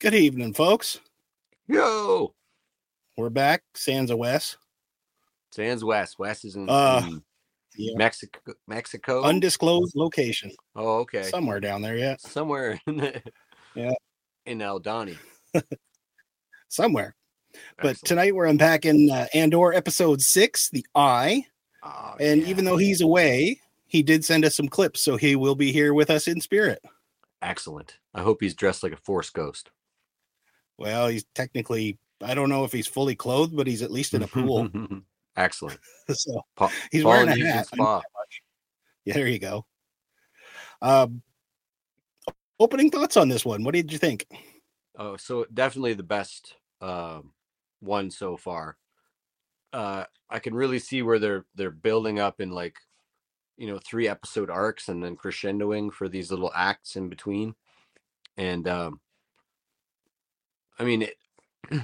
Good 0.00 0.14
evening, 0.14 0.54
folks. 0.54 1.00
Yo, 1.66 2.34
We're 3.16 3.30
back, 3.30 3.62
Sansa 3.74 4.16
West. 4.16 4.56
Sands 5.50 5.82
West. 5.84 6.18
West 6.18 6.44
is 6.44 6.54
in, 6.56 6.68
Uh, 6.68 7.02
in 7.04 7.22
yeah. 7.76 7.92
Mexico. 7.96 8.52
Mexico. 8.68 9.22
Undisclosed 9.22 9.94
location. 9.96 10.52
oh, 10.76 10.98
okay. 11.00 11.24
Somewhere 11.24 11.58
down 11.60 11.82
there, 11.82 11.96
yeah. 11.96 12.16
Somewhere 12.20 12.80
in 12.86 12.98
the, 12.98 13.22
Yeah. 13.74 13.92
in 14.46 14.58
Eldani. 14.60 15.18
Somewhere. 16.68 17.16
But 17.82 17.96
tonight 18.04 18.34
we're 18.34 18.46
unpacking 18.46 19.10
uh, 19.10 19.26
Andor 19.34 19.72
episode 19.74 20.20
six, 20.22 20.70
The 20.70 20.86
Eye. 20.94 21.44
Oh, 21.82 22.14
And 22.20 22.42
yeah. 22.42 22.48
even 22.48 22.64
though 22.64 22.76
he's 22.76 23.00
away, 23.00 23.60
he 23.86 24.02
did 24.02 24.24
send 24.24 24.44
us 24.44 24.54
some 24.54 24.68
clips, 24.68 25.00
so 25.00 25.16
he 25.16 25.34
will 25.34 25.54
be 25.56 25.72
here 25.72 25.92
with 25.92 26.08
us 26.10 26.28
in 26.28 26.40
spirit. 26.40 26.80
excellent. 27.42 27.98
I 28.14 28.22
hope 28.22 28.38
he's 28.40 28.54
dressed 28.54 28.82
like 28.82 28.92
a 28.92 28.96
force 28.96 29.30
ghost. 29.30 29.70
Well, 30.78 31.08
he's 31.08 31.24
technically, 31.34 31.98
I 32.22 32.34
don't 32.34 32.48
know 32.48 32.64
if 32.64 32.72
he's 32.72 32.86
fully 32.86 33.16
clothed, 33.16 33.56
but 33.56 33.66
he's 33.66 33.82
at 33.82 33.90
least 33.90 34.14
in 34.14 34.22
a 34.22 34.28
pool. 34.28 34.68
excellent. 35.36 35.80
so 36.10 36.40
Pa- 36.56 36.72
he's 36.90 37.04
wearing 37.04 37.28
a 37.28 37.46
hat. 37.46 37.66
Spa. 37.66 38.02
Yeah, 39.04 39.14
there 39.14 39.26
you 39.26 39.38
go. 39.38 39.66
Um, 40.80 41.22
opening 42.60 42.90
thoughts 42.90 43.16
on 43.16 43.28
this 43.28 43.44
one. 43.44 43.64
What 43.64 43.74
did 43.74 43.92
you 43.92 43.98
think? 43.98 44.26
Oh, 44.96 45.16
so 45.16 45.46
definitely 45.52 45.94
the 45.94 46.02
best 46.02 46.54
um, 46.80 47.32
one 47.80 48.10
so 48.10 48.36
far. 48.36 48.76
Uh, 49.72 50.04
I 50.30 50.38
can 50.38 50.54
really 50.54 50.78
see 50.78 51.02
where 51.02 51.18
they're 51.18 51.44
they're 51.54 51.70
building 51.70 52.18
up 52.18 52.40
in 52.40 52.50
like, 52.50 52.76
you 53.56 53.66
know, 53.66 53.78
three 53.78 54.08
episode 54.08 54.50
arcs 54.50 54.88
and 54.88 55.02
then 55.02 55.16
crescendoing 55.16 55.92
for 55.92 56.08
these 56.08 56.30
little 56.30 56.52
acts 56.54 56.96
in 56.96 57.08
between. 57.08 57.54
And 58.36 58.68
um, 58.68 59.00
I 60.78 60.84
mean, 60.84 61.02
it, 61.02 61.16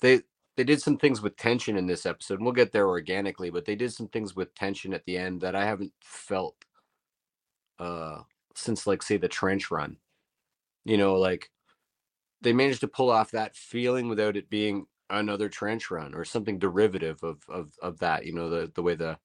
they 0.00 0.22
they 0.56 0.64
did 0.64 0.80
some 0.80 0.96
things 0.98 1.20
with 1.20 1.36
tension 1.36 1.76
in 1.76 1.86
this 1.86 2.06
episode. 2.06 2.34
and 2.34 2.44
We'll 2.44 2.54
get 2.54 2.72
there 2.72 2.88
organically, 2.88 3.50
but 3.50 3.64
they 3.64 3.74
did 3.74 3.92
some 3.92 4.08
things 4.08 4.36
with 4.36 4.54
tension 4.54 4.94
at 4.94 5.04
the 5.04 5.16
end 5.16 5.40
that 5.40 5.56
I 5.56 5.64
haven't 5.64 5.92
felt 6.02 6.56
uh 7.78 8.18
since 8.54 8.86
like 8.86 9.02
say 9.02 9.16
the 9.16 9.28
trench 9.28 9.70
run. 9.70 9.96
You 10.84 10.98
know, 10.98 11.14
like 11.16 11.50
they 12.42 12.52
managed 12.52 12.80
to 12.80 12.88
pull 12.88 13.10
off 13.10 13.30
that 13.32 13.56
feeling 13.56 14.08
without 14.08 14.36
it 14.36 14.50
being 14.50 14.86
another 15.10 15.48
trench 15.48 15.90
run 15.90 16.14
or 16.14 16.24
something 16.24 16.58
derivative 16.58 17.22
of 17.22 17.42
of 17.48 17.72
of 17.82 17.98
that. 18.00 18.26
You 18.26 18.34
know, 18.34 18.48
the 18.50 18.70
the 18.74 18.82
way 18.82 18.94
the 18.94 19.18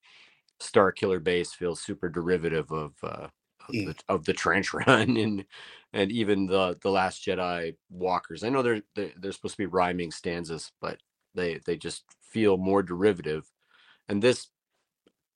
Star 0.59 0.91
Killer 0.91 1.19
base 1.19 1.53
feels 1.53 1.81
super 1.81 2.09
derivative 2.09 2.71
of 2.71 2.93
uh 3.03 3.27
Mm. 3.73 3.87
the, 3.87 3.95
of 4.09 4.25
the 4.25 4.33
trench 4.33 4.73
run 4.87 5.17
and 5.17 5.45
and 5.93 6.11
even 6.11 6.45
the 6.47 6.77
the 6.81 6.91
Last 6.91 7.25
Jedi 7.25 7.75
walkers. 7.89 8.43
I 8.43 8.49
know 8.49 8.61
they're 8.61 8.81
they're, 8.95 9.11
they're 9.17 9.31
supposed 9.31 9.55
to 9.55 9.63
be 9.63 9.65
rhyming 9.65 10.11
stanzas, 10.11 10.71
but 10.81 10.99
they 11.35 11.59
they 11.65 11.77
just 11.77 12.03
feel 12.21 12.57
more 12.57 12.83
derivative. 12.83 13.49
And 14.09 14.21
this, 14.21 14.47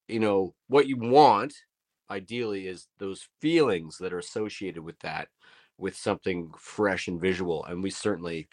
you 0.08 0.20
know, 0.20 0.56
what 0.68 0.88
you 0.88 0.98
want 0.98 1.54
ideally 2.10 2.68
is 2.68 2.88
those 3.00 3.28
feelings 3.42 3.98
that 4.00 4.14
are 4.14 4.20
associated 4.20 4.84
with 4.84 5.00
that 5.00 5.30
with 5.78 5.96
something 5.96 6.52
fresh 6.60 7.08
and 7.08 7.20
visual 7.20 7.66
and 7.66 7.82
we 7.82 7.90
certainly 7.90 8.48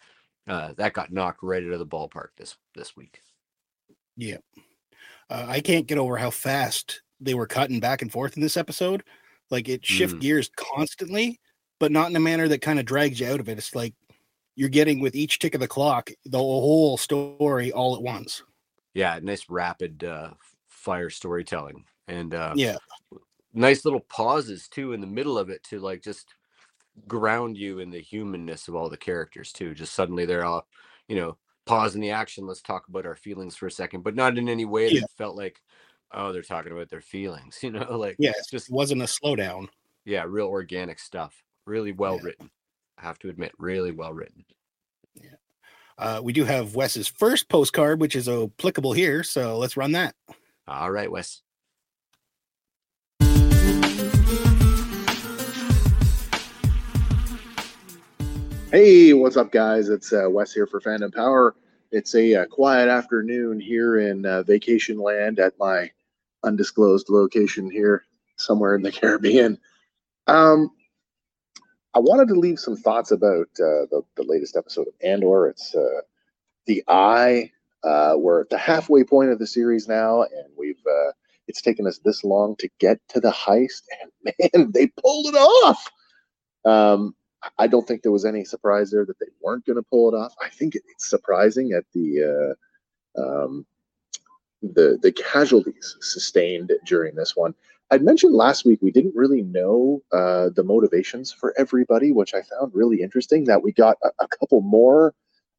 uh, 0.48 0.72
that 0.76 0.94
got 0.94 1.12
knocked 1.12 1.42
right 1.42 1.62
out 1.64 1.72
of 1.72 1.78
the 1.78 1.86
ballpark 1.86 2.28
this 2.36 2.56
this 2.74 2.96
week 2.96 3.20
Yeah. 4.16 4.38
Uh, 5.28 5.46
I 5.48 5.60
can't 5.60 5.86
get 5.86 5.98
over 5.98 6.16
how 6.16 6.30
fast 6.30 7.02
they 7.20 7.34
were 7.34 7.46
cutting 7.46 7.80
back 7.80 8.02
and 8.02 8.10
forth 8.10 8.36
in 8.36 8.42
this 8.42 8.56
episode. 8.56 9.04
Like 9.50 9.68
it 9.68 9.84
shift 9.84 10.16
Mm. 10.16 10.20
gears 10.20 10.50
constantly, 10.56 11.40
but 11.78 11.92
not 11.92 12.10
in 12.10 12.16
a 12.16 12.20
manner 12.20 12.48
that 12.48 12.62
kind 12.62 12.78
of 12.78 12.86
drags 12.86 13.20
you 13.20 13.26
out 13.26 13.40
of 13.40 13.48
it. 13.48 13.58
It's 13.58 13.74
like 13.74 13.94
you're 14.56 14.68
getting 14.68 15.00
with 15.00 15.14
each 15.14 15.38
tick 15.38 15.54
of 15.54 15.60
the 15.60 15.68
clock 15.68 16.10
the 16.24 16.38
whole 16.38 16.96
story 16.96 17.72
all 17.72 17.96
at 17.96 18.02
once. 18.02 18.42
yeah 18.94 19.18
nice 19.22 19.48
rapid 19.48 20.02
uh 20.04 20.30
fire 20.68 21.10
storytelling 21.10 21.84
and 22.08 22.34
uh 22.34 22.52
Yeah. 22.56 22.76
nice 23.54 23.84
little 23.84 24.00
pauses 24.00 24.68
too 24.68 24.92
in 24.92 25.00
the 25.00 25.06
middle 25.06 25.38
of 25.38 25.48
it 25.50 25.62
to 25.64 25.78
like 25.78 26.02
just 26.02 26.34
ground 27.06 27.56
you 27.56 27.78
in 27.78 27.90
the 27.90 28.00
humanness 28.00 28.68
of 28.68 28.74
all 28.74 28.88
the 28.90 28.96
characters 28.96 29.52
too 29.52 29.74
just 29.74 29.94
suddenly 29.94 30.26
they're 30.26 30.44
all 30.44 30.66
you 31.08 31.16
know 31.16 31.36
pause 31.66 31.94
in 31.94 32.00
the 32.00 32.10
action 32.10 32.46
let's 32.46 32.62
talk 32.62 32.88
about 32.88 33.06
our 33.06 33.16
feelings 33.16 33.56
for 33.56 33.66
a 33.68 33.70
second 33.70 34.02
but 34.02 34.16
not 34.16 34.36
in 34.36 34.48
any 34.48 34.64
way 34.64 34.88
Yeah. 34.88 35.00
that 35.00 35.10
felt 35.16 35.36
like 35.36 35.60
oh 36.12 36.32
they're 36.32 36.42
talking 36.42 36.72
about 36.72 36.88
their 36.90 37.00
feelings 37.00 37.58
you 37.62 37.70
know 37.70 37.96
like 37.96 38.16
Yeah. 38.18 38.32
it's 38.36 38.50
just 38.50 38.70
wasn't 38.70 39.02
a 39.02 39.06
slowdown. 39.06 39.68
yeah 40.04 40.24
real 40.26 40.48
organic 40.48 40.98
stuff 40.98 41.42
really 41.66 41.92
well 41.92 42.16
Yeah. 42.16 42.22
written 42.24 42.50
i 42.98 43.02
have 43.02 43.18
to 43.20 43.28
admit 43.28 43.52
really 43.58 43.90
well 43.92 44.12
written 44.12 44.44
Uh, 45.98 46.18
we 46.24 46.32
do 46.32 46.44
have 46.46 46.74
Wes's 46.74 47.06
first 47.08 47.50
postcard, 47.50 48.00
which 48.00 48.16
is 48.16 48.26
applicable 48.26 48.94
here. 48.94 49.22
So 49.22 49.58
let's 49.58 49.76
run 49.76 49.92
that. 49.92 50.14
all 50.66 50.90
right 50.90 51.12
wes 51.12 51.42
Hey, 58.70 59.12
what's 59.14 59.36
up, 59.36 59.50
guys? 59.50 59.88
It's 59.88 60.12
uh, 60.12 60.28
Wes 60.30 60.52
here 60.52 60.66
for 60.66 60.80
Fandom 60.80 61.12
Power. 61.14 61.56
It's 61.90 62.14
a 62.14 62.34
uh, 62.36 62.46
quiet 62.46 62.88
afternoon 62.88 63.58
here 63.58 63.98
in 63.98 64.24
uh, 64.24 64.44
vacation 64.44 64.98
land 64.98 65.40
at 65.40 65.58
my 65.58 65.90
undisclosed 66.44 67.08
location 67.08 67.70
here, 67.70 68.04
somewhere 68.36 68.74
in 68.74 68.82
the 68.82 68.92
Caribbean. 69.00 69.58
Um, 70.26 70.70
I 71.94 71.98
wanted 71.98 72.28
to 72.28 72.34
leave 72.34 72.58
some 72.58 72.76
thoughts 72.76 73.10
about 73.10 73.48
uh, 73.58 73.86
the, 73.90 74.02
the 74.16 74.22
latest 74.22 74.56
episode 74.56 74.88
of 74.88 74.94
Andor. 75.02 75.48
It's 75.48 75.74
uh, 75.74 76.02
The 76.66 76.84
Eye. 76.86 77.50
Uh, 77.82 78.14
we're 78.16 78.42
at 78.42 78.50
the 78.50 78.58
halfway 78.58 79.04
point 79.04 79.30
of 79.30 79.38
the 79.38 79.46
series 79.46 79.88
now, 79.88 80.22
and 80.22 80.46
we've 80.56 80.82
uh, 80.86 81.12
it's 81.48 81.62
taken 81.62 81.86
us 81.86 81.98
this 81.98 82.22
long 82.22 82.54
to 82.56 82.68
get 82.78 83.00
to 83.08 83.20
the 83.20 83.30
heist, 83.30 83.82
and 84.02 84.36
man, 84.54 84.72
they 84.72 84.86
pulled 84.86 85.26
it 85.26 85.36
off. 85.36 85.90
Um, 86.64 87.14
I 87.58 87.66
don't 87.66 87.88
think 87.88 88.02
there 88.02 88.12
was 88.12 88.26
any 88.26 88.44
surprise 88.44 88.90
there 88.90 89.06
that 89.06 89.18
they 89.18 89.26
weren't 89.40 89.64
going 89.64 89.76
to 89.76 89.82
pull 89.82 90.12
it 90.12 90.16
off. 90.16 90.34
I 90.42 90.50
think 90.50 90.74
it's 90.76 91.08
surprising 91.08 91.72
at 91.72 91.84
the 91.94 92.54
uh, 93.16 93.20
um, 93.20 93.66
the 94.62 94.98
the 95.02 95.12
casualties 95.12 95.96
sustained 96.00 96.72
during 96.86 97.14
this 97.14 97.36
one. 97.36 97.54
I'd 97.90 98.02
mentioned 98.02 98.34
last 98.34 98.64
week 98.64 98.80
we 98.82 98.92
didn't 98.92 99.16
really 99.16 99.42
know 99.42 100.02
uh, 100.12 100.50
the 100.54 100.62
motivations 100.62 101.32
for 101.32 101.52
everybody, 101.58 102.12
which 102.12 102.34
I 102.34 102.42
found 102.42 102.72
really 102.74 103.02
interesting. 103.02 103.44
That 103.44 103.62
we 103.62 103.72
got 103.72 103.96
a, 104.04 104.10
a 104.20 104.28
couple 104.28 104.60
more 104.60 105.14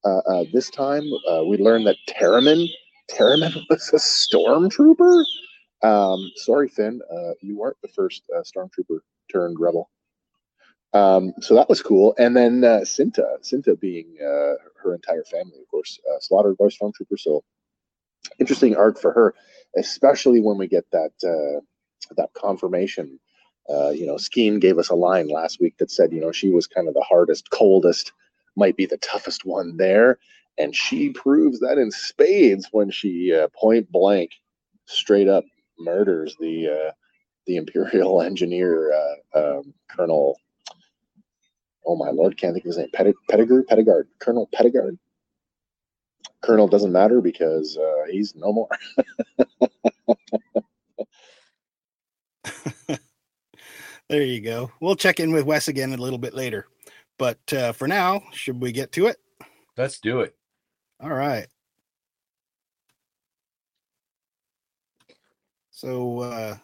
uh, 0.06 0.19
uh, 0.19 0.44
this 0.53 0.69
time. 0.69 1.03
Uh, 1.30 1.44
we 1.44 1.57
learned 1.57 1.88
that 1.88 1.98
Taramyn 2.07 2.68
Taramyn 3.09 3.53
was 3.69 3.89
a 3.94 3.98
stormtrooper. 3.98 5.24
Um, 5.83 6.31
sorry, 6.36 6.69
Finn, 6.69 7.01
uh, 7.12 7.33
you 7.42 7.57
weren't 7.57 7.77
the 7.81 7.88
first 7.89 8.24
uh, 8.36 8.42
stormtrooper 8.42 9.00
turned 9.31 9.57
rebel. 9.59 9.89
Um, 10.94 11.33
so 11.39 11.56
that 11.56 11.69
was 11.69 11.81
cool. 11.81 12.13
And 12.19 12.36
then 12.36 12.62
Cinta, 12.62 13.39
Cinta 13.42 13.80
being 13.80 14.18
her 14.19 14.94
entire 14.94 15.24
family, 15.24 15.59
of 15.59 15.68
course, 15.69 16.00
slaughtered 16.19 16.57
by 16.57 16.65
stormtroopers. 16.65 17.19
So 17.19 17.44
interesting 18.39 18.75
arc 18.75 19.00
for 19.00 19.12
her, 19.13 19.33
especially 19.78 20.42
when 20.42 20.57
we 20.57 20.68
get 20.68 20.86
that 20.92 21.12
uh, 21.24 21.62
that 22.16 22.33
confirmation. 22.33 23.19
Uh, 23.69 23.89
you 23.89 24.06
know, 24.06 24.16
Skeen 24.16 24.60
gave 24.60 24.78
us 24.78 24.89
a 24.89 24.95
line 24.95 25.30
last 25.30 25.62
week 25.62 25.78
that 25.78 25.92
said, 25.92 26.12
you 26.12 26.19
know, 26.19 26.31
she 26.31 26.50
was 26.50 26.68
kind 26.68 26.88
of 26.88 26.94
the 26.94 27.06
hardest, 27.07 27.50
coldest, 27.51 28.12
might 28.57 28.75
be 28.75 28.86
the 28.86 28.98
toughest 28.98 29.45
one 29.45 29.78
there, 29.78 30.18
and 30.57 30.75
she 30.75 31.10
proves 31.10 31.60
that 31.60 31.78
in 31.78 31.92
spades 31.92 32.68
when 32.72 32.89
she 32.92 33.33
uh, 33.33 33.48
point 33.56 33.89
blank, 33.92 34.31
straight 34.86 35.27
up 35.27 35.45
murders 35.80 36.36
the 36.39 36.68
uh, 36.68 36.92
the 37.48 37.57
Imperial 37.57 38.22
engineer 38.22 38.92
uh, 38.94 39.60
um, 39.60 39.74
Colonel. 39.89 40.38
Oh 41.86 41.95
my 41.95 42.12
lord, 42.12 42.38
can't 42.38 42.54
think 42.54 42.66
of 42.66 42.69
his 42.69 42.77
name. 42.77 42.89
Petit, 42.94 43.13
Pettigrew, 43.30 43.63
Pettigard, 43.63 44.07
Colonel 44.19 44.48
Pettigard. 44.54 44.98
Colonel 46.41 46.67
doesn't 46.67 46.91
matter 46.91 47.21
because 47.21 47.77
uh, 47.77 48.05
he's 48.09 48.35
no 48.35 48.51
more. 48.51 48.67
there 54.09 54.23
you 54.23 54.41
go. 54.41 54.71
We'll 54.81 54.95
check 54.95 55.19
in 55.19 55.31
with 55.31 55.45
Wes 55.45 55.67
again 55.67 55.93
a 55.93 55.97
little 55.97 56.17
bit 56.17 56.33
later. 56.33 56.67
But 57.19 57.53
uh, 57.53 57.71
for 57.73 57.88
now, 57.88 58.23
should 58.33 58.59
we 58.59 58.71
get 58.71 58.91
to 58.93 59.05
it? 59.07 59.17
Let's 59.77 59.99
do 59.99 60.21
it. 60.21 60.35
All 60.99 61.13
right. 61.13 61.47
So 65.69 66.19
uh, 66.19 66.57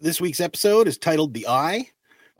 this 0.00 0.20
week's 0.20 0.40
episode 0.40 0.88
is 0.88 0.98
titled 0.98 1.34
"The 1.34 1.46
Eye." 1.48 1.88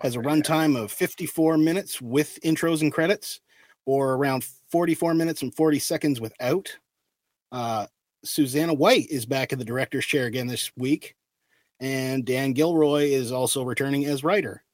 Has 0.00 0.14
a 0.14 0.20
runtime 0.20 0.80
of 0.80 0.92
54 0.92 1.58
minutes 1.58 2.00
with 2.00 2.38
intros 2.44 2.82
and 2.82 2.92
credits, 2.92 3.40
or 3.84 4.14
around 4.14 4.46
44 4.70 5.14
minutes 5.14 5.42
and 5.42 5.54
40 5.54 5.78
seconds 5.78 6.20
without. 6.20 6.76
Uh, 7.50 7.86
Susanna 8.24 8.74
White 8.74 9.08
is 9.10 9.26
back 9.26 9.52
in 9.52 9.58
the 9.58 9.64
director's 9.64 10.04
chair 10.04 10.26
again 10.26 10.46
this 10.46 10.70
week, 10.76 11.14
and 11.80 12.24
Dan 12.24 12.52
Gilroy 12.52 13.04
is 13.04 13.32
also 13.32 13.62
returning 13.62 14.04
as 14.06 14.24
writer. 14.24 14.64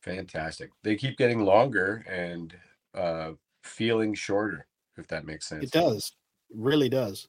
Fantastic. 0.00 0.70
They 0.82 0.96
keep 0.96 1.18
getting 1.18 1.44
longer 1.44 2.04
and 2.08 2.54
uh, 2.94 3.32
feeling 3.62 4.14
shorter, 4.14 4.66
if 4.96 5.06
that 5.08 5.26
makes 5.26 5.46
sense. 5.46 5.64
It 5.64 5.72
does. 5.72 6.12
It 6.50 6.56
really 6.58 6.88
does. 6.88 7.28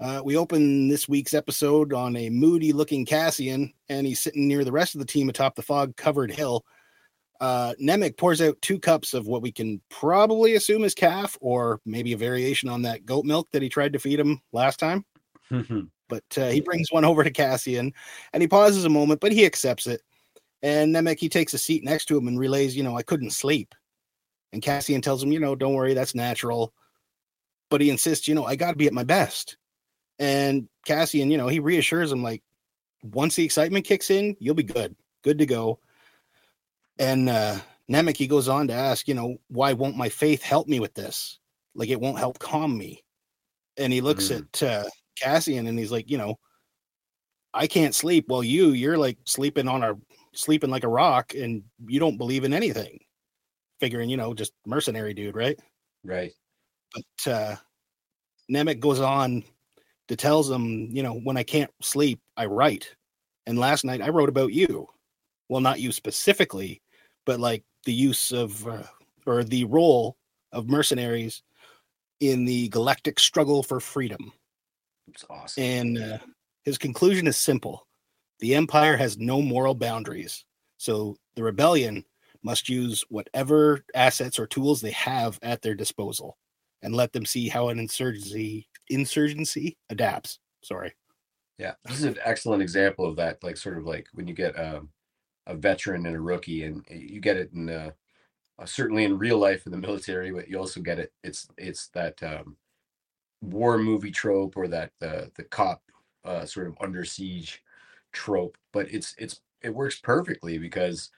Uh, 0.00 0.22
we 0.24 0.36
open 0.36 0.88
this 0.88 1.08
week's 1.08 1.34
episode 1.34 1.92
on 1.92 2.16
a 2.16 2.30
moody 2.30 2.72
looking 2.72 3.04
Cassian, 3.04 3.72
and 3.90 4.06
he's 4.06 4.20
sitting 4.20 4.48
near 4.48 4.64
the 4.64 4.72
rest 4.72 4.94
of 4.94 4.98
the 4.98 5.06
team 5.06 5.28
atop 5.28 5.54
the 5.54 5.62
fog 5.62 5.94
covered 5.96 6.30
hill. 6.30 6.64
Uh, 7.40 7.74
Nemik 7.80 8.18
pours 8.18 8.42
out 8.42 8.60
two 8.60 8.78
cups 8.78 9.14
of 9.14 9.26
what 9.26 9.40
we 9.40 9.50
can 9.50 9.80
probably 9.88 10.54
assume 10.54 10.84
is 10.84 10.94
caf, 10.94 11.38
or 11.40 11.80
maybe 11.86 12.12
a 12.12 12.18
variation 12.18 12.68
on 12.68 12.82
that 12.82 13.06
goat 13.06 13.24
milk 13.24 13.48
that 13.52 13.62
he 13.62 13.68
tried 13.68 13.94
to 13.94 13.98
feed 13.98 14.20
him 14.20 14.40
last 14.52 14.78
time. 14.78 15.04
but 15.50 16.24
uh, 16.36 16.48
he 16.48 16.60
brings 16.60 16.92
one 16.92 17.04
over 17.04 17.24
to 17.24 17.30
Cassian, 17.30 17.92
and 18.32 18.42
he 18.42 18.46
pauses 18.46 18.84
a 18.84 18.90
moment, 18.90 19.20
but 19.20 19.32
he 19.32 19.46
accepts 19.46 19.86
it. 19.86 20.02
And 20.62 20.94
Nemik, 20.94 21.18
he 21.18 21.30
takes 21.30 21.54
a 21.54 21.58
seat 21.58 21.82
next 21.82 22.06
to 22.06 22.18
him 22.18 22.28
and 22.28 22.38
relays, 22.38 22.76
you 22.76 22.82
know, 22.82 22.96
I 22.96 23.02
couldn't 23.02 23.30
sleep. 23.30 23.74
And 24.52 24.60
Cassian 24.60 25.00
tells 25.00 25.22
him, 25.22 25.32
you 25.32 25.40
know, 25.40 25.54
don't 25.54 25.74
worry, 25.74 25.94
that's 25.94 26.14
natural. 26.14 26.74
But 27.70 27.80
he 27.80 27.88
insists, 27.88 28.28
you 28.28 28.34
know, 28.34 28.44
I 28.44 28.56
got 28.56 28.72
to 28.72 28.76
be 28.76 28.86
at 28.86 28.92
my 28.92 29.04
best. 29.04 29.56
And 30.18 30.68
Cassian, 30.84 31.30
you 31.30 31.38
know, 31.38 31.48
he 31.48 31.60
reassures 31.60 32.12
him, 32.12 32.22
like, 32.22 32.42
once 33.02 33.36
the 33.36 33.44
excitement 33.44 33.86
kicks 33.86 34.10
in, 34.10 34.36
you'll 34.38 34.54
be 34.54 34.62
good, 34.62 34.94
good 35.22 35.38
to 35.38 35.46
go. 35.46 35.78
And 37.00 37.30
uh, 37.30 37.58
Nemik, 37.90 38.18
he 38.18 38.26
goes 38.26 38.46
on 38.46 38.68
to 38.68 38.74
ask, 38.74 39.08
you 39.08 39.14
know, 39.14 39.38
why 39.48 39.72
won't 39.72 39.96
my 39.96 40.08
faith 40.10 40.42
help 40.42 40.68
me 40.68 40.78
with 40.80 40.94
this? 40.94 41.38
Like, 41.74 41.88
it 41.88 42.00
won't 42.00 42.18
help 42.18 42.38
calm 42.38 42.76
me. 42.76 43.02
And 43.78 43.92
he 43.92 44.02
looks 44.02 44.28
Mm. 44.28 44.36
at 44.36 44.62
uh, 44.62 44.88
Cassian 45.16 45.66
and 45.66 45.78
he's 45.78 45.90
like, 45.90 46.10
you 46.10 46.18
know, 46.18 46.38
I 47.54 47.66
can't 47.66 47.94
sleep. 47.94 48.26
Well, 48.28 48.44
you, 48.44 48.72
you're 48.72 48.98
like 48.98 49.16
sleeping 49.24 49.66
on 49.66 49.82
a 49.82 49.96
sleeping 50.34 50.70
like 50.70 50.84
a 50.84 50.88
rock, 50.88 51.34
and 51.34 51.64
you 51.86 51.98
don't 51.98 52.18
believe 52.18 52.44
in 52.44 52.54
anything. 52.54 53.00
Figuring, 53.80 54.10
you 54.10 54.16
know, 54.16 54.34
just 54.34 54.52
mercenary 54.66 55.14
dude, 55.14 55.34
right? 55.34 55.58
right. 56.04 56.32
But 56.94 57.32
uh, 57.32 57.56
Nemik 58.52 58.78
goes 58.78 59.00
on 59.00 59.42
to 60.08 60.16
tells 60.16 60.50
him, 60.50 60.90
you 60.92 61.02
know, 61.02 61.14
when 61.14 61.36
I 61.36 61.42
can't 61.42 61.70
sleep, 61.80 62.20
I 62.36 62.44
write. 62.44 62.94
And 63.46 63.58
last 63.58 63.84
night 63.84 64.02
I 64.02 64.10
wrote 64.10 64.28
about 64.28 64.52
you. 64.52 64.86
Well, 65.48 65.60
not 65.60 65.80
you 65.80 65.90
specifically, 65.90 66.82
but 67.30 67.38
like 67.38 67.62
the 67.84 67.92
use 67.92 68.32
of 68.32 68.66
uh, 68.66 68.82
or 69.24 69.44
the 69.44 69.64
role 69.66 70.16
of 70.50 70.68
mercenaries 70.68 71.44
in 72.18 72.44
the 72.44 72.66
galactic 72.70 73.20
struggle 73.20 73.62
for 73.62 73.78
freedom. 73.78 74.32
It's 75.06 75.24
awesome. 75.30 75.62
And 75.62 75.98
uh, 75.98 76.18
his 76.64 76.76
conclusion 76.76 77.28
is 77.28 77.36
simple 77.36 77.86
the 78.40 78.56
Empire 78.56 78.96
has 78.96 79.16
no 79.16 79.40
moral 79.40 79.76
boundaries. 79.76 80.44
So 80.76 81.18
the 81.36 81.44
rebellion 81.44 82.04
must 82.42 82.68
use 82.68 83.04
whatever 83.10 83.84
assets 83.94 84.36
or 84.36 84.48
tools 84.48 84.80
they 84.80 84.90
have 84.90 85.38
at 85.40 85.62
their 85.62 85.76
disposal 85.76 86.36
and 86.82 86.96
let 86.96 87.12
them 87.12 87.24
see 87.24 87.48
how 87.48 87.68
an 87.68 87.78
insurgency 87.78 88.66
insurgency 88.88 89.76
adapts. 89.88 90.40
Sorry. 90.64 90.92
Yeah, 91.58 91.74
this 91.84 91.98
is 91.98 92.06
an 92.06 92.18
excellent 92.24 92.60
example 92.60 93.06
of 93.06 93.14
that. 93.16 93.40
Like, 93.44 93.56
sort 93.56 93.78
of 93.78 93.86
like 93.86 94.08
when 94.14 94.26
you 94.26 94.34
get 94.34 94.58
um, 94.58 94.88
a 95.50 95.54
veteran 95.56 96.06
and 96.06 96.16
a 96.16 96.20
rookie, 96.20 96.64
and 96.64 96.84
you 96.90 97.20
get 97.20 97.36
it 97.36 97.52
in 97.52 97.68
uh, 97.68 97.90
uh, 98.58 98.66
certainly 98.66 99.04
in 99.04 99.18
real 99.18 99.38
life 99.38 99.66
in 99.66 99.72
the 99.72 99.78
military, 99.88 100.30
but 100.32 100.48
you 100.48 100.58
also 100.58 100.80
get 100.80 100.98
it. 100.98 101.12
It's 101.24 101.48
it's 101.58 101.88
that 101.88 102.22
um, 102.22 102.56
war 103.42 103.78
movie 103.78 104.10
trope 104.10 104.56
or 104.56 104.68
that 104.68 104.92
uh, 105.02 105.26
the 105.36 105.44
cop 105.44 105.82
uh, 106.24 106.44
sort 106.46 106.68
of 106.68 106.76
under 106.80 107.04
siege 107.04 107.62
trope. 108.12 108.56
But 108.72 108.92
it's 108.92 109.14
it's 109.18 109.40
it 109.62 109.74
works 109.74 109.98
perfectly 110.00 110.58
because 110.58 111.10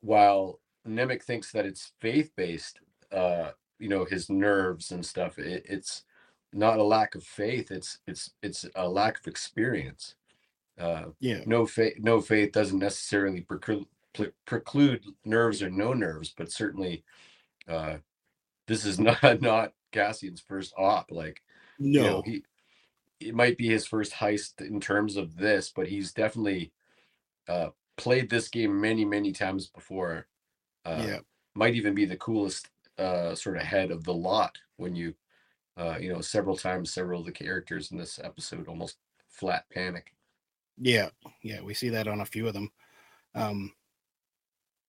while 0.00 0.60
Nemik 0.86 1.22
thinks 1.22 1.52
that 1.52 1.66
it's 1.66 1.92
faith 2.00 2.32
based, 2.36 2.80
uh, 3.12 3.52
you 3.78 3.88
know, 3.88 4.04
his 4.04 4.30
nerves 4.30 4.92
and 4.92 5.04
stuff, 5.04 5.38
it, 5.38 5.66
it's 5.68 6.04
not 6.52 6.78
a 6.78 6.84
lack 6.84 7.14
of 7.14 7.24
faith. 7.24 7.70
It's 7.70 7.98
it's 8.06 8.32
it's 8.42 8.66
a 8.76 8.88
lack 8.88 9.20
of 9.20 9.26
experience. 9.26 10.14
Uh, 10.78 11.06
Yeah. 11.20 11.42
no 11.46 11.66
faith 11.66 11.94
no 11.98 12.20
faith 12.20 12.52
doesn't 12.52 12.78
necessarily 12.78 13.40
preclude 13.40 13.86
preclude 14.46 15.04
nerves 15.24 15.62
or 15.62 15.70
no 15.70 15.92
nerves, 15.92 16.32
but 16.36 16.50
certainly 16.52 17.04
uh, 17.68 17.98
this 18.66 18.84
is 18.84 18.98
not 19.00 19.40
not 19.40 19.72
Cassian's 19.92 20.40
first 20.40 20.72
op. 20.76 21.10
Like 21.10 21.42
you 21.78 22.02
know, 22.02 22.22
he 22.22 22.44
it 23.20 23.34
might 23.34 23.56
be 23.58 23.68
his 23.68 23.86
first 23.86 24.12
heist 24.12 24.60
in 24.60 24.80
terms 24.80 25.16
of 25.16 25.36
this, 25.36 25.70
but 25.74 25.88
he's 25.88 26.12
definitely 26.12 26.72
uh, 27.48 27.70
played 27.96 28.30
this 28.30 28.48
game 28.48 28.80
many 28.80 29.04
many 29.04 29.32
times 29.32 29.66
before. 29.68 30.26
Uh, 30.84 31.04
yeah. 31.06 31.18
might 31.54 31.74
even 31.74 31.94
be 31.94 32.04
the 32.04 32.16
coolest 32.16 32.68
uh, 32.98 33.34
sort 33.34 33.56
of 33.56 33.62
head 33.62 33.90
of 33.90 34.04
the 34.04 34.14
lot 34.14 34.56
when 34.76 34.94
you 34.94 35.14
uh, 35.76 35.96
you 36.00 36.12
know 36.12 36.20
several 36.20 36.56
times 36.56 36.92
several 36.92 37.20
of 37.20 37.26
the 37.26 37.32
characters 37.32 37.90
in 37.90 37.98
this 37.98 38.18
episode 38.22 38.68
almost 38.68 38.98
flat 39.28 39.64
panic. 39.70 40.14
Yeah. 40.80 41.08
Yeah. 41.42 41.60
We 41.62 41.74
see 41.74 41.88
that 41.90 42.08
on 42.08 42.20
a 42.20 42.26
few 42.26 42.46
of 42.46 42.54
them. 42.54 42.70
Um, 43.34 43.72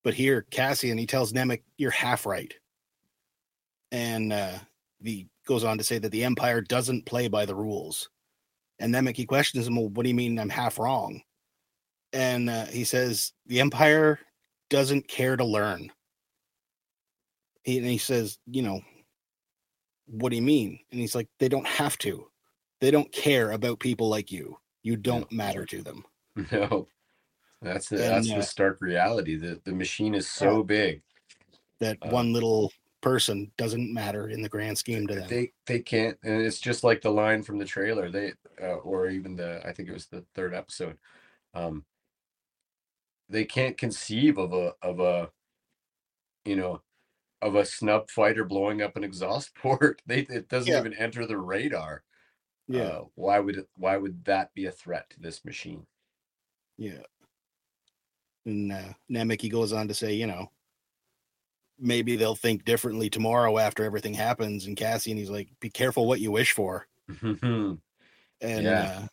but 0.04 0.14
here, 0.14 0.46
Cassian, 0.50 0.98
he 0.98 1.06
tells 1.06 1.34
Nemik, 1.34 1.64
you're 1.78 1.92
half 1.92 2.26
right. 2.26 2.54
And 3.92 4.32
uh, 4.32 4.60
he 5.04 5.28
goes 5.46 5.64
on 5.64 5.78
to 5.78 5.84
say 5.84 5.98
that 5.98 6.12
the 6.12 6.24
Empire 6.24 6.62
doesn't 6.62 7.06
play 7.06 7.28
by 7.28 7.46
the 7.46 7.56
rules. 7.56 8.10
And 8.80 8.94
Nemik, 8.94 9.18
he 9.18 9.26
questions 9.26 9.68
him, 9.68 9.76
well, 9.76 9.90
what 9.90 10.04
do 10.04 10.10
you 10.10 10.16
mean 10.16 10.40
I'm 10.40 10.50
half 10.50 10.80
wrong? 10.80 11.22
And 12.14 12.50
uh, 12.50 12.66
he 12.66 12.86
says, 12.86 13.34
the 13.46 13.60
Empire 13.60 14.20
doesn't 14.70 15.08
care 15.08 15.36
to 15.36 15.44
learn. 15.44 15.92
He, 17.64 17.78
and 17.78 17.88
he 17.88 17.98
says, 17.98 18.38
you 18.46 18.62
know, 18.62 18.82
what 20.06 20.30
do 20.30 20.38
you 20.38 20.42
mean? 20.42 20.80
And 20.92 21.00
he's 21.00 21.14
like, 21.14 21.28
they 21.40 21.50
don't 21.50 21.68
have 21.68 21.98
to. 22.00 22.26
They 22.80 22.90
don't 22.90 23.12
care 23.12 23.52
about 23.52 23.80
people 23.80 24.08
like 24.08 24.32
you. 24.32 24.58
You 24.84 24.96
don't 24.96 25.32
matter 25.32 25.66
to 25.66 25.82
them. 25.82 26.06
No, 26.52 26.88
that's 27.62 27.90
the 27.90 27.98
And, 27.98 28.16
that's 28.16 28.32
uh, 28.32 28.36
the 28.38 28.44
stark 28.44 28.80
reality. 28.82 29.36
The 29.36 29.60
the 29.66 29.74
machine 29.74 30.16
is 30.16 30.30
so 30.30 30.64
big. 30.64 31.02
That 31.80 31.98
Uh, 32.02 32.10
one 32.10 32.32
little 32.32 32.72
person 33.02 33.52
doesn't 33.58 33.94
matter 33.94 34.30
in 34.30 34.42
the 34.42 34.50
grand 34.50 34.78
scheme 34.78 35.08
to 35.08 35.16
them. 35.16 35.28
They 35.28 35.52
they 35.66 35.80
can't, 35.80 36.18
and 36.24 36.42
it's 36.42 36.60
just 36.60 36.84
like 36.84 37.02
the 37.02 37.10
line 37.12 37.44
from 37.44 37.58
the 37.58 37.66
trailer. 37.66 38.10
They 38.10 38.34
uh, 38.62 38.76
or 38.76 39.10
even 39.10 39.36
the 39.36 39.62
I 39.68 39.74
think 39.74 39.90
it 39.90 39.94
was 39.94 40.08
the 40.08 40.26
third 40.34 40.54
episode. 40.54 40.98
Um, 41.54 41.86
they 43.28 43.46
can't 43.46 43.78
conceive 43.78 44.38
of 44.38 44.54
a 44.54 44.74
of 44.82 45.00
a, 45.00 45.30
you 46.46 46.56
know, 46.56 46.82
of 47.42 47.56
a 47.56 47.66
snub 47.66 48.10
fighter 48.10 48.46
blowing 48.46 48.82
up 48.82 48.96
an 48.96 49.04
exhaust 49.04 49.54
port. 49.62 50.02
They 50.06 50.22
it 50.22 50.48
doesn't 50.48 50.72
Yeah. 50.72 50.80
even 50.80 50.94
enter 50.94 51.26
the 51.26 51.38
radar. 51.38 52.04
Yeah, 52.70 52.82
Uh, 52.84 53.04
why 53.16 53.40
would 53.40 53.58
it? 53.58 53.68
Why 53.76 53.98
would 53.98 54.24
that 54.26 54.54
be 54.54 54.68
a 54.68 54.72
threat 54.72 55.10
to 55.10 55.20
this 55.20 55.44
machine? 55.44 55.86
yeah. 56.78 57.02
And 58.46 58.72
uh, 58.72 59.36
he 59.40 59.50
goes 59.50 59.74
on 59.74 59.88
to 59.90 59.94
say, 59.94 60.14
you 60.14 60.26
know, 60.26 60.50
maybe 61.78 62.16
they'll 62.16 62.36
think 62.36 62.64
differently 62.64 63.10
tomorrow 63.10 63.58
after 63.58 63.84
everything 63.84 64.14
happens. 64.14 64.66
And 64.66 64.78
Cassian 64.78 65.18
he's 65.18 65.30
like, 65.30 65.50
be 65.60 65.70
careful 65.70 66.08
what 66.08 66.22
you 66.22 66.32
wish 66.32 66.54
for. 66.54 66.88
And 67.22 68.64
Yeah. 68.66 69.02
uh, 69.04 69.08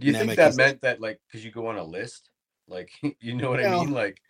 Do 0.00 0.06
you 0.06 0.12
think 0.12 0.34
that 0.34 0.56
meant 0.56 0.80
that 0.80 1.00
like 1.00 1.20
because 1.26 1.44
you 1.44 1.52
go 1.52 1.68
on 1.68 1.76
a 1.78 1.84
list? 1.84 2.30
Like 2.66 2.90
you 3.20 3.34
know 3.34 3.50
what 3.50 3.60
I 3.60 3.64
Well- 3.64 3.84
mean? 3.84 3.92
Like 3.92 4.20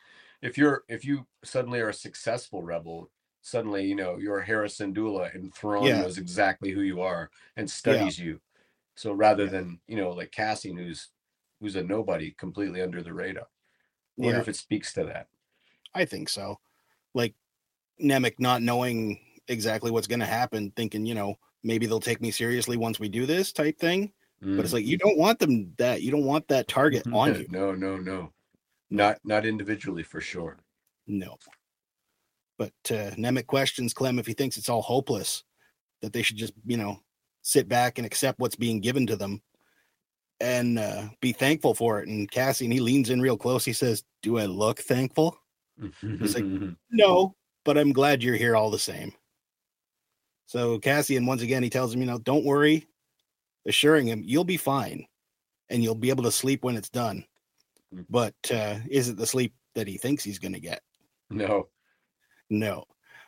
if 0.43 0.59
you're 0.59 0.85
if 0.89 1.05
you 1.05 1.27
suddenly 1.45 1.81
are 1.81 1.89
a 1.89 1.95
successful 1.95 2.63
rebel, 2.63 3.11
suddenly 3.41 3.87
you 3.87 3.95
know 3.95 4.19
you're 4.19 4.41
Hera 4.43 4.69
Syndulla 4.69 5.35
and 5.35 5.55
Thrawn 5.55 5.87
Yeah. 5.87 6.03
knows 6.03 6.19
exactly 6.19 6.71
who 6.71 6.83
you 6.83 7.01
are 7.01 7.31
and 7.57 7.69
studies 7.71 8.19
you. 8.19 8.41
So 8.99 9.13
rather 9.13 9.45
Yeah. 9.45 9.51
than 9.51 9.81
you 9.87 9.97
know 9.97 10.11
like 10.11 10.33
Cassian 10.33 10.77
who's 10.77 11.11
who's 11.61 11.77
a 11.77 11.83
nobody 11.85 12.33
completely 12.33 12.83
under 12.83 13.01
the 13.01 13.13
radar. 13.13 13.45
I 13.45 13.47
wonder 14.17 14.39
Yeah. 14.39 14.43
if 14.43 14.49
it 14.49 14.57
speaks 14.57 14.93
to 14.95 15.05
that. 15.05 15.29
I 15.95 16.05
think 16.05 16.29
so. 16.29 16.59
Like 17.15 17.35
Nemik 18.01 18.41
not 18.41 18.61
knowing 18.61 19.21
exactly 19.47 19.91
what's 19.93 20.09
going 20.09 20.21
to 20.21 20.27
happen, 20.27 20.73
thinking, 20.73 21.07
you 21.07 21.15
know, 21.15 21.37
maybe 21.63 21.87
they'll 21.87 22.01
take 22.01 22.21
me 22.21 22.31
seriously 22.33 22.77
once 22.77 22.99
we 23.01 23.09
do 23.09 23.25
this 23.25 23.53
type 23.53 23.79
thing. 23.79 24.13
But 24.41 24.61
it's 24.61 24.71
Mm. 24.71 24.75
like 24.75 24.87
you 24.87 24.99
don't 24.99 25.19
want 25.19 25.39
them 25.39 25.75
that 25.79 26.03
you 26.03 26.11
don't 26.11 26.25
want 26.27 26.49
that 26.49 26.67
target 26.69 27.07
on 27.13 27.35
you. 27.41 27.47
no, 27.51 27.75
no, 27.75 27.97
no. 27.97 28.33
Not 28.91 29.19
not 29.25 29.47
individually 29.47 30.03
for 30.03 30.21
sure. 30.21 30.59
No. 31.07 31.39
But 32.57 32.75
uh, 32.91 33.15
Nemik 33.17 33.47
questions 33.47 33.95
Clem 33.95 34.19
if 34.19 34.27
he 34.27 34.33
thinks 34.35 34.57
it's 34.57 34.69
all 34.69 34.83
hopeless, 34.83 35.45
that 36.03 36.13
they 36.13 36.23
should 36.23 36.37
just, 36.37 36.55
you 36.67 36.77
know, 36.77 37.01
sit 37.49 37.67
back 37.67 37.97
and 37.97 38.05
accept 38.05 38.39
what's 38.39 38.57
being 38.57 38.79
given 38.79 39.07
to 39.07 39.17
them 39.17 39.41
and 40.39 40.79
uh, 40.79 41.09
be 41.23 41.33
thankful 41.33 41.75
for 41.75 42.01
it. 42.01 42.07
And 42.07 42.31
Cassian, 42.31 42.71
he 42.71 42.79
leans 42.79 43.09
in 43.09 43.23
real 43.23 43.39
close. 43.39 43.65
He 43.65 43.73
says, 43.73 44.05
Do 44.23 44.39
I 44.39 44.45
look 44.45 44.81
thankful? 44.81 45.35
He's 46.03 46.35
like, 46.35 46.45
No, 46.91 47.35
but 47.65 47.79
I'm 47.79 47.95
glad 47.95 48.23
you're 48.23 48.37
here 48.37 48.55
all 48.55 48.71
the 48.71 48.79
same. 48.79 49.13
So 50.45 50.79
Cassian, 50.79 51.25
once 51.25 51.41
again, 51.41 51.63
he 51.63 51.71
tells 51.71 51.95
him, 51.95 52.01
you 52.01 52.07
know, 52.07 52.19
don't 52.19 52.45
worry, 52.45 52.87
assuring 53.67 54.07
him 54.07 54.23
you'll 54.23 54.45
be 54.45 54.59
fine 54.59 55.07
and 55.71 55.83
you'll 55.83 55.95
be 55.95 56.11
able 56.11 56.25
to 56.25 56.33
sleep 56.33 56.65
when 56.65 56.77
it's 56.77 56.91
done. 56.91 57.25
Mm. 57.95 58.05
But 58.11 58.35
uh, 58.53 58.77
is 58.91 59.09
it 59.09 59.17
the 59.17 59.27
sleep 59.27 59.55
that 59.75 59.89
he 59.89 59.97
thinks 59.97 60.23
he's 60.23 60.39
going 60.39 60.55
to 60.55 60.61
get? 60.61 60.83
no. 61.31 61.69
No. 62.51 62.85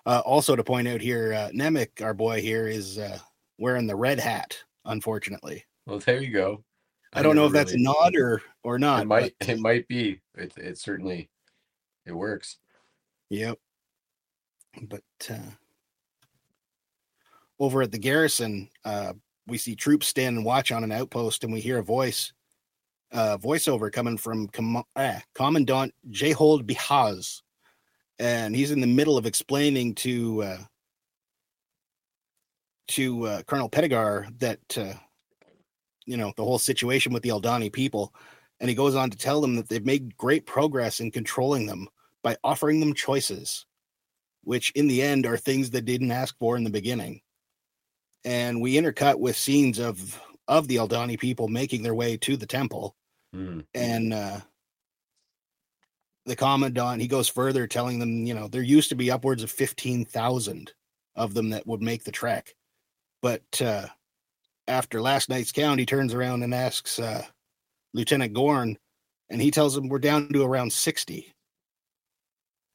Uh, 0.07 0.23
also, 0.25 0.57
to 0.57 0.65
point 0.65 0.89
out 0.89 1.03
here, 1.03 1.35
uh, 1.35 1.51
Nemik, 1.55 2.03
our 2.03 2.15
boy 2.15 2.41
here, 2.41 2.67
is 2.67 2.99
uh, 2.99 3.19
wearing 3.61 3.87
the 3.87 3.95
red 3.95 4.19
hat, 4.19 4.57
unfortunately. 4.87 5.65
Well, 5.87 6.01
there 6.01 6.21
you 6.21 6.33
go. 6.33 6.65
I, 7.13 7.23
don't 7.23 7.37
know 7.37 7.45
if 7.47 7.53
never 7.53 7.65
that's 7.65 7.73
really- 7.73 7.85
a 7.85 7.89
nod 7.89 8.17
or, 8.17 8.43
or 8.65 8.79
not. 8.79 9.03
it 9.03 9.07
might 9.07 9.35
but- 9.39 9.49
it 9.49 9.61
might 9.61 9.87
be. 9.87 10.21
It 10.37 10.53
it 10.57 10.79
certainly 10.79 11.29
it 12.07 12.13
works. 12.13 12.57
Yep. 13.29 13.59
But 14.83 15.03
uh, 15.29 15.51
over 17.59 17.83
at 17.83 17.93
the 17.93 17.99
garrison, 17.99 18.71
uh, 18.85 19.13
we 19.47 19.59
see 19.59 19.75
troops 19.75 20.07
stand 20.07 20.37
and 20.37 20.45
watch 20.47 20.73
on 20.73 20.85
an 20.85 20.93
outpost, 20.93 21.45
and 21.45 21.53
we 21.53 21.61
hear 21.61 21.79
a 21.79 21.85
voice, 21.85 22.33
uh, 23.13 23.37
voiceover 23.39 23.93
coming 23.93 24.17
from 24.17 24.47
Com- 24.49 24.85
ah, 24.97 25.21
Commandant 25.35 25.93
Jayhold 26.11 26.63
Beehaz, 26.63 27.43
and 28.19 28.55
he's 28.55 28.71
in 28.71 28.81
the 28.81 28.87
middle 28.87 29.19
of 29.19 29.27
explaining 29.27 29.95
to 29.97 30.43
uh, 30.45 30.59
to 32.91 33.27
uh, 33.27 33.43
Colonel 33.45 33.69
Petigar 33.71 34.39
that 34.39 34.61
uh, 34.79 34.95
you 36.07 36.17
know 36.17 36.33
the 36.37 36.45
whole 36.45 36.59
situation 36.59 37.13
with 37.13 37.23
the 37.23 37.31
Aldhani 37.31 37.73
people, 37.73 38.15
and 38.61 38.69
he 38.69 38.75
goes 38.75 38.95
on 38.95 39.11
to 39.11 39.19
tell 39.19 39.41
them 39.41 39.57
that 39.57 39.69
they've 39.69 39.85
made 39.85 40.17
great 40.17 40.47
progress 40.47 41.01
in 41.01 41.11
controlling 41.11 41.67
them 41.67 41.89
by 42.23 42.37
offering 42.45 42.81
them 42.81 42.95
choices, 42.95 43.65
which 44.45 44.71
in 44.73 44.89
the 44.89 45.03
end 45.03 45.27
are 45.27 45.37
things 45.37 45.71
they 45.71 45.81
didn't 45.81 46.13
ask 46.13 46.37
for 46.39 46.57
in 46.57 46.65
the 46.65 46.71
beginning. 46.71 47.21
And 48.25 48.61
we 48.61 48.75
intercut 48.75 49.19
with 49.19 49.37
scenes 49.37 49.79
of 49.79 50.21
of 50.49 50.69
the 50.69 50.77
Aldhani 50.77 51.19
people 51.19 51.49
making 51.49 51.83
their 51.83 51.95
way 51.95 52.17
to 52.19 52.37
the 52.37 52.47
temple, 52.47 52.97
Mm. 53.35 53.65
and 53.75 54.13
uh, 54.13 54.41
the 56.27 56.35
commandant 56.37 57.01
he 57.01 57.07
goes 57.09 57.29
further, 57.29 57.67
telling 57.67 57.99
them, 58.01 58.27
you 58.27 58.35
know, 58.35 58.49
there 58.49 58.63
used 58.63 58.89
to 58.89 58.97
be 58.97 59.11
upwards 59.11 59.43
of 59.43 59.51
fifteen 59.51 60.05
thousand 60.05 60.73
of 61.15 61.35
them 61.35 61.51
that 61.51 61.67
would 61.67 61.81
make 61.83 62.05
the 62.05 62.13
trek, 62.13 62.55
but 63.23 63.63
uh, 63.63 63.87
after 64.69 65.01
last 65.01 65.29
night's 65.29 65.53
count, 65.53 65.81
he 65.81 65.87
turns 65.87 66.15
around 66.15 66.43
and 66.43 66.55
asks 66.55 66.99
uh, 66.99 67.25
Lieutenant 67.95 68.35
Gorn, 68.35 68.79
and 69.29 69.41
he 69.41 69.51
tells 69.51 69.77
him 69.77 69.89
we're 69.89 69.99
down 69.99 70.29
to 70.33 70.43
around 70.43 70.73
sixty. 70.73 71.35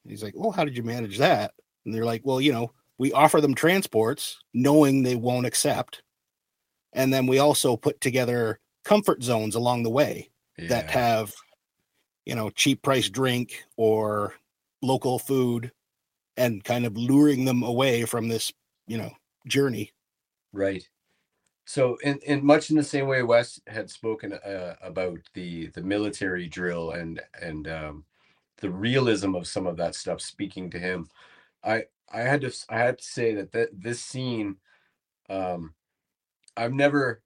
He's 0.07 0.23
like, 0.23 0.33
Well, 0.35 0.51
how 0.51 0.65
did 0.65 0.77
you 0.77 0.83
manage 0.83 1.17
that? 1.17 1.53
And 1.85 1.93
they're 1.93 2.05
like, 2.05 2.21
Well, 2.23 2.39
you 2.39 2.51
know, 2.53 2.71
we 2.97 3.11
offer 3.11 3.41
them 3.41 3.55
transports 3.55 4.39
knowing 4.53 5.03
they 5.03 5.15
won't 5.15 5.45
accept. 5.45 6.01
And 6.93 7.13
then 7.13 7.27
we 7.27 7.39
also 7.39 7.75
put 7.75 7.99
together 7.99 8.59
comfort 8.85 9.21
zones 9.21 9.55
along 9.55 9.83
the 9.83 9.89
way 9.89 10.29
that 10.69 10.89
have, 10.91 11.33
you 12.25 12.35
know, 12.35 12.49
cheap 12.51 12.81
price 12.81 13.09
drink 13.09 13.63
or 13.75 14.33
local 14.81 15.19
food 15.19 15.71
and 16.37 16.63
kind 16.63 16.85
of 16.85 16.95
luring 16.95 17.45
them 17.45 17.63
away 17.63 18.05
from 18.05 18.27
this, 18.27 18.53
you 18.87 18.97
know, 18.97 19.11
journey. 19.47 19.91
Right. 20.55 20.87
So, 21.65 21.97
in, 22.03 22.19
in 22.25 22.45
much 22.45 22.69
in 22.71 22.77
the 22.77 22.83
same 22.83 23.07
way 23.07 23.23
Wes 23.23 23.59
had 23.67 23.89
spoken 23.89 24.33
uh, 24.33 24.75
about 24.81 25.19
the 25.35 25.67
the 25.69 25.83
military 25.83 26.47
drill 26.47 26.91
and 26.91 27.21
and 27.41 27.67
um, 27.67 28.05
the 28.59 28.69
realism 28.71 29.35
of 29.35 29.47
some 29.47 29.67
of 29.67 29.77
that 29.77 29.95
stuff 29.95 30.21
speaking 30.21 30.69
to 30.71 30.79
him, 30.79 31.09
I 31.63 31.85
I 32.13 32.21
had 32.21 32.41
to 32.41 32.53
I 32.69 32.79
had 32.79 32.99
to 32.99 33.05
say 33.05 33.35
that 33.35 33.51
that 33.53 33.69
this 33.73 34.01
scene, 34.01 34.57
um, 35.29 35.75
I've 36.57 36.73
never 36.73 37.21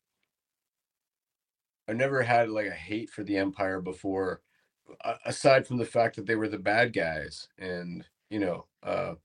I 1.87 1.93
never 1.93 2.21
had 2.21 2.49
like 2.49 2.67
a 2.67 2.71
hate 2.71 3.09
for 3.09 3.23
the 3.23 3.37
Empire 3.37 3.81
before, 3.81 4.41
aside 5.25 5.67
from 5.67 5.77
the 5.77 5.85
fact 5.85 6.15
that 6.15 6.25
they 6.25 6.35
were 6.35 6.47
the 6.49 6.59
bad 6.59 6.93
guys, 6.93 7.47
and 7.57 8.07
you 8.29 8.39
know, 8.39 8.65
uh, 8.83 9.15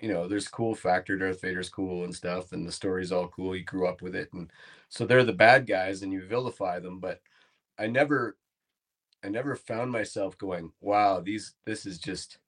you 0.00 0.08
know, 0.12 0.28
there's 0.28 0.48
cool 0.48 0.74
factor. 0.74 1.16
Darth 1.16 1.40
Vader's 1.40 1.68
cool 1.68 2.04
and 2.04 2.14
stuff, 2.14 2.52
and 2.52 2.66
the 2.66 2.72
story's 2.72 3.12
all 3.12 3.28
cool. 3.28 3.56
You 3.56 3.64
grew 3.64 3.86
up 3.88 4.02
with 4.02 4.14
it, 4.14 4.32
and 4.32 4.50
so 4.88 5.04
they're 5.06 5.24
the 5.24 5.32
bad 5.32 5.66
guys, 5.66 6.02
and 6.02 6.12
you 6.12 6.22
vilify 6.24 6.78
them. 6.78 7.00
But 7.00 7.20
I 7.78 7.86
never, 7.88 8.36
I 9.24 9.28
never 9.28 9.56
found 9.56 9.90
myself 9.90 10.38
going, 10.38 10.72
"Wow, 10.80 11.20
these, 11.20 11.54
this 11.64 11.84
is 11.86 11.98
just 11.98 12.38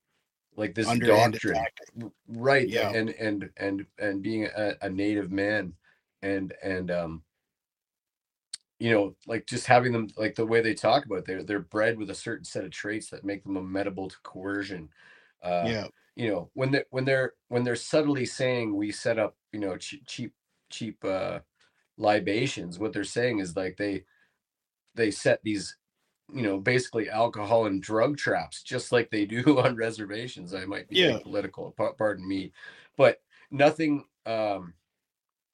like 0.55 0.75
this 0.75 0.87
doctrine." 1.07 1.57
R- 2.01 2.11
right 2.27 2.67
Yeah. 2.67 2.89
and 2.91 3.09
and 3.09 3.49
and 3.57 3.85
and 3.99 4.21
being 4.21 4.45
a, 4.45 4.75
a 4.81 4.89
native 4.89 5.31
man 5.31 5.73
and 6.21 6.53
and 6.63 6.91
um 6.91 7.23
you 8.79 8.91
know 8.91 9.15
like 9.27 9.45
just 9.45 9.67
having 9.67 9.91
them 9.91 10.07
like 10.17 10.35
the 10.35 10.45
way 10.45 10.61
they 10.61 10.73
talk 10.73 11.05
about 11.05 11.19
it, 11.19 11.25
they're 11.25 11.43
they're 11.43 11.59
bred 11.59 11.97
with 11.97 12.09
a 12.09 12.15
certain 12.15 12.45
set 12.45 12.63
of 12.63 12.71
traits 12.71 13.09
that 13.09 13.25
make 13.25 13.43
them 13.43 13.57
amenable 13.57 14.09
to 14.09 14.17
coercion 14.23 14.89
uh 15.43 15.65
yeah. 15.67 15.87
You 16.21 16.29
know 16.29 16.51
when 16.53 16.69
they 16.69 16.83
when 16.91 17.03
they're 17.03 17.33
when 17.47 17.63
they're 17.63 17.75
subtly 17.75 18.25
saying 18.27 18.75
we 18.75 18.91
set 18.91 19.17
up 19.17 19.35
you 19.51 19.59
know 19.59 19.75
cheap 19.75 20.05
cheap 20.05 20.33
cheap 20.69 21.03
uh 21.03 21.39
libations 21.97 22.77
what 22.77 22.93
they're 22.93 23.03
saying 23.03 23.39
is 23.39 23.55
like 23.55 23.75
they 23.75 24.03
they 24.93 25.09
set 25.09 25.39
these 25.43 25.77
you 26.31 26.43
know 26.43 26.59
basically 26.59 27.09
alcohol 27.09 27.65
and 27.65 27.81
drug 27.81 28.17
traps 28.17 28.61
just 28.61 28.91
like 28.91 29.09
they 29.09 29.25
do 29.25 29.59
on 29.65 29.75
reservations 29.75 30.53
i 30.53 30.63
might 30.63 30.87
be 30.87 30.97
Yeah. 30.97 31.17
political 31.23 31.71
pa- 31.71 31.93
pardon 31.93 32.27
me 32.27 32.51
but 32.97 33.23
nothing 33.49 34.05
um 34.27 34.75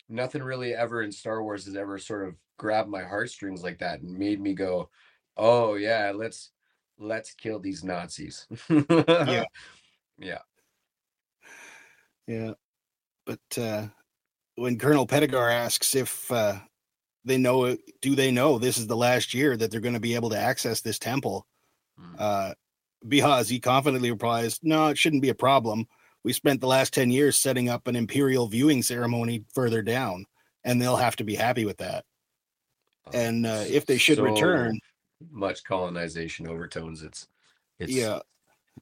nothing 0.10 0.44
really 0.44 0.74
ever 0.74 1.02
in 1.02 1.14
star 1.14 1.42
wars 1.44 1.64
has 1.66 1.78
ever 1.78 1.98
sort 1.98 2.28
of 2.28 2.36
grabbed 2.58 2.90
my 2.90 3.04
heartstrings 3.04 3.64
like 3.64 3.80
that 3.80 4.02
and 4.02 4.20
made 4.20 4.42
me 4.42 4.54
go 4.54 4.90
oh 5.38 5.76
yeah 5.76 6.12
let's 6.14 6.52
let's 7.00 7.34
kill 7.34 7.60
these 7.60 7.86
nazis 7.86 8.48
Yeah. 8.70 9.46
yeah 10.18 10.40
Yeah. 12.28 12.54
But 13.26 13.40
uh, 13.58 13.88
when 14.56 14.78
Colonel 14.78 15.08
Petigar 15.08 15.52
asks 15.52 15.96
if 15.96 16.32
uh, 16.32 16.60
they 17.26 17.38
know, 17.38 17.78
do 18.02 18.16
they 18.16 18.32
know 18.32 18.58
this 18.58 18.78
is 18.78 18.88
the 18.88 18.96
last 18.96 19.34
year 19.34 19.58
that 19.58 19.72
they're 19.72 19.80
going 19.80 19.94
to 19.94 20.00
be 20.00 20.16
able 20.16 20.30
to 20.32 20.40
access 20.40 20.82
this 20.82 21.00
temple? 21.00 21.46
Mm. 22.00 22.16
Uh, 22.20 22.54
because 23.08 23.48
he 23.48 23.60
confidently 23.60 24.12
replies, 24.12 24.60
no, 24.64 24.88
it 24.88 24.98
shouldn't 24.98 25.22
be 25.22 25.30
a 25.30 25.36
problem. 25.36 25.88
We 26.24 26.34
spent 26.34 26.62
the 26.62 26.68
last 26.68 26.94
10 26.94 27.12
years 27.12 27.38
setting 27.38 27.70
up 27.70 27.88
an 27.88 27.96
imperial 27.96 28.48
viewing 28.48 28.84
ceremony 28.84 29.46
further 29.54 29.82
down, 29.82 30.26
and 30.64 30.82
they'll 30.82 30.98
have 30.98 31.16
to 31.18 31.24
be 31.24 31.36
happy 31.36 31.66
with 31.66 31.78
that. 31.78 32.04
And 33.14 33.46
uh, 33.46 33.64
if 33.68 33.86
they 33.86 33.98
should 33.98 34.18
So 34.18 34.24
return, 34.24 34.80
much 35.32 35.64
colonization 35.64 36.48
overtones 36.48 37.04
it's 37.04 37.28
it's 37.80 37.92
yeah. 37.92 38.20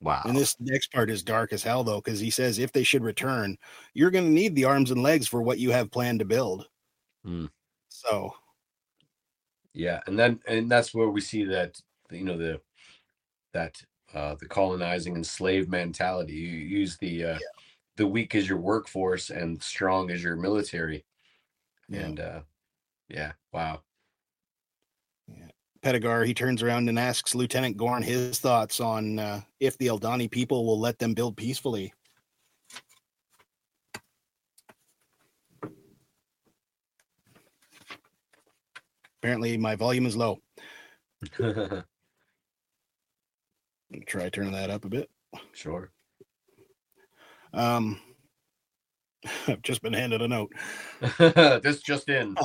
Wow 0.01 0.21
And 0.25 0.35
this 0.35 0.55
next 0.59 0.91
part 0.91 1.09
is 1.09 1.23
dark 1.23 1.53
as 1.53 1.63
hell, 1.63 1.83
though, 1.83 2.01
because 2.01 2.19
he 2.19 2.29
says 2.29 2.59
if 2.59 2.71
they 2.71 2.83
should 2.83 3.03
return, 3.03 3.57
you're 3.93 4.11
going 4.11 4.25
to 4.25 4.31
need 4.31 4.55
the 4.55 4.65
arms 4.65 4.91
and 4.91 5.01
legs 5.01 5.27
for 5.27 5.41
what 5.41 5.59
you 5.59 5.71
have 5.71 5.91
planned 5.91 6.19
to 6.19 6.25
build. 6.25 6.67
Mm. 7.25 7.49
So, 7.89 8.33
yeah 9.73 9.99
and 10.07 10.17
then 10.17 10.39
and 10.47 10.71
that's 10.71 10.93
where 10.95 11.09
we 11.09 11.21
see 11.21 11.43
that 11.43 11.79
you 12.09 12.23
know 12.23 12.37
the 12.37 12.59
that 13.53 13.81
uh 14.13 14.35
the 14.39 14.47
colonizing 14.47 15.15
and 15.15 15.25
slave 15.25 15.69
mentality 15.69 16.33
you 16.33 16.47
use 16.47 16.97
the 16.97 17.25
uh 17.25 17.39
the 17.97 18.07
weak 18.07 18.35
as 18.35 18.47
your 18.47 18.57
workforce 18.57 19.29
and 19.29 19.61
strong 19.61 20.11
as 20.11 20.23
your 20.23 20.35
military 20.35 21.05
Yeah. 21.89 22.05
and 22.05 22.19
uh 22.19 22.41
yeah 23.09 23.33
wow 23.51 23.81
Petigar, 25.85 26.25
he 26.25 26.33
turns 26.33 26.63
around 26.63 26.89
and 26.89 26.97
asks 26.97 27.35
Lieutenant 27.35 27.77
Gorn 27.77 28.01
his 28.01 28.39
thoughts 28.39 28.79
on 28.79 29.19
uh, 29.19 29.41
if 29.59 29.77
the 29.77 29.85
Eldani 29.85 30.31
people 30.31 30.65
will 30.65 30.79
let 30.79 30.97
them 30.97 31.13
build 31.13 31.37
peacefully. 31.37 31.93
Apparently, 39.21 39.57
my 39.57 39.75
volume 39.75 40.07
is 40.07 40.17
low. 40.17 40.39
Try 41.39 41.83
turning 44.29 44.53
that 44.53 44.71
up 44.71 44.85
a 44.85 44.89
bit. 44.89 45.07
sure. 45.53 45.91
Um, 47.53 48.01
I've 49.47 49.61
just 49.61 49.83
been 49.83 49.93
handed 49.93 50.23
a 50.23 50.27
note. 50.27 50.51
this 51.19 51.81
just 51.83 52.09
in. 52.09 52.35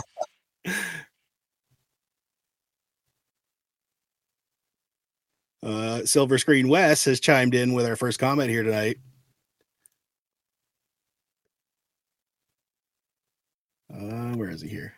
Uh, 5.62 6.04
Silver 6.04 6.38
Screen 6.38 6.68
West 6.68 7.04
has 7.04 7.20
chimed 7.20 7.54
in 7.54 7.74
with 7.74 7.86
our 7.86 7.96
first 7.96 8.18
comment 8.18 8.50
here 8.50 8.62
tonight. 8.62 8.96
Uh, 13.92 14.34
where 14.36 14.50
is 14.50 14.62
he 14.62 14.68
here? 14.68 14.94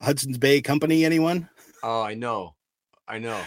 Hudson's 0.00 0.38
Bay 0.38 0.62
Company, 0.62 1.04
anyone? 1.04 1.48
Oh, 1.82 2.02
I 2.02 2.14
know, 2.14 2.54
I 3.06 3.18
know. 3.18 3.40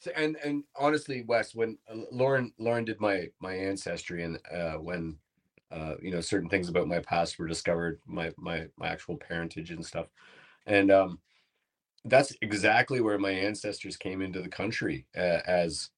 So, 0.00 0.10
and 0.16 0.36
and 0.44 0.64
honestly, 0.76 1.22
Wes, 1.26 1.54
when 1.54 1.78
uh, 1.90 1.96
Lauren 2.10 2.52
Lauren 2.58 2.84
did 2.84 3.00
my 3.00 3.28
my 3.40 3.54
ancestry 3.54 4.24
and 4.24 4.38
uh, 4.52 4.74
when 4.74 5.18
uh, 5.70 5.94
you 6.02 6.10
know 6.10 6.20
certain 6.20 6.48
things 6.48 6.68
about 6.68 6.88
my 6.88 7.00
past 7.00 7.38
were 7.38 7.46
discovered, 7.46 8.00
my 8.06 8.30
my 8.36 8.66
my 8.76 8.88
actual 8.88 9.16
parentage 9.16 9.70
and 9.70 9.84
stuff, 9.84 10.06
and 10.66 10.90
um, 10.90 11.18
that's 12.04 12.34
exactly 12.42 13.00
where 13.00 13.18
my 13.18 13.30
ancestors 13.30 13.96
came 13.96 14.22
into 14.22 14.40
the 14.40 14.48
country 14.48 15.06
uh, 15.16 15.40
as 15.46 15.90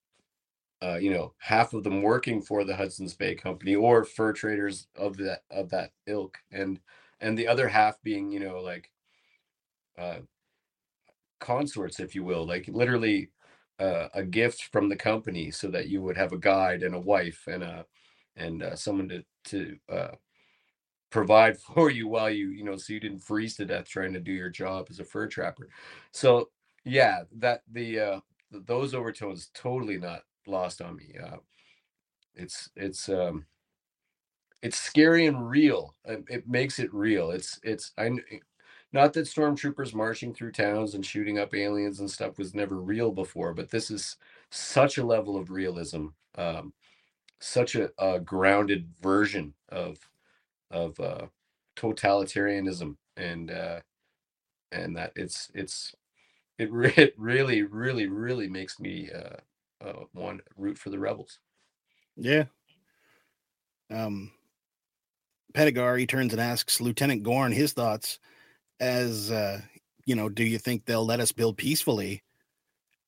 uh, 0.83 0.97
you 0.97 1.11
know 1.11 1.35
half 1.39 1.75
of 1.75 1.85
them 1.85 2.03
working 2.03 2.43
for 2.43 2.65
the 2.65 2.77
Hudson's 2.77 3.15
Bay 3.15 3.35
Company 3.35 3.75
or 3.75 4.05
fur 4.05 4.33
traders 4.33 4.89
of 4.97 5.17
that 5.19 5.43
of 5.51 5.71
that 5.71 5.93
ilk, 6.07 6.39
and 6.53 6.81
and 7.21 7.39
the 7.39 7.49
other 7.49 7.69
half 7.69 8.03
being 8.03 8.33
you 8.33 8.41
know 8.41 8.61
like 8.61 8.91
uh, 9.99 10.21
consorts, 11.41 12.01
if 12.01 12.15
you 12.15 12.25
will, 12.25 12.47
like 12.47 12.69
literally 12.69 13.31
uh, 13.79 14.09
a 14.15 14.23
gift 14.23 14.69
from 14.73 14.89
the 14.89 14.97
company, 14.97 15.51
so 15.51 15.69
that 15.69 15.89
you 15.89 16.03
would 16.03 16.17
have 16.17 16.33
a 16.33 16.39
guide 16.39 16.83
and 16.83 16.95
a 16.95 17.01
wife 17.01 17.45
and 17.47 17.63
a 17.63 17.87
and 18.37 18.63
uh, 18.63 18.77
someone 18.77 19.09
to 19.09 19.25
to 19.45 19.77
uh, 19.89 20.09
provide 21.13 21.59
for 21.75 21.91
you 21.91 22.09
while 22.09 22.31
you 22.31 22.51
you 22.51 22.65
know 22.65 22.77
so 22.77 22.93
you 22.93 23.01
didn't 23.01 23.21
freeze 23.21 23.57
to 23.57 23.65
death 23.65 23.89
trying 23.89 24.13
to 24.13 24.21
do 24.21 24.33
your 24.33 24.51
job 24.51 24.89
as 24.91 24.99
a 24.99 25.05
fur 25.05 25.29
trapper. 25.29 25.69
So 26.11 26.51
yeah, 26.85 27.23
that 27.37 27.63
the 27.71 28.01
uh, 28.01 28.21
those 28.51 28.95
overtones 28.95 29.51
totally 29.55 29.99
not 29.99 30.23
lost 30.47 30.83
on 30.83 30.97
me. 30.97 31.15
Uh, 31.23 31.37
it's 32.35 32.71
it's 32.75 33.09
um, 33.09 33.47
it's 34.63 34.81
scary 34.81 35.27
and 35.27 35.49
real. 35.49 35.95
It, 36.05 36.49
makes 36.49 36.79
it 36.79 36.93
real. 36.93 37.31
It's 37.31 37.61
it's 37.63 37.93
I 37.99 38.11
not 38.93 39.13
that 39.15 39.27
stormtroopers 39.27 39.95
marching 39.95 40.35
through 40.35 40.53
towns 40.53 40.95
and 40.95 41.05
shooting 41.05 41.39
up 41.39 41.55
aliens 41.55 42.01
and 42.01 42.11
stuff 42.11 42.39
was 42.39 42.55
never 42.55 42.77
real 42.77 43.11
before, 43.11 43.55
but 43.55 43.71
this 43.71 43.91
is 43.91 44.17
such 44.51 44.99
a 44.99 45.07
level 45.07 45.37
of 45.37 45.51
realism, 45.51 46.09
um, 46.37 46.75
such 47.41 47.75
a, 47.75 47.91
a 47.99 48.21
grounded 48.21 48.87
version 49.01 49.55
of 49.71 49.99
of 50.73 50.99
uh, 50.99 51.27
totalitarianism, 51.77 52.97
and 53.17 53.51
uh, 53.51 53.81
and 54.73 54.97
that 54.97 55.13
it's 55.17 55.51
it's 55.55 55.95
it, 56.59 56.73
re- 56.73 56.95
it 56.97 57.15
really 57.17 57.63
really 57.63 58.07
really 58.07 58.49
makes 58.49 58.81
me 58.81 59.11
uh, 59.15 59.87
uh, 59.87 60.05
want 60.15 60.41
root 60.57 60.79
for 60.79 60.91
the 60.91 60.99
rebels. 60.99 61.39
Yeah. 62.17 62.45
Um, 63.91 64.31
he 65.55 66.07
turns 66.07 66.33
and 66.33 66.41
asks 66.41 66.81
Lieutenant 66.81 67.23
Gorn 67.23 67.53
his 67.53 67.73
thoughts 67.73 68.19
as, 68.81 69.31
uh, 69.31 69.61
you 70.07 70.15
know, 70.15 70.29
do 70.29 70.45
you 70.45 70.59
think 70.59 70.85
they'll 70.85 71.05
let 71.05 71.21
us 71.21 71.33
build 71.33 71.57
peacefully? 71.59 72.23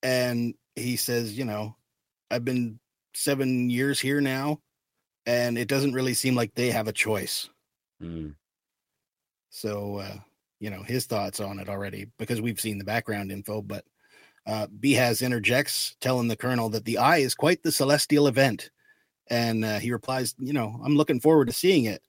And 0.03 0.53
he 0.75 0.95
says, 0.95 1.37
you 1.37 1.45
know, 1.45 1.75
I've 2.29 2.45
been 2.45 2.79
seven 3.13 3.69
years 3.69 3.99
here 3.99 4.21
now, 4.21 4.59
and 5.25 5.57
it 5.57 5.67
doesn't 5.67 5.93
really 5.93 6.13
seem 6.13 6.35
like 6.35 6.53
they 6.53 6.69
have 6.71 6.87
a 6.87 6.93
choice. 6.93 7.49
Mm. 8.01 8.35
So, 9.49 9.97
uh, 9.97 10.17
you 10.59 10.69
know, 10.69 10.83
his 10.83 11.05
thoughts 11.05 11.39
on 11.39 11.59
it 11.59 11.69
already 11.69 12.07
because 12.17 12.41
we've 12.41 12.59
seen 12.59 12.77
the 12.77 12.83
background 12.83 13.31
info. 13.31 13.61
But 13.61 13.85
uh, 14.45 14.67
Beehaz 14.67 15.21
interjects, 15.21 15.95
telling 16.01 16.27
the 16.27 16.35
colonel 16.35 16.69
that 16.69 16.85
the 16.85 16.97
eye 16.97 17.17
is 17.17 17.35
quite 17.35 17.63
the 17.63 17.71
celestial 17.71 18.27
event. 18.27 18.69
And 19.27 19.65
uh, 19.65 19.79
he 19.79 19.91
replies, 19.91 20.35
you 20.37 20.53
know, 20.53 20.79
I'm 20.83 20.95
looking 20.95 21.19
forward 21.19 21.47
to 21.47 21.53
seeing 21.53 21.85
it. 21.85 22.01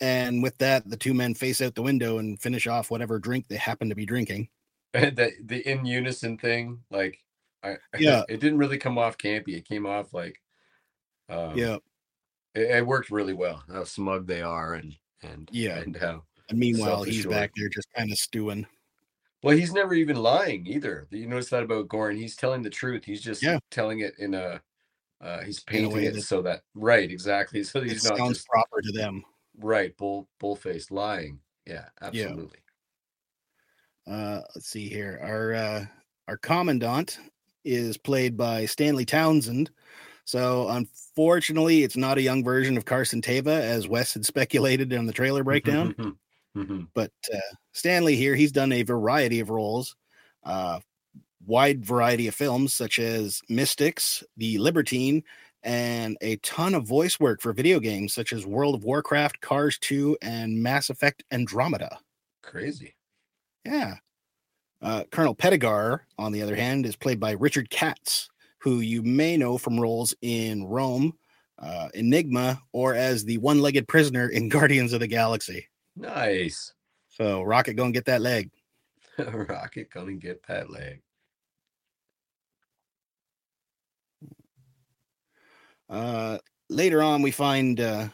And 0.00 0.42
with 0.42 0.58
that, 0.58 0.88
the 0.88 0.96
two 0.96 1.14
men 1.14 1.34
face 1.34 1.60
out 1.60 1.74
the 1.74 1.82
window 1.82 2.18
and 2.18 2.40
finish 2.40 2.66
off 2.66 2.90
whatever 2.90 3.18
drink 3.18 3.46
they 3.48 3.56
happen 3.56 3.88
to 3.88 3.94
be 3.94 4.06
drinking. 4.06 4.48
The 4.92 5.32
the 5.46 5.66
in 5.66 5.86
unison 5.86 6.36
thing, 6.36 6.80
like 6.90 7.18
I 7.62 7.76
Yeah. 7.98 8.24
it 8.28 8.40
didn't 8.40 8.58
really 8.58 8.76
come 8.76 8.98
off 8.98 9.16
campy. 9.16 9.56
It 9.56 9.64
came 9.66 9.86
off 9.86 10.12
like 10.12 10.38
um, 11.30 11.56
yeah. 11.56 11.76
it, 12.54 12.70
it 12.70 12.86
worked 12.86 13.10
really 13.10 13.32
well. 13.32 13.62
How 13.72 13.84
smug 13.84 14.26
they 14.26 14.42
are, 14.42 14.74
and 14.74 14.94
and 15.22 15.48
Yeah. 15.52 15.78
and 15.78 15.96
how 15.96 16.24
And 16.48 16.58
meanwhile, 16.58 17.02
he's 17.02 17.26
back 17.26 17.50
there 17.56 17.68
just 17.68 17.88
kind 17.94 18.10
of 18.10 18.18
stewing. 18.18 18.66
well 19.42 19.56
he's 19.56 19.72
never 19.72 19.94
even 19.94 20.16
lying 20.16 20.66
either. 20.66 21.06
You 21.10 21.26
notice 21.26 21.50
that 21.50 21.62
about 21.62 21.88
Gorn? 21.88 22.16
He's 22.16 22.36
telling 22.36 22.62
the 22.62 22.70
truth. 22.70 23.04
He's 23.04 23.22
just 23.22 23.42
Yeah. 23.42 23.58
telling 23.70 24.00
it 24.00 24.14
in 24.18 24.34
a 24.34 24.62
uh, 25.20 25.40
he's 25.42 25.60
painting 25.62 26.02
it 26.02 26.14
that- 26.14 26.22
so 26.22 26.42
that 26.42 26.62
right 26.74 27.10
exactly. 27.10 27.62
So 27.64 27.80
he's 27.80 28.04
not 28.04 28.18
sounds 28.18 28.38
just 28.38 28.48
proper 28.48 28.80
to 28.82 28.92
them. 28.92 29.24
right 29.58 29.96
bull 29.96 30.28
bull 30.40 30.56
faced 30.56 30.90
lying. 30.90 31.40
Yeah, 31.66 31.88
absolutely. 32.00 32.58
Uh, 34.06 34.40
let's 34.54 34.68
see 34.68 34.88
here. 34.88 35.20
Our 35.22 35.54
uh, 35.54 35.86
our 36.28 36.36
commandant 36.38 37.18
is 37.64 37.96
played 37.96 38.36
by 38.36 38.66
Stanley 38.66 39.04
Townsend. 39.04 39.70
So 40.24 40.68
unfortunately, 40.68 41.82
it's 41.82 41.96
not 41.96 42.18
a 42.18 42.22
young 42.22 42.44
version 42.44 42.76
of 42.76 42.84
Carson 42.84 43.20
Teva, 43.22 43.60
as 43.60 43.88
Wes 43.88 44.14
had 44.14 44.24
speculated 44.24 44.92
in 44.92 45.06
the 45.06 45.12
trailer 45.12 45.42
breakdown. 45.44 45.94
Mhm. 45.94 46.16
but 46.94 47.10
uh, 47.32 47.38
Stanley 47.72 48.14
here, 48.14 48.34
he's 48.34 48.52
done 48.52 48.72
a 48.72 48.82
variety 48.82 49.40
of 49.40 49.48
roles, 49.50 49.96
uh, 50.44 50.80
wide 51.46 51.84
variety 51.84 52.28
of 52.28 52.34
films 52.34 52.74
such 52.74 52.98
as 52.98 53.40
Mystics, 53.48 54.22
The 54.36 54.58
Libertine, 54.58 55.24
and 55.62 56.18
a 56.20 56.36
ton 56.36 56.74
of 56.74 56.86
voice 56.86 57.18
work 57.18 57.40
for 57.40 57.52
video 57.52 57.80
games 57.80 58.12
such 58.12 58.32
as 58.32 58.44
World 58.44 58.74
of 58.74 58.84
Warcraft, 58.84 59.40
Cars 59.40 59.78
2, 59.78 60.18
and 60.22 60.62
Mass 60.62 60.90
Effect 60.90 61.24
Andromeda. 61.30 61.98
Crazy. 62.42 62.94
Yeah. 63.64 63.96
Uh, 64.82 65.04
Colonel 65.10 65.34
Petigar, 65.36 66.00
on 66.18 66.32
the 66.32 66.42
other 66.42 66.56
hand, 66.56 66.84
is 66.84 66.96
played 66.96 67.20
by 67.20 67.30
Richard 67.32 67.70
Katz, 67.70 68.28
who 68.62 68.78
you 68.80 69.02
may 69.02 69.36
know 69.36 69.58
from 69.58 69.78
roles 69.78 70.14
in 70.22 70.64
Rome, 70.64 71.14
uh, 71.58 71.88
Enigma, 71.94 72.62
or 72.72 72.94
as 72.94 73.24
the 73.24 73.38
one 73.38 73.60
legged 73.60 73.88
prisoner 73.88 74.28
in 74.28 74.48
Guardians 74.48 74.92
of 74.92 75.00
the 75.00 75.08
Galaxy. 75.08 75.66
Nice. 75.96 76.72
So, 77.08 77.42
Rocket, 77.42 77.74
go 77.74 77.84
and 77.84 77.94
get 77.94 78.04
that 78.06 78.22
leg. 78.22 78.50
Rocket 79.18 79.90
gonna 79.90 80.14
get 80.14 80.42
that 80.46 80.70
leg. 80.70 81.02
Uh, 85.90 86.38
later 86.70 87.02
on, 87.02 87.20
we 87.20 87.30
find 87.30 87.78
uh, 87.80 88.08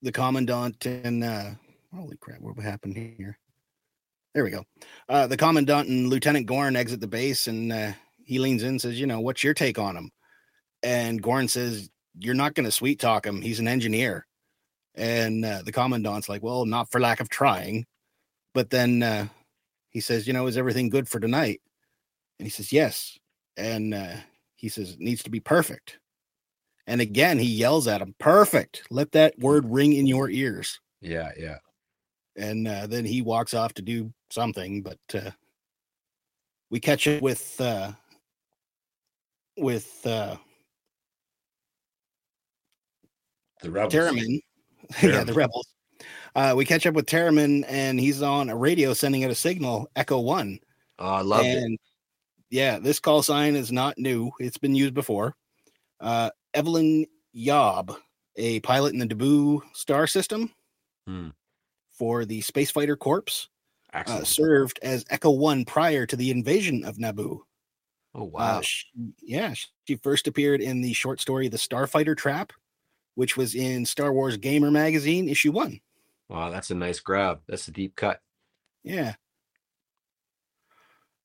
the 0.00 0.10
commandant 0.10 0.84
and 0.86 1.22
uh, 1.22 1.50
holy 1.94 2.16
crap, 2.16 2.40
what 2.40 2.58
happened 2.58 2.96
here? 2.96 3.38
There 4.34 4.44
we 4.44 4.50
go. 4.50 4.64
Uh, 5.08 5.26
the 5.26 5.36
commandant 5.36 5.88
and 5.88 6.08
Lieutenant 6.08 6.46
Gorn 6.46 6.74
exit 6.74 7.00
the 7.00 7.06
base, 7.06 7.46
and 7.46 7.72
uh, 7.72 7.92
he 8.24 8.38
leans 8.38 8.62
in 8.62 8.70
and 8.70 8.80
says, 8.80 8.98
"You 8.98 9.06
know, 9.06 9.20
what's 9.20 9.44
your 9.44 9.54
take 9.54 9.78
on 9.78 9.96
him?" 9.96 10.10
And 10.82 11.22
Gorn 11.22 11.48
says, 11.48 11.90
"You're 12.18 12.34
not 12.34 12.54
going 12.54 12.64
to 12.64 12.72
sweet 12.72 12.98
talk 12.98 13.26
him. 13.26 13.42
He's 13.42 13.60
an 13.60 13.68
engineer." 13.68 14.26
And 14.94 15.44
uh, 15.44 15.62
the 15.64 15.72
commandant's 15.72 16.28
like, 16.28 16.42
"Well, 16.42 16.64
not 16.64 16.90
for 16.90 17.00
lack 17.00 17.20
of 17.20 17.28
trying." 17.28 17.86
But 18.54 18.70
then 18.70 19.02
uh, 19.02 19.28
he 19.90 20.00
says, 20.00 20.26
"You 20.26 20.32
know, 20.32 20.46
is 20.46 20.56
everything 20.56 20.88
good 20.88 21.08
for 21.08 21.20
tonight?" 21.20 21.60
And 22.38 22.46
he 22.46 22.50
says, 22.50 22.72
"Yes." 22.72 23.18
And 23.58 23.92
uh, 23.92 24.16
he 24.56 24.70
says 24.70 24.92
it 24.92 25.00
needs 25.00 25.22
to 25.24 25.30
be 25.30 25.40
perfect. 25.40 25.98
And 26.86 27.02
again, 27.02 27.38
he 27.38 27.46
yells 27.46 27.86
at 27.86 28.00
him, 28.00 28.14
"Perfect! 28.18 28.84
Let 28.90 29.12
that 29.12 29.38
word 29.38 29.66
ring 29.66 29.92
in 29.92 30.06
your 30.06 30.30
ears." 30.30 30.80
Yeah, 31.02 31.32
yeah. 31.38 31.58
And 32.36 32.66
uh, 32.66 32.86
then 32.86 33.04
he 33.04 33.22
walks 33.22 33.54
off 33.54 33.74
to 33.74 33.82
do 33.82 34.12
something. 34.30 34.82
But 34.82 34.98
uh, 35.14 35.30
we 36.70 36.80
catch 36.80 37.06
up 37.08 37.22
with 37.22 37.60
uh, 37.60 37.92
with 39.58 40.06
uh, 40.06 40.36
The 43.62 43.70
rebels. 43.70 43.94
Taramyn. 43.94 44.40
yeah, 45.02 45.24
the 45.24 45.32
rebels. 45.34 45.66
Uh, 46.34 46.54
we 46.56 46.64
catch 46.64 46.86
up 46.86 46.94
with 46.94 47.06
Taramyn, 47.06 47.64
and 47.68 48.00
he's 48.00 48.22
on 48.22 48.48
a 48.48 48.56
radio 48.56 48.94
sending 48.94 49.24
out 49.24 49.30
a 49.30 49.34
signal, 49.34 49.88
Echo 49.94 50.18
One, 50.18 50.58
Oh, 50.98 51.06
I 51.06 51.20
loved 51.20 51.46
it. 51.46 51.80
yeah, 52.50 52.78
this 52.78 52.98
call 52.98 53.22
sign 53.22 53.54
is 53.54 53.70
not 53.70 53.98
new. 53.98 54.30
It's 54.40 54.56
been 54.58 54.74
used 54.74 54.94
before. 54.94 55.34
Uh, 56.00 56.30
Evelyn 56.54 57.06
Yob, 57.32 57.94
a 58.36 58.60
pilot 58.60 58.94
in 58.94 58.98
the 58.98 59.06
Naboo 59.06 59.60
star 59.74 60.06
system 60.06 60.50
Hmm. 61.06 61.28
For 62.02 62.24
the 62.24 62.40
Space 62.40 62.72
Fighter 62.72 62.96
Corps, 62.96 63.48
uh, 63.94 64.24
served 64.24 64.80
as 64.82 65.04
Echo 65.08 65.30
One 65.30 65.64
prior 65.64 66.04
to 66.06 66.16
the 66.16 66.32
invasion 66.32 66.84
of 66.84 66.96
Naboo. 66.96 67.38
oh 68.16 68.22
Uh, 68.22 68.24
wow. 68.24 68.60
she- 68.60 68.88
yeah, 69.22 69.54
she 69.86 69.94
first 69.94 70.26
appeared 70.26 70.60
in 70.60 70.80
the 70.80 70.94
short 70.94 71.20
story 71.20 71.46
The 71.46 71.58
Starfighter 71.58 72.16
Trap, 72.16 72.52
which 73.14 73.36
was 73.36 73.54
in 73.54 73.86
Star 73.86 74.12
Wars 74.12 74.36
Gamer 74.36 74.72
magazine, 74.72 75.28
issue 75.28 75.52
one. 75.52 75.80
wow, 76.28 76.50
that's 76.50 76.72
a 76.72 76.74
nice 76.74 76.98
grab. 76.98 77.40
That's 77.46 77.68
a 77.68 77.70
deep 77.70 77.94
cut. 77.94 78.20
Yeah. 78.82 79.14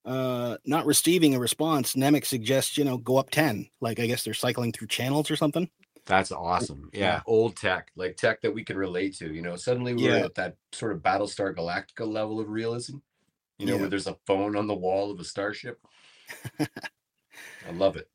Uh, 0.04 0.58
not 0.64 0.86
receiving 0.86 1.34
a 1.34 1.40
response, 1.40 1.94
Nemik 1.94 2.24
suggests, 2.24 2.78
you 2.78 2.84
know, 2.84 2.98
go 2.98 3.16
up 3.16 3.30
10. 3.30 3.68
Like, 3.80 3.98
I 3.98 4.06
guess 4.06 4.22
they're 4.22 4.32
cycling 4.32 4.70
through 4.70 4.86
channels 4.86 5.28
or 5.28 5.34
something. 5.34 5.68
That's 6.08 6.32
awesome. 6.32 6.90
Yeah, 6.92 7.00
Yeah. 7.00 7.22
old 7.26 7.56
tech, 7.56 7.92
like 7.94 8.16
tech 8.16 8.40
that 8.40 8.52
we 8.52 8.64
can 8.64 8.76
relate 8.78 9.14
to. 9.18 9.32
You 9.32 9.42
know, 9.42 9.56
suddenly 9.56 9.94
we're 9.94 10.18
Yeah. 10.18 10.24
at 10.24 10.34
that 10.36 10.56
sort 10.72 10.92
of 10.92 11.02
Battlestar 11.02 11.54
Galactica 11.54 12.10
level 12.10 12.40
of 12.40 12.48
realism. 12.48 12.96
You 13.58 13.66
know, 13.66 13.74
Yeah. 13.74 13.80
where 13.82 13.90
there's 13.90 14.06
a 14.08 14.18
phone 14.26 14.56
on 14.56 14.66
the 14.66 14.74
wall 14.74 15.10
of 15.10 15.20
a 15.20 15.24
starship. 15.24 15.80
I 16.60 17.70
love 17.72 17.96
it. 17.96 18.08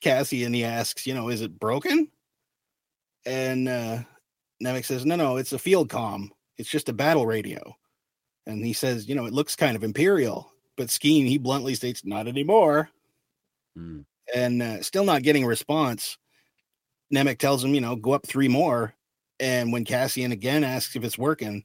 Cassian 0.00 0.54
he 0.54 0.64
asks, 0.64 1.06
you 1.06 1.14
know, 1.14 1.28
is 1.28 1.42
it 1.42 1.58
broken? 1.60 2.10
And 3.26 3.68
uh, 3.68 4.02
Nemik 4.62 4.86
says, 4.86 5.04
no, 5.04 5.16
no, 5.16 5.36
it's 5.36 5.52
a 5.52 5.58
field 5.58 5.90
comm. 5.90 6.30
It's 6.56 6.70
just 6.70 6.88
a 6.88 6.92
battle 6.94 7.26
radio. 7.26 7.76
And 8.46 8.64
he 8.64 8.72
says, 8.72 9.08
you 9.08 9.14
know, 9.14 9.26
it 9.26 9.34
looks 9.34 9.54
kind 9.54 9.76
of 9.76 9.84
imperial. 9.84 10.50
But 10.76 10.88
Skeen, 10.88 11.26
he 11.26 11.36
bluntly 11.36 11.74
states, 11.74 12.04
not 12.04 12.26
anymore. 12.26 12.90
Mm. 13.78 14.04
and 14.34 14.62
uh, 14.62 14.82
still 14.82 15.04
not 15.04 15.22
getting 15.22 15.44
a 15.44 15.46
response. 15.48 16.18
Nemik 17.12 17.38
tells 17.38 17.64
him, 17.64 17.74
you 17.74 17.80
know, 17.80 17.96
go 17.96 18.12
up 18.12 18.26
three 18.26 18.48
more. 18.48 18.94
And 19.38 19.72
when 19.72 19.84
Cassian 19.84 20.32
again 20.32 20.64
asks 20.64 20.96
if 20.96 21.04
it's 21.04 21.18
working, 21.18 21.64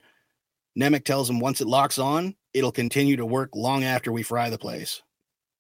Nemik 0.77 1.03
tells 1.03 1.29
him 1.29 1.39
once 1.39 1.61
it 1.61 1.67
locks 1.67 1.99
on, 1.99 2.35
it'll 2.53 2.71
continue 2.71 3.17
to 3.17 3.25
work 3.25 3.49
long 3.55 3.83
after 3.83 4.11
we 4.11 4.23
fry 4.23 4.49
the 4.49 4.57
place. 4.57 5.01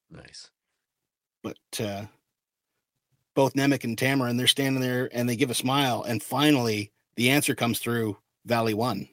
Nice. 0.09 0.49
But 1.43 1.57
uh, 1.79 2.05
both 3.35 3.53
Nemik 3.53 3.83
and 3.83 3.97
Tamarin, 3.97 4.37
they're 4.37 4.47
standing 4.47 4.81
there 4.81 5.09
and 5.11 5.27
they 5.27 5.35
give 5.35 5.51
a 5.51 5.55
smile. 5.55 6.03
And 6.03 6.23
finally, 6.23 6.91
the 7.15 7.29
answer 7.29 7.53
comes 7.53 7.79
through 7.79 8.17
Valley 8.45 8.73
One. 8.73 9.07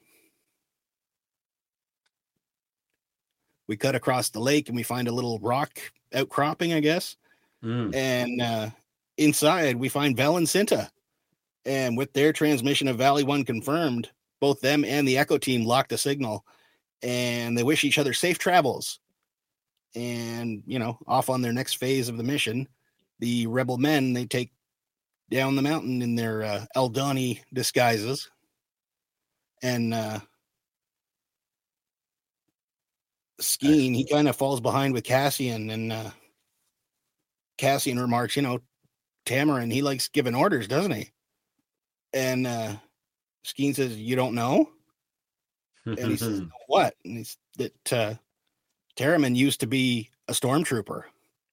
We 3.67 3.77
cut 3.77 3.95
across 3.95 4.29
the 4.29 4.39
lake 4.39 4.67
and 4.67 4.75
we 4.75 4.83
find 4.83 5.07
a 5.07 5.11
little 5.11 5.39
rock 5.39 5.79
outcropping, 6.13 6.73
I 6.73 6.79
guess. 6.79 7.15
Mm. 7.63 7.95
and 7.95 8.41
uh, 8.41 8.69
inside 9.23 9.75
we 9.75 9.89
find 9.89 10.17
Vel 10.17 10.37
and 10.37 10.47
Cinta. 10.47 10.89
And 11.65 11.97
with 11.97 12.13
their 12.13 12.33
transmission 12.33 12.87
of 12.87 12.97
Valley 12.97 13.23
One 13.23 13.45
confirmed, 13.45 14.09
both 14.41 14.59
them 14.59 14.83
and 14.83 15.07
the 15.07 15.17
Echo 15.17 15.37
team 15.37 15.65
locked 15.65 15.93
a 15.93 15.97
signal, 15.97 16.45
and 17.01 17.57
they 17.57 17.63
wish 17.63 17.83
each 17.85 17.97
other 17.97 18.13
safe 18.13 18.37
travels. 18.37 18.99
And 19.95 20.63
you 20.65 20.79
know, 20.79 20.97
off 21.07 21.29
on 21.29 21.41
their 21.41 21.53
next 21.53 21.75
phase 21.75 22.09
of 22.09 22.17
the 22.17 22.23
mission, 22.23 22.67
the 23.19 23.47
rebel 23.47 23.77
men 23.77 24.13
they 24.13 24.25
take 24.25 24.51
down 25.29 25.55
the 25.55 25.61
mountain 25.61 26.01
in 26.01 26.15
their 26.15 26.43
uh, 26.43 26.65
Eldani 26.75 27.39
disguises, 27.53 28.29
and 29.61 29.93
uh, 29.93 30.19
Skeen 33.41 33.95
he 33.95 34.05
kind 34.05 34.27
of 34.27 34.35
falls 34.35 34.59
behind 34.59 34.93
with 34.93 35.05
Cassian, 35.05 35.69
and 35.69 35.93
uh, 35.93 36.11
Cassian 37.57 37.99
remarks, 37.99 38.35
you 38.35 38.41
know, 38.41 38.59
Tamarin, 39.25 39.71
he 39.71 39.81
likes 39.81 40.07
giving 40.07 40.35
orders, 40.35 40.67
doesn't 40.67 40.91
he? 40.91 41.11
And 42.13 42.45
uh 42.47 42.75
Skeen 43.45 43.75
says, 43.75 43.97
You 43.97 44.15
don't 44.15 44.35
know? 44.35 44.69
And 45.85 45.99
he 45.99 46.17
says, 46.17 46.39
"No, 46.41 46.47
What? 46.67 46.95
And 47.05 47.17
he's 47.17 47.37
that 47.57 47.93
uh 47.93 48.13
Taramyn 48.97 49.35
used 49.35 49.59
to 49.61 49.67
be 49.67 50.09
a 50.27 50.33
stormtrooper. 50.33 51.03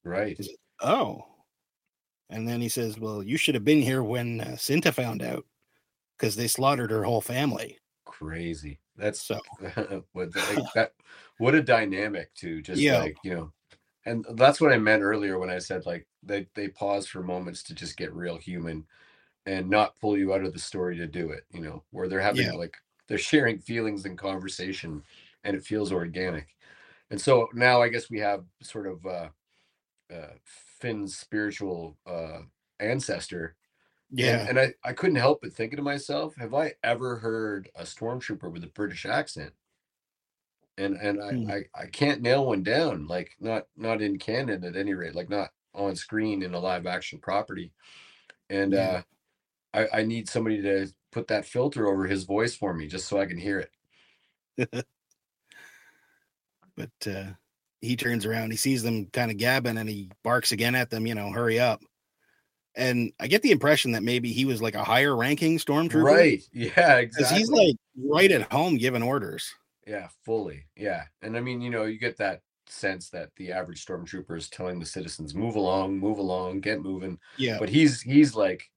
right. 0.05 0.39
Oh. 0.83 1.25
And 2.29 2.47
then 2.47 2.61
he 2.61 2.69
says, 2.69 2.99
Well, 2.99 3.23
you 3.23 3.37
should 3.37 3.55
have 3.55 3.65
been 3.65 3.83
here 3.83 4.03
when 4.03 4.41
uh, 4.41 4.57
Cinta 4.57 4.93
found 4.95 5.23
out 5.23 5.45
because 6.17 6.37
they 6.37 6.47
slaughtered 6.47 6.91
her 6.91 7.03
whole 7.03 7.21
family. 7.21 7.79
Crazy. 8.05 8.79
That's 8.97 9.23
So 9.23 9.41
what 10.13 10.35
like 10.37 10.59
that 10.75 10.93
what 11.39 11.55
a 11.55 11.63
dynamic 11.63 12.33
to 12.35 12.61
just 12.63 12.81
Yeah. 12.81 12.99
like, 12.99 13.17
you 13.25 13.35
know. 13.35 13.53
And 14.07 14.25
that's 14.35 14.61
what 14.61 14.73
I 14.73 14.79
meant 14.79 15.03
earlier 15.03 15.39
when 15.39 15.51
I 15.51 15.59
said 15.59 15.87
like 15.87 16.07
they 16.23 16.49
they 16.55 16.69
pause 16.69 17.07
for 17.07 17.23
moments 17.23 17.63
to 17.65 17.75
just 17.75 17.97
get 17.97 18.15
real 18.15 18.39
human 18.39 18.87
and 19.47 19.71
not 19.71 19.99
pull 20.01 20.19
you 20.19 20.35
out 20.35 20.45
of 20.45 20.53
the 20.55 20.59
story 20.61 20.97
to 20.99 21.07
do 21.09 21.31
it, 21.33 21.45
you 21.53 21.61
know, 21.63 21.85
where 21.91 22.09
they're 22.09 22.21
having 22.21 22.49
Yeah. 22.49 22.53
like 22.53 22.77
they're 23.09 23.19
sharing 23.19 23.61
feelings 23.61 24.07
and 24.07 24.19
conversation 24.19 25.05
and 25.45 25.57
it 25.57 25.65
feels 25.65 25.93
organic. 25.93 26.57
And 27.11 27.21
so 27.21 27.49
now 27.55 27.83
I 27.83 27.89
guess 27.91 28.11
we 28.11 28.21
have 28.21 28.45
sort 28.63 28.87
of 28.89 29.07
uh 29.07 29.31
uh 30.13 30.35
Finn's 30.45 31.17
spiritual 31.17 31.99
uh 32.07 32.43
ancestor 32.81 33.57
yeah. 34.11 34.49
and, 34.49 34.59
and 34.59 34.61
I, 34.61 34.75
I 34.85 34.93
couldn't 34.95 35.17
help 35.17 35.43
but 35.43 35.53
thinking 35.55 35.79
to 35.79 35.83
myself, 35.83 36.37
have 36.37 36.55
I 36.55 36.75
ever 36.85 37.17
heard 37.19 37.71
a 37.77 37.85
stormtrooper 37.85 38.53
with 38.53 38.65
a 38.65 38.69
British 38.69 39.07
accent? 39.07 39.55
And 40.81 40.97
and 40.97 41.23
I, 41.23 41.31
Hmm. 41.35 41.51
I, 41.51 41.83
I 41.83 41.87
can't 41.87 42.23
nail 42.23 42.47
one 42.47 42.63
down, 42.63 43.07
like 43.07 43.37
not 43.41 43.67
not 43.77 44.03
in 44.03 44.19
canon 44.19 44.65
at 44.65 44.77
any 44.77 44.95
rate, 44.95 45.15
like 45.15 45.29
not 45.29 45.51
on 45.75 45.95
screen 45.95 46.43
in 46.43 46.55
a 46.55 46.59
live 46.59 46.87
action 46.87 47.19
property. 47.21 47.73
And 48.51 48.75
Yeah. 48.75 48.81
uh 48.83 49.03
I, 49.75 50.01
I 50.01 50.03
need 50.05 50.29
somebody 50.29 50.63
to 50.63 50.89
put 51.13 51.29
that 51.29 51.47
filter 51.47 51.87
over 51.89 52.07
his 52.07 52.25
voice 52.25 52.57
for 52.57 52.75
me 52.75 52.89
just 52.89 53.09
so 53.09 53.21
I 53.21 53.27
can 53.27 53.39
hear 53.39 53.61
it. 53.61 53.71
but 56.77 56.91
uh, 57.07 57.25
he 57.81 57.97
turns 57.97 58.27
around, 58.27 58.51
he 58.51 58.57
sees 58.57 58.83
them 58.83 59.07
kind 59.07 59.31
of 59.31 59.37
gabbing, 59.37 59.79
and 59.79 59.89
he 59.89 60.11
barks 60.23 60.53
again 60.53 60.75
at 60.75 60.91
them, 60.91 61.07
you 61.07 61.15
know, 61.15 61.31
hurry 61.31 61.59
up. 61.61 61.83
And 62.75 63.13
I 63.21 63.27
get 63.27 63.43
the 63.43 63.51
impression 63.51 63.93
that 63.93 64.03
maybe 64.03 64.33
he 64.33 64.45
was 64.45 64.63
like 64.63 64.75
a 64.75 64.85
higher 64.85 65.17
ranking 65.17 65.59
stormtrooper, 65.59 66.03
Right. 66.05 66.43
Yeah, 66.53 66.99
Because 66.99 67.01
exactly. 67.01 67.39
he's 67.39 67.51
like 67.51 67.77
right 67.97 68.31
at 68.31 68.53
home 68.53 68.77
giving 68.77 69.03
orders. 69.03 69.53
Yeah, 69.87 70.09
fully. 70.25 70.67
Yeah. 70.77 71.07
And 71.23 71.37
I 71.37 71.41
mean, 71.41 71.61
you 71.61 71.71
know, 71.71 71.85
you 71.85 71.99
get 71.99 72.17
that 72.19 72.43
sense 72.67 73.11
that 73.11 73.31
the 73.37 73.53
average 73.53 73.85
stormtrooper 73.85 74.37
is 74.37 74.49
telling 74.49 74.79
the 74.79 74.87
citizens, 74.87 75.35
move 75.35 75.57
along, 75.57 75.99
move 75.99 76.19
along, 76.19 76.61
get 76.61 76.81
moving. 76.81 77.19
Yeah, 77.37 77.59
But 77.59 77.69
he's 77.71 78.01
he's 78.03 78.35
like 78.35 78.71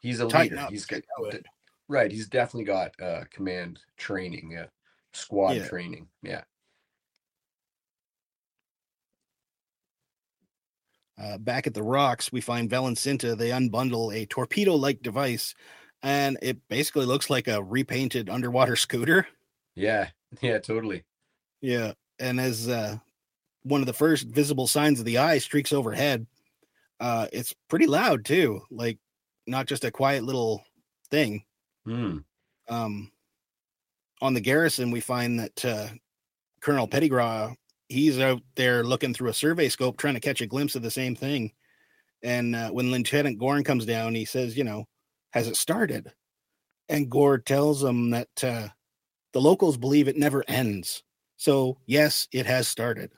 he's 0.00 0.20
a 0.20 0.28
tighten 0.28 0.58
leader. 0.58 0.58
up. 0.58 0.74
He's 0.74 0.86
got 0.86 1.02
right, 1.88 2.10
he's 2.12 2.28
definitely 2.28 2.64
got 2.64 3.00
uh 3.00 3.24
command 3.30 3.80
training, 3.96 4.52
yeah. 4.52 4.68
Squad 5.14 5.62
Yeah. 5.62 5.62
training. 5.62 6.10
Yeah. 6.22 6.44
Uh, 11.18 11.38
back 11.38 11.66
at 11.66 11.74
the 11.74 11.82
rocks, 11.82 12.32
we 12.32 12.40
find 12.40 12.70
and 12.86 12.98
They 13.36 13.50
unbundle 13.50 14.14
a 14.14 14.26
torpedo-like 14.26 15.02
device, 15.02 15.54
and 16.02 16.38
it 16.42 16.66
basically 16.68 17.04
looks 17.06 17.28
like 17.30 17.48
a 17.48 17.62
repainted 17.62 18.28
underwater 18.30 18.76
scooter. 18.76 19.26
Yeah. 19.74 20.10
Yeah, 20.40 20.60
totally. 20.60 21.04
Yeah, 21.60 21.92
and 22.18 22.40
as 22.40 22.66
uh, 22.66 22.96
one 23.64 23.82
of 23.82 23.86
the 23.86 23.92
first 23.92 24.28
visible 24.28 24.66
signs 24.66 24.98
of 24.98 25.04
the 25.04 25.18
eye 25.18 25.36
streaks 25.36 25.74
overhead, 25.74 26.26
uh, 27.00 27.28
it's 27.34 27.54
pretty 27.68 27.86
loud 27.86 28.24
too. 28.24 28.62
Like 28.70 28.98
not 29.46 29.66
just 29.66 29.84
a 29.84 29.90
quiet 29.90 30.24
little 30.24 30.64
thing. 31.10 31.44
Hmm. 31.84 32.20
Um, 32.66 33.12
on 34.22 34.34
the 34.34 34.40
garrison, 34.40 34.90
we 34.90 35.00
find 35.00 35.38
that 35.38 35.64
uh, 35.66 35.88
Colonel 36.62 36.88
Pettigrew 36.88 37.54
he's 37.88 38.18
out 38.18 38.42
there 38.56 38.82
looking 38.82 39.12
through 39.12 39.28
a 39.28 39.34
survey 39.34 39.68
scope, 39.68 39.98
trying 39.98 40.14
to 40.14 40.20
catch 40.20 40.40
a 40.40 40.46
glimpse 40.46 40.74
of 40.74 40.82
the 40.82 40.90
same 40.90 41.14
thing. 41.14 41.52
And 42.22 42.56
uh, 42.56 42.70
when 42.70 42.90
Lieutenant 42.90 43.38
Gorn 43.38 43.64
comes 43.64 43.84
down, 43.84 44.14
he 44.14 44.24
says, 44.24 44.56
"You 44.56 44.64
know, 44.64 44.86
has 45.32 45.48
it 45.48 45.56
started?" 45.56 46.12
And 46.88 47.10
Gore 47.10 47.38
tells 47.38 47.82
him 47.82 48.10
that 48.10 48.44
uh, 48.44 48.68
the 49.32 49.40
locals 49.40 49.76
believe 49.76 50.08
it 50.08 50.16
never 50.16 50.44
ends. 50.48 51.02
So 51.36 51.78
yes, 51.86 52.28
it 52.32 52.46
has 52.46 52.68
started. 52.68 53.10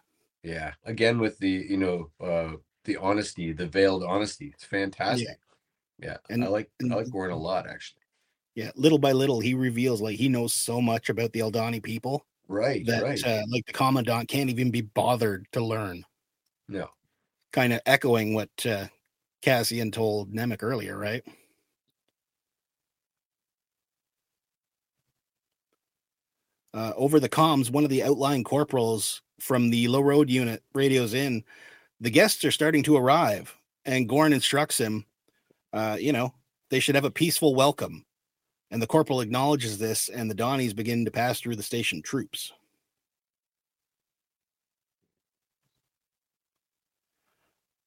Yeah. 0.43 0.73
Again 0.85 1.19
with 1.19 1.39
the, 1.39 1.51
you 1.51 1.77
know, 1.77 2.11
uh 2.21 2.57
the 2.85 2.97
honesty, 2.99 3.53
the 3.53 3.67
veiled 3.67 4.05
honesty. 4.05 4.51
It's 4.55 4.65
fantastic. 4.65 5.39
Yeah. 5.99 6.09
yeah. 6.11 6.17
And- 6.31 6.45
I 6.45 6.49
like 6.49 6.71
and- 6.81 6.93
I 6.93 6.97
like 6.97 7.11
Gordon 7.11 7.37
a 7.37 7.41
lot 7.41 7.67
actually. 7.67 8.01
Yeah, 8.55 8.71
little 8.77 8.99
by 8.99 9.11
little, 9.11 9.41
he 9.41 9.55
reveals 9.55 10.01
like 10.01 10.17
he 10.17 10.29
knows 10.29 10.55
so 10.55 10.81
much 10.81 11.09
about 11.09 11.33
the 11.33 11.41
Eldani 11.41 11.83
people 11.83 12.25
Right, 12.47 12.87
that 12.87 13.03
right. 13.03 13.25
uh, 13.27 13.43
like 13.49 13.67
the 13.67 13.73
commandant 13.73 14.29
can't 14.29 14.49
even 14.51 14.71
be 14.71 14.83
bothered 14.83 15.47
to 15.53 15.61
learn. 15.65 16.05
no. 16.69 16.89
Kind 17.53 17.73
of 17.73 17.81
echoing 17.87 18.35
what 18.35 18.51
uh, 18.67 18.87
Cassian 19.43 19.91
told 19.91 20.33
Nemik 20.33 20.63
earlier, 20.63 20.97
right? 20.99 21.25
Uh, 26.75 26.93
over 26.97 27.21
the 27.21 27.29
comms, 27.29 27.71
one 27.71 27.85
of 27.85 27.91
the 27.91 28.03
outlying 28.03 28.43
corporals 28.43 29.23
from 29.39 29.71
the 29.71 29.87
low 29.87 30.01
road 30.01 30.29
unit 30.29 30.61
radios 30.75 31.15
in, 31.15 31.45
the 32.01 32.11
guests 32.11 32.45
are 32.45 32.51
starting 32.51 32.83
to 32.83 32.97
arrive, 32.97 33.57
and 33.85 34.09
Gorn 34.09 34.33
instructs 34.33 34.79
him, 34.79 35.07
uh, 35.73 35.97
you 36.01 36.13
know, 36.13 36.35
they 36.71 36.81
should 36.81 36.97
have 36.97 37.05
a 37.05 37.11
peaceful 37.13 37.55
welcome. 37.55 38.05
And 38.73 38.83
the 38.83 38.89
corporal 38.89 39.21
acknowledges 39.21 39.79
this, 39.79 40.09
and 40.09 40.29
the 40.29 40.35
Donnies 40.35 40.75
begin 40.75 41.05
to 41.05 41.13
pass 41.13 41.39
through 41.39 41.55
the 41.55 41.63
station 41.63 42.03
troops. 42.03 42.53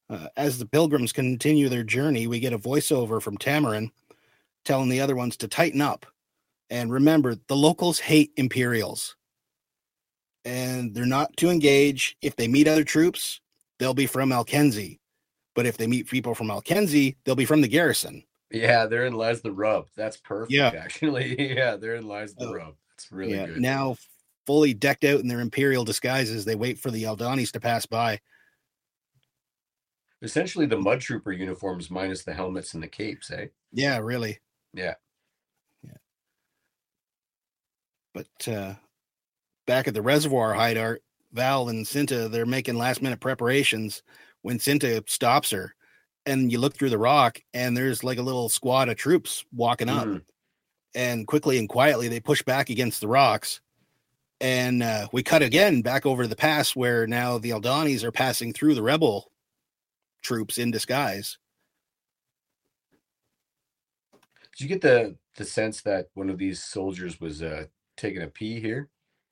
Uh, 0.10 0.28
as 0.38 0.58
the 0.58 0.66
pilgrims 0.66 1.12
continue 1.12 1.68
their 1.68 1.84
journey, 1.84 2.26
we 2.26 2.40
get 2.40 2.54
a 2.54 2.58
voiceover 2.58 3.22
from 3.22 3.38
Tamarin 3.38 3.92
telling 4.64 4.88
the 4.88 5.02
other 5.02 5.18
ones 5.18 5.36
to 5.38 5.50
tighten 5.50 5.82
up. 5.82 6.06
And 6.70 6.92
remember, 6.92 7.36
the 7.48 7.56
locals 7.56 8.00
hate 8.00 8.32
Imperials. 8.38 9.16
And 10.46 10.94
they're 10.94 11.06
not 11.06 11.36
to 11.38 11.50
engage. 11.50 12.18
If 12.22 12.36
they 12.36 12.48
meet 12.48 12.68
other 12.68 12.84
troops, 12.84 13.42
they'll 13.80 13.94
be 13.94 14.08
from 14.08 14.30
Alkenzi. 14.30 15.00
But 15.56 15.66
if 15.66 15.78
they 15.78 15.88
meet 15.88 16.08
people 16.08 16.36
from 16.36 16.48
Alkenzi, 16.48 17.16
they'll 17.26 17.36
be 17.36 17.46
from 17.46 17.62
the 17.62 17.68
garrison. 17.68 18.24
Yeah, 18.52 18.86
therein 18.86 19.14
lies 19.14 19.42
the 19.42 19.52
rub. 19.52 19.88
That's 19.96 20.18
perfect, 20.18 20.52
Yeah. 20.54 20.72
actually. 20.78 21.36
Yeah, 21.56 21.76
therein 21.76 22.08
lies 22.08 22.34
the 22.36 22.48
Oh, 22.48 22.54
rub. 22.54 22.76
It's 22.94 23.12
really 23.12 23.34
yeah, 23.36 23.48
good. 23.48 23.62
now 23.62 23.98
fully 24.46 24.74
decked 24.74 25.04
out 25.04 25.20
in 25.20 25.28
their 25.28 25.42
Imperial 25.42 25.84
disguises, 25.84 26.46
they 26.46 26.56
wait 26.56 26.80
for 26.80 26.90
the 26.90 27.04
Aldhanis 27.04 27.52
to 27.52 27.60
pass 27.60 27.86
by. 27.86 28.20
Essentially, 30.22 30.66
the 30.66 30.78
mud 30.78 31.02
trooper 31.02 31.32
uniforms 31.32 31.92
minus 31.92 32.24
the 32.24 32.34
helmets 32.34 32.74
and 32.74 32.82
the 32.82 32.88
capes, 32.88 33.30
eh? 33.30 33.48
Yeah, 33.72 33.98
really. 34.00 34.40
Yeah. 34.74 34.96
But 38.18 38.52
uh, 38.52 38.74
back 39.68 39.88
at 39.88 39.94
the 39.94 40.02
reservoir 40.02 40.56
hideout, 40.56 40.98
Val 41.34 41.70
and 41.70 41.86
Cinta, 41.86 42.32
they're 42.32 42.48
making 42.48 42.76
last 42.76 43.04
minute 43.04 43.20
preparations 43.20 44.02
when 44.42 44.58
Cinta 44.58 45.08
stops 45.08 45.52
her. 45.52 45.76
And 46.26 46.52
you 46.52 46.58
look 46.58 46.76
through 46.76 46.90
the 46.90 46.98
rock, 46.98 47.40
and 47.54 47.78
there's 47.78 48.04
like 48.04 48.18
a 48.18 48.24
little 48.24 48.50
squad 48.50 48.90
of 48.90 48.98
troops 48.98 49.46
walking 49.54 49.88
up. 49.88 50.08
Mhm. 50.08 50.26
And 50.96 51.28
quickly 51.28 51.60
and 51.60 51.70
quietly, 51.70 52.08
they 52.08 52.20
push 52.20 52.42
back 52.42 52.72
against 52.72 53.02
the 53.02 53.08
rocks. 53.08 53.62
And 54.42 54.82
uh, 54.82 55.08
we 55.14 55.22
cut 55.22 55.44
again 55.44 55.84
back 55.84 56.08
over 56.08 56.24
to 56.24 56.30
the 56.30 56.36
pass 56.36 56.76
where 56.76 57.06
now 57.06 57.38
the 57.38 57.52
Aldhanis 57.52 58.04
are 58.04 58.12
passing 58.12 58.52
through 58.52 58.74
the 58.74 58.84
rebel 58.84 59.32
troops 60.24 60.58
in 60.58 60.72
disguise. 60.72 61.38
Did 64.58 64.62
you 64.62 64.68
get 64.68 64.82
the 64.82 65.18
the 65.36 65.46
sense 65.46 65.82
that 65.84 66.08
one 66.16 66.32
of 66.32 66.40
these 66.40 66.64
soldiers 66.64 67.22
was 67.22 67.44
uh 67.44 67.68
taking 67.98 68.22
a 68.22 68.28
pee 68.28 68.60
here? 68.62 68.90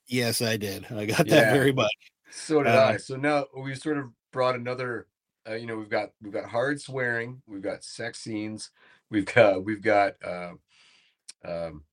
Yes, 0.07 0.41
I 0.41 0.57
did. 0.57 0.85
I 0.91 1.05
got 1.05 1.27
Yeah. 1.27 1.45
that 1.45 1.47
very 1.47 1.71
much. 1.73 1.93
So 2.29 2.63
did 2.63 2.75
Uh, 2.75 2.75
I. 2.75 2.97
So 2.97 3.15
now 3.15 3.47
we've 3.57 3.77
sort 3.77 3.97
of 3.97 4.11
brought 4.31 4.55
another. 4.55 5.07
Uh, 5.47 5.53
you 5.55 5.67
know, 5.67 5.77
we've 5.77 5.89
got 5.89 6.11
we've 6.21 6.33
got 6.33 6.49
hard 6.49 6.81
swearing, 6.81 7.41
we've 7.47 7.61
got 7.61 7.83
sex 7.83 8.19
scenes, 8.19 8.71
we've 9.11 9.25
got 9.25 9.63
we've 9.63 9.81
got 9.81 10.13
uh, 10.23 10.53
um, 11.45 11.85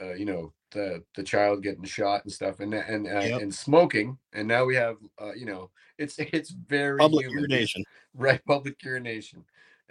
uh, 0.00 0.14
you 0.14 0.24
know 0.24 0.52
the 0.70 1.04
the 1.16 1.22
child 1.22 1.62
getting 1.62 1.84
shot 1.84 2.24
and 2.24 2.32
stuff, 2.32 2.60
and 2.60 2.72
and 2.74 3.06
uh, 3.06 3.10
Yep. 3.10 3.40
and 3.40 3.54
smoking, 3.54 4.18
and 4.32 4.46
now 4.46 4.64
we 4.64 4.76
have 4.76 4.96
uh, 5.20 5.32
you 5.32 5.46
know 5.46 5.70
it's 5.98 6.18
it's 6.18 6.50
very 6.50 7.00
Public 7.00 7.26
human. 7.26 7.40
urination. 7.40 7.84
right 8.14 8.42
public 8.46 8.82
urination 8.82 9.44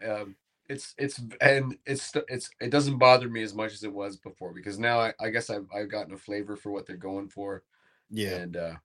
um 0.06 0.36
it's 0.70 0.94
it's 0.98 1.22
and 1.42 1.78
it's 1.86 2.14
it's 2.28 2.50
it 2.60 2.70
doesn't 2.70 2.98
bother 2.98 3.30
me 3.30 3.42
as 3.44 3.54
much 3.54 3.74
as 3.74 3.84
it 3.84 3.94
was 3.94 4.18
before 4.18 4.54
because 4.54 4.78
now 4.80 5.00
i, 5.00 5.14
I 5.20 5.30
guess 5.30 5.50
I've, 5.50 5.68
I've 5.74 5.90
gotten 5.90 6.14
a 6.14 6.18
flavor 6.18 6.56
for 6.56 6.72
what 6.72 6.86
they're 6.86 6.98
going 6.98 7.30
for 7.30 7.64
Yeah. 8.10 8.36
and 8.38 8.58
uh 8.58 8.76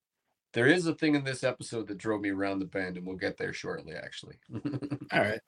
there 0.54 0.66
is 0.68 0.86
a 0.86 0.94
thing 0.94 1.14
in 1.14 1.24
this 1.24 1.44
episode 1.44 1.88
that 1.88 1.98
drove 1.98 2.20
me 2.22 2.30
around 2.30 2.60
the 2.60 2.66
bend 2.66 2.96
and 2.98 3.06
we'll 3.06 3.16
get 3.16 3.38
there 3.38 3.52
shortly 3.52 3.94
actually 3.94 4.36
All 5.12 5.20
right. 5.20 5.40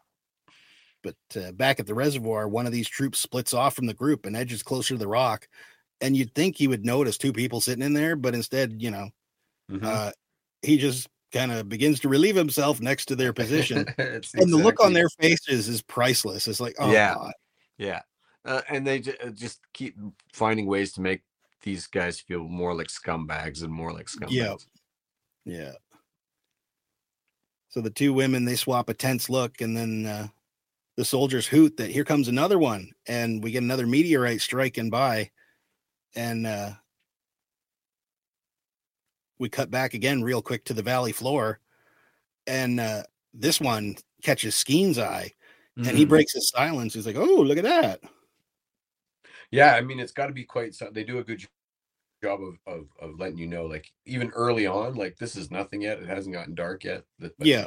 But 1.02 1.16
uh, 1.36 1.52
back 1.52 1.80
at 1.80 1.86
the 1.86 1.94
reservoir, 1.94 2.48
one 2.48 2.66
of 2.66 2.72
these 2.72 2.88
troops 2.88 3.18
splits 3.18 3.52
off 3.52 3.74
from 3.74 3.86
the 3.86 3.94
group 3.94 4.24
and 4.26 4.36
edges 4.36 4.62
closer 4.62 4.94
to 4.94 4.98
the 4.98 5.08
rock. 5.08 5.48
And 6.00 6.16
you'd 6.16 6.34
think 6.34 6.56
he 6.56 6.68
would 6.68 6.84
notice 6.84 7.18
two 7.18 7.32
people 7.32 7.60
sitting 7.60 7.84
in 7.84 7.92
there, 7.92 8.16
but 8.16 8.34
instead, 8.34 8.82
you 8.82 8.90
know, 8.90 9.10
Mhm. 9.70 9.84
uh, 9.84 10.12
he 10.62 10.78
just 10.78 11.08
kind 11.34 11.52
of 11.52 11.68
begins 11.68 12.00
to 12.00 12.08
relieve 12.08 12.36
himself 12.36 12.80
next 12.80 13.06
to 13.06 13.16
their 13.16 13.32
position. 13.34 13.84
And 13.98 14.52
the 14.52 14.56
look 14.56 14.82
on 14.82 14.92
their 14.94 15.08
faces 15.20 15.68
is 15.68 15.82
priceless. 15.82 16.48
It's 16.48 16.60
like, 16.60 16.76
oh, 16.78 16.90
Yeah. 16.90 17.14
God. 17.14 17.32
yeah 17.76 18.00
uh, 18.44 18.60
and 18.68 18.86
they 18.86 19.00
ju- 19.00 19.14
uh, 19.22 19.30
just 19.30 19.60
keep 19.72 19.96
finding 20.32 20.66
ways 20.66 20.92
to 20.92 21.00
make 21.00 21.22
these 21.62 21.86
guys 21.86 22.20
feel 22.20 22.44
more 22.44 22.74
like 22.74 22.88
scumbags 22.88 23.62
and 23.62 23.72
more 23.72 23.92
like 23.92 24.06
scumbags 24.06 24.30
Yeah. 24.30 24.54
Yeah. 25.44 25.72
So 27.68 27.80
the 27.80 27.90
two 27.90 28.12
women 28.12 28.44
they 28.44 28.56
swap 28.56 28.88
a 28.88 28.94
tense 28.94 29.28
look, 29.28 29.60
and 29.60 29.76
then 29.76 30.06
uh, 30.06 30.28
the 30.96 31.04
soldiers 31.04 31.46
hoot 31.46 31.76
that 31.78 31.90
here 31.90 32.04
comes 32.04 32.28
another 32.28 32.58
one, 32.58 32.90
and 33.08 33.42
we 33.42 33.50
get 33.50 33.62
another 33.62 33.86
meteorite 33.86 34.40
striking 34.40 34.90
by, 34.90 35.30
and 36.14 36.46
uh, 36.46 36.70
we 39.38 39.48
cut 39.48 39.70
back 39.70 39.94
again 39.94 40.22
real 40.22 40.42
quick 40.42 40.64
to 40.64 40.74
the 40.74 40.82
valley 40.82 41.12
floor, 41.12 41.60
and 42.46 42.78
uh, 42.80 43.02
this 43.32 43.60
one 43.60 43.96
catches 44.22 44.54
Skeen's 44.54 44.98
eye, 44.98 45.32
and 45.76 45.86
he 45.96 46.04
Mhm. 46.06 46.08
breaks 46.10 46.32
his 46.34 46.48
silence. 46.50 46.94
He's 46.94 47.06
like, 47.06 47.16
"Oh, 47.16 47.24
look 47.42 47.58
at 47.58 47.64
that!" 47.64 48.00
Yeah, 49.50 49.74
I 49.74 49.80
mean, 49.80 50.00
it's 50.00 50.12
got 50.12 50.26
to 50.26 50.32
be 50.32 50.44
quite. 50.44 50.74
so- 50.74 50.90
They 50.90 51.04
do 51.04 51.18
a 51.18 51.24
good 51.24 51.44
job 52.22 52.40
of, 52.42 52.56
of 52.66 52.88
of 53.00 53.18
letting 53.20 53.38
you 53.38 53.46
know, 53.46 53.66
like 53.66 53.92
even 54.06 54.30
early 54.30 54.66
on, 54.66 54.94
like 54.94 55.16
this 55.18 55.36
is 55.36 55.50
nothing 55.50 55.82
yet. 55.82 55.98
It 56.00 56.08
hasn't 56.08 56.34
gotten 56.34 56.54
dark 56.54 56.84
yet. 56.84 57.04
but- 57.18 57.34
Yeah, 57.38 57.66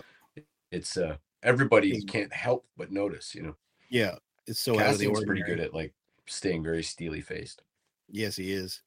it's 0.72 0.98
uh 0.98 1.18
everybody 1.44 2.02
can't 2.02 2.34
help 2.34 2.68
but 2.76 2.92
notice. 2.92 3.36
You 3.36 3.44
know, 3.44 3.56
yeah, 3.90 4.16
it's 4.48 4.60
so 4.60 4.80
out 4.80 4.94
of 4.94 5.00
the 5.00 5.08
ordinary. 5.08 5.42
pretty 5.42 5.44
good 5.44 5.60
at 5.64 5.74
like 5.74 5.94
staying 6.28 6.64
very 6.64 6.84
steely 6.84 7.22
faced. 7.22 7.64
Yes, 8.10 8.36
he 8.36 8.52
is. 8.52 8.82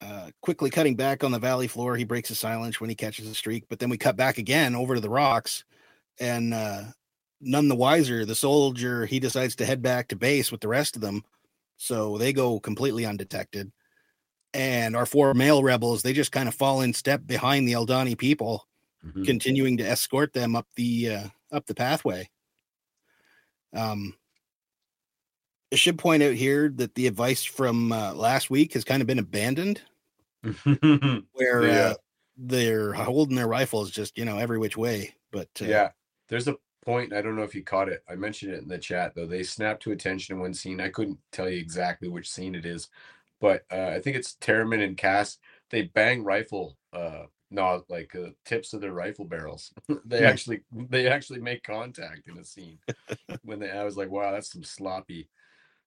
Uh, 0.00 0.30
quickly 0.42 0.70
cutting 0.70 0.94
back 0.94 1.24
on 1.24 1.32
the 1.32 1.38
valley 1.40 1.66
floor, 1.66 1.96
he 1.96 2.04
breaks 2.04 2.28
his 2.28 2.38
silence 2.38 2.80
when 2.80 2.88
he 2.88 2.94
catches 2.96 3.26
a 3.26 3.34
streak. 3.34 3.64
But 3.68 3.80
then 3.80 3.90
we 3.90 3.98
cut 3.98 4.16
back 4.16 4.38
again 4.38 4.76
over 4.76 4.94
to 4.94 5.00
the 5.00 5.10
rocks, 5.10 5.64
and 6.20 6.54
uh, 6.54 6.84
none 7.40 7.68
the 7.68 7.74
wiser, 7.74 8.24
the 8.24 8.34
soldier 8.36 9.06
he 9.06 9.18
decides 9.20 9.56
to 9.56 9.66
head 9.66 9.82
back 9.82 10.08
to 10.08 10.16
base 10.16 10.52
with 10.52 10.60
the 10.60 10.68
rest 10.68 10.94
of 10.96 11.02
them, 11.02 11.24
so 11.76 12.16
they 12.16 12.32
go 12.32 12.60
completely 12.60 13.04
undetected. 13.06 13.72
And 14.54 14.96
our 14.96 15.06
four 15.06 15.34
male 15.34 15.62
rebels, 15.62 16.02
they 16.02 16.12
just 16.12 16.32
kind 16.32 16.48
of 16.48 16.54
fall 16.54 16.80
in 16.80 16.94
step 16.94 17.26
behind 17.26 17.66
the 17.68 17.72
Eldani 17.74 18.16
people, 18.16 18.66
Mhm. 19.04 19.24
continuing 19.24 19.76
to 19.78 19.84
escort 19.88 20.32
them 20.32 20.56
up 20.56 20.66
the 20.76 21.10
uh, 21.10 21.28
up 21.52 21.66
the 21.66 21.74
pathway. 21.74 22.30
Um, 23.72 24.16
I 25.72 25.76
should 25.76 25.98
point 25.98 26.22
out 26.22 26.34
here 26.34 26.70
that 26.76 26.94
the 26.94 27.06
advice 27.06 27.44
from 27.44 27.92
uh, 27.92 28.14
last 28.14 28.48
week 28.50 28.72
has 28.72 28.84
kind 28.84 29.02
of 29.02 29.06
been 29.06 29.18
abandoned, 29.18 29.82
where 31.32 31.68
Yeah. 31.68 31.90
uh, 31.90 31.94
they're 32.36 32.92
holding 32.92 33.36
their 33.36 33.48
rifles 33.48 33.90
just 33.90 34.16
you 34.16 34.24
know 34.24 34.38
every 34.38 34.58
which 34.58 34.76
way. 34.76 35.14
But 35.32 35.48
uh, 35.62 35.64
yeah, 35.68 35.90
there's 36.28 36.48
a 36.48 36.56
point. 36.84 37.12
I 37.12 37.20
don't 37.22 37.36
know 37.36 37.42
if 37.42 37.54
you 37.54 37.62
caught 37.64 37.88
it. 37.88 38.02
I 38.08 38.14
mentioned 38.14 38.52
it 38.52 38.62
in 38.62 38.68
the 38.68 38.78
chat 38.78 39.14
though. 39.14 39.26
They 39.26 39.42
snapped 39.42 39.82
to 39.82 39.92
attention 39.92 40.36
in 40.36 40.40
one 40.40 40.54
scene. 40.54 40.80
I 40.80 40.88
couldn't 40.90 41.18
tell 41.32 41.48
you 41.48 41.58
exactly 41.58 42.08
which 42.08 42.30
scene 42.30 42.54
it 42.54 42.64
is, 42.66 42.88
but 43.40 43.64
uh, 43.70 43.88
I 43.94 44.00
think 44.00 44.16
it's 44.16 44.36
Taramyn 44.36 44.82
and 44.84 44.96
Cass. 44.96 45.38
They 45.70 45.82
bang 45.82 46.24
rifle, 46.24 46.76
uh, 46.92 47.24
no, 47.50 47.84
like 47.88 48.14
uh, 48.14 48.30
tips 48.44 48.72
of 48.72 48.80
their 48.80 48.92
rifle 48.92 49.24
barrels. 49.24 49.72
they 50.04 50.20
Hmm. 50.20 50.24
actually, 50.24 50.62
they 50.72 51.08
actually 51.08 51.40
make 51.40 51.62
contact 51.62 52.28
in 52.28 52.38
a 52.38 52.44
scene. 52.44 52.78
when 53.42 53.58
they, 53.60 53.70
I 53.70 53.84
was 53.84 53.96
like, 53.96 54.10
wow, 54.10 54.32
that's 54.32 54.52
some 54.52 54.64
sloppy, 54.64 55.28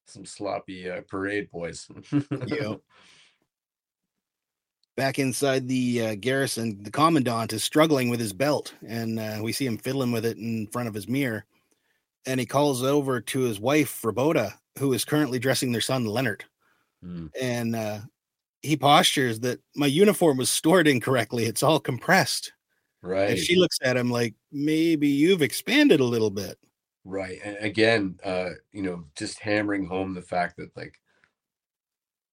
some 0.08 0.26
sloppy 0.26 0.90
uh, 0.90 1.02
parade 1.10 1.52
boys. 1.52 1.90
Yeah. 2.46 2.76
Back 5.02 5.18
inside 5.18 5.68
the 5.68 6.00
uh, 6.00 6.16
garrison, 6.16 6.78
the 6.84 6.92
commandant 6.92 7.54
is 7.54 7.64
struggling 7.64 8.08
with 8.08 8.20
his 8.20 8.34
belt, 8.34 8.76
and 8.88 9.20
uh, 9.20 9.40
we 9.42 9.52
see 9.52 9.66
him 9.66 9.80
fiddling 9.80 10.12
with 10.12 10.24
it 10.24 10.38
in 10.38 10.68
front 10.68 10.88
of 10.88 10.94
his 10.94 11.08
mirror. 11.08 11.44
And 12.28 12.40
he 12.40 12.46
calls 12.46 12.84
over 12.84 13.20
to 13.20 13.40
his 13.40 13.60
wife, 13.60 14.00
Roboda, 14.04 14.54
who 14.78 14.94
is 14.94 15.04
currently 15.04 15.40
dressing 15.40 15.72
their 15.72 15.82
son, 15.82 16.06
Leonard. 16.06 16.46
Hmm. 17.04 17.28
and 17.42 17.76
uh, 17.76 18.02
he 18.62 18.78
postures 18.78 19.40
that 19.40 19.60
my 19.76 19.88
uniform 19.88 20.38
was 20.38 20.52
stored 20.52 20.88
incorrectly. 20.88 21.46
It's 21.46 21.64
all 21.64 21.80
compressed. 21.80 22.54
Right. 23.02 23.32
And 23.32 23.40
she 23.40 23.56
looks 23.56 23.80
at 23.82 23.98
him 23.98 24.12
like, 24.12 24.36
maybe 24.52 25.08
you've 25.08 25.42
expanded 25.42 26.00
a 26.00 26.04
little 26.06 26.30
bit. 26.30 26.60
Right. 27.06 27.40
And 27.44 27.58
again, 27.58 28.20
uh, 28.24 28.50
you 28.72 28.84
know, 28.84 29.06
just 29.16 29.40
hammering 29.40 29.88
home 29.88 30.14
the 30.14 30.22
fact 30.22 30.58
that 30.58 30.78
like, 30.78 30.94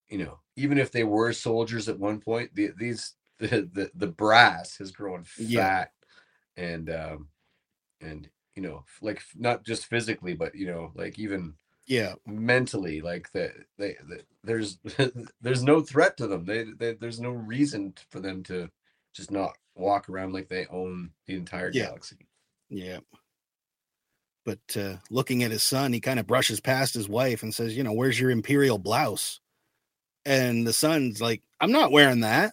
you 0.08 0.18
know, 0.18 0.40
even 0.56 0.78
if 0.78 0.90
they 0.92 1.04
were 1.04 1.32
soldiers 1.32 1.88
at 1.88 1.98
one 1.98 2.20
point, 2.20 2.54
the, 2.54 2.70
these 2.76 3.14
the, 3.38 3.68
the 3.72 3.90
the 3.94 4.06
brass 4.08 4.78
has 4.78 4.90
grown 4.90 5.24
fat 5.24 5.92
Yeah. 6.56 6.64
and 6.64 6.90
um 6.90 7.28
and 8.00 8.28
you 8.56 8.62
know, 8.62 8.84
like 9.00 9.22
not 9.36 9.64
just 9.64 9.86
physically, 9.86 10.34
but 10.34 10.54
you 10.54 10.66
know, 10.66 10.92
like 10.94 11.18
even 11.18 11.54
Yeah. 11.86 12.14
mentally 12.26 13.00
like 13.00 13.30
that 13.32 13.52
they, 13.78 13.96
they 14.08 14.20
there's 14.44 14.78
there's 15.40 15.62
no 15.62 15.80
threat 15.80 16.16
to 16.16 16.26
them 16.26 16.44
they, 16.44 16.64
they 16.78 16.94
there's 16.94 17.20
no 17.20 17.30
reason 17.30 17.94
for 18.10 18.20
them 18.20 18.42
to 18.44 18.70
just 19.14 19.30
not 19.30 19.56
walk 19.74 20.08
around 20.08 20.32
like 20.32 20.48
they 20.48 20.66
own 20.66 21.10
the 21.26 21.34
entire 21.34 21.70
Yeah. 21.72 21.84
galaxy 21.84 22.16
Yeah. 22.68 23.00
But 24.44 24.76
uh, 24.76 24.96
looking 25.10 25.42
at 25.42 25.50
his 25.50 25.62
son, 25.62 25.92
he 25.92 26.00
kind 26.00 26.18
of 26.18 26.26
brushes 26.26 26.60
past 26.60 26.94
his 26.94 27.08
wife 27.08 27.42
and 27.42 27.54
says, 27.54 27.76
You 27.76 27.84
know, 27.84 27.92
where's 27.92 28.18
your 28.18 28.30
imperial 28.30 28.78
blouse? 28.78 29.40
And 30.28 30.66
the 30.66 30.74
son's 30.74 31.22
like, 31.22 31.42
I'm 31.58 31.72
not 31.72 31.90
wearing 31.90 32.20
that. 32.20 32.52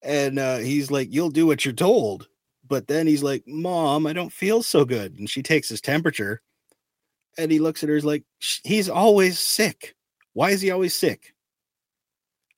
And 0.00 0.38
uh, 0.38 0.58
he's 0.58 0.92
like, 0.92 1.08
You'll 1.12 1.30
do 1.30 1.44
what 1.44 1.64
you're 1.64 1.74
told. 1.74 2.28
But 2.68 2.86
then 2.86 3.08
he's 3.08 3.24
like, 3.24 3.42
Mom, 3.48 4.06
I 4.06 4.12
don't 4.12 4.32
feel 4.32 4.62
so 4.62 4.84
good. 4.84 5.18
And 5.18 5.28
she 5.28 5.42
takes 5.42 5.68
his 5.68 5.80
temperature. 5.80 6.40
And 7.36 7.50
he 7.50 7.58
looks 7.58 7.82
at 7.82 7.88
her, 7.88 7.96
he's 7.96 8.04
like, 8.04 8.22
He's 8.62 8.88
always 8.88 9.40
sick. 9.40 9.96
Why 10.34 10.50
is 10.50 10.60
he 10.60 10.70
always 10.70 10.94
sick? 10.94 11.34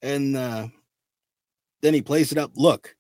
And 0.03 0.37
uh, 0.37 0.69
then 1.81 1.95
he 1.95 2.03
plays 2.03 2.31
it 2.31 2.37
up. 2.37 2.53
Look, 2.57 2.95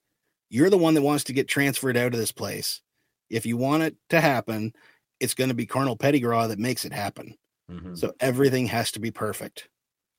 you're 0.48 0.70
the 0.70 0.78
one 0.78 0.94
that 0.94 1.02
wants 1.02 1.24
to 1.24 1.34
get 1.34 1.48
transferred 1.48 1.98
out 1.98 2.14
of 2.14 2.18
this 2.18 2.32
place. 2.32 2.80
If 3.28 3.44
you 3.44 3.58
want 3.58 3.82
it 3.82 3.94
to 4.08 4.22
happen, 4.22 4.72
it's 5.20 5.34
going 5.34 5.48
to 5.48 5.54
be 5.54 5.66
Colonel 5.66 5.98
Petigar 5.98 6.48
that 6.48 6.58
makes 6.58 6.86
it 6.86 6.94
happen. 6.94 7.36
Mhm. 7.70 7.98
So 7.98 8.14
everything 8.20 8.66
has 8.68 8.90
to 8.92 9.00
be 9.00 9.10
perfect. 9.10 9.68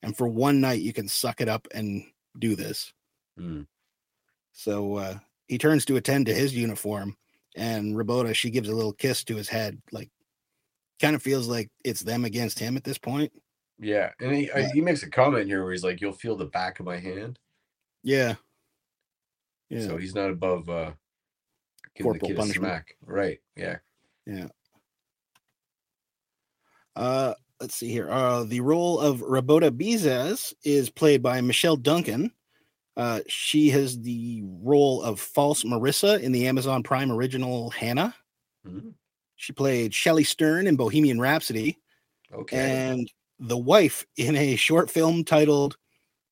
And 0.02 0.16
for 0.16 0.28
one 0.28 0.60
night, 0.60 0.80
you 0.80 0.92
can 0.92 1.08
suck 1.08 1.40
it 1.40 1.48
up 1.48 1.68
and 1.74 2.04
do 2.38 2.56
this. 2.56 2.92
Mm. 3.38 3.66
So 4.52 4.96
uh, 4.96 5.18
he 5.48 5.58
turns 5.58 5.84
to 5.86 5.96
attend 5.96 6.26
to 6.26 6.34
his 6.34 6.54
uniform, 6.54 7.16
and 7.56 7.94
Rabota, 7.96 8.34
she 8.34 8.50
gives 8.50 8.68
a 8.68 8.74
little 8.74 8.92
kiss 8.92 9.24
to 9.24 9.36
his 9.36 9.48
head, 9.48 9.80
like 9.92 10.10
kind 11.00 11.14
of 11.16 11.22
feels 11.22 11.48
like 11.48 11.70
it's 11.84 12.00
them 12.02 12.24
against 12.24 12.58
him 12.58 12.76
at 12.76 12.84
this 12.84 12.98
point. 12.98 13.32
yeah 13.78 14.10
and 14.20 14.34
he, 14.34 14.50
I, 14.52 14.58
Yeah. 14.60 14.68
he 14.74 14.80
makes 14.82 15.02
a 15.02 15.08
comment 15.08 15.46
here 15.46 15.62
where 15.62 15.72
he's 15.72 15.82
like 15.82 15.98
you'll 16.02 16.12
feel 16.12 16.36
the 16.36 16.44
back 16.44 16.78
of 16.78 16.84
my 16.84 16.98
hand 16.98 17.38
Yeah. 18.02 18.34
Yeah. 19.70 19.86
so 19.86 19.96
he's 19.96 20.14
not 20.14 20.28
above 20.28 20.68
uh 20.68 20.92
giving 21.94 22.12
the 22.12 22.18
Corporal 22.18 22.44
kid 22.44 22.50
a 22.50 22.52
smack 22.54 22.96
right 23.06 23.40
Yeah. 23.56 23.78
yeah 24.26 24.48
Uh, 26.96 27.32
let's 27.60 27.74
see 27.74 27.90
here. 27.90 28.10
Uh, 28.10 28.44
the 28.44 28.60
role 28.60 28.98
of 28.98 29.20
Rabota 29.20 29.70
Beehaz 29.70 30.54
is 30.64 30.90
played 30.90 31.22
by 31.22 31.40
Michelle 31.40 31.76
Duncan. 31.76 32.32
Uh, 32.96 33.20
she 33.28 33.70
has 33.70 34.00
the 34.00 34.42
role 34.44 35.02
of 35.02 35.20
false 35.20 35.62
Marissa 35.64 36.20
in 36.20 36.32
the 36.32 36.46
Amazon 36.48 36.82
Prime 36.82 37.10
original 37.10 37.70
Hannah. 37.70 38.14
Mhm. 38.66 38.94
She 39.36 39.52
played 39.52 39.94
Shelley 39.94 40.24
Stern 40.24 40.66
in 40.66 40.76
Bohemian 40.76 41.20
Rhapsody 41.20 41.78
okay 42.32 42.58
and 42.58 43.10
the 43.38 43.56
wife 43.56 44.06
in 44.16 44.36
a 44.36 44.56
short 44.56 44.90
film 44.90 45.24
titled, 45.24 45.76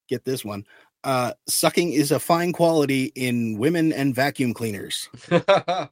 get 0.08 0.24
this 0.24 0.44
one, 0.44 0.66
uh, 1.04 1.32
Sucking 1.46 1.92
is 1.92 2.10
a 2.12 2.20
Fine 2.20 2.52
Quality 2.52 3.12
in 3.14 3.56
Women 3.56 3.92
and 3.92 4.14
Vacuum 4.14 4.52
Cleaners. 4.52 5.08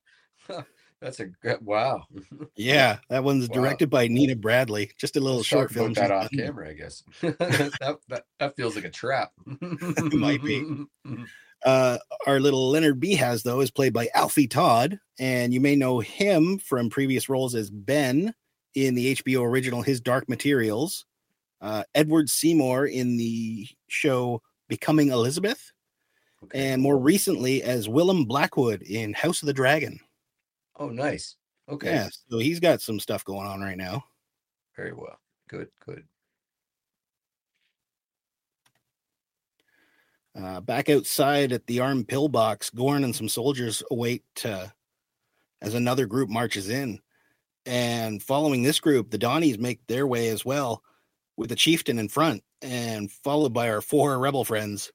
that's 1.01 1.21
a 1.21 1.27
good 1.27 1.59
wow 1.65 2.03
Yeah, 2.57 2.99
that 3.11 3.23
one's 3.25 3.49
Wow. 3.49 3.55
directed 3.55 3.91
by 3.91 4.09
Nina 4.09 4.35
Bradley. 4.37 4.91
Just 4.99 5.17
a 5.17 5.21
little 5.21 5.39
Let's 5.39 5.49
short 5.49 5.71
film. 5.73 5.93
that 5.95 6.11
off 6.11 6.31
camera 6.31 6.71
i 6.71 6.73
guess 6.73 7.03
that, 7.21 7.99
that 8.09 8.25
that 8.39 8.57
feels 8.57 8.75
like 8.77 8.85
a 8.85 8.91
trap 8.91 9.31
it 9.63 10.13
Might 10.15 10.43
be. 10.43 10.65
Uh, 11.65 11.99
our 12.27 12.39
little 12.39 12.71
Leonard 12.71 13.01
Beehaz 13.01 13.43
though 13.43 13.61
is 13.61 13.71
played 13.71 13.93
by 13.93 14.09
Alfie 14.15 14.47
Todd, 14.47 14.99
and 15.19 15.53
you 15.53 15.61
may 15.61 15.75
know 15.75 15.99
him 16.01 16.59
from 16.59 16.91
previous 16.91 17.29
roles 17.29 17.55
as 17.55 17.71
Ben 17.71 18.33
in 18.75 18.95
the 18.95 19.15
HBO 19.17 19.43
original 19.43 19.81
His 19.83 20.01
Dark 20.01 20.29
Materials, 20.29 21.07
uh, 21.63 21.83
Edward 21.95 22.29
Seymour 22.29 22.87
in 22.87 23.17
the 23.17 23.67
show 23.89 24.43
Becoming 24.69 25.09
Elizabeth, 25.09 25.73
Okay. 26.45 26.73
and 26.73 26.83
more 26.83 26.99
recently 26.99 27.63
as 27.63 27.89
Willem 27.89 28.27
Blackwood 28.27 28.83
in 28.83 29.15
House 29.15 29.43
of 29.43 29.47
the 29.47 29.55
Dragon. 29.55 29.99
Oh 30.79 30.89
nice 30.89 31.37
okay 31.69 31.93
Yeah, 31.93 32.09
so 32.31 32.39
he's 32.39 32.61
got 32.61 32.81
some 32.81 33.01
stuff 33.01 33.25
going 33.25 33.47
on 33.47 33.61
right 33.61 33.79
now. 33.79 34.05
very 34.77 34.93
well 34.93 35.19
good 35.49 35.69
good 35.85 36.05
Uh, 40.37 40.61
back 40.61 40.91
outside 40.91 41.51
at 41.51 41.67
the 41.67 41.81
armed 41.81 42.09
pillbox, 42.09 42.69
Gorn 42.69 43.05
and 43.05 43.17
some 43.17 43.29
soldiers 43.29 43.83
await 43.91 44.23
uh, 44.45 44.67
as 45.63 45.75
another 45.75 46.05
group 46.05 46.29
marches 46.29 46.69
in. 46.69 47.01
And 47.65 48.23
following 48.23 48.63
this 48.63 48.79
group, 48.79 49.11
the 49.11 49.19
Donnies 49.19 49.59
make 49.59 49.81
their 49.87 50.07
way 50.07 50.29
as 50.29 50.45
well, 50.45 50.83
with 51.39 51.49
the 51.49 51.57
chieftain 51.57 51.99
in 51.99 52.09
front, 52.09 52.45
and 52.61 53.11
followed 53.11 53.55
by 53.55 53.71
our 53.71 53.81
four 53.81 54.19
rebel 54.19 54.45
friends. 54.45 54.93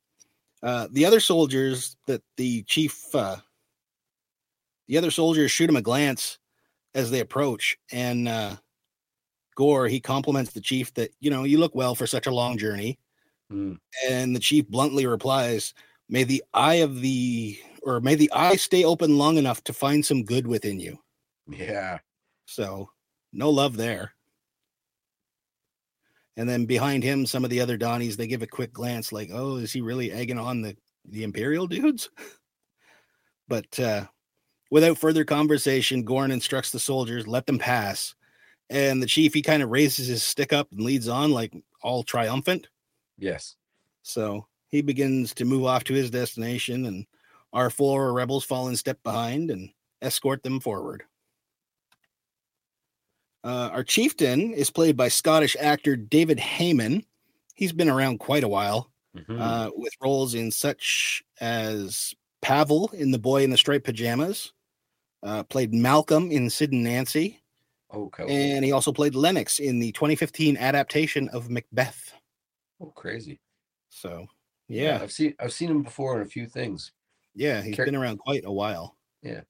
Uh, 0.61 0.87
the 0.91 1.05
other 1.05 1.19
soldiers 1.19 1.97
that 2.05 2.21
the 2.37 2.61
chief, 2.63 3.13
uh, 3.15 3.37
the 4.91 4.97
other 4.97 5.09
soldiers 5.09 5.51
shoot 5.51 5.69
him 5.69 5.77
a 5.77 5.81
glance 5.81 6.37
as 6.93 7.09
they 7.09 7.21
approach, 7.21 7.77
and 7.93 8.27
uh, 8.27 8.57
Gorn 9.55 9.89
he 9.89 10.01
compliments 10.01 10.51
the 10.51 10.59
chief 10.59 10.93
that 10.95 11.11
you 11.21 11.31
know 11.31 11.45
you 11.45 11.59
look 11.59 11.73
well 11.73 11.95
for 11.95 12.05
such 12.05 12.27
a 12.27 12.33
long 12.33 12.57
journey. 12.57 12.99
Mm. 13.49 13.77
And 14.09 14.35
the 14.35 14.39
chief 14.39 14.67
bluntly 14.67 15.05
replies, 15.05 15.73
May 16.09 16.25
the 16.25 16.43
eye 16.53 16.75
of 16.75 16.99
the, 16.99 17.57
or 17.83 18.01
may 18.01 18.15
the 18.15 18.29
eye 18.33 18.57
stay 18.57 18.83
open 18.83 19.17
long 19.17 19.37
enough 19.37 19.63
to 19.63 19.73
find 19.73 20.05
some 20.05 20.25
good 20.25 20.45
within 20.45 20.77
you. 20.77 20.99
yeah 21.47 21.99
So, 22.45 22.89
no 23.31 23.49
love 23.49 23.77
there. 23.77 24.13
And 26.35 26.49
then 26.49 26.65
behind 26.65 27.03
him, 27.03 27.25
some 27.25 27.45
of 27.45 27.49
the 27.49 27.61
other 27.61 27.77
Donnies, 27.77 28.17
they 28.17 28.27
give 28.27 28.41
a 28.41 28.47
quick 28.47 28.73
glance 28.73 29.13
like, 29.13 29.29
oh, 29.31 29.55
is 29.55 29.71
he 29.71 29.79
really 29.79 30.11
egging 30.11 30.37
on 30.37 30.61
the, 30.61 30.75
the 31.05 31.23
Imperial 31.23 31.65
dudes? 31.65 32.09
but 33.47 33.79
uh, 33.79 34.05
without 34.71 34.97
further 34.99 35.25
conversation, 35.25 36.03
Gorn 36.05 36.31
instructs 36.31 36.71
the 36.71 36.79
soldiers, 36.79 37.27
let 37.27 37.45
them 37.47 37.59
pass. 37.59 38.15
And 38.69 39.03
the 39.03 39.07
chief, 39.07 39.33
he 39.33 39.41
kind 39.43 39.63
of 39.63 39.69
raises 39.71 40.07
his 40.07 40.23
stick 40.23 40.53
up 40.53 40.71
and 40.71 40.81
leads 40.81 41.07
on 41.09 41.31
like 41.31 41.53
all 41.83 42.03
triumphant. 42.03 42.69
yes 43.17 43.55
So 44.03 44.47
he 44.67 44.81
begins 44.83 45.33
to 45.35 45.45
move 45.45 45.65
off 45.65 45.83
to 45.85 45.93
his 45.95 46.11
destination, 46.11 46.85
and 46.85 47.07
our 47.51 47.69
four 47.71 48.13
rebels 48.13 48.45
fall 48.45 48.67
in 48.67 48.77
step 48.77 49.01
behind 49.03 49.49
and 49.49 49.73
escort 50.01 50.43
them 50.43 50.59
forward. 50.59 51.03
Uh, 53.43 53.69
our 53.71 53.83
chieftain 53.83 54.53
is 54.53 54.69
played 54.69 54.95
by 54.95 55.07
Scottish 55.07 55.55
actor 55.59 55.95
David 55.95 56.39
Hayman. 56.39 57.05
He's 57.55 57.73
been 57.73 57.89
around 57.89 58.19
quite 58.19 58.43
a 58.43 58.47
while, 58.47 58.91
Mhm. 59.13 59.39
uh, 59.39 59.71
with 59.75 59.93
roles 60.01 60.33
in 60.35 60.51
such 60.51 61.23
as 61.39 62.13
Pavel 62.41 62.89
in 62.93 63.11
The 63.11 63.19
Boy 63.19 63.43
in 63.43 63.49
the 63.49 63.57
Striped 63.57 63.85
Pajamas, 63.85 64.53
uh, 65.23 65.43
played 65.43 65.73
Malcolm 65.73 66.31
in 66.31 66.49
Sid 66.49 66.71
and 66.71 66.83
Nancy, 66.83 67.39
okay 67.93 68.25
and 68.27 68.63
he 68.65 68.71
also 68.71 68.91
played 68.91 69.15
Lennox 69.15 69.59
in 69.59 69.79
the 69.79 69.91
2015 69.91 70.57
adaptation 70.57 71.29
of 71.29 71.49
Macbeth. 71.49 72.13
oh 72.79 72.91
crazy 72.95 73.39
So, 73.89 74.27
yeah. 74.67 74.99
i've 75.01 75.11
seen 75.11 75.33
i've 75.39 75.51
seen 75.53 75.69
him 75.69 75.83
before 75.83 76.15
in 76.15 76.21
a 76.25 76.29
few 76.29 76.47
things 76.47 76.91
Yeah, 77.35 77.61
he's 77.61 77.75
Char- 77.75 77.85
been 77.85 77.95
around 77.95 78.17
quite 78.19 78.45
a 78.45 78.51
while. 78.51 78.95
Yeah. 79.21 79.41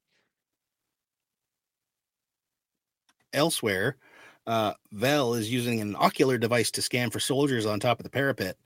Elsewhere, 3.33 3.97
uh, 4.45 4.73
Vel 4.91 5.35
is 5.35 5.51
using 5.51 5.79
an 5.79 5.95
ocular 5.97 6.37
device 6.37 6.69
to 6.71 6.81
scan 6.81 7.09
for 7.09 7.19
soldiers 7.19 7.65
on 7.65 7.79
top 7.79 7.99
of 7.99 8.03
the 8.03 8.09
parapet. 8.09 8.57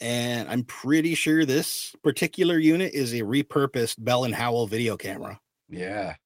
And 0.00 0.48
I'm 0.48 0.64
pretty 0.64 1.14
sure 1.14 1.44
this 1.44 1.94
particular 2.02 2.58
unit 2.58 2.92
is 2.94 3.12
a 3.12 3.20
repurposed 3.20 4.02
Bell 4.02 4.24
and 4.24 4.34
Howell 4.34 4.66
video 4.66 4.96
camera. 4.96 5.38
yeah 5.68 6.16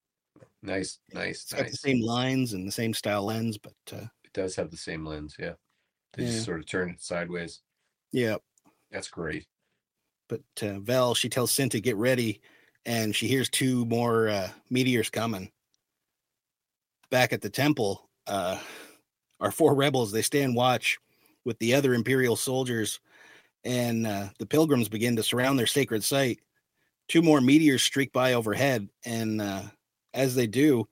nice 0.62 0.98
nice 1.12 1.42
It's 1.44 1.54
got 1.54 1.66
the 1.70 1.76
same 1.76 2.00
lines 2.00 2.52
and 2.52 2.66
the 2.66 2.72
same 2.72 2.92
style 2.94 3.24
lens, 3.24 3.58
but 3.58 3.74
uh, 3.92 4.06
it 4.24 4.32
does 4.34 4.56
have 4.56 4.70
the 4.70 4.76
same 4.76 5.04
lens 5.06 5.36
yeah 5.38 5.54
they 6.14 6.24
Yeah. 6.24 6.30
just 6.30 6.44
sort 6.44 6.60
of 6.60 6.66
turn 6.66 6.90
it 6.90 7.00
sideways 7.00 7.62
yeah. 8.12 8.36
that's 8.90 9.08
great 9.08 9.46
But 10.28 10.42
uh, 10.62 10.80
Vel, 10.80 11.14
she 11.14 11.28
tells 11.28 11.52
Sin 11.52 11.68
to 11.70 11.80
get 11.80 11.96
ready, 11.96 12.40
and 12.84 13.14
she 13.14 13.28
hears 13.28 13.48
two 13.48 13.84
more 13.86 14.28
uh, 14.28 14.50
meteors 14.70 15.10
coming. 15.10 15.50
Back 17.10 17.32
at 17.32 17.40
the 17.40 17.50
temple, 17.50 18.10
uh, 18.26 18.60
our 19.40 19.50
four 19.50 19.74
rebels 19.74 20.12
they 20.12 20.22
stand 20.22 20.54
watch 20.54 20.98
with 21.44 21.58
the 21.58 21.74
other 21.74 21.94
Imperial 21.94 22.36
soldiers, 22.36 23.00
and 23.64 24.06
uh, 24.06 24.28
the 24.38 24.46
pilgrims 24.46 24.88
begin 24.88 25.16
to 25.16 25.22
surround 25.22 25.58
their 25.58 25.66
sacred 25.66 26.04
site. 26.04 26.40
Two 27.08 27.22
more 27.22 27.40
meteors 27.40 27.82
streak 27.82 28.12
by 28.12 28.34
overhead, 28.34 28.88
and 29.06 29.40
uh, 29.40 29.62
as 30.18 30.34
they 30.34 30.46
do, 30.46 30.86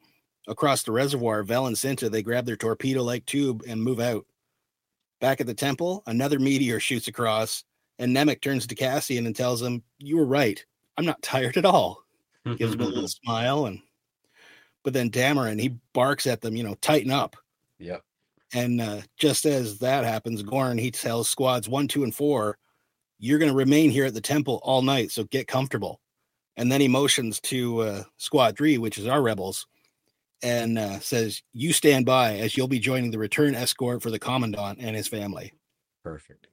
across 0.49 0.85
the 0.85 0.93
reservoir, 0.93 1.43
Vel 1.43 1.67
and 1.67 1.77
Cinta 1.77 2.11
they 2.11 2.23
grab 2.23 2.47
their 2.47 2.57
torpedo-like 2.57 3.27
tube 3.27 3.63
and 3.69 3.83
move 3.83 4.01
out. 4.01 4.25
Back 5.21 5.41
at 5.41 5.47
the 5.47 5.55
temple, 5.55 6.03
another 6.07 6.39
meteor 6.39 6.79
shoots 6.79 7.09
across, 7.09 7.65
and 7.99 8.15
Nemik 8.15 8.41
turns 8.41 8.67
to 8.67 8.75
Cassian 8.75 9.27
and 9.27 9.35
tells 9.35 9.61
him, 9.61 9.83
"You 9.99 10.19
were 10.19 10.27
right. 10.27 10.65
I'm 10.97 11.05
not 11.05 11.23
tired 11.23 11.57
at 11.57 11.65
all." 11.65 12.05
Gives 12.57 12.75
him 12.75 12.81
a 12.81 12.85
little 12.85 13.09
smile, 13.25 13.67
and 13.67 13.81
but 14.85 14.93
then 14.93 15.11
Dameron 15.11 15.61
he 15.61 15.77
barks 15.93 16.27
at 16.27 16.41
them, 16.41 16.55
you 16.55 16.63
know, 16.63 16.77
tighten 16.81 17.11
up. 17.11 17.37
yep 17.79 18.03
And 18.53 18.81
uh, 18.81 19.01
just 19.19 19.45
as 19.45 19.79
that 19.81 20.05
happens, 20.05 20.43
Gorn 20.43 20.79
he 20.79 20.93
tells 20.93 21.29
squads 21.29 21.69
one, 21.69 21.89
two, 21.89 22.05
and 22.05 22.15
four, 22.15 22.59
"You're 23.19 23.41
going 23.41 23.51
to 23.51 23.57
remain 23.57 23.91
here 23.91 24.05
at 24.05 24.15
the 24.15 24.21
temple 24.21 24.61
all 24.63 24.83
night, 24.83 25.11
so 25.11 25.25
get 25.25 25.49
comfortable." 25.49 26.01
And 26.57 26.73
then 26.73 26.81
he 26.81 26.89
motions 26.89 27.41
to 27.43 27.81
uh, 27.81 28.05
Squad 28.17 28.57
Three, 28.57 28.79
which 28.79 28.99
is 28.99 29.07
our 29.07 29.23
rebels, 29.23 29.67
and 30.43 30.79
uh, 30.79 31.01
says, 31.01 31.43
"You 31.53 31.73
stand 31.73 32.07
by, 32.07 32.37
as 32.39 32.57
you'll 32.57 32.69
be 32.69 32.79
joining 32.79 33.11
the 33.11 33.19
return 33.19 33.55
escort 33.55 34.03
for 34.03 34.11
the 34.11 34.19
commandant 34.19 34.79
and 34.81 34.97
his 34.97 35.09
family." 35.09 35.53
Perfect. 36.03 36.49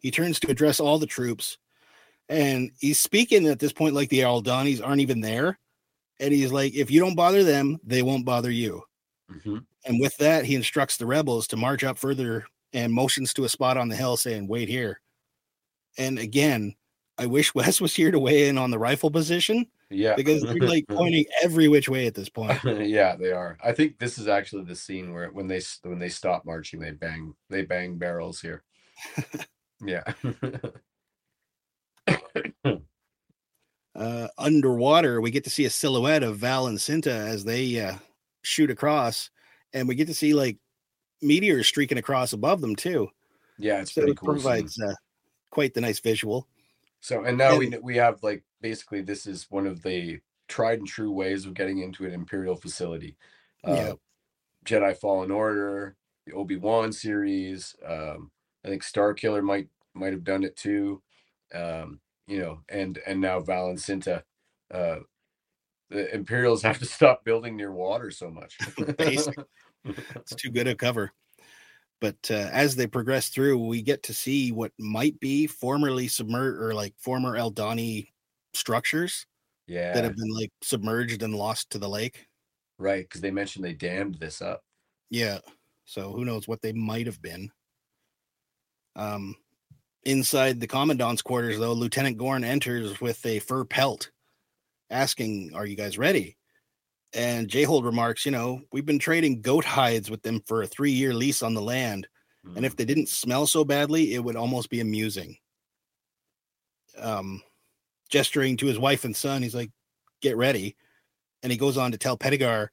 He 0.00 0.10
turns 0.10 0.38
to 0.40 0.50
address 0.50 0.80
all 0.80 0.98
the 0.98 1.06
troops, 1.06 1.58
and 2.28 2.72
he's 2.80 3.00
speaking 3.00 3.46
at 3.48 3.58
this 3.60 3.72
point 3.72 3.94
like 3.94 4.10
the 4.10 4.20
Aldhanis 4.20 4.84
aren't 4.84 5.00
even 5.02 5.20
there, 5.20 5.58
and 6.20 6.32
he's 6.34 6.52
like, 6.52 6.74
"If 6.74 6.90
you 6.90 7.00
don't 7.00 7.16
bother 7.16 7.44
them, 7.44 7.78
they 7.84 8.02
won't 8.02 8.24
bother 8.26 8.50
you." 8.50 8.82
Mhm. 9.30 9.66
And 9.84 10.00
with 10.00 10.16
that, 10.18 10.44
he 10.44 10.54
instructs 10.54 10.96
the 10.96 11.06
rebels 11.06 11.46
to 11.48 11.56
march 11.56 11.84
up 11.84 11.98
further 11.98 12.46
and 12.72 12.92
motions 12.92 13.32
to 13.34 13.44
a 13.44 13.48
spot 13.48 13.76
on 13.76 13.88
the 13.88 13.96
hill, 13.96 14.16
saying, 14.16 14.48
"Wait 14.48 14.68
here." 14.68 15.00
And 15.98 16.18
again, 16.18 16.76
I 17.18 17.26
wish 17.26 17.54
Wes 17.54 17.80
was 17.80 17.94
here 17.94 18.10
to 18.10 18.18
weigh 18.18 18.48
in 18.48 18.56
on 18.58 18.70
the 18.70 18.78
rifle 18.78 19.10
position 19.10 19.66
Yeah. 19.90 20.14
because 20.14 20.42
they're 20.42 20.54
like 20.56 20.86
pointing 20.88 21.24
every 21.42 21.68
which 21.68 21.88
way 21.88 22.06
at 22.06 22.14
this 22.14 22.28
point. 22.28 22.58
yeah, 22.64 23.16
they 23.16 23.32
are. 23.32 23.58
I 23.62 23.72
think 23.72 23.98
this 23.98 24.18
is 24.18 24.28
actually 24.28 24.64
the 24.64 24.76
scene 24.76 25.12
where 25.12 25.28
when 25.30 25.46
they 25.48 25.60
when 25.82 25.98
they 25.98 26.08
stop 26.08 26.44
marching, 26.44 26.80
they 26.80 26.92
bang 26.92 27.34
they 27.50 27.62
bang 27.62 27.96
barrels 27.98 28.40
here. 28.40 28.62
yeah. 29.84 30.04
Uh, 33.94 34.28
underwater, 34.38 35.20
we 35.20 35.30
get 35.30 35.42
to 35.44 35.50
see 35.50 35.64
a 35.64 35.70
silhouette 35.70 36.22
of 36.22 36.36
Val 36.36 36.68
and 36.68 36.78
Cinta 36.78 37.08
as 37.10 37.44
they 37.44 37.80
uh, 37.80 37.94
shoot 38.42 38.70
across, 38.70 39.30
and 39.72 39.88
we 39.88 39.96
get 39.96 40.06
to 40.06 40.14
see 40.14 40.34
like 40.34 40.56
meteors 41.20 41.66
streaking 41.66 41.98
across 41.98 42.32
above 42.32 42.60
them 42.60 42.76
too. 42.76 43.08
yeah, 43.58 43.80
it's 43.80 43.92
So 43.92 44.02
pretty 44.02 44.12
it 44.12 44.18
cool. 44.18 44.34
provides 44.34 44.80
uh, 44.80 44.94
quite 45.50 45.74
the 45.74 45.80
nice 45.80 45.98
visual. 45.98 46.46
So 47.00 47.24
and 47.24 47.38
now 47.38 47.56
we 47.56 47.66
and- 47.66 47.74
kn- 47.74 47.82
we 47.84 47.96
have 47.96 48.22
like 48.22 48.42
basically 48.60 49.02
this 49.02 49.26
is 49.26 49.46
one 49.50 49.66
of 49.66 49.82
the 49.82 50.18
tried 50.48 50.78
and 50.80 50.88
true 50.88 51.12
ways 51.12 51.44
of 51.46 51.54
getting 51.54 51.78
into 51.80 52.06
an 52.06 52.12
imperial 52.12 52.56
facility. 52.56 53.16
Uh, 53.64 53.72
Yeah. 53.74 53.92
Jedi 54.64 54.96
Fallen 54.96 55.30
Order, 55.30 55.96
the 56.26 56.32
Obi 56.32 56.56
Wan 56.56 56.92
series. 56.92 57.74
Um, 57.86 58.30
I 58.64 58.68
think 58.68 58.82
Star 58.82 59.14
Killer 59.14 59.42
might 59.42 59.68
might 59.94 60.12
have 60.12 60.24
done 60.24 60.44
it 60.44 60.56
too. 60.56 61.02
Um, 61.54 62.00
you 62.26 62.38
know, 62.40 62.60
and 62.68 62.98
and 63.06 63.20
now 63.20 63.40
Val 63.40 63.68
and 63.68 63.78
Cinta. 63.78 64.22
Uh, 64.70 64.98
the 65.90 66.12
Imperials 66.14 66.62
have 66.64 66.78
to 66.80 66.84
stop 66.84 67.24
building 67.24 67.56
near 67.56 67.72
water 67.72 68.10
so 68.10 68.30
much. 68.30 68.58
It's 69.84 70.34
too 70.36 70.50
good 70.50 70.66
a 70.68 70.74
cover. 70.74 71.12
But 72.00 72.30
uh, 72.30 72.48
as 72.52 72.76
they 72.76 72.86
progress 72.86 73.28
through, 73.28 73.58
we 73.58 73.82
get 73.82 74.04
to 74.04 74.14
see 74.14 74.52
what 74.52 74.72
might 74.78 75.18
be 75.20 75.46
formerly 75.46 76.08
submerged 76.08 76.62
or 76.62 76.72
like 76.72 76.94
former 76.96 77.36
Aldhani 77.36 78.08
structures 78.54 79.26
yeah, 79.66 79.92
that 79.92 80.04
have 80.04 80.16
been 80.16 80.30
like 80.32 80.52
submerged 80.62 81.22
and 81.22 81.34
lost 81.34 81.70
to 81.70 81.78
the 81.78 81.88
lake. 81.88 82.26
right. 82.78 83.04
Because 83.04 83.20
they 83.20 83.30
mentioned 83.30 83.64
they 83.64 83.72
dammed 83.74 84.14
this 84.16 84.40
up. 84.40 84.62
Yeah. 85.10 85.38
So 85.84 86.12
who 86.12 86.24
knows 86.24 86.46
what 86.46 86.62
they 86.62 86.72
might 86.72 87.06
have 87.06 87.20
been. 87.20 87.50
Um, 88.96 89.36
inside 90.04 90.60
the 90.60 90.66
commandant's 90.66 91.22
quarters, 91.22 91.58
though, 91.58 91.72
Lieutenant 91.72 92.16
Gorn 92.16 92.44
enters 92.44 93.00
with 93.00 93.24
a 93.26 93.38
fur 93.40 93.64
pelt, 93.64 94.10
asking, 94.90 95.52
"Are 95.54 95.66
you 95.66 95.76
guys 95.76 95.98
ready?" 95.98 96.36
And 97.14 97.48
Jayhold 97.48 97.84
remarks, 97.84 98.26
"You 98.26 98.32
know, 98.32 98.62
we've 98.72 98.84
been 98.84 98.98
trading 98.98 99.40
goat 99.40 99.64
hides 99.64 100.10
with 100.10 100.22
them 100.22 100.42
for 100.46 100.62
a 100.62 100.66
three-year 100.66 101.14
lease 101.14 101.42
on 101.42 101.54
the 101.54 101.62
land, 101.62 102.06
and 102.54 102.66
if 102.66 102.76
they 102.76 102.84
didn't 102.84 103.08
smell 103.08 103.46
so 103.46 103.64
badly, 103.64 104.14
it 104.14 104.22
would 104.24 104.36
almost 104.36 104.70
be 104.70 104.80
amusing." 104.80 105.38
Um, 106.96 107.42
gesturing 108.10 108.56
to 108.58 108.66
his 108.66 108.78
wife 108.78 109.04
and 109.04 109.16
son, 109.16 109.42
he's 109.42 109.54
like, 109.54 109.70
"Get 110.20 110.36
ready," 110.36 110.76
and 111.42 111.52
he 111.52 111.58
goes 111.58 111.76
on 111.76 111.92
to 111.92 111.98
tell 111.98 112.18
Petigar 112.18 112.68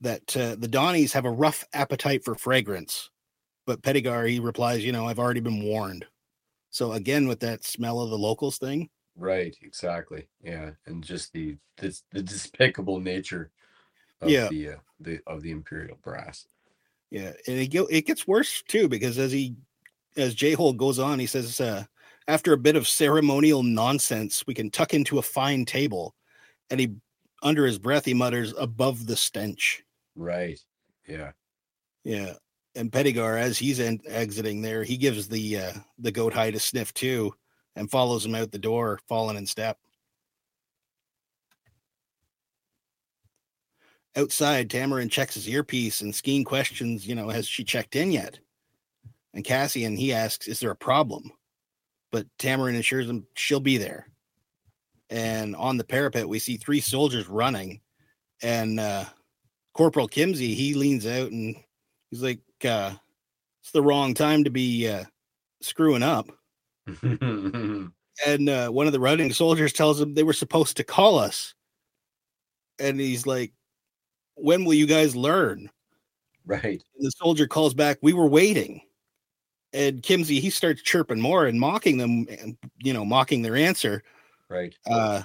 that 0.00 0.36
uh, 0.36 0.56
the 0.56 0.68
Donnies 0.68 1.12
have 1.12 1.24
a 1.24 1.30
rough 1.30 1.64
appetite 1.72 2.24
for 2.24 2.34
fragrance. 2.34 3.10
But 3.66 3.82
Petigar, 3.82 4.28
he 4.28 4.40
replies, 4.40 4.84
you 4.84 4.92
know, 4.92 5.06
I've 5.06 5.18
already 5.18 5.40
been 5.40 5.64
warned. 5.64 6.06
So 6.70 6.92
again, 6.92 7.28
with 7.28 7.40
that 7.40 7.64
smell 7.64 8.00
of 8.00 8.10
the 8.10 8.18
locals 8.18 8.58
thing, 8.58 8.90
Right, 9.16 9.56
exactly. 9.62 10.28
Yeah, 10.42 10.72
and 10.84 11.02
just 11.02 11.32
the 11.32 11.56
this 11.78 12.02
the 12.12 12.22
despicable 12.22 13.00
nature 13.00 13.50
of 14.20 14.30
Yeah. 14.30 14.48
the 14.48 14.68
uh, 14.70 14.76
the 15.00 15.20
of 15.26 15.42
the 15.42 15.50
imperial 15.50 15.98
brass. 16.02 16.46
yeah, 17.10 17.32
and 17.46 17.58
it, 17.58 17.74
it 17.90 18.06
gets 18.06 18.26
worse 18.26 18.62
too 18.66 18.88
because 18.88 19.18
as 19.18 19.30
he, 19.32 19.54
as 20.16 20.34
Jayhold 20.34 20.76
goes 20.78 20.98
on, 20.98 21.18
he 21.18 21.26
says, 21.26 21.60
uh, 21.60 21.84
after 22.28 22.52
a 22.52 22.58
bit 22.58 22.76
of 22.76 22.88
ceremonial 22.88 23.62
nonsense, 23.62 24.44
we 24.46 24.54
can 24.54 24.70
tuck 24.70 24.94
into 24.94 25.18
a 25.18 25.22
fine 25.22 25.64
table, 25.64 26.14
and 26.70 26.80
he, 26.80 26.94
under 27.42 27.66
his 27.66 27.78
breath, 27.78 28.04
he 28.06 28.14
mutters, 28.14 28.52
above 28.58 29.06
the 29.06 29.16
stench. 29.16 29.84
Right. 30.16 30.58
Yeah. 31.06 31.32
Yeah. 32.02 32.32
And 32.74 32.90
Petigar, 32.90 33.38
as 33.38 33.58
he's 33.58 33.78
en- 33.80 34.00
exiting 34.06 34.60
there, 34.62 34.82
he 34.82 34.96
gives 34.96 35.28
the 35.28 35.58
uh, 35.58 35.72
the 35.98 36.10
goat 36.12 36.32
hide 36.32 36.54
a 36.54 36.58
sniff 36.58 36.92
too, 36.94 37.34
and 37.76 37.90
follows 37.90 38.24
him 38.26 38.34
out 38.34 38.50
the 38.50 38.58
door, 38.58 38.98
falling 39.08 39.36
in 39.36 39.46
step. 39.46 39.78
Outside, 44.16 44.70
Taramyn 44.70 45.10
checks 45.10 45.34
his 45.34 45.48
earpiece, 45.48 46.00
and 46.00 46.12
Skeen 46.12 46.44
questions, 46.44 47.06
you 47.06 47.14
know, 47.14 47.28
has 47.28 47.46
she 47.46 47.64
checked 47.64 47.96
in 47.96 48.10
yet? 48.10 48.38
And 49.34 49.44
Cassian, 49.44 49.96
he 49.96 50.12
asks, 50.12 50.48
is 50.48 50.60
there 50.60 50.70
a 50.70 50.76
problem? 50.76 51.30
But 52.10 52.26
Taramyn 52.38 52.78
assures 52.78 53.08
him 53.08 53.26
she'll 53.34 53.60
be 53.60 53.76
there. 53.76 54.08
And 55.10 55.54
on 55.54 55.76
the 55.76 55.84
parapet, 55.84 56.28
we 56.28 56.38
see 56.38 56.56
three 56.56 56.80
soldiers 56.80 57.28
running, 57.28 57.80
and 58.42 58.80
uh, 58.80 59.04
Corporal 59.74 60.08
Kimzi, 60.08 60.54
he 60.54 60.74
leans 60.74 61.06
out 61.06 61.30
and 61.30 61.54
he's 62.10 62.22
like, 62.22 62.40
uh, 62.64 62.92
it's 63.62 63.72
the 63.72 63.82
wrong 63.82 64.14
time 64.14 64.44
to 64.44 64.50
be 64.50 64.88
uh, 64.88 65.04
screwing 65.60 66.02
up. 66.02 66.30
And 68.24 68.48
uh, 68.48 68.70
one 68.70 68.86
of 68.86 68.94
the 68.94 69.00
running 69.00 69.32
soldiers 69.32 69.74
tells 69.74 70.00
him 70.00 70.14
they 70.14 70.22
were 70.22 70.32
supposed 70.32 70.78
to 70.78 70.84
call 70.84 71.18
us. 71.18 71.54
And 72.78 72.98
he's 72.98 73.26
like, 73.26 73.52
when 74.36 74.64
will 74.64 74.74
you 74.74 74.86
guys 74.86 75.16
learn? 75.16 75.70
right. 76.46 76.82
And 76.96 77.06
the 77.06 77.10
soldier 77.10 77.46
calls 77.46 77.74
back, 77.74 77.98
we 78.02 78.12
were 78.12 78.28
waiting. 78.28 78.80
And 79.72 80.02
Kimzi, 80.02 80.40
he 80.40 80.50
starts 80.50 80.82
chirping 80.82 81.20
more 81.20 81.46
and 81.46 81.60
mocking 81.60 81.98
them, 81.98 82.26
and, 82.40 82.56
you 82.78 82.92
know, 82.92 83.04
mocking 83.04 83.42
their 83.42 83.56
answer. 83.56 84.02
Right. 84.48 84.74
Uh, 84.88 85.22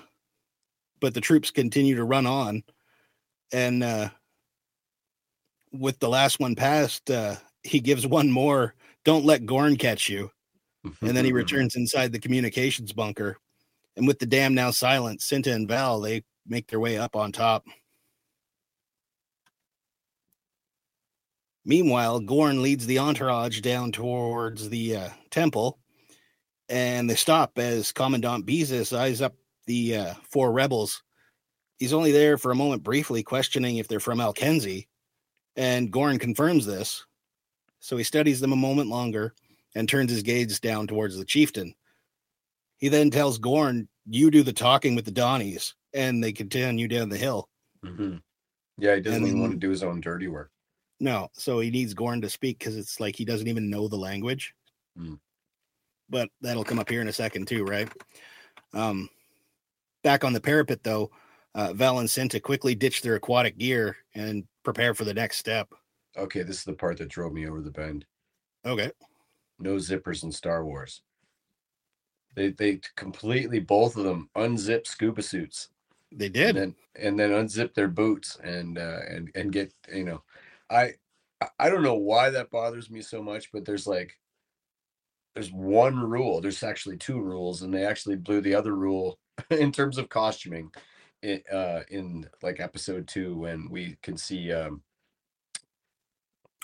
but 1.00 1.14
the 1.14 1.22
troops 1.22 1.52
continue 1.52 1.96
to 1.96 2.04
run 2.04 2.26
on. 2.26 2.64
And 3.54 3.84
uh, 3.84 4.10
with 5.72 6.00
the 6.00 6.10
last 6.10 6.40
one 6.40 6.56
passed, 6.56 7.10
uh, 7.10 7.36
he 7.64 7.80
gives 7.80 8.08
one 8.08 8.32
more 8.32 8.74
don't 9.04 9.26
let 9.26 9.46
Gorn 9.46 9.78
catch 9.78 10.10
you. 10.10 10.32
And 11.02 11.18
then 11.18 11.26
he 11.26 11.34
returns 11.34 11.76
inside 11.76 12.12
the 12.12 12.20
communications 12.20 12.94
bunker. 12.94 13.38
And 13.96 14.08
with 14.08 14.20
the 14.20 14.26
dam 14.26 14.54
now 14.54 14.72
silent, 14.72 15.22
Cinta 15.22 15.54
and 15.54 15.68
Val, 15.68 16.00
they 16.00 16.24
make 16.46 16.68
their 16.68 16.80
way 16.80 16.98
up 16.98 17.16
on 17.16 17.32
top. 17.32 17.66
Meanwhile, 21.64 22.22
Gorn 22.22 22.62
leads 22.62 22.86
the 22.88 23.00
entourage 23.00 23.62
down 23.62 23.92
towards 23.92 24.70
the 24.70 24.96
uh, 24.96 25.10
temple, 25.30 25.80
and 26.70 27.10
they 27.10 27.16
stop 27.16 27.58
as 27.60 27.92
Commandant 27.92 28.46
Beehaz 28.46 28.96
eyes 28.98 29.22
up 29.22 29.36
the 29.68 29.96
uh, 29.98 30.14
four 30.30 30.52
rebels. 30.52 31.04
He's 31.78 31.94
only 31.94 32.12
there 32.12 32.38
for 32.38 32.52
a 32.52 32.56
moment 32.56 32.84
briefly, 32.84 33.24
questioning 33.24 33.78
if 33.78 33.88
they're 33.88 34.00
from 34.00 34.20
Alkenzi, 34.20 34.88
and 35.56 35.92
Gorn 35.92 36.18
confirms 36.20 36.66
this. 36.66 37.06
So 37.80 37.98
he 37.98 38.04
studies 38.04 38.40
them 38.40 38.54
a 38.54 38.58
moment 38.58 38.90
longer 38.90 39.34
and 39.76 39.88
turns 39.88 40.12
his 40.12 40.22
gaze 40.24 40.60
down 40.60 40.88
towards 40.88 41.18
the 41.18 41.26
chieftain. 41.26 41.74
He 42.78 42.88
then 42.90 43.10
tells 43.12 43.38
Gorn, 43.38 43.88
You 44.06 44.32
do 44.32 44.44
the 44.44 44.54
talking 44.54 44.96
with 44.96 45.06
the 45.06 45.12
Donnies, 45.12 45.74
and 45.94 46.24
they 46.24 46.32
continue 46.34 46.88
down 46.88 47.10
the 47.10 47.18
hill. 47.18 47.50
Mhm. 47.84 48.22
Yeah, 48.78 48.96
he 48.96 49.02
doesn't 49.02 49.40
want 49.40 49.52
to 49.54 49.58
do 49.58 49.70
his 49.70 49.84
own 49.84 50.02
dirty 50.02 50.28
work. 50.28 50.51
No, 51.02 51.30
so 51.34 51.60
he 51.60 51.72
needs 51.72 51.96
Gorn 51.96 52.22
to 52.22 52.30
speak 52.30 52.60
because 52.60 52.78
it's 52.78 53.00
like 53.00 53.16
he 53.16 53.26
doesn't 53.26 53.48
even 53.48 53.72
know 53.72 53.88
the 53.88 53.98
language. 53.98 54.54
Mm. 54.96 55.20
But 56.12 56.30
that'll 56.42 56.64
come 56.64 56.78
up 56.78 56.92
here 56.92 57.02
in 57.02 57.08
a 57.08 57.14
second 57.14 57.48
too, 57.48 57.64
right? 57.64 57.92
Um, 58.72 59.10
back 60.04 60.24
on 60.24 60.32
the 60.32 60.40
parapet 60.40 60.84
though, 60.84 61.10
uh, 61.56 61.74
Val 61.74 61.98
and 62.00 62.08
Cinta 62.08 62.40
quickly 62.40 62.76
ditch 62.76 63.02
their 63.02 63.16
aquatic 63.16 63.58
gear 63.58 63.98
and 64.14 64.46
prepare 64.62 64.94
for 64.94 65.04
the 65.04 65.14
next 65.14 65.38
step. 65.38 65.70
Okay, 66.16 66.44
this 66.44 66.58
is 66.58 66.66
the 66.66 66.74
part 66.74 67.00
that 67.00 67.10
drove 67.10 67.34
me 67.34 67.48
over 67.48 67.62
the 67.62 67.72
bend. 67.72 68.06
Okay. 68.64 68.92
No 69.58 69.78
zippers 69.78 70.24
in 70.24 70.32
Star 70.32 70.64
Wars. 70.64 71.02
They 72.36 72.52
they 72.52 72.80
completely 72.96 73.60
both 73.60 73.98
of 73.98 74.04
them 74.04 74.30
unzip 74.38 74.86
scuba 74.86 75.24
suits. 75.24 75.70
They 76.12 76.26
and 76.26 76.34
did. 76.36 76.56
then 76.58 76.76
and 76.96 77.20
then 77.20 77.32
unzip 77.32 77.74
their 77.74 77.88
boots 77.88 78.38
and 78.44 78.78
uh 78.78 79.00
and 79.10 79.32
and 79.34 79.52
get 79.52 79.74
you 79.92 80.04
know 80.04 80.22
i 80.72 80.94
I- 81.60 81.70
don't 81.70 81.84
know 81.84 81.96
why 81.96 82.30
that 82.30 82.52
bothers 82.52 82.90
me 82.92 83.02
so 83.02 83.22
much, 83.22 83.52
but 83.52 83.66
there's 83.66 83.88
like 83.88 84.18
there's 85.34 85.52
one 85.52 85.98
rule. 85.98 86.42
There's 86.42 86.64
actually 86.64 86.98
two 86.98 87.20
rules, 87.20 87.62
and 87.62 87.74
they 87.74 87.86
actually 87.86 88.18
blew 88.18 88.42
the 88.42 88.56
other 88.56 88.76
rule 88.76 89.20
in 89.50 89.72
terms 89.72 89.98
of 89.98 90.10
costuming 90.10 90.72
in, 91.24 91.42
uh, 91.52 91.82
in 91.90 92.28
like 92.42 92.60
episode 92.60 93.08
two 93.08 93.38
when 93.38 93.70
we 93.70 93.98
can 94.04 94.18
see 94.18 94.52
um, 94.52 94.82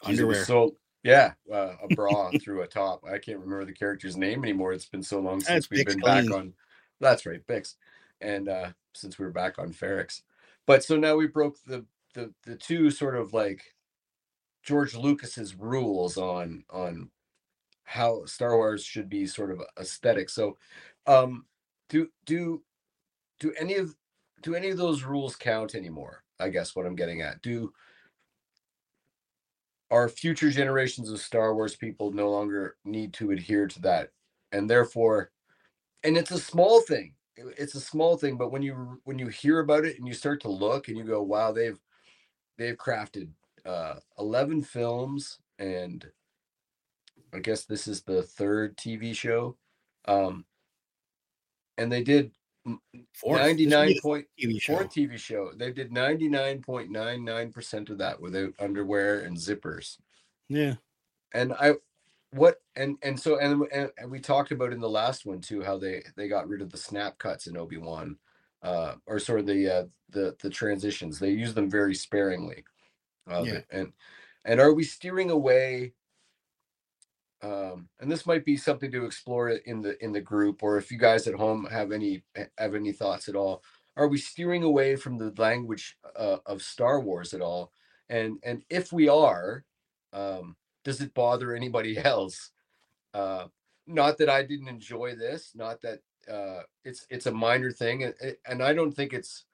geez, 0.06 0.20
it 0.20 0.24
was 0.26 0.38
Underwear. 0.38 0.46
So 0.46 0.76
yeah, 1.04 1.34
uh, 1.52 1.74
a 1.84 1.96
bra 1.96 2.32
through 2.44 2.62
a 2.64 2.68
top. 2.68 3.04
I 3.06 3.18
can't 3.18 3.40
remember 3.40 3.66
the 3.66 3.74
character's 3.74 4.18
name 4.18 4.44
anymore. 4.44 4.74
It's 4.74 4.90
been 4.90 5.04
so 5.04 5.20
long 5.20 5.40
since 5.40 5.68
That's 5.68 5.70
we've 5.70 5.86
Bix 5.86 5.94
been 5.94 6.00
back 6.00 6.32
on. 6.32 6.54
That's 7.00 7.26
right, 7.26 7.46
Bix, 7.48 7.76
and 8.22 8.50
uh, 8.50 8.70
since 8.94 9.18
we 9.18 9.26
were 9.26 9.32
back 9.32 9.60
on 9.60 9.72
Ferrix. 9.72 10.22
But 10.66 10.84
so 10.84 10.98
now 10.98 11.16
we 11.16 11.28
broke 11.28 11.58
the 11.66 11.86
the 12.14 12.34
the 12.44 12.56
two 12.56 12.92
sort 12.92 13.16
of 13.16 13.34
like 13.34 13.64
George 14.68 14.96
Lucas's 14.96 15.56
rules 15.56 16.18
on 16.18 16.66
on 16.70 17.10
how 17.86 18.26
Star 18.26 18.58
Wars 18.58 18.84
should 18.84 19.08
be 19.08 19.26
sort 19.26 19.50
of 19.50 19.62
aesthetic. 19.80 20.30
So, 20.30 20.58
um, 21.08 21.46
do 21.88 22.10
do 22.26 22.62
do 23.40 23.54
any 23.58 23.76
of 23.76 23.96
do 24.42 24.56
any 24.56 24.70
of 24.70 24.78
those 24.78 25.04
rules 25.04 25.38
count 25.38 25.74
anymore? 25.74 26.22
I 26.38 26.50
guess 26.50 26.76
what 26.76 26.86
I'm 26.86 26.98
getting 26.98 27.22
at. 27.22 27.42
Do 27.42 27.74
our 29.90 30.10
future 30.10 30.52
generations 30.52 31.10
of 31.10 31.22
Star 31.22 31.56
Wars 31.56 31.78
people 31.78 32.12
no 32.12 32.30
longer 32.30 32.76
need 32.84 33.14
to 33.14 33.32
adhere 33.32 33.68
to 33.68 33.82
that, 33.84 34.12
and 34.52 34.70
therefore, 34.70 35.32
and 36.04 36.18
it's 36.18 36.32
a 36.32 36.40
small 36.40 36.82
thing. 36.82 37.14
It's 37.38 37.76
a 37.76 37.80
small 37.80 38.18
thing, 38.18 38.36
but 38.36 38.52
when 38.52 38.64
you 38.64 39.00
when 39.06 39.18
you 39.18 39.28
hear 39.28 39.60
about 39.60 39.86
it 39.86 39.98
and 39.98 40.06
you 40.06 40.14
start 40.14 40.42
to 40.42 40.50
look 40.50 40.90
and 40.90 40.98
you 40.98 41.06
go, 41.06 41.24
"Wow, 41.24 41.54
they've 41.54 41.80
they've 42.58 42.76
crafted 42.76 43.30
uh, 43.68 43.96
11 44.18 44.64
films 44.64 45.40
and 45.60 46.06
I 47.34 47.40
guess 47.40 47.66
this 47.66 47.88
is 47.88 48.02
the 48.04 48.24
third 48.24 48.78
TV 48.78 49.14
show. 49.14 49.58
Um, 50.06 50.46
and 51.78 51.92
they 51.92 52.04
did 52.04 52.32
Fourth. 53.14 53.42
This 53.42 53.48
would 53.48 53.58
be 53.58 53.66
99 53.66 54.00
point 54.02 54.26
TV 54.40 54.62
show. 54.62 54.76
fourth 54.76 54.90
TV 54.90 55.18
show. 55.18 55.52
They 55.56 55.72
did 55.72 55.92
99.99% 55.92 57.90
of 57.90 57.98
that 58.00 58.20
without 58.20 58.52
underwear 58.60 59.22
and 59.22 59.38
zippers. 59.38 59.98
Yeah. 60.50 60.74
And 61.34 61.54
I 61.54 61.76
what 62.32 62.58
and 62.76 62.98
and 63.04 63.18
so 63.20 63.40
and, 63.40 63.64
and 63.72 64.12
we 64.12 64.20
talked 64.20 64.52
about 64.52 64.74
in 64.74 64.82
the 64.82 64.90
last 64.90 65.26
one 65.26 65.40
too 65.40 65.64
how 65.64 65.78
they 65.78 66.04
they 66.16 66.28
got 66.28 66.50
rid 66.50 66.62
of 66.62 66.70
the 66.72 66.78
snap 66.78 67.18
cuts 67.18 67.48
in 67.48 67.56
Obi-Wan 67.56 68.18
uh 68.64 68.96
or 69.06 69.18
sort 69.20 69.40
of 69.40 69.46
the 69.46 69.70
uh 69.70 69.86
the 70.10 70.36
the 70.42 70.50
transitions. 70.50 71.20
They 71.20 71.32
use 71.32 71.54
them 71.54 71.70
very 71.70 71.96
sparingly. 71.96 72.66
Uh, 73.30 73.46
Yeah. 73.46 73.62
and 73.72 73.94
and 74.46 74.60
are 74.60 74.74
we 74.74 74.84
steering 74.84 75.32
away 75.32 75.94
um 77.44 77.90
and 78.02 78.12
this 78.12 78.28
might 78.28 78.46
be 78.46 78.58
something 78.58 78.92
to 78.92 79.06
explore 79.06 79.50
in 79.52 79.82
the 79.82 80.04
in 80.04 80.14
the 80.14 80.22
group 80.22 80.64
or 80.64 80.78
if 80.78 80.92
you 80.92 81.00
guys 81.00 81.28
at 81.28 81.36
home 81.36 81.66
have 81.72 81.94
any 81.94 82.24
have 82.60 82.76
any 82.76 82.92
thoughts 82.94 83.30
at 83.30 83.38
all 83.38 83.64
are 83.98 84.10
we 84.10 84.20
steering 84.20 84.64
away 84.64 84.98
from 84.98 85.18
the 85.18 85.34
language 85.38 85.98
uh, 86.18 86.40
of 86.48 86.64
star 86.64 87.02
wars 87.02 87.34
at 87.34 87.42
all 87.42 87.72
and 88.10 88.40
and 88.44 88.64
if 88.70 88.94
we 88.94 89.10
are 89.10 89.66
um 90.14 90.58
does 90.84 91.02
it 91.02 91.16
bother 91.16 91.56
anybody 91.56 91.98
else 92.06 92.52
uh 93.16 93.46
not 93.88 94.18
that 94.18 94.30
i 94.30 94.44
didn't 94.44 94.70
enjoy 94.70 95.16
this 95.16 95.52
not 95.56 95.82
that 95.82 96.00
uh 96.32 96.62
it's 96.86 97.08
it's 97.10 97.28
a 97.28 97.32
minor 97.32 97.72
thing 97.72 98.04
and, 98.04 98.16
and 98.48 98.64
i 98.64 98.74
don't 98.74 98.94
think 98.94 99.14
it's 99.14 99.46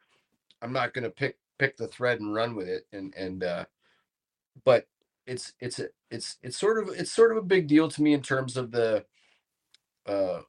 i'm 0.62 0.74
not 0.74 0.94
going 0.94 1.04
to 1.06 1.12
pick 1.12 1.38
pick 1.60 1.78
the 1.78 1.88
thread 1.88 2.20
and 2.20 2.34
run 2.34 2.56
with 2.56 2.68
it 2.68 2.86
and 2.92 3.14
and 3.16 3.44
uh 3.44 3.66
but 4.66 4.88
it's 5.26 5.54
it's 5.60 5.80
a 5.80 5.88
it's 6.12 6.38
it's 6.44 6.58
sort 6.58 6.82
of 6.82 6.94
it's 6.94 7.12
sort 7.12 7.32
of 7.32 7.38
a 7.38 7.42
big 7.48 7.68
deal 7.68 7.88
to 7.88 8.02
me 8.02 8.14
in 8.14 8.22
terms 8.22 8.58
of 8.58 8.72
the 8.72 9.06
uh 10.06 10.42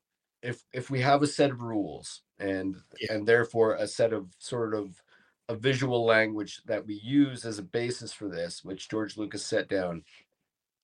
if 0.42 0.64
if 0.72 0.90
we 0.90 1.00
have 1.00 1.22
a 1.22 1.26
set 1.26 1.50
of 1.50 1.62
rules 1.62 2.22
and 2.38 2.76
Yeah. 3.00 3.14
and 3.14 3.26
therefore 3.26 3.74
a 3.74 3.86
set 3.86 4.12
of 4.12 4.34
sort 4.38 4.74
of 4.74 5.00
a 5.48 5.54
visual 5.54 6.04
language 6.04 6.62
that 6.64 6.84
we 6.86 6.94
use 6.94 7.44
as 7.44 7.58
a 7.58 7.62
basis 7.62 8.12
for 8.12 8.28
this 8.28 8.64
which 8.64 8.88
george 8.88 9.16
lucas 9.16 9.44
set 9.46 9.68
down 9.68 10.02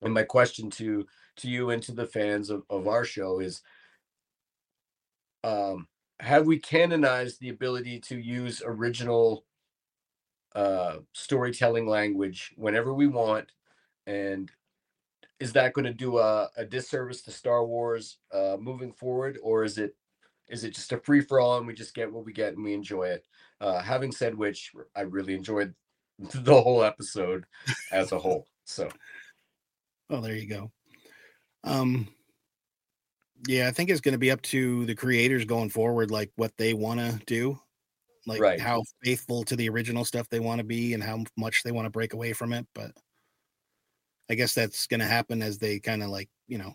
and 0.03 0.15
my 0.15 0.23
question 0.23 0.71
to 0.71 1.07
to 1.37 1.49
you 1.49 1.71
and 1.71 1.83
to 1.83 1.93
the 1.93 2.07
fans 2.07 2.51
of, 2.51 2.63
of 2.71 2.87
our 2.87 3.05
show 3.05 3.41
is 3.41 3.63
um 5.45 5.89
have 6.21 6.47
we 6.47 6.59
canonized 6.59 7.41
the 7.41 7.49
ability 7.49 7.99
to 7.99 8.19
use 8.19 8.63
original 8.65 9.45
uh 10.55 10.97
storytelling 11.13 11.87
language 11.87 12.53
whenever 12.57 12.93
we 12.93 13.07
want 13.07 13.53
and 14.07 14.51
is 15.39 15.53
that 15.53 15.73
going 15.73 15.85
to 15.85 15.95
do 15.95 16.19
a, 16.19 16.49
a 16.57 16.65
disservice 16.65 17.23
to 17.23 17.31
star 17.31 17.65
wars 17.65 18.19
uh 18.33 18.57
moving 18.59 18.93
forward 18.93 19.39
or 19.43 19.65
is 19.65 19.79
it 19.79 19.95
is 20.49 20.65
it 20.65 20.75
just 20.75 20.93
a 20.93 20.99
free 20.99 21.21
for 21.21 21.39
all 21.39 21.59
and 21.59 21.67
we 21.67 21.73
just 21.73 21.95
get 21.95 22.13
what 22.13 22.25
we 22.25 22.33
get 22.33 22.55
and 22.55 22.65
we 22.65 22.75
enjoy 22.75 23.05
it? 23.05 23.25
Uh 23.61 23.81
having 23.81 24.11
said 24.11 24.35
which 24.35 24.73
i 24.97 25.03
really 25.03 25.35
enjoyed 25.35 25.73
the 26.19 26.61
whole 26.61 26.83
episode 26.83 27.45
as 27.93 28.13
a 28.13 28.19
whole 28.19 28.47
so. 28.71 28.89
Well, 30.09 30.21
there 30.21 30.37
you 30.37 30.47
go. 30.47 30.71
Um, 31.65 32.09
yeah, 33.47 33.69
I 33.69 33.73
think 33.73 33.91
it's 33.91 34.01
going 34.01 34.13
to 34.13 34.19
be 34.19 34.31
up 34.31 34.43
to 34.43 34.87
the 34.87 34.95
creators 34.95 35.45
going 35.45 35.71
forward, 35.71 36.11
like 36.11 36.31
what 36.37 36.57
they 36.57 36.75
want 36.75 37.01
to 37.01 37.21
do, 37.27 37.61
like 38.27 38.41
Right. 38.41 38.61
how 38.61 38.83
faithful 39.03 39.45
to 39.45 39.57
the 39.57 39.69
original 39.69 40.05
stuff 40.05 40.29
they 40.29 40.41
want 40.41 40.59
to 40.59 40.65
be, 40.65 40.95
and 40.95 41.03
how 41.03 41.25
much 41.37 41.63
they 41.63 41.73
want 41.73 41.87
to 41.87 41.91
break 41.91 42.13
away 42.13 42.33
from 42.33 42.53
it. 42.53 42.67
But 42.75 42.93
I 44.29 44.35
guess 44.35 44.55
that's 44.55 44.87
going 44.87 45.01
to 45.01 45.07
happen 45.07 45.43
as 45.43 45.59
they 45.59 45.81
kind 45.81 46.03
of 46.03 46.11
like 46.11 46.29
you 46.47 46.59
know 46.59 46.75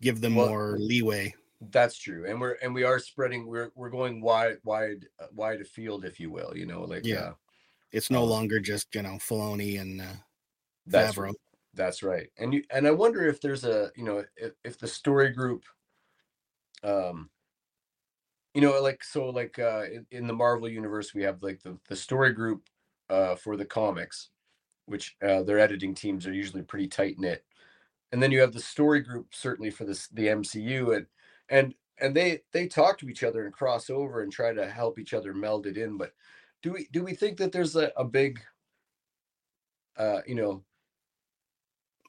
give 0.00 0.20
them 0.20 0.34
Well- 0.36 0.48
more 0.48 0.78
leeway. 0.78 1.34
that's 1.70 1.96
true 1.96 2.26
and 2.26 2.38
we're 2.38 2.52
and 2.62 2.74
we 2.74 2.84
are 2.84 2.98
spreading 2.98 3.46
we're 3.46 3.70
we're 3.74 3.88
going 3.88 4.20
wide 4.20 4.58
wide 4.62 5.06
uh, 5.18 5.26
wide 5.32 5.62
afield 5.62 6.04
if 6.04 6.20
you 6.20 6.30
will 6.30 6.54
you 6.54 6.66
know 6.66 6.82
like 6.84 7.02
Yeah. 7.02 7.16
uh, 7.30 7.34
It's 7.92 8.10
no 8.10 8.24
Um, 8.24 8.28
longer 8.28 8.60
just 8.60 8.94
you 8.94 9.00
know 9.00 9.14
Filoni 9.14 9.80
and 9.80 10.02
uh, 10.02 10.12
that's 10.84 11.16
Favreau. 11.16 11.32
That's 11.72 12.02
right. 12.02 12.28
And 12.36 12.52
you 12.52 12.62
and 12.70 12.86
I 12.86 12.90
wonder 12.90 13.26
if 13.26 13.40
there's 13.40 13.64
a 13.64 13.90
you 13.96 14.04
know 14.04 14.22
if, 14.36 14.52
if 14.64 14.78
the 14.78 14.86
story 14.86 15.30
group 15.30 15.64
um 16.82 17.30
you 18.56 18.62
know 18.62 18.80
like 18.80 19.04
so 19.04 19.28
like 19.28 19.58
uh 19.58 19.82
in, 19.92 20.06
in 20.10 20.26
the 20.26 20.32
Marvel 20.32 20.66
universe 20.66 21.12
we 21.12 21.22
have 21.22 21.42
like 21.42 21.62
the 21.62 21.78
the 21.90 21.94
story 21.94 22.32
group 22.32 22.62
uh 23.10 23.34
for 23.36 23.54
the 23.54 23.66
comics 23.66 24.30
which 24.86 25.14
uh 25.22 25.42
their 25.42 25.58
editing 25.58 25.94
teams 25.94 26.26
are 26.26 26.32
usually 26.32 26.62
pretty 26.62 26.88
tight 26.88 27.18
knit. 27.18 27.44
And 28.12 28.22
then 28.22 28.32
you 28.32 28.40
have 28.40 28.54
the 28.54 28.60
story 28.60 29.00
group 29.00 29.34
certainly 29.34 29.70
for 29.70 29.84
this 29.84 30.08
the 30.08 30.28
MCU 30.28 30.96
and 30.96 31.06
and 31.50 31.74
and 32.00 32.16
they 32.16 32.40
they 32.52 32.66
talk 32.66 32.96
to 32.98 33.10
each 33.10 33.22
other 33.24 33.44
and 33.44 33.52
cross 33.52 33.90
over 33.90 34.22
and 34.22 34.32
try 34.32 34.54
to 34.54 34.66
help 34.70 34.98
each 34.98 35.12
other 35.12 35.34
meld 35.34 35.66
it 35.66 35.76
in 35.76 35.98
but 35.98 36.14
do 36.62 36.72
we 36.72 36.88
do 36.92 37.04
we 37.04 37.12
think 37.12 37.36
that 37.36 37.52
there's 37.52 37.76
a, 37.76 37.92
a 37.98 38.04
big 38.04 38.40
uh 39.98 40.20
you 40.26 40.34
know 40.34 40.64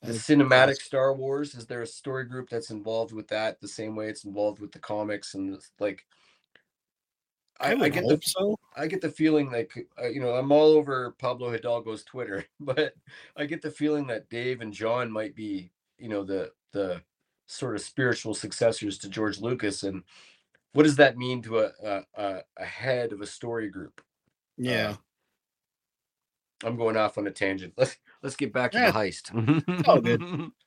the 0.02 0.14
cinematic. 0.14 0.76
Star 0.76 1.14
Wars? 1.14 1.56
Is 1.56 1.66
there 1.66 1.82
a 1.82 1.88
story 1.88 2.24
group 2.24 2.50
that's 2.50 2.70
involved 2.70 3.12
with 3.12 3.28
that 3.28 3.60
the 3.60 3.68
same 3.68 3.98
way 3.98 4.08
it's 4.08 4.24
involved 4.24 4.60
with 4.62 4.72
the 4.72 4.80
comics 4.80 5.34
and 5.34 5.60
like? 5.80 6.06
I 7.60 7.74
would 7.74 7.94
get 7.94 8.04
hope 8.04 8.22
the 8.22 8.30
so. 8.30 8.60
I 8.76 8.88
get 8.88 9.02
the 9.02 9.10
feeling 9.10 9.52
like 9.52 9.72
uh, 10.02 10.08
you 10.08 10.20
know 10.20 10.34
I'm 10.34 10.52
all 10.52 10.70
over 10.74 11.16
Pablo 11.20 11.52
Hidalgo's 11.52 12.04
Twitter, 12.04 12.46
but 12.60 12.94
I 13.36 13.46
get 13.46 13.62
the 13.62 13.72
feeling 13.72 14.08
that 14.08 14.30
Dave 14.30 14.62
and 14.62 14.74
John 14.74 15.12
might 15.12 15.36
be 15.36 15.72
you 15.98 16.10
know 16.10 16.24
the 16.24 16.52
the 16.72 17.02
sort 17.48 17.76
of 17.76 17.82
spiritual 17.82 18.34
successors 18.34 18.98
to 19.00 19.10
George 19.10 19.40
Lucas, 19.40 19.84
and 19.84 20.04
what 20.74 20.84
does 20.84 20.98
that 20.98 21.18
mean 21.18 21.42
to 21.44 21.60
a 21.60 22.04
a, 22.16 22.42
a, 22.58 22.66
head 22.66 23.12
of 23.12 23.22
a 23.22 23.26
story 23.26 23.70
group? 23.70 24.02
Yeah, 24.58 24.96
I'm 26.64 26.78
going 26.78 26.98
off 26.98 27.18
on 27.18 27.28
a 27.28 27.32
tangent. 27.32 27.74
Let's 27.78 27.98
Let's 28.22 28.36
get 28.36 28.54
back 28.54 28.72
to 28.72 28.80
the 28.80 28.86
heist. 28.88 29.88
all 29.88 30.02
good. 30.02 30.22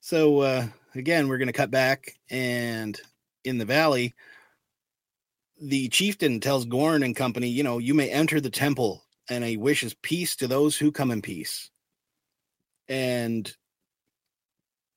So 0.00 0.40
uh 0.40 0.68
again, 0.94 1.26
we're 1.26 1.38
going 1.38 1.48
to 1.48 1.52
cut 1.52 1.70
back 1.70 2.16
and 2.30 3.00
in 3.42 3.58
the 3.58 3.64
valley 3.64 4.14
the 5.60 5.88
chieftain 5.88 6.40
tells 6.40 6.64
Gorn 6.64 7.02
and 7.02 7.16
company, 7.16 7.48
you 7.48 7.62
know, 7.62 7.78
you 7.78 7.94
may 7.94 8.10
enter 8.10 8.40
the 8.40 8.50
temple 8.50 9.04
and 9.28 9.44
he 9.44 9.56
wishes 9.56 9.94
peace 10.02 10.36
to 10.36 10.46
those 10.46 10.76
who 10.76 10.92
come 10.92 11.10
in 11.10 11.22
peace. 11.22 11.70
And 12.88 13.52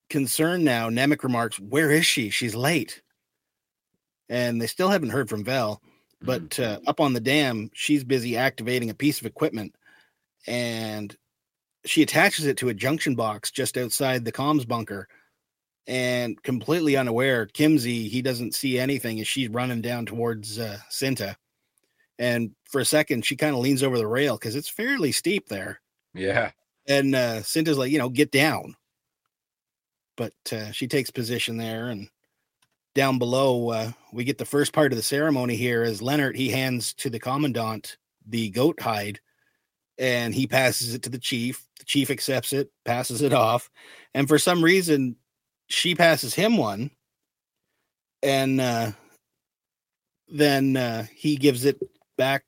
concerned 0.10 0.64
now, 0.66 0.89
Nemik 0.89 1.24
remarks, 1.24 1.60
"Where 1.60 1.91
is 1.91 2.05
she? 2.05 2.30
She's 2.30 2.55
late." 2.55 3.01
And 4.28 4.62
they 4.62 4.68
still 4.68 4.89
haven't 4.89 5.10
heard 5.10 5.30
from 5.30 5.43
Vel, 5.43 5.82
but 6.22 6.60
uh, 6.60 6.80
up 6.86 6.99
on 6.99 7.14
the 7.14 7.20
dam, 7.20 7.72
she's 7.74 8.03
busy 8.03 8.38
activating 8.38 8.89
a 8.91 8.93
piece 8.93 9.20
of 9.20 9.26
equipment 9.26 9.74
and 10.45 11.16
she 11.86 12.01
attaches 12.01 12.45
it 12.45 12.57
to 12.57 12.70
a 12.70 12.74
junction 12.74 13.16
box 13.16 13.51
just 13.51 13.78
outside 13.78 14.26
the 14.26 14.32
comms 14.32 14.68
bunker 14.68 15.07
and 15.90 16.42
completely 16.44 16.96
unaware 16.96 17.48
kimzi 17.48 18.08
he 18.08 18.22
doesn't 18.22 18.56
see 18.56 18.80
anything 18.80 19.20
as 19.20 19.28
she's 19.28 19.50
running 19.50 19.82
down 19.82 20.06
towards 20.06 20.58
uh, 20.58 20.78
cinta 20.90 21.36
and 22.18 22.52
for 22.64 22.80
a 22.80 22.86
second 22.86 23.26
she 23.26 23.36
kind 23.36 23.54
of 23.54 23.62
leans 23.62 23.84
over 23.84 23.98
the 23.98 24.08
rail 24.08 24.38
because 24.38 24.56
it's 24.56 24.70
fairly 24.70 25.12
steep 25.12 25.50
there 25.50 25.82
yeah, 26.14 26.52
And 26.88 27.16
uh 27.16 27.42
Cinta's 27.42 27.78
like, 27.78 27.92
you 27.92 27.98
know, 28.00 28.10
get 28.10 28.32
down. 28.32 28.76
But 30.18 30.34
uh, 30.52 30.72
she 30.72 30.88
takes 30.88 31.12
position 31.12 31.58
there 31.58 31.88
and 31.88 32.10
down 32.94 33.20
below 33.20 33.70
uh, 33.70 33.92
we 34.12 34.24
get 34.24 34.38
the 34.38 34.46
first 34.46 34.74
part 34.74 34.92
of 34.92 34.98
the 34.98 35.04
ceremony 35.04 35.56
here 35.56 35.84
as 35.84 36.02
Leonard 36.02 36.36
he 36.36 36.50
hands 36.50 36.94
to 36.96 37.10
the 37.10 37.20
commandant 37.20 37.98
the 38.28 38.50
goat 38.50 38.82
hide 38.82 39.22
and 39.98 40.34
he 40.34 40.48
passes 40.48 40.94
it 40.94 41.04
to 41.04 41.10
the 41.10 41.20
chief. 41.20 41.66
The 41.80 41.86
chief 41.86 42.10
accepts 42.10 42.52
it, 42.54 42.70
passes 42.86 43.22
it 43.22 43.34
off, 43.34 43.70
and 44.14 44.28
for 44.28 44.40
some 44.40 44.64
reason 44.64 45.16
she 45.70 45.96
passes 45.96 46.34
him 46.34 46.58
one 46.58 46.92
and 48.22 48.60
uh, 48.60 48.92
then 50.28 50.76
uh, 50.78 51.06
he 51.14 51.36
gives 51.36 51.66
it 51.66 51.80
back 52.18 52.44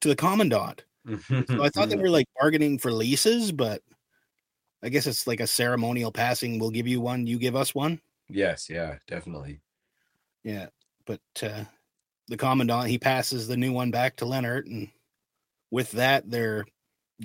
to 0.00 0.08
the 0.08 0.16
commandant. 0.16 0.84
So 1.28 1.62
I 1.62 1.70
thought 1.70 1.88
they 1.88 1.96
were 2.00 2.10
like 2.10 2.26
bargaining 2.38 2.78
for 2.78 2.92
leases, 2.92 3.50
but 3.52 3.82
I 4.82 4.90
guess 4.90 5.06
it's 5.06 5.26
like 5.26 5.40
a 5.40 5.46
ceremonial 5.46 6.12
passing. 6.12 6.58
We'll 6.58 6.70
give 6.70 6.86
you 6.86 7.00
one, 7.00 7.26
you 7.26 7.38
give 7.38 7.56
us 7.56 7.74
one. 7.74 8.00
yes, 8.28 8.68
yeah, 8.70 8.96
definitely. 9.06 9.60
Yeah, 10.44 10.66
but 11.06 11.20
uh, 11.42 11.64
the 12.28 12.36
commandant 12.36 12.88
he 12.88 12.98
passes 12.98 13.48
the 13.48 13.56
new 13.56 13.72
one 13.72 13.90
back 13.90 14.16
to 14.16 14.24
Leonard, 14.24 14.66
and 14.66 14.88
with 15.70 15.90
that, 15.92 16.30
their 16.30 16.64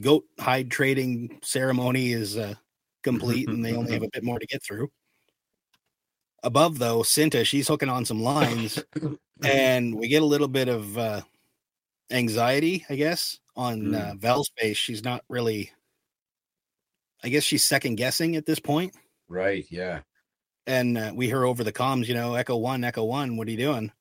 goat 0.02 0.26
hide 0.40 0.72
trading 0.72 1.40
ceremony 1.44 2.12
is 2.12 2.38
uh, 2.38 2.56
complete, 3.04 3.48
and 3.50 3.64
they 3.64 3.76
only 3.76 3.94
have 3.94 4.04
a 4.04 4.10
bit 4.12 4.24
more 4.24 4.40
to 4.40 4.48
get 4.48 4.64
through. 4.64 4.90
Above 6.44 6.78
though, 6.78 7.00
Cinta 7.00 7.46
she's 7.46 7.68
hooking 7.68 7.90
on 7.90 8.06
some 8.06 8.22
lines, 8.22 8.84
and 9.44 9.96
we 9.96 10.08
get 10.10 10.22
a 10.22 10.26
little 10.26 10.50
bit 10.50 10.68
of 10.68 10.98
uh, 10.98 11.22
anxiety, 12.12 12.86
I 12.90 12.96
guess, 12.96 13.40
on 13.56 13.96
uh, 13.96 14.14
Vel's 14.18 14.52
face. 14.58 14.78
She's 14.78 15.04
not 15.04 15.24
really. 15.30 15.72
I 17.24 17.30
guess 17.30 17.44
she's 17.44 17.64
second 17.64 17.96
guessing 17.96 18.36
at 18.36 18.46
this 18.46 18.60
point. 18.60 18.94
Right, 19.30 19.66
yeah. 19.70 20.02
and 20.68 20.98
uh, 20.98 21.12
we 21.16 21.28
hear 21.28 21.46
over 21.46 21.64
the 21.64 21.72
comms, 21.72 22.08
you 22.08 22.14
know, 22.14 22.36
Echo 22.36 22.58
One, 22.58 22.84
Echo 22.84 23.04
One, 23.06 23.38
what 23.38 23.48
are 23.48 23.52
you 23.52 23.58
doing? 23.58 23.92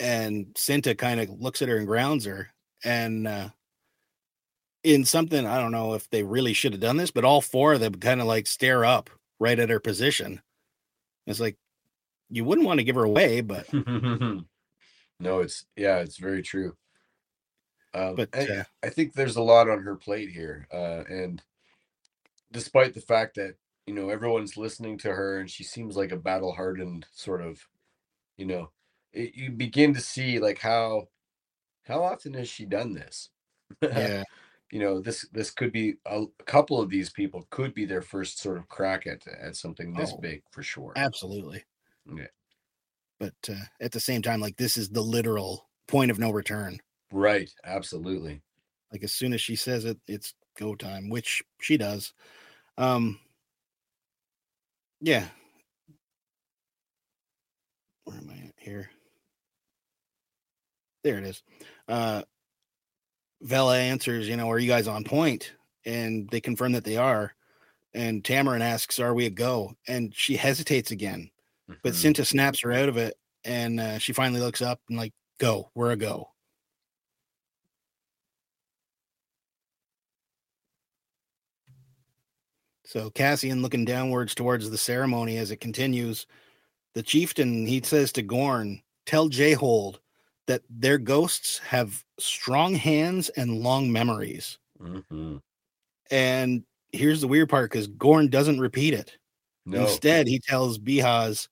And 0.00 0.46
Cinta 0.54 0.98
kind 0.98 1.20
of 1.20 1.30
looks 1.30 1.62
at 1.62 1.68
her 1.68 1.76
and 1.76 1.86
grounds 1.86 2.24
her, 2.24 2.48
and 2.84 3.28
uh, 3.28 3.48
in 4.82 5.04
something 5.04 5.46
I 5.46 5.60
don't 5.60 5.72
know 5.72 5.94
if 5.94 6.10
they 6.10 6.24
really 6.24 6.52
should 6.52 6.72
have 6.72 6.80
done 6.80 6.96
this, 6.96 7.12
but 7.12 7.24
all 7.24 7.40
four 7.40 7.74
of 7.74 7.80
them 7.80 7.94
kind 7.94 8.20
of 8.20 8.26
like 8.26 8.46
stare 8.48 8.84
up 8.84 9.10
right 9.38 9.58
at 9.58 9.70
her 9.70 9.80
position. 9.80 10.40
It's 11.26 11.40
like 11.40 11.56
you 12.30 12.44
wouldn't 12.44 12.66
want 12.66 12.78
to 12.78 12.84
give 12.84 12.96
her 12.96 13.04
away, 13.04 13.40
but 13.40 13.72
no, 13.72 14.44
it's 15.20 15.66
yeah, 15.76 15.98
it's 15.98 16.18
very 16.18 16.42
true. 16.42 16.76
Um, 17.94 18.14
But, 18.16 18.30
I, 18.34 18.46
uh, 18.46 18.64
I 18.82 18.88
think 18.88 19.12
there's 19.12 19.36
a 19.36 19.42
lot 19.42 19.68
on 19.68 19.82
her 19.82 19.96
plate 19.96 20.30
here, 20.30 20.66
uh, 20.72 21.04
and 21.08 21.42
despite 22.50 22.94
the 22.94 23.00
fact 23.00 23.36
that 23.36 23.56
you 23.86 23.94
know 23.94 24.08
everyone's 24.08 24.56
listening 24.56 24.98
to 24.98 25.12
her 25.12 25.38
and 25.40 25.50
she 25.50 25.64
seems 25.64 25.96
like 25.96 26.12
a 26.12 26.16
battle-hardened 26.16 27.06
sort 27.12 27.42
of, 27.42 27.60
you 28.36 28.46
know, 28.46 28.70
it, 29.12 29.34
you 29.34 29.50
begin 29.50 29.92
to 29.94 30.00
see 30.00 30.38
like 30.38 30.58
how 30.58 31.08
how 31.84 32.02
often 32.02 32.34
has 32.34 32.48
she 32.48 32.64
done 32.64 32.94
this? 32.94 33.30
yeah, 33.82 34.24
you 34.72 34.80
know, 34.80 35.00
this 35.00 35.28
this 35.32 35.52
could 35.52 35.72
be 35.72 35.96
a, 36.06 36.22
a 36.22 36.44
couple 36.44 36.80
of 36.80 36.90
these 36.90 37.10
people 37.10 37.46
could 37.50 37.74
be 37.74 37.84
their 37.84 38.02
first 38.02 38.40
sort 38.40 38.58
of 38.58 38.68
crack 38.68 39.06
at 39.06 39.26
at 39.28 39.56
something 39.56 39.94
this 39.94 40.12
Oh, 40.12 40.18
big 40.20 40.42
for 40.50 40.64
sure. 40.64 40.94
absolutely. 40.96 41.64
Yeah. 42.06 42.28
But 43.18 43.34
uh, 43.48 43.64
at 43.80 43.92
the 43.92 44.00
same 44.00 44.22
time, 44.22 44.40
like 44.40 44.56
this 44.56 44.76
is 44.76 44.90
the 44.90 45.02
literal 45.02 45.68
point 45.86 46.10
of 46.10 46.18
no 46.18 46.30
return. 46.30 46.80
Right, 47.12 47.52
absolutely. 47.64 48.42
Like 48.92 49.02
as 49.04 49.12
soon 49.12 49.32
as 49.32 49.40
she 49.40 49.56
says 49.56 49.84
it, 49.84 49.98
it's 50.06 50.34
go 50.58 50.74
time, 50.74 51.08
which 51.08 51.42
she 51.60 51.76
does. 51.76 52.12
Um 52.78 53.20
yeah. 55.00 55.28
Where 58.04 58.16
am 58.16 58.30
I 58.30 58.38
at 58.46 58.54
here? 58.58 58.90
There 61.04 61.18
it 61.18 61.24
is. 61.24 61.42
Uh 61.88 62.22
Vela 63.42 63.78
answers, 63.78 64.28
you 64.28 64.36
know, 64.36 64.50
are 64.50 64.58
you 64.58 64.68
guys 64.68 64.86
on 64.88 65.04
point? 65.04 65.52
And 65.84 66.28
they 66.30 66.40
confirm 66.40 66.72
that 66.72 66.84
they 66.84 66.96
are. 66.96 67.34
And 67.94 68.22
Taramyn 68.24 68.60
asks, 68.60 68.98
Are 68.98 69.14
we 69.14 69.26
a 69.26 69.30
go? 69.30 69.74
And 69.88 70.14
she 70.14 70.36
hesitates 70.36 70.90
again. 70.90 71.30
But 71.82 71.92
Mhm. 71.94 72.14
Cinta 72.14 72.26
snaps 72.26 72.60
her 72.62 72.72
out 72.72 72.88
of 72.88 72.96
it 72.96 73.16
and 73.44 73.80
uh, 73.80 73.98
she 73.98 74.12
finally 74.12 74.40
looks 74.40 74.62
up 74.62 74.80
and 74.88 74.96
like, 74.96 75.12
go, 75.38 75.70
we're 75.74 75.90
a 75.90 75.96
go. 75.96 76.30
So 82.84 83.10
Cassian 83.10 83.62
looking 83.62 83.84
downwards 83.84 84.34
towards 84.34 84.68
the 84.68 84.78
ceremony 84.78 85.38
as 85.38 85.50
it 85.50 85.60
continues. 85.60 86.26
The 86.94 87.02
chieftain 87.02 87.66
he 87.66 87.80
says 87.82 88.12
to 88.12 88.22
Gorn, 88.22 88.82
tell 89.06 89.28
Jayhold 89.28 89.98
that 90.46 90.62
their 90.68 90.98
ghosts 90.98 91.58
have 91.58 92.04
strong 92.18 92.74
hands 92.74 93.28
and 93.30 93.60
long 93.60 93.90
memories. 93.90 94.58
Mhm. 94.80 95.40
And 96.10 96.64
here's 96.92 97.20
the 97.20 97.28
weird 97.28 97.48
part 97.48 97.70
because 97.70 97.86
Gorn 97.86 98.28
doesn't 98.28 98.60
repeat 98.60 98.94
it. 98.94 99.16
No. 99.64 99.82
Instead, 99.82 100.26
he 100.26 100.40
tells 100.40 100.78
Beehaz, 100.78 101.48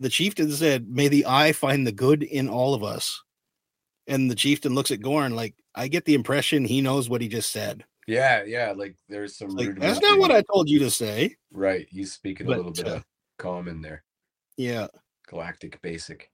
the 0.00 0.08
chieftain 0.08 0.50
said, 0.50 0.88
May 0.88 1.08
the 1.08 1.26
eye 1.26 1.52
find 1.52 1.86
the 1.86 1.92
good 1.92 2.22
in 2.22 2.48
all 2.48 2.74
of 2.74 2.84
us. 2.84 3.22
And 4.06 4.30
the 4.30 4.34
chieftain 4.34 4.74
looks 4.74 4.90
at 4.90 5.02
Gorn 5.02 5.34
like, 5.34 5.54
I 5.74 5.88
get 5.88 6.04
the 6.04 6.14
impression 6.14 6.64
he 6.64 6.80
knows 6.80 7.08
what 7.08 7.20
he 7.20 7.28
just 7.28 7.50
said. 7.50 7.84
Yeah, 8.06 8.42
yeah. 8.44 8.72
Like 8.74 8.96
there's 9.08 9.36
some 9.36 9.50
Like, 9.50 9.78
that's 9.78 10.00
not 10.00 10.18
what 10.18 10.30
I 10.30 10.42
told 10.42 10.68
you 10.68 10.78
to 10.78 10.90
say. 10.90 11.36
Right. 11.52 11.86
He's 11.90 12.12
speaking 12.12 12.46
a 12.46 12.50
little 12.50 12.72
bit 12.72 12.88
uh, 12.88 12.94
of 12.96 13.04
common 13.38 13.82
there. 13.82 14.02
Yeah. 14.56 14.86
Galactic 15.26 15.80
basic. 15.82 16.30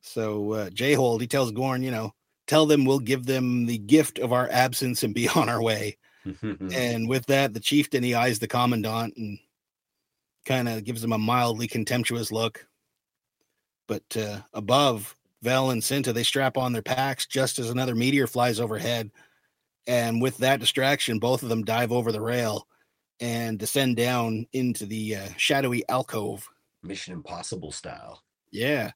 So 0.00 0.52
uh, 0.52 0.70
Jayhold, 0.70 1.20
he 1.20 1.26
tells 1.26 1.52
Gorn, 1.52 1.82
you 1.82 1.90
know, 1.90 2.14
tell 2.46 2.66
them 2.66 2.84
we'll 2.84 2.98
give 2.98 3.26
them 3.26 3.66
the 3.66 3.78
gift 3.78 4.18
of 4.18 4.32
our 4.32 4.48
absence 4.50 5.02
and 5.02 5.14
be 5.14 5.28
on 5.34 5.48
our 5.48 5.62
way. 5.62 5.96
And 6.74 7.08
with 7.08 7.24
that, 7.26 7.54
the 7.54 7.60
chieftain 7.60 8.02
he 8.02 8.14
eyes 8.14 8.38
the 8.38 8.46
commandant 8.46 9.16
and 9.16 9.38
kind 10.44 10.68
of 10.68 10.84
gives 10.84 11.02
him 11.02 11.12
a 11.12 11.18
mildly 11.18 11.66
contemptuous 11.66 12.30
look. 12.30 12.66
But 13.88 14.04
uh, 14.16 14.40
above, 14.52 15.16
Vel 15.42 15.70
and 15.70 15.82
Cinta 15.82 16.12
they 16.12 16.22
strap 16.22 16.58
on 16.58 16.72
their 16.72 16.82
packs 16.82 17.26
just 17.26 17.58
as 17.58 17.70
another 17.70 17.94
meteor 17.94 18.26
flies 18.26 18.60
overhead. 18.60 19.10
And 19.86 20.20
with 20.20 20.36
that 20.38 20.60
distraction, 20.60 21.18
both 21.18 21.42
of 21.42 21.48
them 21.48 21.64
dive 21.64 21.90
over 21.90 22.12
the 22.12 22.20
rail 22.20 22.68
and 23.18 23.58
descend 23.58 23.96
down 23.96 24.46
into 24.52 24.86
the 24.86 25.16
uh, 25.16 25.28
shadowy 25.36 25.88
alcove. 25.88 26.48
Mission 26.82 27.14
Impossible 27.14 27.72
style. 27.72 28.22
Yeah. 28.50 28.92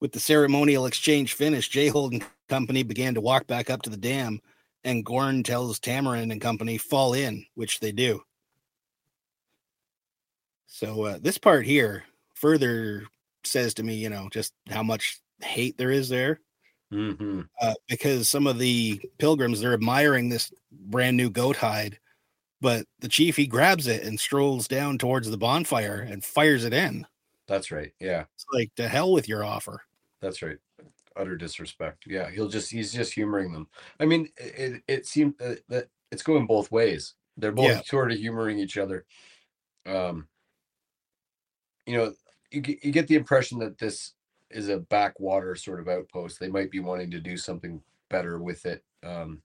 With 0.00 0.12
the 0.12 0.20
ceremonial 0.20 0.86
exchange 0.86 1.34
finished, 1.34 1.72
Jayhold 1.72 2.12
and 2.12 2.24
company 2.48 2.82
began 2.82 3.14
to 3.14 3.20
walk 3.20 3.46
back 3.46 3.68
up 3.68 3.82
to 3.82 3.90
the 3.90 3.96
dam, 3.98 4.40
and 4.82 5.04
Gorn 5.04 5.42
tells 5.42 5.78
Taramyn 5.78 6.32
and 6.32 6.40
company 6.40 6.78
fall 6.78 7.12
in, 7.12 7.44
which 7.54 7.80
they 7.80 7.92
do. 7.92 8.22
So 10.66 11.04
uh, 11.04 11.18
this 11.20 11.36
part 11.36 11.66
here 11.66 12.04
further 12.34 13.04
says 13.44 13.74
to 13.74 13.82
me, 13.82 13.94
you 13.94 14.08
know, 14.08 14.28
just 14.30 14.54
how 14.70 14.82
much 14.82 15.20
hate 15.42 15.76
there 15.76 15.90
is 15.90 16.08
there, 16.08 16.40
hmm 16.90 17.42
uh, 17.60 17.74
because 17.88 18.28
some 18.28 18.46
of 18.46 18.58
the 18.58 19.00
pilgrims 19.18 19.60
they're 19.60 19.74
admiring 19.74 20.28
this 20.28 20.50
brand 20.72 21.16
new 21.16 21.28
goat 21.30 21.56
hide, 21.56 21.98
but 22.60 22.86
the 23.00 23.08
chief 23.08 23.36
he 23.36 23.46
grabs 23.46 23.86
it 23.86 24.02
and 24.04 24.18
strolls 24.18 24.66
down 24.68 24.96
towards 24.98 25.30
the 25.30 25.36
bonfire 25.38 26.00
and 26.00 26.24
fires 26.24 26.64
it 26.64 26.72
in. 26.72 27.06
That's 27.46 27.70
right. 27.70 27.92
Yeah, 28.00 28.24
It's 28.34 28.46
like 28.52 28.74
to 28.76 28.88
hell 28.88 29.12
with 29.12 29.28
your 29.28 29.44
offer. 29.44 29.82
That's 30.20 30.42
right. 30.42 30.58
Utter 31.16 31.36
disrespect. 31.36 32.04
Yeah, 32.06 32.30
he'll 32.30 32.48
just 32.48 32.70
he's 32.70 32.92
just 32.92 33.12
humoring 33.12 33.52
them. 33.52 33.68
I 33.98 34.06
mean, 34.06 34.28
it 34.36 34.54
it, 34.58 34.82
it 34.88 35.06
seemed 35.06 35.34
that, 35.38 35.60
that 35.68 35.88
it's 36.10 36.22
going 36.22 36.46
both 36.46 36.70
ways. 36.70 37.14
They're 37.36 37.52
both 37.52 37.68
Yeah. 37.68 37.82
sort 37.82 38.12
of 38.12 38.18
humoring 38.18 38.58
each 38.58 38.76
other. 38.76 39.06
Um, 39.86 40.28
you 41.86 41.96
know, 41.96 42.14
you 42.50 42.60
get, 42.60 42.84
you 42.84 42.92
get 42.92 43.08
the 43.08 43.16
impression 43.16 43.58
that 43.60 43.78
this 43.78 44.12
is 44.50 44.68
a 44.68 44.78
backwater 44.78 45.54
sort 45.54 45.80
of 45.80 45.88
outpost. 45.88 46.38
They 46.38 46.48
might 46.48 46.70
be 46.70 46.80
wanting 46.80 47.10
to 47.12 47.20
do 47.20 47.36
something 47.36 47.82
better 48.08 48.38
with 48.38 48.66
it. 48.66 48.84
Um, 49.02 49.42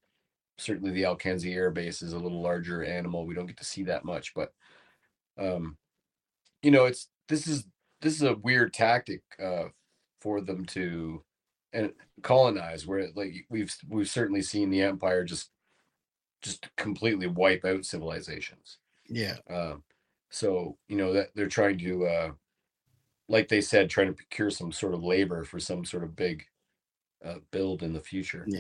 certainly, 0.57 0.91
the 0.91 1.03
Alkenzi 1.03 1.53
Air 1.55 1.71
Base 1.71 2.01
is 2.01 2.13
a 2.13 2.19
little 2.19 2.41
larger 2.41 2.84
animal. 2.84 3.26
We 3.26 3.36
don't 3.36 3.47
get 3.47 3.57
to 3.57 3.65
see 3.65 3.84
that 3.84 4.05
much, 4.05 4.34
but 4.34 4.53
um, 5.38 5.78
you 6.61 6.71
know, 6.71 6.86
it's 6.86 7.09
this 7.30 7.47
is 7.47 7.65
this 8.01 8.15
is 8.15 8.23
a 8.23 8.36
weird 8.36 8.73
tactic 8.73 9.21
uh, 9.41 9.65
for 10.26 10.41
them 10.41 10.65
to 10.65 11.21
and 11.71 11.93
colonize. 12.23 12.88
Where 12.88 13.09
like 13.15 13.45
we've 13.51 13.73
we've 13.88 14.09
certainly 14.09 14.41
seen 14.41 14.71
the 14.71 14.82
Empire 14.82 15.23
just 15.23 15.51
just 16.41 16.67
completely 16.78 17.28
wipe 17.28 17.63
out 17.63 17.86
civilizations. 17.86 18.80
Yeah. 19.07 19.36
Um, 19.47 19.84
so 20.32 20.78
you 20.88 20.97
know 20.97 21.13
that 21.13 21.30
they're 21.36 21.47
trying 21.47 21.78
to, 21.78 22.07
uh, 22.07 22.32
like 23.30 23.47
they 23.49 23.61
said, 23.61 23.88
trying 23.88 24.07
to 24.07 24.13
procure 24.13 24.49
some 24.49 24.71
sort 24.71 24.95
of 24.95 25.03
labor 25.03 25.43
for 25.43 25.59
some 25.59 25.86
sort 25.86 26.03
of 26.03 26.15
big 26.15 26.43
uh, 27.23 27.36
build 27.51 27.84
in 27.84 27.93
the 27.93 28.01
future. 28.01 28.45
Yeah. 28.47 28.59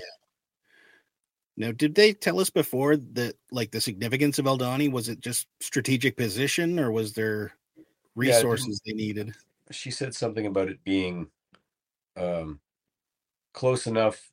Now, 1.57 1.71
did 1.71 1.95
they 1.95 2.13
tell 2.13 2.39
us 2.39 2.51
before 2.51 2.95
that 2.97 3.37
like 3.49 3.71
the 3.71 3.81
significance 3.81 4.37
of 4.37 4.45
Aldhani 4.45 4.91
Was 4.91 5.09
it 5.09 5.19
just 5.19 5.47
strategic 5.61 6.15
position 6.15 6.77
or 6.77 6.91
was 6.91 7.13
there 7.13 7.53
resources 8.13 8.79
they 8.85 8.93
needed? 8.93 9.33
She 9.71 9.89
said 9.89 10.13
something 10.13 10.45
about 10.45 10.69
it 10.69 10.83
being 10.83 11.27
um, 12.15 12.59
close 13.53 13.87
enough, 13.87 14.31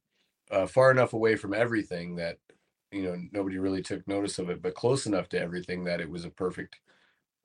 uh, 0.50 0.66
far 0.66 0.90
enough 0.90 1.12
away 1.12 1.36
from 1.36 1.54
everything 1.54 2.16
that 2.16 2.38
you 2.90 3.02
know 3.02 3.16
nobody 3.32 3.58
really 3.58 3.82
took 3.82 4.06
notice 4.06 4.38
of 4.38 4.50
it, 4.50 4.62
but 4.62 4.74
close 4.74 5.06
enough 5.06 5.28
to 5.30 5.40
everything 5.40 5.84
that 5.84 6.00
it 6.00 6.10
was 6.10 6.24
a 6.24 6.30
perfect 6.30 6.80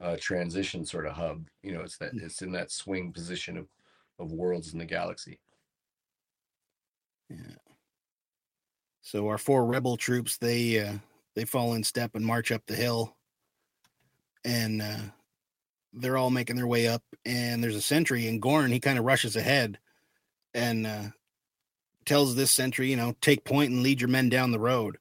uh, 0.01 0.17
transition 0.19 0.85
sort 0.85 1.05
of 1.05 1.13
hub. 1.13 1.47
You 1.63 1.73
know, 1.73 1.81
it's 1.81 1.97
that 1.97 2.11
it's 2.13 2.41
in 2.41 2.51
that 2.53 2.71
swing 2.71 3.11
position 3.13 3.57
of 3.57 3.67
of 4.19 4.31
worlds 4.31 4.73
in 4.73 4.79
the 4.79 4.85
galaxy. 4.85 5.39
Yeah. 7.29 7.55
So 9.01 9.27
our 9.27 9.37
four 9.37 9.65
rebel 9.65 9.95
troops 9.95 10.37
they 10.37 10.79
uh, 10.79 10.93
they 11.35 11.45
fall 11.45 11.73
in 11.73 11.83
step 11.83 12.15
and 12.15 12.25
march 12.25 12.51
up 12.51 12.63
the 12.65 12.75
hill, 12.75 13.15
and 14.43 14.81
uh, 14.81 14.97
they're 15.93 16.17
all 16.17 16.29
making 16.29 16.55
their 16.55 16.67
way 16.67 16.87
up. 16.87 17.03
And 17.25 17.63
there's 17.63 17.75
a 17.75 17.81
sentry, 17.81 18.27
and 18.27 18.41
Gorn 18.41 18.71
he 18.71 18.79
kind 18.79 18.99
of 18.99 19.05
rushes 19.05 19.35
ahead, 19.35 19.79
and 20.57 20.87
uh, 20.87 21.03
tells 22.05 22.35
this 22.35 22.51
sentry, 22.51 22.89
you 22.89 22.97
know, 22.97 23.15
take 23.21 23.45
point 23.45 23.71
and 23.71 23.83
lead 23.83 24.01
your 24.01 24.09
men 24.09 24.27
down 24.27 24.51
the 24.51 24.59
road. 24.59 24.97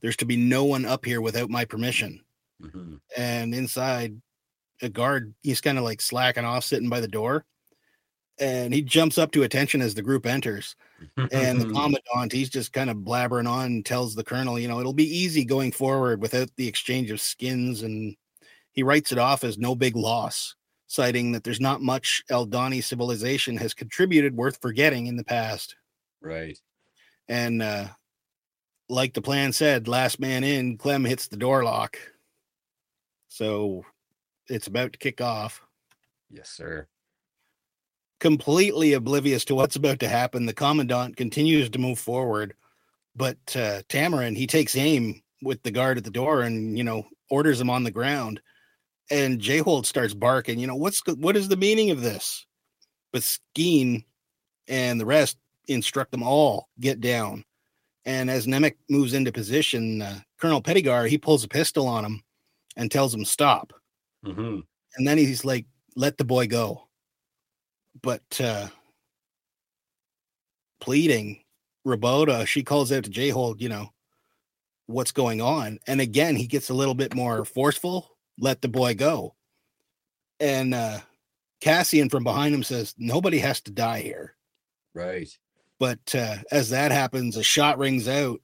There's 0.00 0.16
to 0.18 0.24
be 0.24 0.36
no 0.36 0.64
one 0.64 0.84
up 0.84 1.04
here 1.04 1.20
without 1.20 1.50
my 1.50 1.64
permission. 1.64 2.20
Mm-hmm. 2.62 2.94
And 3.16 3.54
inside, 3.54 4.20
a 4.80 4.88
guard 4.88 5.34
he's 5.42 5.60
kind 5.60 5.78
of 5.78 5.84
like 5.84 6.00
slacking 6.00 6.44
off, 6.44 6.64
sitting 6.64 6.88
by 6.88 7.00
the 7.00 7.08
door, 7.08 7.44
and 8.38 8.72
he 8.72 8.82
jumps 8.82 9.18
up 9.18 9.32
to 9.32 9.42
attention 9.42 9.80
as 9.80 9.94
the 9.94 10.02
group 10.02 10.26
enters 10.26 10.76
and 11.16 11.60
the 11.60 11.64
commandant 11.72 12.32
he's 12.32 12.48
just 12.48 12.72
kind 12.72 12.90
of 12.90 12.98
blabbering 12.98 13.48
on 13.48 13.66
and 13.66 13.86
tells 13.86 14.14
the 14.14 14.24
colonel 14.24 14.58
you 14.58 14.68
know 14.68 14.80
it'll 14.80 14.92
be 14.92 15.18
easy 15.18 15.44
going 15.44 15.70
forward 15.70 16.20
without 16.20 16.48
the 16.56 16.66
exchange 16.66 17.10
of 17.10 17.20
skins 17.20 17.82
and 17.82 18.16
he 18.72 18.82
writes 18.82 19.12
it 19.12 19.18
off 19.18 19.44
as 19.44 19.58
no 19.58 19.74
big 19.74 19.96
loss 19.96 20.54
citing 20.92 21.32
that 21.32 21.42
there's 21.42 21.60
not 21.60 21.80
much 21.80 22.22
Aldhani 22.30 22.84
civilization 22.84 23.56
has 23.56 23.72
contributed 23.72 24.36
worth 24.36 24.58
forgetting 24.60 25.06
in 25.06 25.16
the 25.16 25.24
past. 25.24 25.74
Right. 26.20 26.58
And 27.28 27.62
uh 27.62 27.88
like 28.90 29.14
the 29.14 29.22
plan 29.22 29.54
said 29.54 29.88
last 29.88 30.20
man 30.20 30.44
in 30.44 30.76
clem 30.76 31.06
hits 31.06 31.28
the 31.28 31.38
door 31.38 31.64
lock. 31.64 31.96
So 33.28 33.86
it's 34.48 34.66
about 34.66 34.92
to 34.92 34.98
kick 34.98 35.22
off. 35.22 35.62
Yes 36.30 36.50
sir. 36.50 36.86
Completely 38.20 38.92
oblivious 38.92 39.46
to 39.46 39.54
what's 39.54 39.76
about 39.76 39.98
to 40.00 40.08
happen. 40.08 40.44
The 40.44 40.52
commandant 40.52 41.16
continues 41.16 41.70
to 41.70 41.78
move 41.78 41.98
forward, 41.98 42.52
but 43.16 43.38
uh, 43.56 43.80
Taramyn 43.88 44.36
he 44.36 44.46
takes 44.46 44.76
aim 44.76 45.22
with 45.40 45.62
the 45.62 45.70
guard 45.70 45.96
at 45.96 46.04
the 46.04 46.10
door 46.10 46.42
and 46.42 46.76
you 46.76 46.84
know 46.84 47.06
orders 47.30 47.62
him 47.62 47.70
on 47.70 47.82
the 47.82 47.90
ground. 47.90 48.42
And 49.10 49.40
Jayhold 49.40 49.86
starts 49.86 50.14
barking. 50.14 50.58
You 50.58 50.66
know 50.66 50.76
what's 50.76 51.02
what 51.06 51.36
is 51.36 51.48
the 51.48 51.56
meaning 51.56 51.90
of 51.90 52.02
this? 52.02 52.46
But 53.12 53.22
Skeen 53.22 54.04
and 54.68 55.00
the 55.00 55.06
rest 55.06 55.36
instruct 55.68 56.12
them 56.12 56.22
all 56.22 56.68
get 56.80 57.00
down. 57.00 57.44
And 58.04 58.30
as 58.30 58.46
Nemik 58.46 58.74
moves 58.88 59.12
into 59.12 59.30
position, 59.30 60.02
uh, 60.02 60.18
Colonel 60.40 60.62
Petigar 60.62 61.08
he 61.08 61.18
pulls 61.18 61.44
a 61.44 61.48
pistol 61.48 61.86
on 61.86 62.04
him 62.04 62.22
and 62.76 62.90
tells 62.90 63.14
him 63.14 63.24
stop. 63.24 63.72
Mm-hmm. 64.24 64.60
And 64.96 65.06
then 65.06 65.18
he's 65.18 65.44
like, 65.44 65.66
"Let 65.96 66.16
the 66.16 66.24
boy 66.24 66.46
go." 66.46 66.88
but 68.00 68.22
uh 68.40 68.68
pleading 70.80 71.38
Roboda, 71.84 72.46
she 72.46 72.62
calls 72.62 72.92
out 72.92 73.04
to 73.04 73.10
Jayhold, 73.10 73.60
you 73.60 73.68
know, 73.68 73.92
what's 74.86 75.12
going 75.12 75.40
on. 75.40 75.78
And 75.86 76.00
again, 76.00 76.36
he 76.36 76.46
gets 76.46 76.70
a 76.70 76.74
little 76.74 76.94
bit 76.94 77.14
more 77.14 77.44
forceful, 77.44 78.11
let 78.42 78.60
the 78.60 78.68
boy 78.68 78.94
go. 78.94 79.34
And 80.40 80.74
uh 80.74 80.98
Cassian 81.60 82.10
from 82.10 82.24
behind 82.24 82.54
him 82.54 82.62
says, 82.62 82.94
Nobody 82.98 83.38
has 83.38 83.60
to 83.62 83.70
die 83.70 84.00
here. 84.00 84.34
Right. 84.94 85.30
But 85.78 86.14
uh 86.14 86.36
as 86.50 86.70
that 86.70 86.92
happens, 86.92 87.36
a 87.36 87.42
shot 87.42 87.78
rings 87.78 88.08
out, 88.08 88.40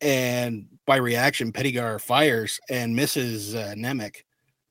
and 0.00 0.66
by 0.86 0.96
reaction, 0.96 1.52
Petigar 1.52 2.00
fires 2.00 2.60
and 2.68 2.96
misses 2.96 3.54
uh, 3.54 3.74
Nemik. 3.76 4.24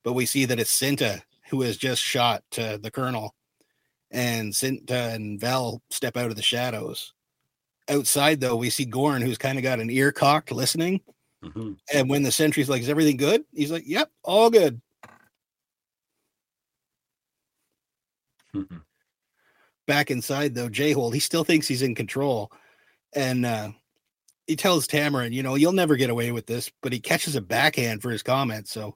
But 0.03 0.13
we 0.13 0.25
see 0.25 0.45
that 0.45 0.59
it's 0.59 0.77
Cinta 0.77 1.21
who 1.49 1.61
has 1.61 1.77
just 1.77 2.01
shot 2.01 2.43
uh, 2.57 2.77
the 2.77 2.91
colonel 2.91 3.35
and 4.11 4.53
Cinta 4.53 5.13
and 5.13 5.39
Val 5.39 5.81
step 5.89 6.15
out 6.17 6.29
of 6.29 6.35
the 6.35 6.41
shadows. 6.41 7.13
Outside, 7.89 8.39
though, 8.39 8.55
we 8.55 8.69
see 8.69 8.85
Gorn, 8.85 9.21
who's 9.21 9.37
kind 9.37 9.59
of 9.59 9.63
got 9.63 9.79
an 9.79 9.91
ear 9.91 10.11
cocked, 10.11 10.51
listening. 10.51 11.01
Mm-hmm. 11.45 11.73
And 11.93 12.09
when 12.09 12.23
the 12.23 12.31
sentry's 12.31 12.69
like, 12.69 12.81
"Is 12.81 12.89
everything 12.89 13.17
good?" 13.17 13.43
He's 13.53 13.71
like, 13.71 13.83
"Yep, 13.85 14.09
all 14.23 14.49
good." 14.49 14.81
Mm-hmm. 18.55 18.77
Back 19.85 20.09
inside, 20.09 20.55
though, 20.55 20.69
Jayhold, 20.69 21.13
he 21.13 21.19
still 21.19 21.43
thinks 21.43 21.67
he's 21.67 21.83
in 21.83 21.93
control, 21.93 22.51
and 23.13 23.45
uh, 23.45 23.69
he 24.47 24.55
tells 24.55 24.87
Taramyn, 24.87 25.33
"You 25.33 25.43
know, 25.43 25.55
you'll 25.55 25.71
never 25.71 25.95
get 25.95 26.09
away 26.09 26.31
with 26.31 26.47
this." 26.47 26.71
But 26.81 26.93
he 26.93 26.99
catches 26.99 27.35
a 27.35 27.41
backhand 27.41 28.01
for 28.01 28.09
his 28.09 28.23
comment, 28.23 28.67
so 28.67 28.95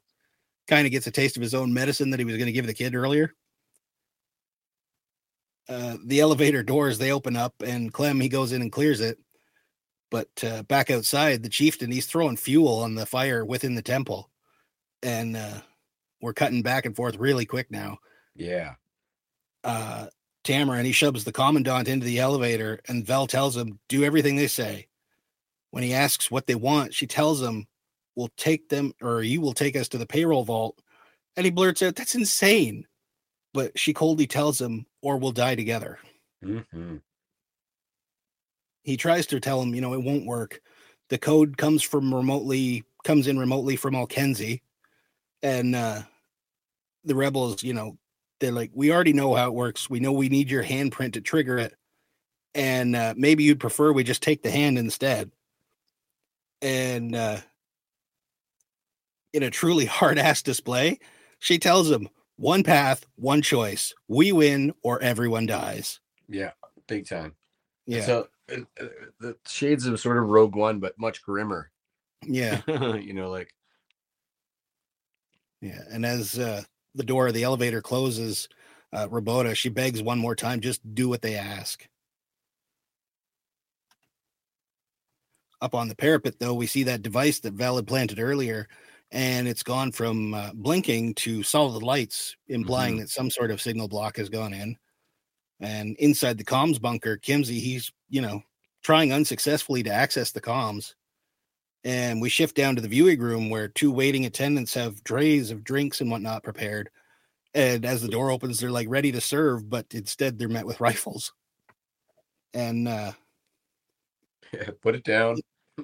kind 0.67 0.85
of 0.85 0.91
gets 0.91 1.07
a 1.07 1.11
taste 1.11 1.35
of 1.35 1.43
his 1.43 1.53
own 1.55 1.73
medicine 1.73 2.11
that 2.11 2.19
he 2.19 2.25
was 2.25 2.37
going 2.37 2.45
to 2.45 2.51
give 2.51 2.67
the 2.67 2.73
kid 2.73 2.95
earlier. 2.95 3.33
Uh, 5.67 5.97
the 6.05 6.19
elevator 6.19 6.63
doors 6.63 6.97
they 6.97 7.11
open 7.11 7.35
up 7.35 7.53
and 7.63 7.93
Clem 7.93 8.19
he 8.19 8.27
goes 8.27 8.53
in 8.53 8.61
and 8.61 8.71
clears 8.71 9.01
it. 9.01 9.19
But 10.11 10.29
uh, 10.43 10.63
back 10.63 10.89
outside, 10.89 11.43
the 11.43 11.49
chieftain 11.49 11.91
he's 11.91 12.07
throwing 12.07 12.37
fuel 12.37 12.79
on 12.79 12.95
the 12.95 13.05
fire 13.05 13.45
within 13.45 13.75
the 13.75 13.81
temple, 13.81 14.29
and 15.03 15.37
uh, 15.37 15.61
we're 16.21 16.33
cutting 16.33 16.63
back 16.63 16.85
and 16.85 16.95
forth 16.95 17.17
really 17.17 17.45
quick 17.45 17.69
now. 17.69 17.99
Yeah. 18.35 18.75
Uh, 19.63 20.07
and 20.47 20.85
he 20.85 20.91
shoves 20.91 21.25
the 21.25 21.31
commandant 21.31 21.87
into 21.87 22.07
the 22.07 22.17
elevator, 22.17 22.79
and 22.87 23.05
Vel 23.05 23.27
tells 23.27 23.55
him 23.55 23.79
do 23.87 24.03
everything 24.03 24.35
they 24.35 24.47
say. 24.47 24.87
When 25.69 25.83
he 25.83 25.93
asks 25.93 26.31
what 26.31 26.47
they 26.47 26.55
want, 26.55 26.95
she 26.95 27.05
tells 27.05 27.39
him, 27.39 27.67
"We'll 28.15 28.31
take 28.35 28.69
them, 28.69 28.93
or 28.99 29.21
you 29.21 29.41
will 29.41 29.53
take 29.53 29.75
us 29.75 29.87
to 29.89 29.99
the 29.99 30.07
payroll 30.07 30.43
vault." 30.43 30.81
And 31.35 31.45
he 31.45 31.51
blurts 31.51 31.83
out, 31.83 31.95
"That's 31.95 32.15
insane." 32.15 32.87
but 33.53 33.77
she 33.77 33.93
coldly 33.93 34.27
tells 34.27 34.59
him, 34.61 34.85
or 35.01 35.17
we'll 35.17 35.31
die 35.31 35.55
together. 35.55 35.99
Mm-hmm. 36.43 36.97
He 38.83 38.97
tries 38.97 39.27
to 39.27 39.39
tell 39.39 39.61
him, 39.61 39.75
you 39.75 39.81
know, 39.81 39.93
it 39.93 40.03
won't 40.03 40.25
work. 40.25 40.61
The 41.09 41.17
code 41.17 41.57
comes 41.57 41.83
from 41.83 42.13
remotely, 42.13 42.83
comes 43.03 43.27
in 43.27 43.37
remotely 43.37 43.75
from 43.75 43.93
Alkenzi. 43.93 44.61
And 45.41 45.75
uh, 45.75 46.01
the 47.03 47.15
rebels, 47.15 47.63
you 47.63 47.73
know, 47.73 47.97
they're 48.39 48.51
like, 48.51 48.71
we 48.73 48.91
already 48.91 49.13
know 49.13 49.35
how 49.35 49.47
it 49.47 49.53
works. 49.53 49.89
We 49.89 49.99
know 49.99 50.11
we 50.11 50.29
need 50.29 50.49
your 50.49 50.63
handprint 50.63 51.13
to 51.13 51.21
trigger 51.21 51.57
it. 51.57 51.73
And 52.55 52.95
uh, 52.95 53.13
maybe 53.17 53.43
you'd 53.43 53.59
prefer 53.59 53.91
we 53.91 54.03
just 54.03 54.23
take 54.23 54.43
the 54.43 54.51
hand 54.51 54.77
instead. 54.77 55.31
And 56.61 57.15
uh, 57.15 57.37
in 59.33 59.43
a 59.43 59.49
truly 59.49 59.85
hard 59.85 60.17
ass 60.17 60.41
display, 60.41 60.99
she 61.39 61.59
tells 61.59 61.89
him, 61.89 62.09
one 62.39 62.63
path, 62.63 63.05
one 63.15 63.41
choice. 63.41 63.93
We 64.07 64.31
win 64.31 64.73
or 64.81 65.01
everyone 65.01 65.45
dies. 65.45 65.99
Yeah, 66.29 66.51
big 66.87 67.07
time. 67.07 67.35
Yeah. 67.85 68.05
So 68.05 68.27
the 69.19 69.35
shades 69.47 69.85
of 69.85 69.99
sort 69.99 70.17
of 70.17 70.29
Rogue 70.29 70.55
One, 70.55 70.79
but 70.79 70.99
much 70.99 71.21
grimmer. 71.21 71.71
Yeah. 72.25 72.61
you 72.95 73.13
know, 73.13 73.29
like. 73.29 73.53
Yeah, 75.61 75.81
and 75.91 76.05
as 76.05 76.39
uh, 76.39 76.63
the 76.95 77.03
door 77.03 77.27
of 77.27 77.33
the 77.33 77.43
elevator 77.43 77.81
closes, 77.81 78.47
uh, 78.93 79.07
Roboda 79.09 79.53
she 79.55 79.67
begs 79.67 80.01
one 80.01 80.17
more 80.17 80.35
time, 80.35 80.61
just 80.61 80.81
do 80.95 81.09
what 81.09 81.21
they 81.21 81.35
ask. 81.35 81.85
Up 85.61 85.75
on 85.75 85.89
the 85.89 85.95
parapet, 85.95 86.39
though, 86.39 86.53
we 86.53 86.65
see 86.65 86.83
that 86.83 87.01
device 87.01 87.39
that 87.41 87.53
Val 87.53 87.75
had 87.75 87.87
planted 87.87 88.19
earlier 88.19 88.69
and 89.11 89.47
it's 89.47 89.63
gone 89.63 89.91
from 89.91 90.33
uh, 90.33 90.51
blinking 90.53 91.15
to 91.15 91.41
solid 91.43 91.83
lights, 91.83 92.35
implying 92.47 92.95
mm-hmm. 92.95 93.01
that 93.01 93.09
some 93.09 93.29
sort 93.29 93.51
of 93.51 93.61
signal 93.61 93.87
block 93.87 94.17
has 94.17 94.29
gone 94.29 94.53
in. 94.53 94.77
And 95.59 95.95
inside 95.97 96.37
the 96.37 96.43
comms 96.43 96.81
bunker, 96.81 97.17
Kimzi, 97.17 97.59
he's, 97.59 97.91
you 98.09 98.21
know, 98.21 98.41
trying 98.83 99.11
unsuccessfully 99.11 99.83
to 99.83 99.91
access 99.91 100.31
the 100.31 100.41
comms. 100.41 100.93
And 101.83 102.21
we 102.21 102.29
shift 102.29 102.55
down 102.55 102.75
to 102.75 102.81
the 102.81 102.87
viewing 102.87 103.19
room 103.19 103.49
where 103.49 103.67
two 103.67 103.91
waiting 103.91 104.25
attendants 104.25 104.73
have 104.73 105.03
trays 105.03 105.51
of 105.51 105.63
drinks 105.63 106.01
and 106.01 106.11
whatnot 106.11 106.43
prepared. 106.43 106.89
And 107.53 107.85
as 107.85 108.01
the 108.01 108.09
door 108.09 108.31
opens, 108.31 108.59
they're 108.59 108.71
like 108.71 108.87
ready 108.89 109.11
to 109.11 109.21
serve, 109.21 109.69
but 109.69 109.85
instead 109.91 110.37
they're 110.37 110.49
met 110.49 110.65
with 110.65 110.81
rifles. 110.81 111.33
And 112.53 112.87
uh 112.87 113.11
yeah, 114.53 114.69
put 114.81 114.95
it 114.95 115.03
down. 115.03 115.37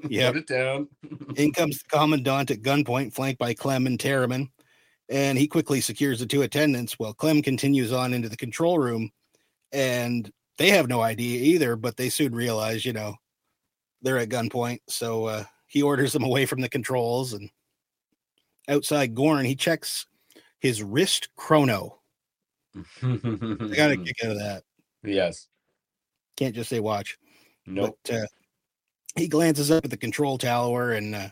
Yeah. 0.09 0.31
Put 0.31 0.37
it 0.37 0.47
down. 0.47 0.89
In 1.37 1.51
comes 1.51 1.77
the 1.77 1.83
commandant 1.89 2.51
at 2.51 2.61
gunpoint, 2.61 3.13
flanked 3.13 3.39
by 3.39 3.53
Clem 3.53 3.87
and 3.87 3.99
Taramyn. 3.99 4.49
And 5.09 5.37
he 5.37 5.47
quickly 5.47 5.81
secures 5.81 6.19
the 6.19 6.25
two 6.25 6.41
attendants 6.41 6.97
while 6.97 7.13
Clem 7.13 7.41
continues 7.41 7.93
on 7.93 8.13
into 8.13 8.27
the 8.27 8.37
control 8.37 8.79
room. 8.79 9.11
And 9.71 10.31
they 10.57 10.69
have 10.69 10.87
no 10.87 11.01
idea 11.01 11.41
either, 11.41 11.75
but 11.75 11.97
they 11.97 12.09
soon 12.09 12.33
realize, 12.33 12.85
you 12.85 12.93
know, 12.93 13.15
they're 14.01 14.19
at 14.19 14.29
gunpoint. 14.29 14.79
So 14.87 15.25
uh, 15.25 15.43
he 15.67 15.81
orders 15.81 16.13
them 16.13 16.23
away 16.23 16.45
from 16.45 16.61
the 16.61 16.69
controls 16.69 17.33
and 17.33 17.49
outside 18.67 19.15
Gorn, 19.15 19.45
he 19.45 19.55
checks 19.55 20.05
his 20.59 20.83
wrist 20.83 21.29
chrono. 21.35 21.99
I 22.75 22.81
got 23.75 23.91
a 23.91 23.97
kick 24.05 24.17
out 24.23 24.31
of 24.31 24.39
that. 24.39 24.63
Yes. 25.03 25.47
Can't 26.37 26.55
just 26.55 26.69
say 26.69 26.79
watch. 26.79 27.17
Nope. 27.65 27.97
But 28.03 28.15
uh, 28.15 28.25
he 29.15 29.27
glances 29.27 29.71
up 29.71 29.85
at 29.85 29.91
the 29.91 29.97
control 29.97 30.37
tower 30.37 30.91
and 30.93 31.15
uh, 31.15 31.29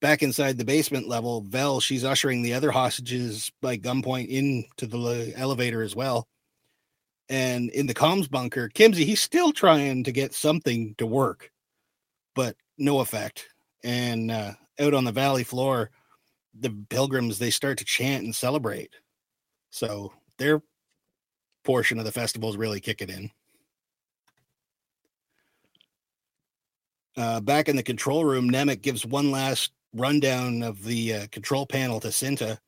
back 0.00 0.22
inside 0.22 0.58
the 0.58 0.64
basement 0.64 1.08
level, 1.08 1.42
Vel, 1.42 1.80
she's 1.80 2.04
ushering 2.04 2.42
the 2.42 2.54
other 2.54 2.70
hostages 2.70 3.50
by 3.60 3.76
gunpoint 3.76 4.28
into 4.28 4.86
the 4.86 5.32
elevator 5.36 5.82
as 5.82 5.94
well. 5.94 6.26
And 7.28 7.70
in 7.70 7.86
the 7.86 7.94
comms 7.94 8.30
bunker, 8.30 8.68
Kimzi, 8.68 9.04
he's 9.04 9.22
still 9.22 9.52
trying 9.52 10.04
to 10.04 10.12
get 10.12 10.34
something 10.34 10.94
to 10.98 11.06
work, 11.06 11.50
but 12.34 12.56
no 12.78 13.00
effect. 13.00 13.48
And 13.84 14.30
uh, 14.30 14.52
out 14.80 14.94
on 14.94 15.04
the 15.04 15.12
valley 15.12 15.44
floor, 15.44 15.90
the 16.58 16.70
pilgrims 16.90 17.38
they 17.38 17.50
start 17.50 17.78
to 17.78 17.84
chant 17.84 18.24
and 18.24 18.34
celebrate. 18.34 18.90
So 19.70 20.12
their 20.38 20.62
portion 21.64 21.98
of 21.98 22.04
the 22.04 22.12
festival 22.12 22.50
is 22.50 22.56
really 22.56 22.80
kicking 22.80 23.08
in. 23.08 23.30
Uh, 27.16 27.40
back 27.40 27.68
in 27.68 27.76
the 27.76 27.82
control 27.82 28.24
room, 28.24 28.50
Nemik 28.50 28.82
gives 28.82 29.04
one 29.04 29.30
last 29.30 29.72
rundown 29.94 30.62
of 30.62 30.82
the 30.82 31.14
uh, 31.14 31.26
control 31.30 31.66
panel 31.66 32.00
to 32.00 32.08
Cinta, 32.08 32.58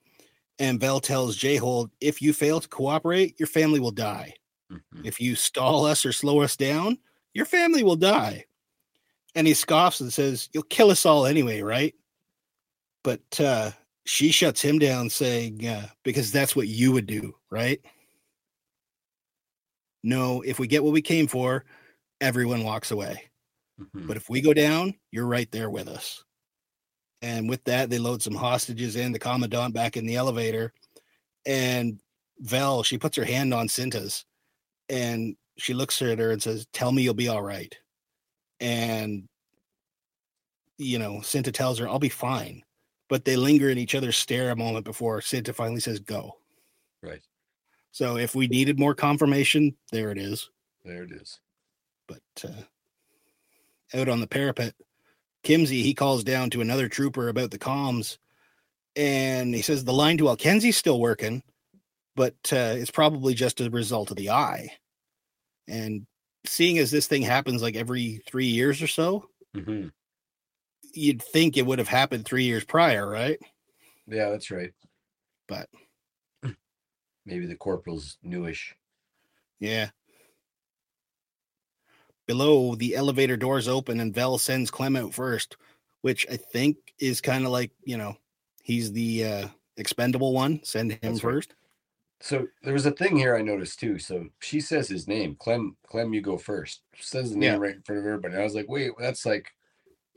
and 0.59 0.79
Vel 0.79 1.01
tells 1.01 1.39
Jayhold, 1.39 1.91
"If 2.01 2.21
you 2.21 2.33
fail 2.33 2.61
to 2.61 2.69
cooperate, 2.69 3.39
your 3.41 3.47
family 3.47 3.81
will 3.81 3.91
die. 3.91 4.35
Mhm. 4.75 5.07
If 5.07 5.20
you 5.20 5.37
stall 5.37 5.87
us 5.87 6.05
or 6.05 6.12
slow 6.12 6.41
us 6.41 6.57
down, 6.57 6.99
your 7.35 7.47
family 7.47 7.83
will 7.83 7.97
die." 7.97 8.47
And 9.35 9.47
he 9.47 9.55
scoffs 9.55 10.01
and 10.01 10.12
says, 10.12 10.49
"You'll 10.53 10.64
kill 10.64 10.91
us 10.91 11.07
all 11.07 11.27
anyway, 11.27 11.61
right?" 11.62 11.95
But 13.03 13.41
uh, 13.41 13.72
she 14.07 14.31
shuts 14.33 14.62
him 14.62 14.79
down, 14.79 15.11
saying, 15.11 15.66
uh, 15.66 15.89
"Because 16.05 16.33
that's 16.33 16.57
what 16.57 16.68
you 16.68 16.93
would 16.93 17.07
do, 17.07 17.35
right?" 17.51 17.81
No, 20.03 20.43
if 20.43 20.59
we 20.59 20.66
get 20.66 20.85
what 20.85 20.93
we 20.93 21.03
came 21.03 21.27
for, 21.27 21.64
everyone 22.20 22.62
walks 22.64 22.91
away. 22.91 23.31
Mhm. 23.81 24.07
But 24.07 24.16
if 24.16 24.29
we 24.29 24.41
go 24.41 24.53
down, 24.55 24.95
you're 25.11 25.27
right 25.27 25.51
there 25.51 25.70
with 25.70 25.89
us. 25.89 26.22
And 27.22 27.49
with 27.49 27.64
that, 27.64 27.91
they 27.91 27.99
load 27.99 28.22
some 28.22 28.35
hostages 28.35 28.97
in, 28.97 29.12
the 29.12 29.18
commandant 29.18 29.75
back 29.75 29.97
in 29.97 30.07
the 30.07 30.16
elevator. 30.16 30.75
And 31.47 32.01
Vel, 32.41 32.83
she 32.83 32.99
puts 32.99 33.16
her 33.16 33.25
hand 33.25 33.55
on 33.55 33.68
Cinta's 33.68 34.27
and 34.89 35.37
she 35.57 35.74
looks 35.74 36.01
at 36.03 36.18
her 36.18 36.30
and 36.30 36.43
says, 36.43 36.66
Tell 36.72 36.93
me 36.93 37.03
you'll 37.03 37.14
be 37.14 37.28
all 37.28 37.43
right. 37.43 37.74
And, 38.61 39.28
you 40.78 40.99
know, 40.99 41.18
Cinta 41.22 41.53
tells 41.53 41.78
her, 41.78 41.89
I'll 41.89 41.99
be 41.99 42.09
fine. 42.09 42.62
But 43.09 43.24
they 43.24 43.37
linger 43.37 43.68
in 43.70 43.78
each 43.78 43.95
other's 43.95 44.16
stare 44.16 44.51
a 44.51 44.57
moment 44.57 44.85
before 44.85 45.20
Cinta 45.20 45.55
finally 45.55 45.80
says, 45.80 46.01
Go. 46.01 46.39
Right. 47.03 47.22
So 47.93 48.16
if 48.16 48.35
we 48.35 48.49
needed 48.49 48.78
more 48.78 48.95
confirmation, 48.95 49.76
there 49.93 50.11
it 50.11 50.18
is. 50.18 50.51
There 50.85 51.05
it 51.05 51.12
is. 51.12 51.39
but 52.09 52.20
uh, 52.45 53.99
out 53.99 54.09
on 54.09 54.20
the 54.20 54.26
parapet, 54.26 54.74
Kimzi 55.45 55.82
he 55.82 55.95
calls 55.95 56.24
down 56.24 56.51
to 56.51 56.61
another 56.61 56.89
trooper 56.89 57.28
about 57.28 57.51
the 57.51 57.59
comms, 57.59 58.18
and 58.97 59.55
he 59.55 59.62
says 59.62 59.85
the 59.85 59.93
line 59.93 60.18
to 60.18 60.24
Alkenzi's 60.24 60.76
still 60.76 61.01
working, 61.01 61.43
but 62.17 62.35
uh, 62.53 62.75
it's 62.77 62.91
probably 62.91 63.35
just 63.35 63.61
a 63.61 63.71
result 63.71 64.11
of 64.11 64.17
the 64.17 64.31
eye. 64.31 64.71
And 65.69 66.07
seeing 66.47 66.79
as 66.79 66.91
this 66.91 67.07
thing 67.07 67.23
happens 67.23 67.62
like 67.62 67.77
every 67.77 68.23
three 68.27 68.47
years 68.47 68.83
or 68.83 68.87
so, 68.87 69.29
hmm 69.55 69.89
you'd 70.97 71.23
think 71.23 71.57
it 71.57 71.67
would 71.67 71.79
have 71.81 71.89
happened 71.89 72.25
three 72.25 72.45
years 72.45 72.65
prior, 72.65 73.09
right? 73.09 73.39
Yeah, 74.07 74.31
that's 74.31 74.51
right. 74.51 74.73
But 75.49 75.69
Maybe 77.27 77.47
the 77.47 77.57
corporal's 77.57 78.19
newish. 78.23 78.77
yeah. 79.59 79.91
Below, 82.27 82.75
the 82.75 82.95
elevator 82.95 83.37
doors 83.37 83.69
open 83.69 84.01
and 84.01 84.15
Vel 84.15 84.39
sends 84.39 84.71
Clem 84.71 84.97
out 84.97 85.12
first, 85.12 85.57
which 86.03 86.27
I 86.31 86.37
think 86.37 86.77
is 86.99 87.21
kind 87.21 87.45
of 87.45 87.51
like, 87.51 87.71
you 87.85 87.99
know, 87.99 88.17
he's 88.62 88.93
the 88.93 89.25
uh, 89.25 89.49
expendable 89.77 90.33
one. 90.33 90.62
Send 90.65 90.93
him 90.93 90.99
That's 91.03 91.25
right. 91.25 91.47
So 92.21 92.47
there 92.62 92.73
was 92.73 92.87
a 92.87 92.91
thing 92.91 93.17
here 93.17 93.37
I 93.37 93.43
noticed 93.43 93.81
too. 93.81 93.99
So 93.99 94.29
she 94.41 94.61
says 94.61 94.89
his 94.89 95.07
name, 95.07 95.37
Clem. 95.37 95.77
Clem, 95.87 96.15
you 96.15 96.23
go 96.23 96.39
first. 96.39 96.83
Says 96.97 97.33
the 97.33 97.39
name 97.39 97.53
Yeah. 97.53 97.57
right 97.59 97.75
in 97.77 97.83
front 97.83 98.01
of 98.01 98.07
everybody. 98.07 98.37
I 98.37 98.43
was 98.43 98.55
like, 98.55 98.69
wait, 98.69 98.93
that's 98.99 99.27
like 99.27 99.53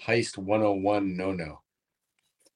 heist 0.01 0.37
101 0.37 1.17
no 1.17 1.31
no. 1.33 1.61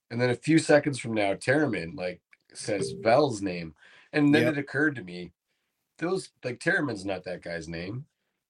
And 0.09 0.21
then 0.21 0.29
a 0.29 0.35
few 0.35 0.59
seconds 0.59 0.99
from 0.99 1.13
now, 1.13 1.33
Taramyn 1.33 1.95
like 1.97 2.21
says 2.53 2.91
Vel's 2.91 3.41
name. 3.41 3.75
And 4.13 4.33
then 4.33 4.43
Yep. 4.43 4.53
it 4.53 4.59
occurred 4.59 4.95
to 4.95 5.03
me, 5.03 5.31
those 5.97 6.29
like 6.43 6.59
Taramyn's 6.59 7.05
not 7.05 7.23
that 7.25 7.43
guy's 7.43 7.67
name, 7.67 8.05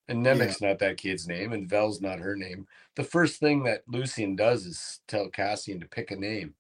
and 0.08 0.26
Nemik's 0.26 0.62
not 0.62 0.80
that 0.80 0.98
kid's 0.98 1.28
name, 1.28 1.54
and 1.54 1.70
Vel's 1.70 2.02
not 2.02 2.20
her 2.20 2.36
name. 2.36 2.68
The 2.96 3.04
first 3.04 3.40
thing 3.40 3.64
that 3.64 3.86
Luthen 3.88 4.36
does 4.36 4.66
is 4.66 5.02
tell 5.08 5.30
Cassian 5.30 5.80
to 5.80 5.88
pick 5.88 6.12
a 6.12 6.16
name. 6.16 6.56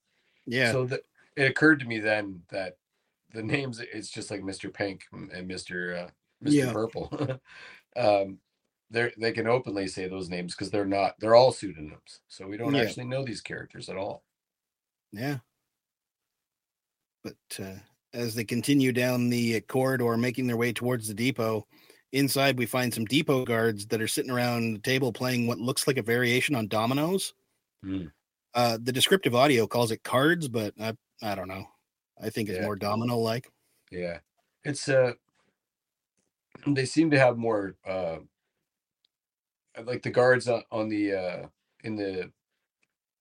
Yeah. 0.45 0.71
So 0.71 0.85
that 0.85 1.01
it 1.35 1.49
occurred 1.49 1.79
to 1.79 1.85
me 1.85 1.99
then 1.99 2.43
that 2.49 2.77
the 3.33 3.43
names 3.43 3.79
it's 3.79 4.09
just 4.09 4.31
like 4.31 4.41
Mr. 4.41 4.73
Pink 4.73 5.03
and 5.11 5.29
Mr. 5.49 6.03
Uh, 6.05 6.09
Mr. 6.43 6.51
Yeah. 6.53 6.73
Purple. 6.73 7.39
um, 7.95 8.39
they 8.89 9.11
they 9.17 9.31
can 9.31 9.47
openly 9.47 9.87
say 9.87 10.07
those 10.07 10.29
names 10.29 10.53
because 10.53 10.69
they're 10.69 10.85
not 10.85 11.15
they're 11.19 11.35
all 11.35 11.51
pseudonyms. 11.51 12.21
So 12.27 12.47
we 12.47 12.57
don't 12.57 12.73
Yeah. 12.73 12.81
actually 12.83 13.05
know 13.05 13.23
these 13.23 13.41
characters 13.41 13.89
at 13.89 13.97
all. 13.97 14.23
Yeah. 15.11 15.37
But 17.23 17.35
uh, 17.59 17.75
as 18.13 18.35
they 18.35 18.43
continue 18.43 18.91
down 18.91 19.29
the 19.29 19.57
uh, 19.57 19.59
corridor, 19.61 20.17
making 20.17 20.47
their 20.47 20.57
way 20.57 20.73
towards 20.73 21.07
the 21.07 21.13
depot, 21.13 21.65
inside 22.11 22.57
we 22.57 22.65
find 22.65 22.93
some 22.93 23.05
depot 23.05 23.45
guards 23.45 23.85
that 23.87 24.01
are 24.01 24.07
sitting 24.07 24.31
around 24.31 24.73
the 24.73 24.79
table 24.79 25.13
playing 25.13 25.47
what 25.47 25.59
looks 25.59 25.87
like 25.87 25.97
a 25.97 26.01
variation 26.01 26.55
on 26.55 26.67
dominoes. 26.67 27.33
Hmm. 27.83 28.05
Uh, 28.53 28.77
the 28.81 28.91
descriptive 28.91 29.33
audio 29.33 29.65
calls 29.65 29.91
it 29.91 30.03
cards, 30.03 30.47
but 30.49 30.73
I, 30.79 30.93
I 31.23 31.35
don't 31.35 31.47
know. 31.47 31.65
I 32.21 32.29
think 32.29 32.49
it's 32.49 32.57
Yeah. 32.59 32.65
more 32.65 32.75
domino 32.75 33.17
like. 33.17 33.49
Yeah, 33.91 34.19
it's 34.63 34.87
uh, 34.87 35.13
they 36.67 36.85
seem 36.85 37.09
to 37.11 37.19
have 37.19 37.37
more 37.37 37.75
uh, 37.85 38.19
like 39.85 40.01
the 40.01 40.09
guards 40.09 40.47
on, 40.47 40.63
on 40.71 40.89
the 40.89 41.13
uh 41.13 41.47
in 41.83 41.95
the 41.95 42.31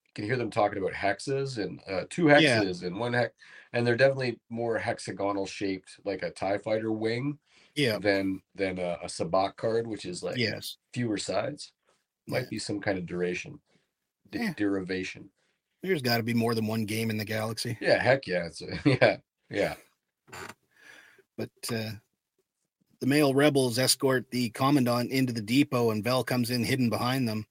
you 0.06 0.14
can 0.14 0.24
hear 0.24 0.36
them 0.36 0.50
talking 0.50 0.78
about 0.78 0.92
hexes 0.92 1.58
and 1.62 1.80
uh 1.88 2.04
two 2.10 2.28
Yeah. 2.28 2.60
hexes 2.62 2.82
and 2.82 2.98
one 2.98 3.12
hex 3.12 3.34
and 3.72 3.86
they're 3.86 3.96
definitely 3.96 4.40
more 4.48 4.78
hexagonal 4.78 5.46
shaped 5.46 6.00
like 6.04 6.22
a 6.22 6.30
tie 6.30 6.58
fighter 6.58 6.92
wing 6.92 7.38
Yeah. 7.76 7.98
than 7.98 8.42
than 8.54 8.78
a, 8.78 8.98
a 9.02 9.06
sabacc 9.06 9.56
card 9.56 9.86
which 9.86 10.04
is 10.04 10.22
like 10.22 10.36
Yes. 10.36 10.76
fewer 10.92 11.16
sides 11.16 11.72
might 12.26 12.42
Yeah. 12.44 12.48
be 12.50 12.58
some 12.58 12.80
kind 12.80 12.98
of 12.98 13.06
duration 13.06 13.60
de- 14.30 14.40
Yeah. 14.40 14.54
derivation 14.56 15.30
There's 15.82 16.02
got 16.02 16.18
to 16.18 16.22
be 16.22 16.34
more 16.34 16.54
than 16.54 16.66
one 16.66 16.84
game 16.84 17.10
in 17.10 17.16
the 17.16 17.24
galaxy. 17.24 17.76
yeah 17.80 18.02
heck 18.02 18.26
yeah 18.26 18.46
it's 18.46 18.62
a, 18.62 18.78
yeah 18.84 19.16
yeah. 19.50 19.74
But 21.36 21.50
uh, 21.72 21.90
the 23.00 23.06
male 23.06 23.34
rebels 23.34 23.78
escort 23.78 24.30
the 24.30 24.50
commandant 24.50 25.10
into 25.10 25.32
the 25.32 25.40
depot 25.40 25.90
and 25.90 26.04
Vel 26.04 26.22
comes 26.22 26.50
in 26.50 26.64
hidden 26.64 26.90
behind 26.90 27.28
them. 27.28 27.46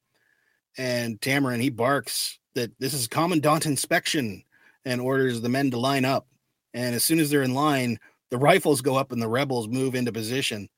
And 0.77 1.19
Taramyn 1.19 1.59
he 1.59 1.69
barks 1.69 2.39
that 2.53 2.71
this 2.79 2.93
is 2.93 3.07
commandant 3.07 3.65
inspection 3.65 4.43
and 4.85 5.01
orders 5.01 5.41
the 5.41 5.49
men 5.49 5.71
to 5.71 5.79
line 5.79 6.05
up. 6.05 6.27
And 6.73 6.95
as 6.95 7.03
soon 7.03 7.19
as 7.19 7.29
they're 7.29 7.43
in 7.43 7.53
line 7.53 7.99
the 8.29 8.37
rifles 8.37 8.81
go 8.81 8.95
up 8.95 9.11
and 9.11 9.21
the 9.21 9.27
rebels 9.27 9.67
move 9.67 9.95
into 9.95 10.11
position. 10.11 10.69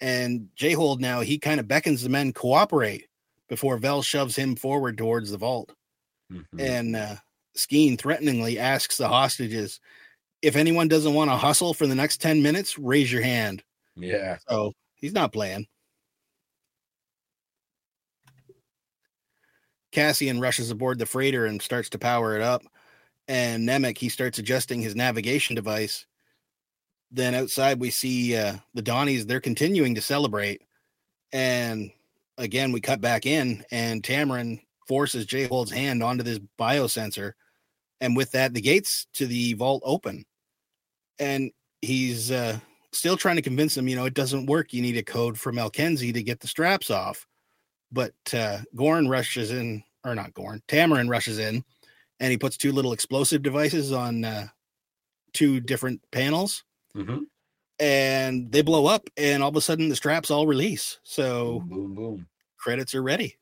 And 0.00 0.48
Jayhold 0.58 1.00
now 1.00 1.20
he 1.20 1.38
kind 1.38 1.60
of 1.60 1.68
beckons 1.68 2.02
the 2.02 2.08
men 2.08 2.32
cooperate 2.32 3.06
before 3.48 3.76
Vel 3.76 4.02
shoves 4.02 4.36
him 4.36 4.56
forward 4.56 4.96
towards 4.96 5.30
the 5.30 5.38
vault 5.38 5.72
Mhm. 6.30 6.44
and 6.58 6.96
uh, 6.96 7.16
Skeen 7.56 7.98
threateningly 7.98 8.58
asks 8.58 8.96
the 8.96 9.08
hostages, 9.08 9.80
if 10.42 10.56
anyone 10.56 10.88
doesn't 10.88 11.14
want 11.14 11.30
to 11.30 11.36
hustle 11.36 11.74
for 11.74 11.86
the 11.86 11.94
next 11.94 12.20
10 12.20 12.42
minutes, 12.42 12.78
raise 12.78 13.10
your 13.12 13.22
hand. 13.22 13.62
yeah 13.96 14.38
So 14.48 14.72
he's 14.96 15.12
not 15.12 15.32
playing. 15.32 15.66
Cassian 19.92 20.40
rushes 20.40 20.70
aboard 20.70 20.98
the 20.98 21.06
freighter 21.06 21.46
and 21.46 21.62
starts 21.62 21.88
to 21.90 21.98
power 21.98 22.34
it 22.34 22.42
up. 22.42 22.62
And 23.28 23.66
Nemik, 23.66 23.96
he 23.96 24.08
starts 24.08 24.38
adjusting 24.38 24.82
his 24.82 24.96
navigation 24.96 25.54
device. 25.54 26.06
Then 27.10 27.34
outside, 27.34 27.80
we 27.80 27.90
see 27.90 28.36
uh, 28.36 28.56
the 28.74 28.82
Donnies, 28.82 29.26
they're 29.26 29.40
continuing 29.40 29.94
to 29.94 30.02
celebrate. 30.02 30.62
And 31.32 31.92
again, 32.38 32.72
we 32.72 32.80
cut 32.80 33.00
back 33.00 33.24
in, 33.24 33.64
and 33.70 34.02
Taramyn 34.02 34.60
forces 34.86 35.26
Jayhold's 35.26 35.70
hand 35.70 36.02
onto 36.02 36.22
this 36.22 36.40
biosensor. 36.58 37.32
And 38.00 38.16
with 38.16 38.32
that, 38.32 38.54
the 38.54 38.60
gates 38.60 39.06
to 39.14 39.26
the 39.26 39.54
vault 39.54 39.82
open. 39.84 40.24
And 41.18 41.50
he's 41.80 42.30
uh, 42.30 42.58
still 42.92 43.16
trying 43.16 43.36
to 43.36 43.42
convince 43.42 43.74
them, 43.74 43.88
you 43.88 43.96
know, 43.96 44.04
it 44.04 44.14
doesn't 44.14 44.46
work. 44.46 44.72
You 44.72 44.82
need 44.82 44.96
a 44.96 45.02
code 45.02 45.38
from 45.38 45.56
Alkenzi 45.56 46.12
to 46.12 46.22
get 46.22 46.40
the 46.40 46.48
straps 46.48 46.90
off. 46.90 47.26
But 47.92 48.14
uh, 48.32 48.58
Gorn 48.74 49.08
rushes 49.08 49.50
in 49.52 49.82
or 50.04 50.14
not 50.14 50.34
Gorn, 50.34 50.60
Taramyn 50.68 51.08
rushes 51.08 51.38
in 51.38 51.64
and 52.20 52.30
he 52.30 52.36
puts 52.36 52.56
two 52.56 52.72
little 52.72 52.92
explosive 52.92 53.42
devices 53.42 53.92
on 53.92 54.24
uh, 54.24 54.48
two 55.32 55.60
different 55.60 56.00
panels 56.12 56.62
Mm-hmm. 56.96 57.24
and 57.80 58.52
they 58.52 58.62
blow 58.62 58.86
up 58.86 59.08
and 59.16 59.42
all 59.42 59.48
of 59.48 59.56
a 59.56 59.60
sudden 59.60 59.88
the 59.88 59.96
straps 59.96 60.30
all 60.30 60.46
release. 60.46 61.00
So 61.02 61.60
Boom, 61.60 61.68
boom, 61.68 61.94
boom. 61.94 62.26
credits 62.58 62.94
are 62.94 63.02
ready. 63.02 63.36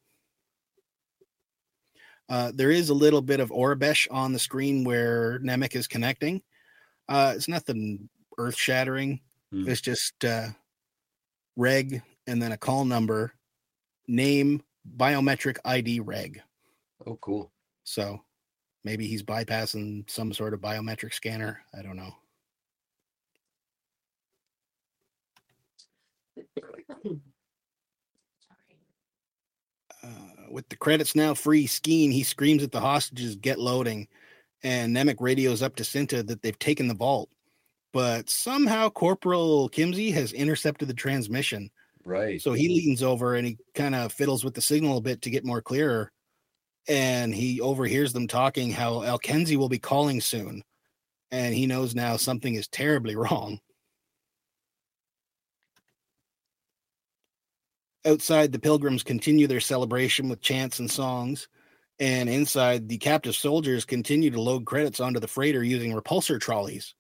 Uh, 2.33 2.51
there 2.55 2.71
is 2.71 2.89
a 2.89 2.95
little 2.95 3.21
bit 3.21 3.41
of 3.41 3.51
Aurebesh 3.51 4.09
on 4.11 4.33
the 4.33 4.39
screen 4.39 4.85
where 4.85 5.39
Nemik 5.41 5.77
is 5.77 5.87
connecting. 5.87 6.41
Uh, 7.07 7.35
it's 7.37 7.47
nothing 7.47 8.09
earth 8.39 8.57
shattering. 8.57 9.21
Hmm. 9.53 9.69
It's 9.69 9.83
just 9.83 10.25
uh, 10.25 10.49
reg 11.57 12.01
and 12.27 12.41
then 12.41 12.53
a 12.53 12.57
call 12.57 12.87
number, 12.87 13.35
name, 14.09 14.63
biometric 14.97 15.59
ID 15.67 16.01
reg. 16.01 16.41
Oh, 17.07 17.19
cool. 17.21 17.53
So 17.85 18.23
maybe 18.83 19.07
he's 19.07 19.23
bypassing 19.23 20.09
some 20.09 20.33
sort 20.33 20.55
of 20.55 20.61
biometric 20.63 21.13
scanner. 21.13 21.61
I 21.79 21.83
don't 21.83 21.97
know. 21.97 22.15
Uh, 30.05 30.42
with 30.53 30.69
the 30.69 30.77
credits 30.77 31.17
now 31.17 31.35
free, 31.35 31.67
Skeen, 31.67 32.13
he 32.13 32.23
screams 32.23 32.63
at 32.63 32.73
the 32.73 32.81
hostages, 32.81 33.37
get 33.37 33.59
loading. 33.59 34.07
And 34.63 34.95
Nemik 34.95 35.21
radios 35.21 35.63
up 35.63 35.75
to 35.77 35.83
Cinta 35.83 36.25
that 36.27 36.43
they've 36.43 36.59
taken 36.59 36.87
the 36.87 36.95
vault. 36.95 37.29
But 37.93 38.31
somehow 38.31 38.89
Corporal 38.89 39.69
Kimzi 39.69 40.13
has 40.15 40.33
intercepted 40.33 40.89
the 40.89 40.95
transmission. 40.95 41.71
Right. 42.05 42.41
So 42.41 42.53
he 42.53 42.69
leans 42.69 43.03
over 43.03 43.35
and 43.35 43.47
he 43.47 43.59
kind 43.75 43.95
of 43.95 44.13
fiddles 44.13 44.45
with 44.45 44.55
the 44.55 44.63
signal 44.63 44.99
a 44.99 45.03
bit 45.03 45.23
to 45.23 45.31
get 45.31 45.45
more 45.45 45.61
clearer. 45.61 46.11
And 46.89 47.35
he 47.35 47.61
overhears 47.61 48.13
them 48.13 48.27
talking 48.27 48.71
how 48.71 49.03
Al 49.03 49.19
Alkenzi 49.19 49.57
will 49.57 49.69
be 49.69 49.79
calling 49.79 50.21
soon. 50.21 50.63
And 51.31 51.55
he 51.55 51.67
knows 51.67 51.95
now 51.95 52.17
something 52.17 52.55
is 52.55 52.69
terribly 52.69 53.17
wrong. 53.17 53.61
Outside, 58.05 58.53
the 58.53 58.59
pilgrims 58.59 59.03
continue 59.03 59.47
their 59.47 59.61
celebration 59.61 60.29
with 60.29 60.41
chants 60.41 60.79
and 60.79 60.91
songs. 60.91 61.49
And 62.01 62.29
inside, 62.29 62.89
the 62.89 62.99
captive 62.99 63.37
soldiers 63.37 63.85
continue 63.85 64.31
to 64.31 64.41
load 64.41 64.65
credits 64.65 64.99
onto 64.99 65.21
the 65.21 65.29
freighter 65.29 65.63
using 65.63 65.93
repulsor 65.93 66.41
trolleys. 66.41 66.95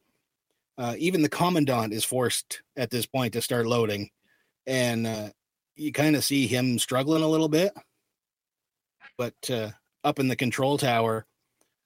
Uh, 0.78 0.94
even 0.98 1.22
the 1.22 1.28
commandant 1.28 1.92
is 1.92 2.04
forced 2.04 2.62
at 2.76 2.90
this 2.90 3.06
point 3.06 3.32
to 3.32 3.42
start 3.42 3.66
loading. 3.66 4.10
And 4.66 5.06
uh, 5.06 5.28
you 5.74 5.92
kind 5.92 6.14
of 6.14 6.24
see 6.24 6.46
him 6.46 6.78
struggling 6.78 7.22
a 7.22 7.28
little 7.28 7.48
bit. 7.48 7.72
But 9.18 9.50
uh, 9.50 9.70
up 10.04 10.18
in 10.18 10.28
the 10.28 10.36
control 10.36 10.78
tower, 10.78 11.26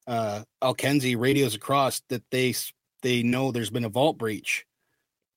uh, 0.07 0.43
Alkenzi 0.63 1.19
radios 1.19 1.55
across 1.55 2.03
that 2.09 2.23
they 2.31 2.55
they 3.03 3.23
know 3.23 3.51
there's 3.51 3.71
been 3.71 3.85
a 3.85 3.91
vault 3.91 4.19
breach, 4.19 4.67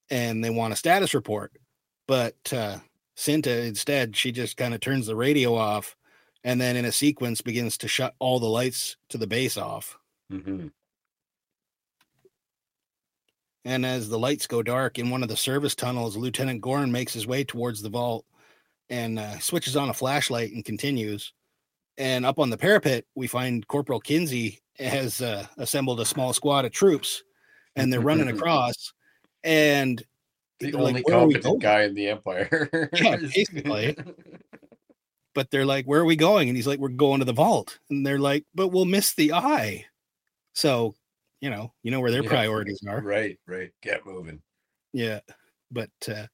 and 0.09 0.43
they 0.43 0.49
want 0.49 0.73
a 0.73 0.77
status 0.77 1.13
report. 1.13 1.51
But 2.07 2.36
uh, 2.53 2.77
Cinta 3.20 3.67
instead, 3.67 4.15
she 4.15 4.32
just 4.32 4.55
kind 4.55 4.74
of 4.74 4.80
turns 4.80 5.05
the 5.05 5.15
radio 5.15 5.53
off, 5.53 5.97
and 6.45 6.59
then 6.59 6.78
in 6.78 6.86
a 6.86 6.91
sequence 6.91 7.41
begins 7.41 7.78
to 7.80 7.88
shut 7.89 8.15
all 8.20 8.39
the 8.39 8.47
lights 8.47 8.95
to 9.09 9.17
the 9.17 9.28
base 9.28 9.57
off. 9.57 9.99
Mm-hmm. 10.32 10.67
And 13.65 13.86
as 13.86 14.07
the 14.07 14.17
lights 14.17 14.47
go 14.47 14.63
dark 14.63 14.97
in 14.97 15.09
one 15.09 15.22
of 15.22 15.28
the 15.28 15.36
service 15.36 15.76
tunnels, 15.76 16.15
Lieutenant 16.15 16.61
Gorn 16.61 16.93
makes 16.93 17.13
his 17.13 17.28
way 17.28 17.43
towards 17.43 17.82
the 17.82 17.89
vault 17.89 18.26
and 18.89 19.20
uh, 19.20 19.38
switches 19.39 19.76
on 19.76 19.89
a 19.89 19.93
flashlight 19.93 20.53
and 20.53 20.63
continues. 20.63 21.34
And 21.97 22.26
up 22.26 22.39
on 22.39 22.49
the 22.49 22.57
parapet, 22.57 23.03
we 23.15 23.28
find 23.28 23.67
Corporal 23.67 23.99
Kimzi 23.99 24.59
has 24.80 25.22
uh, 25.22 25.45
assembled 25.57 25.99
a 25.99 26.05
small 26.05 26.32
squad 26.32 26.63
of 26.63 26.72
troops, 26.72 27.22
and 27.76 27.91
they're 27.91 27.99
running 27.99 28.30
across. 28.30 28.93
And 29.43 30.01
The 30.60 30.72
like, 30.72 30.76
only 30.76 31.01
"Where 31.01 31.16
are 31.16 31.26
we 31.28 31.34
going?" 31.34 31.41
competent 31.41 31.62
guy 31.62 31.84
in 31.84 31.93
the 31.95 32.07
empire. 32.10 32.89
Yeah, 32.93 33.16
basically. 33.18 33.95
but 35.36 35.51
they're 35.51 35.66
like, 35.66 35.86
"Where 35.86 36.01
are 36.01 36.05
we 36.05 36.16
going?" 36.16 36.49
And 36.49 36.57
he's 36.57 36.68
like, 36.68 36.80
"We're 36.80 36.89
going 36.89 37.20
to 37.20 37.26
the 37.26 37.34
vault." 37.34 37.80
And 37.89 38.05
they're 38.05 38.20
like, 38.20 38.45
"But 38.53 38.70
we'll 38.70 38.86
miss 38.86 39.14
the 39.14 39.34
eye." 39.34 39.86
So, 40.53 40.95
you 41.39 41.49
know, 41.49 41.74
you 41.84 41.91
know 41.91 42.01
where 42.01 42.12
their 42.12 42.24
Yeah. 42.24 42.30
priorities 42.38 42.82
are. 42.88 43.01
right, 43.01 43.39
right. 43.47 43.72
Get 43.82 44.05
moving. 44.05 44.41
Yeah. 44.91 45.20
But 45.72 45.91
uh, 46.07 46.28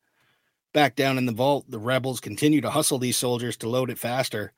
back 0.73 0.95
down 0.95 1.17
in 1.17 1.25
the 1.25 1.31
vault, 1.31 1.65
the 1.69 1.77
rebels 1.79 2.19
continue 2.19 2.61
to 2.61 2.69
hustle 2.69 2.97
these 2.97 3.17
soldiers 3.17 3.57
to 3.57 3.69
load 3.69 3.89
it 3.89 3.99
faster. 3.99 4.53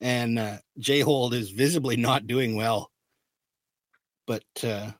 And 0.00 0.38
uh, 0.38 0.58
Jayhold 0.78 1.34
is 1.34 1.50
visibly 1.50 1.96
not 1.96 2.26
doing 2.26 2.56
well. 2.56 2.90
But 4.26 4.44
uh, 4.62 4.92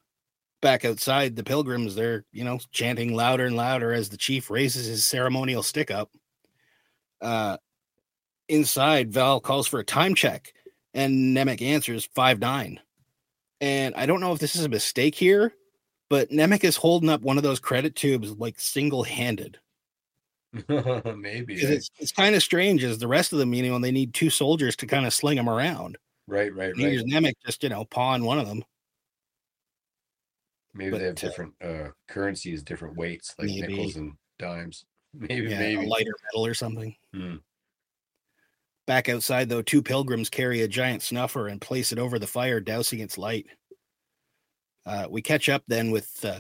back 0.61 0.85
outside, 0.85 1.37
the 1.37 1.45
pilgrims, 1.45 1.95
they're, 1.95 2.25
you 2.33 2.45
know, 2.45 2.59
chanting 2.73 3.15
louder 3.15 3.47
and 3.47 3.57
louder 3.57 3.93
as 3.93 4.09
the 4.09 4.17
chief 4.17 4.51
raises 4.51 4.87
his 4.87 5.05
ceremonial 5.05 5.63
stick 5.63 5.91
up. 5.91 6.11
Uh, 7.21 7.57
inside, 8.49 9.13
Val 9.13 9.41
calls 9.41 9.67
for 9.67 9.81
a 9.81 9.85
time 9.85 10.15
check, 10.15 10.53
and 10.95 11.37
Nemik 11.37 11.63
answers 11.63 12.05
5 12.15 12.39
9. 12.39 12.81
And 13.61 13.95
I 13.95 14.07
don't 14.07 14.21
know 14.21 14.33
if 14.33 14.39
this 14.39 14.57
is 14.57 14.65
a 14.65 14.71
mistake 14.71 15.15
here, 15.15 15.53
but 16.09 16.31
Nemik 16.31 16.65
is 16.65 16.77
holding 16.77 17.11
up 17.11 17.23
one 17.23 17.37
of 17.37 17.43
those 17.43 17.61
credit 17.61 17.95
tubes 17.95 18.33
like 18.33 18.59
single 18.59 19.03
handed. 19.03 19.59
Maybe. 20.69 21.55
Eh? 21.55 21.73
it's, 21.73 21.91
it's 21.99 22.13
kind 22.13 22.35
of 22.35 22.43
strange 22.43 22.83
as 22.83 22.99
the 22.99 23.09
rest 23.09 23.33
of 23.33 23.39
them, 23.39 23.55
you 23.55 23.63
know, 23.69 23.77
and 23.77 23.85
they 23.85 23.93
need 23.93 24.15
two 24.15 24.31
soldiers 24.31 24.77
to 24.77 24.87
kind 24.87 25.07
of 25.07 25.15
sling 25.15 25.37
them 25.37 25.49
around. 25.49 25.99
Right, 26.27 26.55
right, 26.55 26.73
Here's 26.77 27.03
right. 27.03 27.13
Nemik 27.13 27.35
just, 27.45 27.63
you 27.63 27.69
know, 27.69 27.85
pawn 27.85 28.25
one 28.25 28.39
of 28.39 28.49
them. 28.49 28.65
Maybe 30.75 30.91
but, 30.91 30.99
they 30.99 31.07
have 31.07 31.15
different 31.17 31.55
uh, 31.63 31.89
currencies, 32.09 32.63
different 32.63 32.97
weights, 32.97 33.35
like 33.39 33.49
Maybe. 33.49 33.67
nickels 33.69 33.97
and 33.97 34.13
dimes. 34.39 34.85
Maybe, 35.15 35.49
Yeah, 35.51 35.59
maybe. 35.59 35.87
lighter 35.87 36.15
metal 36.25 36.47
or 36.47 36.55
something. 36.55 36.95
Hmm. 37.13 37.37
Back 38.87 39.09
outside, 39.09 39.49
though, 39.49 39.63
two 39.63 39.83
pilgrims 39.83 40.31
carry 40.31 40.63
a 40.63 40.69
giant 40.69 41.03
snuffer 41.03 41.49
and 41.49 41.61
place 41.61 41.91
it 41.91 41.99
over 41.99 42.19
the 42.19 42.27
fire, 42.29 42.61
dousing 42.61 43.01
its 43.01 43.19
light. 43.19 43.47
Uh, 44.87 45.07
we 45.11 45.21
catch 45.21 45.49
up 45.49 45.63
then 45.67 45.91
with 45.91 46.25
uh, 46.25 46.39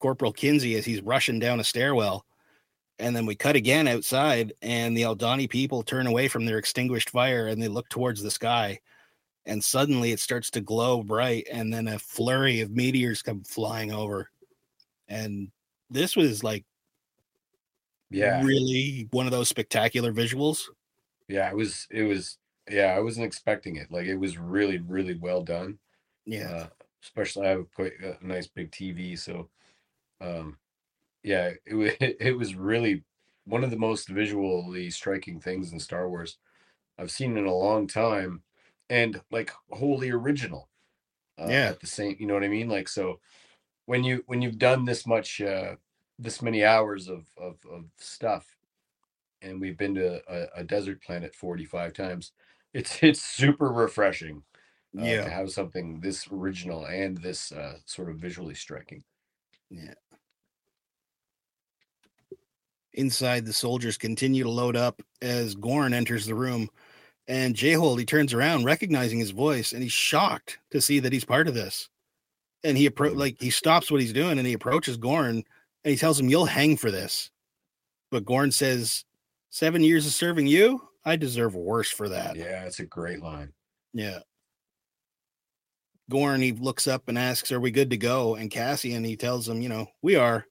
Corporal 0.00 0.32
Kimzi 0.32 0.76
as 0.76 0.84
he's 0.84 1.00
rushing 1.00 1.38
down 1.38 1.60
a 1.60 1.64
stairwell. 1.64 2.24
And 2.98 3.14
then 3.14 3.26
we 3.26 3.36
cut 3.36 3.54
again 3.54 3.86
outside, 3.86 4.52
and 4.62 4.96
the 4.96 5.02
Aldhani 5.02 5.48
people 5.48 5.84
turn 5.84 6.08
away 6.08 6.26
from 6.26 6.44
their 6.44 6.58
extinguished 6.58 7.10
fire 7.10 7.46
and 7.46 7.62
they 7.62 7.68
look 7.68 7.88
towards 7.88 8.20
the 8.20 8.30
sky. 8.30 8.80
And 9.48 9.64
suddenly 9.64 10.12
it 10.12 10.20
starts 10.20 10.52
to 10.52 10.62
glow 10.62 11.02
bright, 11.04 11.48
and 11.52 11.74
then 11.74 11.88
a 11.88 11.98
flurry 12.00 12.60
of 12.62 12.70
meteors 12.72 13.22
come 13.22 13.44
flying 13.44 13.92
over. 13.92 14.30
And 15.08 15.52
this 15.90 16.16
was 16.16 16.44
like 16.44 16.66
Yeah, 18.10 18.42
really 18.42 19.08
one 19.10 19.26
of 19.26 19.32
those 19.32 19.48
spectacular 19.48 20.12
visuals. 20.12 20.64
yeah. 21.28 21.50
It 21.50 21.56
was. 21.56 21.86
It 21.90 22.02
was. 22.04 22.38
Yeah, 22.70 22.94
I 22.94 23.00
wasn't 23.00 23.26
expecting 23.26 23.76
it. 23.76 23.90
Like 23.90 24.06
it 24.06 24.16
was 24.16 24.38
really, 24.38 24.78
really 24.78 25.14
well 25.14 25.42
done. 25.42 25.78
Yeah. 26.24 26.52
Uh, 26.52 26.68
especially 27.02 27.46
I 27.46 27.50
have 27.50 27.72
quite 27.74 27.94
a 28.00 28.18
nice 28.26 28.48
big 28.48 28.72
TV, 28.72 29.16
so 29.16 29.50
um, 30.20 30.58
yeah, 31.24 31.52
it 31.66 31.74
was. 31.74 31.92
It 32.00 32.36
was 32.38 32.56
really 32.56 33.04
one 33.46 33.64
of 33.64 33.70
the 33.70 33.78
most 33.78 34.08
visually 34.08 34.90
striking 34.90 35.40
things 35.40 35.72
in 35.72 35.80
Star 35.80 36.08
Wars 36.08 36.38
I've 36.98 37.10
seen 37.12 37.36
in 37.38 37.46
a 37.46 37.54
long 37.54 37.86
time, 37.88 38.44
and 38.90 39.20
like 39.30 39.52
wholly 39.70 40.10
original. 40.10 40.68
Uh, 41.38 41.46
Yeah. 41.48 41.68
At 41.68 41.80
the 41.80 41.86
same, 41.86 42.16
you 42.18 42.26
know 42.26 42.34
what 42.34 42.44
I 42.44 42.48
mean? 42.48 42.68
Like 42.68 42.88
so, 42.88 43.20
when 43.86 44.04
you 44.04 44.22
when 44.26 44.42
you've 44.42 44.58
done 44.58 44.84
this 44.84 45.06
much, 45.06 45.40
uh, 45.40 45.76
this 46.18 46.42
many 46.42 46.64
hours 46.64 47.08
of 47.08 47.26
of, 47.36 47.58
of 47.70 47.84
stuff, 47.96 48.46
and 49.40 49.60
we've 49.60 49.78
been 49.78 49.94
to 49.94 50.20
a, 50.28 50.60
a 50.60 50.64
desert 50.64 51.02
planet 51.02 51.34
forty 51.34 51.64
five 51.64 51.92
times, 51.92 52.32
it's 52.74 52.98
it's 53.02 53.22
super 53.22 53.70
refreshing 53.72 54.42
uh, 54.98 55.04
yeah. 55.04 55.24
to 55.24 55.30
have 55.30 55.50
something 55.50 56.00
this 56.00 56.26
original 56.32 56.86
and 56.86 57.18
this 57.18 57.52
uh, 57.52 57.74
sort 57.84 58.10
of 58.10 58.16
visually 58.16 58.54
striking. 58.54 59.04
Yeah. 59.70 59.94
Inside, 62.94 63.44
the 63.44 63.52
soldiers 63.52 63.96
continue 63.96 64.42
to 64.42 64.50
load 64.50 64.74
up 64.74 65.02
as 65.22 65.54
Gorn 65.54 65.94
enters 65.94 66.26
the 66.26 66.34
room. 66.34 66.68
And 67.28 67.54
Jayhold, 67.54 67.98
he 67.98 68.06
turns 68.06 68.32
around, 68.32 68.64
recognizing 68.64 69.18
his 69.18 69.30
voice, 69.32 69.72
and 69.72 69.82
he's 69.82 69.92
shocked 69.92 70.58
to 70.70 70.80
see 70.80 70.98
that 71.00 71.12
he's 71.12 71.26
part 71.26 71.46
of 71.46 71.54
this. 71.54 71.88
And 72.64 72.76
he 72.76 72.88
appro- 72.88 73.12
Mhm. 73.12 73.18
like 73.18 73.40
he 73.40 73.50
stops 73.50 73.90
what 73.90 74.00
he's 74.00 74.12
doing 74.14 74.38
and 74.38 74.46
he 74.46 74.54
approaches 74.54 74.96
Gorn 74.96 75.44
and 75.84 75.90
he 75.90 75.96
tells 75.96 76.18
him, 76.18 76.28
You'll 76.28 76.46
hang 76.46 76.76
for 76.76 76.90
this. 76.90 77.30
But 78.10 78.24
Gorn 78.24 78.50
says, 78.50 79.04
Seven 79.50 79.84
years 79.84 80.06
of 80.06 80.12
serving 80.12 80.46
you, 80.46 80.88
I 81.04 81.16
deserve 81.16 81.54
worse 81.54 81.90
for 81.90 82.08
that. 82.08 82.34
Yeah, 82.36 82.64
it's 82.64 82.80
a 82.80 82.86
great 82.86 83.20
line. 83.20 83.52
Yeah. 83.92 84.20
Gorn, 86.10 86.40
he 86.40 86.52
looks 86.52 86.86
up 86.88 87.08
and 87.08 87.18
asks, 87.18 87.52
Are 87.52 87.60
we 87.60 87.70
good 87.70 87.90
to 87.90 87.96
go? 87.98 88.34
And 88.34 88.50
Cassian, 88.50 89.04
he 89.04 89.16
tells 89.16 89.48
him, 89.48 89.60
You 89.60 89.68
know, 89.68 89.86
we 90.02 90.16
are. 90.16 90.46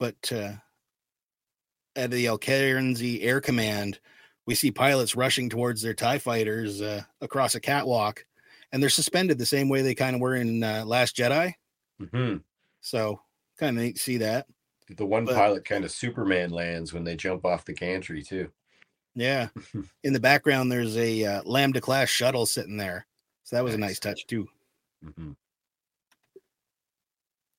But 0.00 0.32
uh, 0.32 0.54
at 1.94 2.10
the 2.10 2.24
Alkenzi 2.26 3.22
Air 3.22 3.40
Command, 3.40 4.00
we 4.46 4.54
see 4.54 4.70
pilots 4.70 5.16
rushing 5.16 5.48
towards 5.48 5.82
their 5.82 5.94
TIE 5.94 6.18
fighters 6.18 6.80
uh, 6.80 7.02
across 7.20 7.54
a 7.54 7.60
catwalk, 7.60 8.24
and 8.72 8.82
they're 8.82 8.88
suspended 8.90 9.38
the 9.38 9.46
same 9.46 9.68
way 9.68 9.82
they 9.82 9.94
kind 9.94 10.14
of 10.14 10.20
were 10.20 10.36
in 10.36 10.62
uh, 10.62 10.84
Last 10.86 11.16
Jedi. 11.16 11.52
Mhm. 12.00 12.42
So 12.80 13.20
kind 13.58 13.76
of 13.76 13.82
neat 13.84 13.96
to 13.96 14.02
see 14.02 14.18
that. 14.18 14.46
The 14.96 15.04
one 15.06 15.24
But- 15.24 15.34
pilot 15.34 15.64
kind 15.64 15.84
of 15.84 15.90
Superman 15.90 16.50
lands 16.50 16.92
when 16.92 17.02
they 17.04 17.16
jump 17.16 17.44
off 17.44 17.64
the 17.64 17.72
gantry 17.72 18.22
too. 18.22 18.50
Yeah. 19.14 19.48
in 20.04 20.12
the 20.12 20.20
background, 20.20 20.70
there's 20.70 20.96
a 20.96 21.24
uh, 21.24 21.42
Lambda 21.44 21.80
class 21.80 22.08
shuttle 22.08 22.46
sitting 22.46 22.76
there. 22.76 23.06
So 23.44 23.56
that 23.56 23.64
was 23.64 23.74
a 23.74 23.78
nice 23.78 23.90
Nice. 23.90 23.98
touch 24.00 24.26
too. 24.26 24.46
Mhm. 25.04 25.36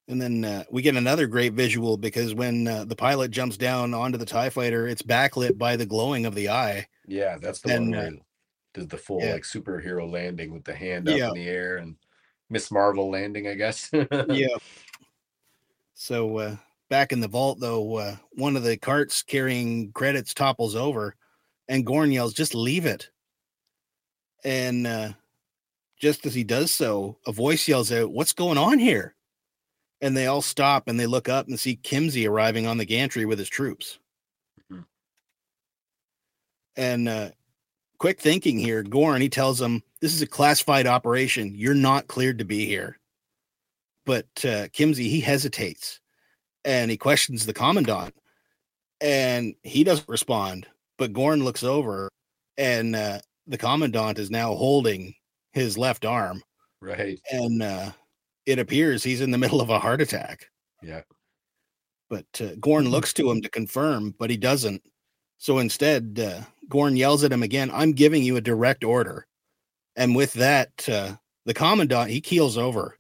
And 0.09 0.21
then 0.21 0.45
uh, 0.45 0.63
we 0.71 0.81
get 0.81 0.95
another 0.95 1.27
great 1.27 1.53
visual 1.53 1.97
because 1.97 2.33
when 2.33 2.67
uh, 2.67 2.85
the 2.85 2.95
pilot 2.95 3.29
jumps 3.31 3.57
down 3.57 3.93
onto 3.93 4.17
the 4.17 4.25
TIE 4.25 4.49
fighter, 4.49 4.87
it's 4.87 5.01
backlit 5.01 5.57
by 5.57 5.75
the 5.75 5.85
glowing 5.85 6.25
of 6.25 6.33
the 6.33 6.49
eye. 6.49 6.87
Yeah, 7.05 7.37
that's 7.37 7.59
the 7.59 7.73
And, 7.75 7.91
one 7.91 7.97
uh, 7.97 8.11
where 8.75 8.85
the 8.85 8.97
full 8.97 9.21
yeah. 9.21 9.33
like 9.33 9.43
superhero 9.43 10.09
landing 10.09 10.53
with 10.53 10.63
the 10.63 10.75
hand 10.75 11.09
up 11.09 11.17
Yeah. 11.17 11.29
in 11.29 11.33
the 11.33 11.47
air 11.49 11.77
and 11.77 11.97
Miss 12.49 12.71
Marvel 12.71 13.09
landing, 13.09 13.47
I 13.47 13.55
guess. 13.55 13.89
yeah. 14.29 14.55
So 15.93 16.37
uh, 16.37 16.55
back 16.89 17.11
in 17.11 17.19
the 17.19 17.27
vault, 17.27 17.59
though, 17.59 17.95
uh, 17.97 18.15
one 18.33 18.55
of 18.55 18.63
the 18.63 18.77
carts 18.77 19.23
carrying 19.23 19.91
credits 19.91 20.33
topples 20.33 20.75
over, 20.75 21.15
and 21.67 21.85
Gorn 21.85 22.11
yells, 22.13 22.33
"Just 22.33 22.55
leave 22.55 22.85
it!" 22.85 23.09
And 24.45 24.87
uh, 24.87 25.09
just 25.99 26.25
as 26.25 26.33
he 26.35 26.43
does 26.45 26.71
so, 26.73 27.17
a 27.25 27.31
voice 27.33 27.67
yells 27.67 27.91
out, 27.91 28.11
"What's 28.11 28.31
going 28.33 28.57
on 28.57 28.79
here?" 28.79 29.15
And 30.01 30.15
they 30.15 30.27
all 30.27 30.41
stop 30.41 30.87
and 30.87 30.99
they 30.99 31.07
look 31.07 31.27
up 31.27 31.47
and 31.47 31.59
see 31.59 31.75
Kimzi 31.75 32.29
arriving 32.29 32.67
on 32.67 32.77
the 32.77 32.85
gantry 32.85 33.25
with 33.25 33.39
his 33.39 33.49
troops. 33.49 33.99
Mhm. 34.71 34.85
And 36.75 37.09
uh, 37.09 37.31
quick 37.97 38.19
thinking 38.19 38.59
here, 38.59 38.83
Gorn 38.83 39.21
he 39.21 39.29
tells 39.29 39.57
them, 39.57 39.81
"This 40.01 40.13
is 40.13 40.21
a 40.21 40.27
classified 40.27 40.85
operation. 40.85 41.55
You're 41.55 41.73
not 41.73 42.07
cleared 42.07 42.37
to 42.39 42.45
be 42.45 42.65
here." 42.65 42.99
but 44.07 44.25
uh, 44.45 44.71
Kimzi 44.71 45.09
he 45.09 45.19
hesitates 45.19 45.99
and 46.65 46.89
he 46.89 46.97
questions 46.97 47.45
the 47.45 47.53
commandant 47.53 48.15
and 49.01 49.53
he 49.61 49.83
doesn't 49.83 50.07
respond. 50.09 50.65
But 50.97 51.13
Gorn 51.13 51.43
looks 51.43 51.61
over 51.61 52.09
and 52.57 52.95
uh, 52.95 53.19
the 53.45 53.57
commandant 53.57 54.17
is 54.17 54.31
now 54.31 54.55
holding 54.55 55.13
his 55.51 55.77
left 55.77 56.05
arm 56.05 56.41
right. 56.81 57.19
and 57.29 57.61
uh, 57.61 57.91
it 58.47 58.57
appears 58.57 59.03
he's 59.03 59.21
in 59.21 59.29
the 59.29 59.37
middle 59.37 59.61
of 59.61 59.69
a 59.69 59.77
heart 59.77 60.01
attack. 60.01 60.49
Yeah. 60.81 61.01
But 62.09 62.25
uh, 62.39 62.55
Gorn 62.59 62.89
looks 62.89 63.11
to 63.13 63.29
him 63.29 63.41
to 63.41 63.49
confirm, 63.49 64.15
but 64.17 64.29
he 64.29 64.37
doesn't. 64.37 64.81
So 65.37 65.59
instead, 65.59 66.19
uh, 66.19 66.41
Gorn 66.69 66.95
yells 66.95 67.23
at 67.23 67.31
him 67.31 67.43
again, 67.43 67.69
I'm 67.73 67.91
giving 67.91 68.23
you 68.23 68.37
a 68.37 68.41
direct 68.41 68.85
order. 68.85 69.27
And 69.97 70.15
with 70.15 70.33
that, 70.33 70.87
uh, 70.87 71.15
the 71.45 71.53
commandant, 71.53 72.09
he 72.09 72.21
keels 72.21 72.57
over. 72.57 72.97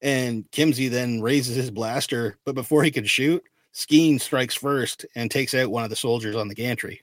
And 0.00 0.48
Kimzi 0.52 0.88
then 0.88 1.20
raises 1.20 1.56
his 1.56 1.70
blaster, 1.70 2.38
but 2.46 2.54
before 2.54 2.84
he 2.84 2.90
can 2.90 3.04
shoot, 3.04 3.42
Skeen 3.74 4.20
strikes 4.20 4.54
first 4.54 5.04
and 5.14 5.30
takes 5.30 5.52
out 5.52 5.70
one 5.70 5.84
of 5.84 5.90
the 5.90 5.96
soldiers 5.96 6.36
on 6.36 6.48
the 6.48 6.54
gantry. 6.54 7.02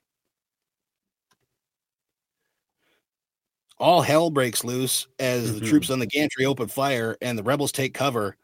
All 3.80 4.02
hell 4.02 4.30
breaks 4.32 4.64
loose 4.64 5.08
as 5.20 5.54
the 5.54 5.62
Mhm. 5.66 5.70
troops 5.70 5.90
on 5.90 6.00
the 6.00 6.06
gantry 6.08 6.46
open 6.46 6.68
fire 6.68 7.16
and 7.22 7.38
the 7.38 7.44
rebels 7.44 7.72
take 7.72 7.94
cover. 7.94 8.36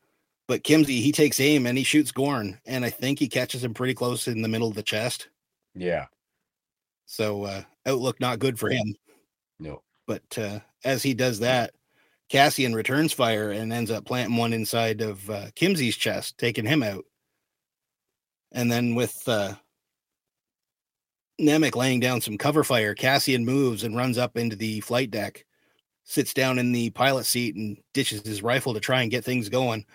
But 0.47 0.63
Kimzi, 0.63 1.01
he 1.01 1.11
takes 1.11 1.39
aim 1.39 1.65
and 1.65 1.77
he 1.77 1.83
shoots 1.83 2.11
Gorn, 2.11 2.59
and 2.65 2.85
I 2.85 2.89
think 2.89 3.17
he 3.17 3.27
catches 3.27 3.63
him 3.63 3.73
pretty 3.73 3.93
close 3.93 4.27
in 4.27 4.41
the 4.41 4.47
middle 4.47 4.67
of 4.67 4.75
the 4.75 4.83
chest. 4.83 5.29
Yeah. 5.73 6.05
So 7.05 7.43
uh, 7.43 7.63
outlook 7.85 8.19
not 8.19 8.39
good 8.39 8.59
for 8.59 8.69
him. 8.69 8.95
No. 9.59 9.81
But 10.05 10.37
uh, 10.37 10.59
as 10.83 11.01
he 11.01 11.13
does 11.13 11.39
that, 11.39 11.73
Cassian 12.29 12.75
returns 12.75 13.13
fire 13.13 13.51
and 13.51 13.71
ends 13.71 13.89
up 13.91 14.05
planting 14.05 14.37
one 14.37 14.53
inside 14.53 15.01
of 15.01 15.29
uh, 15.29 15.47
Kimzi's 15.55 15.95
chest, 15.95 16.37
taking 16.37 16.65
him 16.65 16.83
out. 16.83 17.05
And 18.51 18.71
then 18.71 18.95
with 18.95 19.27
uh, 19.27 19.55
Nemik 21.41 21.75
laying 21.75 21.99
down 21.99 22.21
some 22.21 22.37
cover 22.37 22.63
fire, 22.63 22.93
Cassian 22.93 23.45
moves 23.45 23.83
and 23.83 23.95
runs 23.95 24.17
up 24.17 24.37
into 24.37 24.55
the 24.55 24.79
flight 24.81 25.11
deck, 25.11 25.45
sits 26.03 26.33
down 26.33 26.59
in 26.59 26.71
the 26.71 26.91
pilot 26.91 27.25
seat 27.25 27.55
and 27.55 27.77
ditches 27.93 28.25
his 28.25 28.43
rifle 28.43 28.73
to 28.73 28.79
try 28.79 29.01
and 29.01 29.11
get 29.11 29.23
things 29.25 29.49
going. 29.49 29.85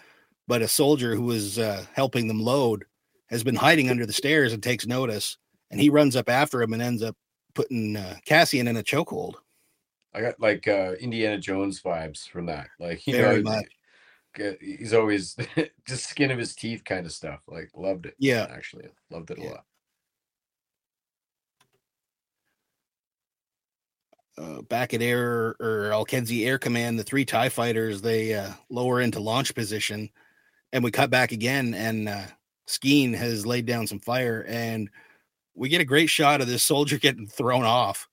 But 0.49 0.63
a 0.63 0.69
soldier 0.69 1.15
who 1.15 1.23
was 1.25 1.59
uh, 1.59 1.87
helping 1.95 2.29
them 2.29 2.41
load 2.43 2.85
has 3.29 3.45
been 3.45 3.57
hiding 3.57 3.91
under 3.91 4.07
the 4.07 4.13
stairs 4.13 4.53
and 4.53 4.63
takes 4.63 4.87
notice. 4.87 5.39
And 5.71 5.81
he 5.81 5.91
runs 5.91 6.17
up 6.17 6.29
after 6.31 6.63
him 6.63 6.73
and 6.73 6.83
ends 6.83 7.03
up 7.03 7.17
putting 7.55 7.97
uh, 7.97 8.17
Cassian 8.27 8.69
in 8.69 8.77
a 8.77 8.83
chokehold. 8.83 9.35
I 10.15 10.21
got 10.23 10.41
like 10.41 10.67
uh 10.67 10.95
Indiana 11.01 11.39
Jones 11.39 11.83
vibes 11.83 12.29
from 12.29 12.47
that. 12.47 12.69
Like 12.79 13.07
you 13.07 13.15
Very 13.15 13.43
know, 13.43 13.51
much. 13.51 13.67
he's 14.61 14.95
always 14.95 15.37
just 15.87 16.07
skin 16.09 16.31
of 16.31 16.39
his 16.39 16.55
teeth 16.55 16.85
kind 16.85 17.07
of 17.07 17.13
stuff. 17.13 17.41
Like 17.47 17.71
loved 17.75 18.07
it. 18.07 18.17
Yeah. 18.19 18.47
Actually, 18.51 18.89
loved 19.11 19.31
it 19.31 19.39
a 19.39 19.43
Yeah. 19.43 19.51
lot. 19.51 19.65
Uh, 24.39 24.63
back 24.63 24.95
at 24.95 25.03
Air 25.03 25.57
or 25.61 25.91
Alkenzi 25.93 26.47
Air 26.47 26.59
Command, 26.59 26.99
the 26.99 27.05
three 27.05 27.25
TIE 27.25 27.49
fighters 27.49 28.01
they 28.01 28.35
uh, 28.35 28.51
lower 28.71 29.01
into 29.01 29.21
launch 29.21 29.55
position, 29.55 30.11
and 30.73 30.85
we 30.85 30.91
cut 30.91 31.11
back 31.11 31.33
again, 31.33 31.75
and 31.75 32.09
uh, 32.09 32.27
Skeen 32.69 33.15
has 33.15 33.47
laid 33.47 33.67
down 33.67 33.87
some 33.87 34.01
fire, 34.01 34.45
and 34.49 34.91
we 35.55 35.69
get 35.69 35.81
a 35.81 35.85
great 35.85 36.09
shot 36.09 36.41
of 36.41 36.47
this 36.47 36.63
soldier 36.63 36.99
getting 37.01 37.27
thrown 37.27 37.65
off 37.65 38.09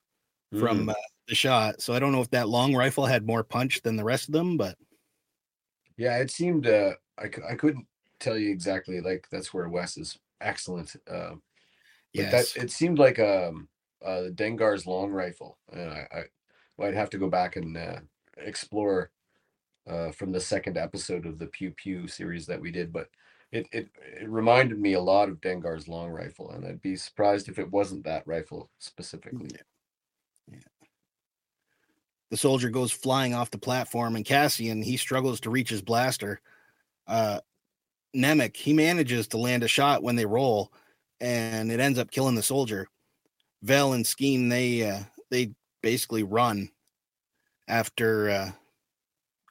from 0.59 0.87
Mm. 0.87 0.91
uh, 0.91 0.95
the 1.27 1.35
shot. 1.35 1.81
So 1.81 1.93
I 1.93 1.99
don't 1.99 2.11
know 2.11 2.21
if 2.21 2.29
that 2.31 2.49
long 2.49 2.75
rifle 2.75 3.05
had 3.05 3.25
more 3.25 3.43
punch 3.43 3.81
than 3.81 3.95
the 3.95 4.03
rest 4.03 4.27
of 4.29 4.33
them, 4.33 4.57
but 4.57 4.77
Yeah, 5.97 6.17
it 6.17 6.31
seemed 6.31 6.67
uh 6.67 6.93
I, 7.17 7.25
I 7.49 7.55
couldn't 7.55 7.87
tell 8.19 8.37
you 8.37 8.51
exactly 8.51 9.01
like 9.01 9.27
that's 9.31 9.53
where 9.53 9.69
Wes 9.69 9.97
is 9.97 10.17
excellent. 10.41 10.95
Um 11.09 11.41
but 12.13 12.31
yes, 12.31 12.53
that 12.53 12.63
it 12.63 12.71
seemed 12.71 12.99
like 12.99 13.19
um 13.19 13.67
uh 14.05 14.29
Dengar's 14.33 14.85
long 14.87 15.11
rifle. 15.11 15.57
And 15.71 15.91
I, 15.91 16.07
I 16.11 16.23
well, 16.77 16.89
I'd 16.89 16.95
have 16.95 17.09
to 17.11 17.17
go 17.17 17.29
back 17.29 17.55
and 17.55 17.77
uh, 17.77 17.99
explore 18.37 19.11
uh 19.87 20.11
from 20.11 20.31
the 20.31 20.39
second 20.41 20.77
episode 20.77 21.25
of 21.25 21.39
the 21.39 21.47
Pew 21.47 21.71
Pew 21.71 22.07
series 22.07 22.45
that 22.47 22.61
we 22.61 22.71
did, 22.71 22.93
but 22.93 23.09
it, 23.51 23.67
it 23.71 23.89
it 24.21 24.29
reminded 24.29 24.79
me 24.79 24.93
a 24.93 25.01
lot 25.01 25.29
of 25.29 25.41
Dengar's 25.41 25.87
long 25.87 26.09
rifle, 26.11 26.51
and 26.51 26.65
I'd 26.65 26.81
be 26.81 26.95
surprised 26.95 27.49
if 27.49 27.59
it 27.59 27.71
wasn't 27.71 28.03
that 28.05 28.27
rifle 28.27 28.69
specifically. 28.79 29.49
the 32.31 32.37
soldier 32.37 32.69
goes 32.69 32.91
flying 32.91 33.33
off 33.33 33.51
the 33.51 33.57
platform, 33.57 34.15
and 34.15 34.25
Cassian 34.25 34.81
he 34.81 34.97
struggles 34.97 35.39
to 35.41 35.49
reach 35.49 35.69
his 35.69 35.81
blaster. 35.81 36.41
Uh, 37.07 37.39
Nemik 38.15 38.55
he 38.57 38.73
manages 38.73 39.27
to 39.29 39.37
land 39.37 39.63
a 39.63 39.67
shot 39.67 40.03
when 40.03 40.15
they 40.15 40.25
roll, 40.25 40.73
and 41.19 41.71
it 41.71 41.79
ends 41.79 41.99
up 41.99 42.11
killing 42.11 42.35
the 42.35 42.43
soldier. 42.43 42.87
Vel 43.63 43.93
and 43.93 44.05
Skeen 44.05 44.49
they 44.49 44.89
uh, 44.89 44.99
they 45.31 45.51
basically 45.81 46.23
run 46.23 46.69
after. 47.67 48.29
Uh, 48.29 48.51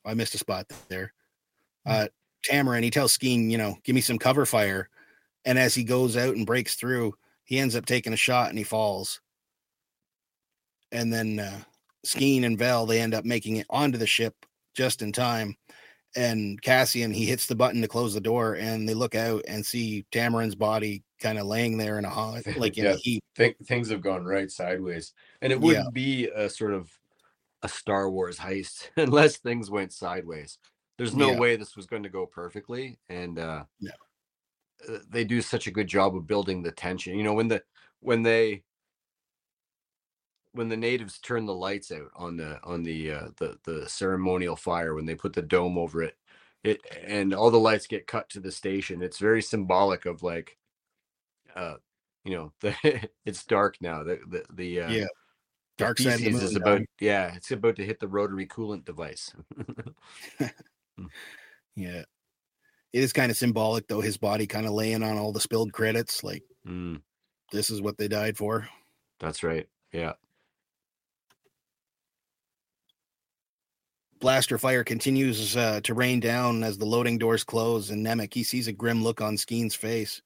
I 0.06 0.14
missed 0.14 0.34
a 0.34 0.38
spot 0.38 0.66
there. 0.88 1.12
Uh, 1.86 2.08
Taramyn 2.46 2.82
he 2.82 2.90
tells 2.90 3.16
Skeen, 3.16 3.50
you 3.50 3.56
know, 3.56 3.76
give 3.84 3.94
me 3.94 4.00
some 4.00 4.18
cover 4.18 4.44
fire, 4.44 4.88
and 5.44 5.58
as 5.58 5.74
he 5.74 5.84
goes 5.84 6.16
out 6.16 6.36
and 6.36 6.46
breaks 6.46 6.74
through, 6.74 7.14
he 7.44 7.58
ends 7.58 7.76
up 7.76 7.86
taking 7.86 8.12
a 8.12 8.16
shot 8.16 8.50
and 8.50 8.58
he 8.58 8.64
falls. 8.64 9.20
And 10.92 11.12
then 11.12 11.40
uh, 11.40 11.60
Skeen 12.06 12.44
and 12.44 12.58
Vel 12.58 12.86
they 12.86 13.00
end 13.00 13.14
up 13.14 13.24
making 13.24 13.56
it 13.56 13.66
onto 13.70 13.98
the 13.98 14.06
ship 14.06 14.34
just 14.74 15.02
in 15.02 15.12
time. 15.12 15.56
And 16.16 16.60
Cassian 16.62 17.12
he 17.12 17.24
hits 17.24 17.46
the 17.46 17.56
button 17.56 17.82
to 17.82 17.88
close 17.88 18.14
the 18.14 18.20
door, 18.20 18.54
and 18.54 18.88
they 18.88 18.94
look 18.94 19.14
out 19.14 19.42
and 19.48 19.66
see 19.66 20.06
Taramyn's 20.12 20.54
body 20.54 21.02
kind 21.24 21.38
of 21.38 21.46
laying 21.46 21.78
there 21.78 21.98
in 21.98 22.04
a 22.04 22.10
hot, 22.10 22.42
like 22.58 22.76
in 22.76 22.84
Yeah. 22.84 22.92
a 22.92 22.96
heap. 22.96 23.22
Think 23.34 23.56
things 23.66 23.90
have 23.90 24.02
gone 24.02 24.24
right 24.24 24.50
sideways, 24.50 25.12
and 25.40 25.52
it 25.52 25.60
wouldn't 25.60 25.92
be 25.94 26.28
a 26.28 26.48
sort 26.48 26.72
of 26.72 26.92
a 27.62 27.68
Star 27.68 28.10
Wars 28.10 28.38
heist 28.38 28.90
unless 28.96 29.38
things 29.38 29.70
went 29.70 29.92
sideways. 29.92 30.58
There's 30.98 31.16
no 31.16 31.32
Yeah. 31.32 31.38
way 31.40 31.56
this 31.56 31.74
was 31.76 31.86
going 31.86 32.04
to 32.04 32.08
go 32.10 32.26
perfectly, 32.26 32.98
and 33.08 33.38
uh, 33.38 33.64
No. 33.80 33.90
uh, 34.88 34.98
they 35.08 35.24
do 35.24 35.40
such 35.40 35.66
a 35.66 35.72
good 35.72 35.88
job 35.88 36.14
of 36.14 36.26
building 36.26 36.62
the 36.62 36.70
tension. 36.70 37.16
You 37.16 37.24
know, 37.24 37.34
when 37.34 37.48
the 37.48 37.64
when 38.00 38.22
they 38.22 38.62
when 40.52 40.68
the 40.68 40.76
natives 40.76 41.18
turn 41.18 41.46
the 41.46 41.54
lights 41.54 41.90
out 41.90 42.10
on 42.14 42.36
the 42.36 42.60
on 42.62 42.82
the 42.84 43.10
uh, 43.10 43.28
the 43.38 43.58
the 43.64 43.88
ceremonial 43.88 44.56
fire 44.56 44.94
when 44.94 45.06
they 45.06 45.14
put 45.16 45.32
the 45.32 45.42
dome 45.42 45.76
over 45.76 46.02
it, 46.02 46.16
it 46.62 46.80
and 47.04 47.34
all 47.34 47.50
the 47.50 47.58
lights 47.58 47.86
get 47.88 48.06
cut 48.06 48.28
to 48.30 48.40
the 48.40 48.52
station. 48.52 49.02
It's 49.02 49.18
very 49.18 49.42
symbolic 49.42 50.06
of 50.06 50.22
like, 50.22 50.56
uh, 51.54 51.74
you 52.24 52.32
know, 52.34 52.52
the 52.60 53.08
it's 53.24 53.44
dark 53.44 53.76
now. 53.80 54.02
The 54.02 54.18
the 54.28 54.44
the 54.52 54.80
uh, 54.80 54.90
Yeah. 54.90 55.06
Dark 55.76 55.98
side 55.98 56.14
of 56.14 56.20
the 56.20 56.30
moon. 56.30 56.40
is 56.42 56.54
about 56.54 56.80
yeah 57.00 57.34
it's 57.34 57.50
about 57.50 57.74
to 57.76 57.84
hit 57.84 57.98
the 57.98 58.06
rotary 58.06 58.46
coolant 58.46 58.84
device 58.84 59.32
Yeah. 61.74 62.04
It 62.92 63.02
is 63.02 63.12
kind 63.12 63.28
of 63.32 63.36
symbolic 63.36 63.88
though, 63.88 64.00
his 64.00 64.16
body 64.16 64.46
kind 64.46 64.66
of 64.66 64.72
laying 64.72 65.02
on 65.02 65.18
all 65.18 65.32
the 65.32 65.40
spilled 65.40 65.72
credits. 65.72 66.22
Like 66.22 66.44
Mm, 66.64 67.02
this 67.50 67.70
is 67.70 67.82
what 67.82 67.98
they 67.98 68.06
died 68.08 68.36
for. 68.36 68.68
that's 69.18 69.42
right 69.42 69.66
Yeah. 69.92 70.12
Blaster 74.20 74.56
fire 74.58 74.84
continues 74.84 75.56
uh, 75.56 75.80
to 75.82 75.92
rain 75.92 76.20
down 76.20 76.62
as 76.62 76.78
the 76.78 76.86
loading 76.86 77.18
doors 77.18 77.44
close, 77.44 77.90
and 77.90 78.06
Nemik 78.06 78.32
he 78.32 78.42
sees 78.42 78.68
a 78.68 78.72
grim 78.72 79.02
look 79.02 79.20
on 79.20 79.36
Skeen's 79.36 79.74
face. 79.74 80.22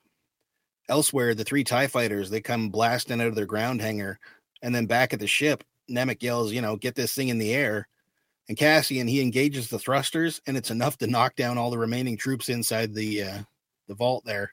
Elsewhere, 0.89 1.35
the 1.35 1.44
three 1.44 1.65
TIE 1.65 1.86
fighters 1.86 2.31
they 2.31 2.40
come 2.40 2.70
blasting 2.70 3.20
out 3.20 3.27
of 3.27 3.35
their 3.35 3.47
ground 3.47 3.81
hangar, 3.81 4.19
and 4.62 4.74
then 4.74 4.86
back 4.86 5.12
at 5.12 5.20
the 5.20 5.27
ship, 5.27 5.65
Nemik 5.90 6.23
yells, 6.23 6.52
"You 6.52 6.62
know, 6.62 6.77
get 6.77 6.94
this 6.94 7.15
thing 7.15 7.28
in 7.28 7.39
the 7.39 7.55
air!" 7.55 7.89
And 8.48 8.56
Cassian 8.56 9.06
he 9.06 9.20
engages 9.20 9.69
the 9.69 9.78
thrusters, 9.78 10.40
and 10.47 10.56
it's 10.56 10.70
enough 10.70 10.97
to 10.98 11.06
knock 11.06 11.36
down 11.36 11.59
all 11.59 11.70
the 11.70 11.78
remaining 11.78 12.16
troops 12.16 12.48
inside 12.48 12.94
the 12.94 13.23
uh, 13.23 13.39
the 13.89 13.94
vault 13.94 14.24
there. 14.24 14.52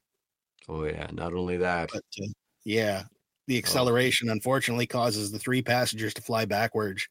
Oh 0.67 0.83
yeah. 0.83 1.07
Not 1.11 1.33
only 1.33 1.57
that. 1.57 1.89
But 1.93 2.03
uh, 2.21 2.27
yeah, 2.63 3.03
the 3.47 3.57
acceleration 3.57 4.29
unfortunately 4.29 4.87
causes 4.87 5.31
the 5.31 5.39
three 5.39 5.61
passengers 5.61 6.13
to 6.15 6.21
fly 6.21 6.45
backwards, 6.45 7.07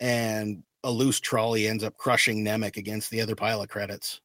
and 0.00 0.62
a 0.82 0.90
loose 0.90 1.20
trolley 1.20 1.66
ends 1.66 1.84
up 1.84 1.96
crushing 1.96 2.44
Nemik 2.44 2.76
against 2.76 3.10
the 3.10 3.20
other 3.20 3.36
pilot 3.36 3.68
credits. 3.68 4.20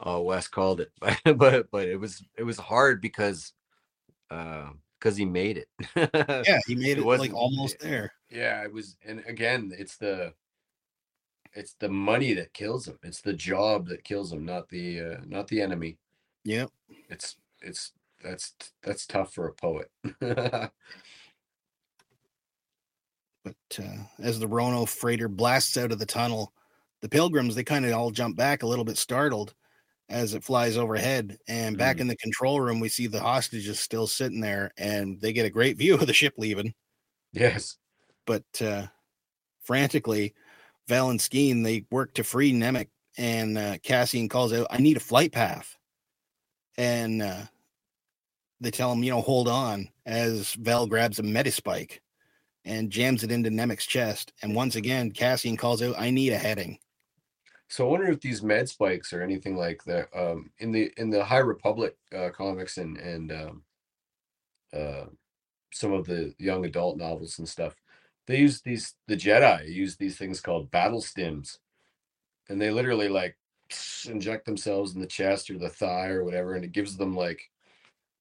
Oh, 0.00 0.22
Wes 0.22 0.48
called 0.48 0.80
it, 0.80 0.90
but 1.36 1.70
but 1.70 1.88
it 1.88 1.96
was 2.00 2.22
it 2.36 2.42
was 2.42 2.58
hard 2.58 3.00
because 3.00 3.52
uh 4.30 4.70
because 4.98 5.16
he 5.16 5.24
made 5.24 5.58
it. 5.58 5.68
Yeah, 6.46 6.58
he 6.66 6.74
made 6.74 6.98
It 6.98 6.98
it, 6.98 7.04
wasn't- 7.04 7.32
like 7.32 7.38
almost 7.40 7.78
there. 7.78 8.12
Yeah, 8.30 8.62
it 8.64 8.72
was, 8.72 8.96
and 9.06 9.22
again, 9.26 9.72
it's 9.78 9.96
the 9.96 10.32
it's 11.52 11.74
the 11.74 11.88
money 11.88 12.32
that 12.34 12.52
kills 12.52 12.88
him. 12.88 12.98
It's 13.04 13.20
the 13.20 13.32
job 13.34 13.86
that 13.88 14.02
kills 14.02 14.32
him, 14.32 14.44
not 14.44 14.68
the 14.70 15.00
uh, 15.00 15.16
not 15.26 15.46
the 15.48 15.60
enemy. 15.62 15.98
Yep. 16.44 16.70
It's 17.08 17.36
it's 17.62 17.92
that's 18.22 18.54
that's 18.82 19.06
tough 19.06 19.32
for 19.34 19.46
a 19.48 19.52
poet. 19.54 19.90
But 23.44 23.54
uh, 23.78 24.04
as 24.20 24.38
the 24.40 24.48
Rono 24.48 24.86
freighter 24.86 25.28
blasts 25.28 25.76
out 25.76 25.92
of 25.92 25.98
the 25.98 26.06
tunnel, 26.06 26.52
the 27.02 27.08
pilgrims 27.10 27.54
they 27.54 27.62
kind 27.64 27.84
of 27.84 27.92
all 27.92 28.10
jump 28.10 28.36
back 28.36 28.62
a 28.62 28.66
little 28.66 28.86
bit 28.86 28.96
startled 28.96 29.54
as 30.08 30.34
it 30.34 30.44
flies 30.44 30.76
overhead. 30.76 31.38
And 31.48 31.78
back 31.78 31.98
Mhm. 31.98 32.00
in 32.00 32.08
the 32.08 32.16
control 32.16 32.60
room, 32.60 32.80
we 32.80 32.88
see 32.88 33.06
the 33.06 33.20
hostages 33.20 33.80
still 33.80 34.06
sitting 34.06 34.40
there, 34.40 34.72
and 34.78 35.20
they 35.20 35.32
get 35.32 35.46
a 35.46 35.50
great 35.50 35.78
view 35.78 35.94
of 35.96 36.06
the 36.06 36.12
ship 36.14 36.34
leaving. 36.38 36.74
yes. 37.32 37.76
But 38.26 38.60
uh, 38.62 38.88
frantically, 39.62 40.34
Val 40.88 41.10
and 41.10 41.20
Skeen 41.20 41.64
they 41.64 41.86
work 41.90 42.14
to 42.14 42.24
free 42.24 42.52
Nemik, 42.52 42.90
and 43.18 43.58
uh, 43.58 43.78
Cassian 43.82 44.28
calls 44.30 44.52
out, 44.52 44.68
"I 44.70 44.78
need 44.78 44.96
a 44.96 45.00
flight 45.00 45.32
path," 45.32 45.76
and 46.76 47.22
uh, 47.22 47.46
they 48.60 48.70
tell 48.72 48.90
him, 48.92 49.02
"You 49.04 49.10
know, 49.10 49.20
hold 49.22 49.46
on." 49.48 49.90
As 50.06 50.54
Val 50.54 50.86
grabs 50.88 51.18
a 51.18 51.22
metaspike 51.22 52.00
and 52.64 52.90
jams 52.92 53.24
it 53.24 53.32
into 53.32 53.50
Nemik's 53.50 53.86
chest, 53.86 54.32
and 54.42 54.54
once 54.56 54.76
again, 54.76 55.12
Cassian 55.12 55.56
calls 55.56 55.82
out, 55.82 55.98
"I 55.98 56.10
need 56.10 56.32
a 56.32 56.38
heading." 56.38 56.78
So 57.68 57.86
I 57.86 57.90
wonder 57.90 58.10
if 58.10 58.20
these 58.20 58.42
med 58.42 58.68
spikes 58.68 59.12
or 59.12 59.22
anything 59.22 59.56
like 59.56 59.82
that. 59.84 60.08
Um, 60.14 60.50
in 60.58 60.72
the 60.72 60.92
in 60.96 61.10
the 61.10 61.24
High 61.24 61.38
Republic 61.38 61.96
uh, 62.16 62.30
comics 62.30 62.78
and 62.78 62.96
and 62.98 63.32
um, 63.32 63.62
uh, 64.72 65.06
some 65.72 65.92
of 65.92 66.06
the 66.06 66.34
young 66.38 66.64
adult 66.64 66.98
novels 66.98 67.38
and 67.38 67.48
stuff, 67.48 67.74
they 68.26 68.38
use 68.38 68.60
these. 68.60 68.94
The 69.08 69.16
Jedi 69.16 69.68
use 69.68 69.96
these 69.96 70.16
things 70.16 70.40
called 70.40 70.70
battle 70.70 71.00
stims, 71.00 71.58
and 72.48 72.60
they 72.60 72.70
literally 72.70 73.08
like 73.08 73.36
inject 74.08 74.46
themselves 74.46 74.94
in 74.94 75.00
the 75.00 75.06
chest 75.06 75.50
or 75.50 75.58
the 75.58 75.70
thigh 75.70 76.08
or 76.08 76.24
whatever, 76.24 76.54
and 76.54 76.64
it 76.64 76.72
gives 76.72 76.96
them 76.96 77.16
like 77.16 77.40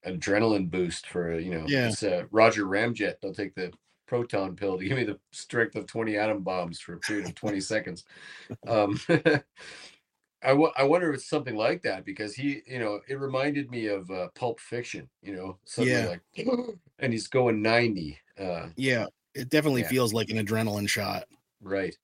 adrenaline 0.06 0.70
boost 0.70 1.08
for 1.08 1.38
you 1.38 1.52
know. 1.52 1.66
Yeah. 1.68 1.90
It's 1.90 2.04
uh, 2.04 2.24
Roger 2.32 2.66
Ramjet. 2.66 3.16
They'll 3.22 3.34
take 3.34 3.56
the 3.56 3.72
proton 4.14 4.56
pill 4.56 4.78
to 4.78 4.86
give 4.86 4.96
me 4.98 5.04
the 5.04 5.20
strength 5.32 5.76
of 5.76 5.88
20 5.88 6.18
atom 6.18 6.44
bombs 6.44 6.80
for 6.80 6.94
a 6.94 7.00
period 7.00 7.26
of 7.26 7.34
20 7.36 7.60
seconds. 7.60 8.06
Um, 8.68 9.00
I, 9.10 10.50
w- 10.50 10.72
I 10.76 10.84
wonder 10.84 11.10
if 11.10 11.16
it's 11.16 11.30
something 11.30 11.56
like 11.56 11.82
that 11.84 12.04
because 12.06 12.36
he, 12.36 12.62
you 12.68 12.80
know, 12.80 13.00
it 13.08 13.16
reminded 13.16 13.72
me 13.72 13.88
of 13.88 14.12
uh, 14.12 14.30
Pulp 14.36 14.60
Fiction, 14.60 15.10
you 15.22 15.34
know, 15.36 15.60
suddenly 15.66 16.02
Yeah. 16.02 16.10
like, 16.10 16.22
and 17.00 17.14
he's 17.14 17.28
going 17.28 17.62
90. 17.62 18.20
Uh, 18.38 18.70
Yeah, 18.76 19.08
it 19.34 19.50
definitely 19.50 19.84
Yeah. 19.84 19.90
feels 19.90 20.14
like 20.14 20.30
an 20.30 20.38
adrenaline 20.38 20.90
shot. 20.90 21.28
right. 21.62 21.98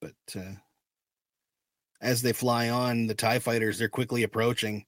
But 0.00 0.16
uh, 0.34 0.54
as 2.00 2.22
they 2.22 2.32
fly 2.32 2.68
on, 2.68 3.06
the 3.06 3.14
TIE 3.14 3.38
fighters, 3.38 3.78
they're 3.78 3.88
quickly 3.88 4.22
approaching. 4.22 4.86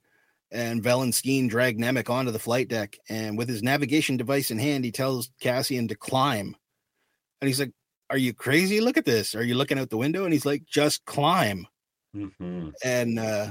And 0.51 0.83
Vel 0.83 1.03
and 1.03 1.13
Skeen 1.13 1.49
drag 1.49 1.79
Nemik 1.79 2.09
onto 2.09 2.31
the 2.31 2.39
flight 2.39 2.69
deck. 2.69 2.99
And 3.09 3.37
with 3.37 3.49
his 3.49 3.63
navigation 3.63 4.17
device 4.17 4.51
in 4.51 4.59
hand, 4.59 4.85
he 4.85 4.93
tells 4.93 5.31
Cassian 5.41 5.89
to 5.89 5.95
climb. 5.95 6.57
And 7.41 7.49
he's 7.49 7.61
like, 7.61 7.73
Are 8.11 8.17
you 8.17 8.33
crazy? 8.33 8.81
Look 8.81 8.97
at 8.97 9.05
this. 9.05 9.35
Are 9.35 9.43
you 9.43 9.55
looking 9.55 9.79
out 9.79 9.91
the 9.91 9.99
window? 9.99 10.25
And 10.25 10.33
he's 10.33 10.47
like, 10.47 10.65
Just 10.67 11.05
climb. 11.05 11.67
hmm 12.15 12.71
And 12.83 13.19
uh, 13.19 13.49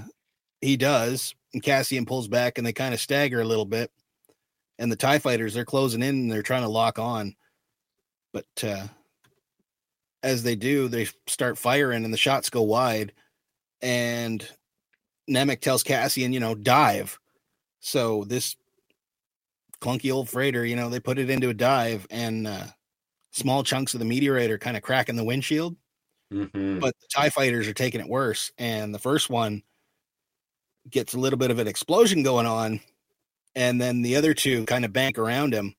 he 0.61 0.75
does. 0.75 1.35
And 1.53 1.63
Cassian 1.63 2.05
pulls 2.05 2.27
back 2.27 2.57
and 2.57 2.65
they 2.65 2.73
kind 2.73 2.93
of 2.93 2.99
stagger 2.99 3.41
a 3.41 3.45
little 3.45 3.65
bit. 3.65 3.91
And 4.79 4.91
the 4.91 4.95
TIE 4.95 5.19
fighters, 5.19 5.53
they're 5.53 5.65
closing 5.65 6.01
in 6.03 6.15
and 6.15 6.31
they're 6.31 6.43
trying 6.43 6.63
to 6.63 6.67
lock 6.67 6.99
on. 6.99 7.35
But 8.33 8.45
uh, 8.63 8.87
as 10.23 10.43
they 10.43 10.55
do, 10.55 10.87
they 10.87 11.07
start 11.27 11.57
firing 11.57 12.05
and 12.05 12.13
the 12.13 12.17
shots 12.17 12.49
go 12.49 12.61
wide. 12.63 13.13
And 13.81 14.47
Nemik 15.29 15.61
tells 15.61 15.83
Cassian, 15.83 16.33
you 16.33 16.39
know, 16.39 16.55
dive. 16.55 17.19
So 17.79 18.23
this 18.25 18.55
clunky 19.81 20.11
old 20.11 20.29
freighter, 20.29 20.65
you 20.65 20.75
know, 20.75 20.89
they 20.89 20.99
put 20.99 21.19
it 21.19 21.29
into 21.29 21.49
a 21.49 21.53
dive 21.53 22.07
and 22.09 22.47
uh, 22.47 22.65
small 23.31 23.63
chunks 23.63 23.93
of 23.93 23.99
the 23.99 24.05
meteorite 24.05 24.51
are 24.51 24.57
kind 24.57 24.77
of 24.77 24.83
cracking 24.83 25.15
the 25.17 25.25
windshield 25.25 25.75
hmm 26.31 26.79
but 26.79 26.95
the 26.99 27.07
TIE 27.13 27.29
fighters 27.29 27.67
are 27.67 27.73
taking 27.73 28.01
it 28.01 28.09
worse. 28.09 28.51
And 28.57 28.93
the 28.93 28.99
first 28.99 29.29
one 29.29 29.63
gets 30.89 31.13
a 31.13 31.19
little 31.19 31.37
bit 31.39 31.51
of 31.51 31.59
an 31.59 31.67
explosion 31.67 32.23
going 32.23 32.45
on. 32.45 32.79
And 33.55 33.81
then 33.81 34.01
the 34.03 34.15
other 34.17 34.33
two 34.33 34.65
kind 34.65 34.85
of 34.85 34.93
bank 34.93 35.17
around 35.17 35.53
him. 35.53 35.75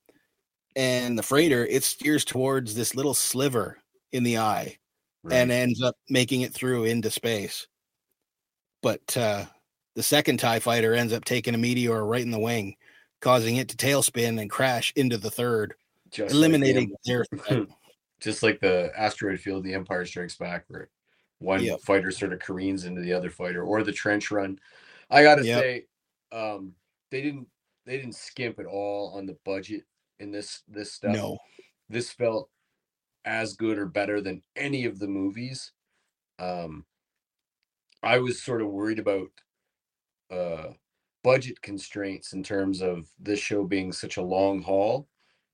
And 0.76 1.18
the 1.18 1.22
freighter, 1.24 1.66
it 1.66 1.84
steers 1.84 2.24
towards 2.24 2.74
this 2.74 2.94
little 2.94 3.14
sliver 3.14 3.78
in 4.12 4.24
the 4.24 4.38
eye 4.38 4.78
and 5.30 5.50
ends 5.52 5.82
up 5.82 5.96
making 6.10 6.42
it 6.42 6.54
through 6.54 6.84
into 6.84 7.10
space. 7.10 7.66
But 8.82 9.16
uh, 9.16 9.44
the 9.94 10.02
second 10.02 10.38
TIE 10.38 10.60
fighter 10.60 10.94
ends 10.94 11.12
up 11.12 11.24
taking 11.24 11.54
a 11.54 11.58
meteor 11.58 12.04
right 12.04 12.22
in 12.22 12.30
the 12.30 12.38
wing, 12.38 12.76
causing 13.20 13.56
it 13.56 13.68
to 13.68 13.76
tailspin 13.76 14.40
and 14.40 14.50
crash 14.50 14.92
into 14.96 15.16
the 15.18 15.30
third, 15.30 15.74
Just 16.10 16.30
like 16.34 16.38
eliminating 16.38 16.94
the- 17.04 17.24
their 17.48 17.66
just 18.20 18.42
like 18.42 18.60
the 18.60 18.90
asteroid 18.96 19.40
field, 19.40 19.64
the 19.64 19.74
Empire 19.74 20.04
Strikes 20.04 20.36
Back, 20.36 20.64
where 20.68 20.90
one 21.38 21.62
Yep. 21.62 21.80
fighter 21.82 22.10
sort 22.10 22.32
of 22.32 22.40
careens 22.40 22.84
into 22.84 23.00
the 23.00 23.12
other 23.12 23.30
fighter, 23.30 23.62
or 23.62 23.82
the 23.82 23.92
trench 23.92 24.30
run. 24.30 24.58
I 25.10 25.22
gotta 25.22 25.44
Yep. 25.44 25.60
say, 25.60 25.86
um, 26.32 26.74
they 27.10 27.22
didn't 27.22 27.46
they 27.86 27.96
didn't 27.96 28.16
skimp 28.16 28.58
at 28.58 28.66
all 28.66 29.14
on 29.16 29.24
the 29.24 29.36
budget 29.44 29.82
in 30.20 30.30
this 30.30 30.62
this 30.68 30.92
stuff. 30.92 31.14
No. 31.14 31.38
this 31.88 32.10
felt 32.10 32.50
as 33.24 33.54
good 33.54 33.78
or 33.78 33.86
better 33.86 34.20
than 34.20 34.42
any 34.56 34.84
of 34.84 34.98
the 34.98 35.06
movies. 35.06 35.72
Um, 36.38 36.84
I 38.02 38.18
was 38.18 38.42
sort 38.42 38.62
of 38.62 38.68
worried 38.70 38.98
about 38.98 39.30
uh, 40.30 40.72
budget 41.22 41.60
constraints 41.62 42.32
in 42.32 42.42
terms 42.42 42.80
of 42.82 43.08
this 43.18 43.40
show 43.40 43.64
being 43.64 43.92
such 43.92 44.16
a 44.16 44.22
long 44.22 44.62
haul 44.62 45.08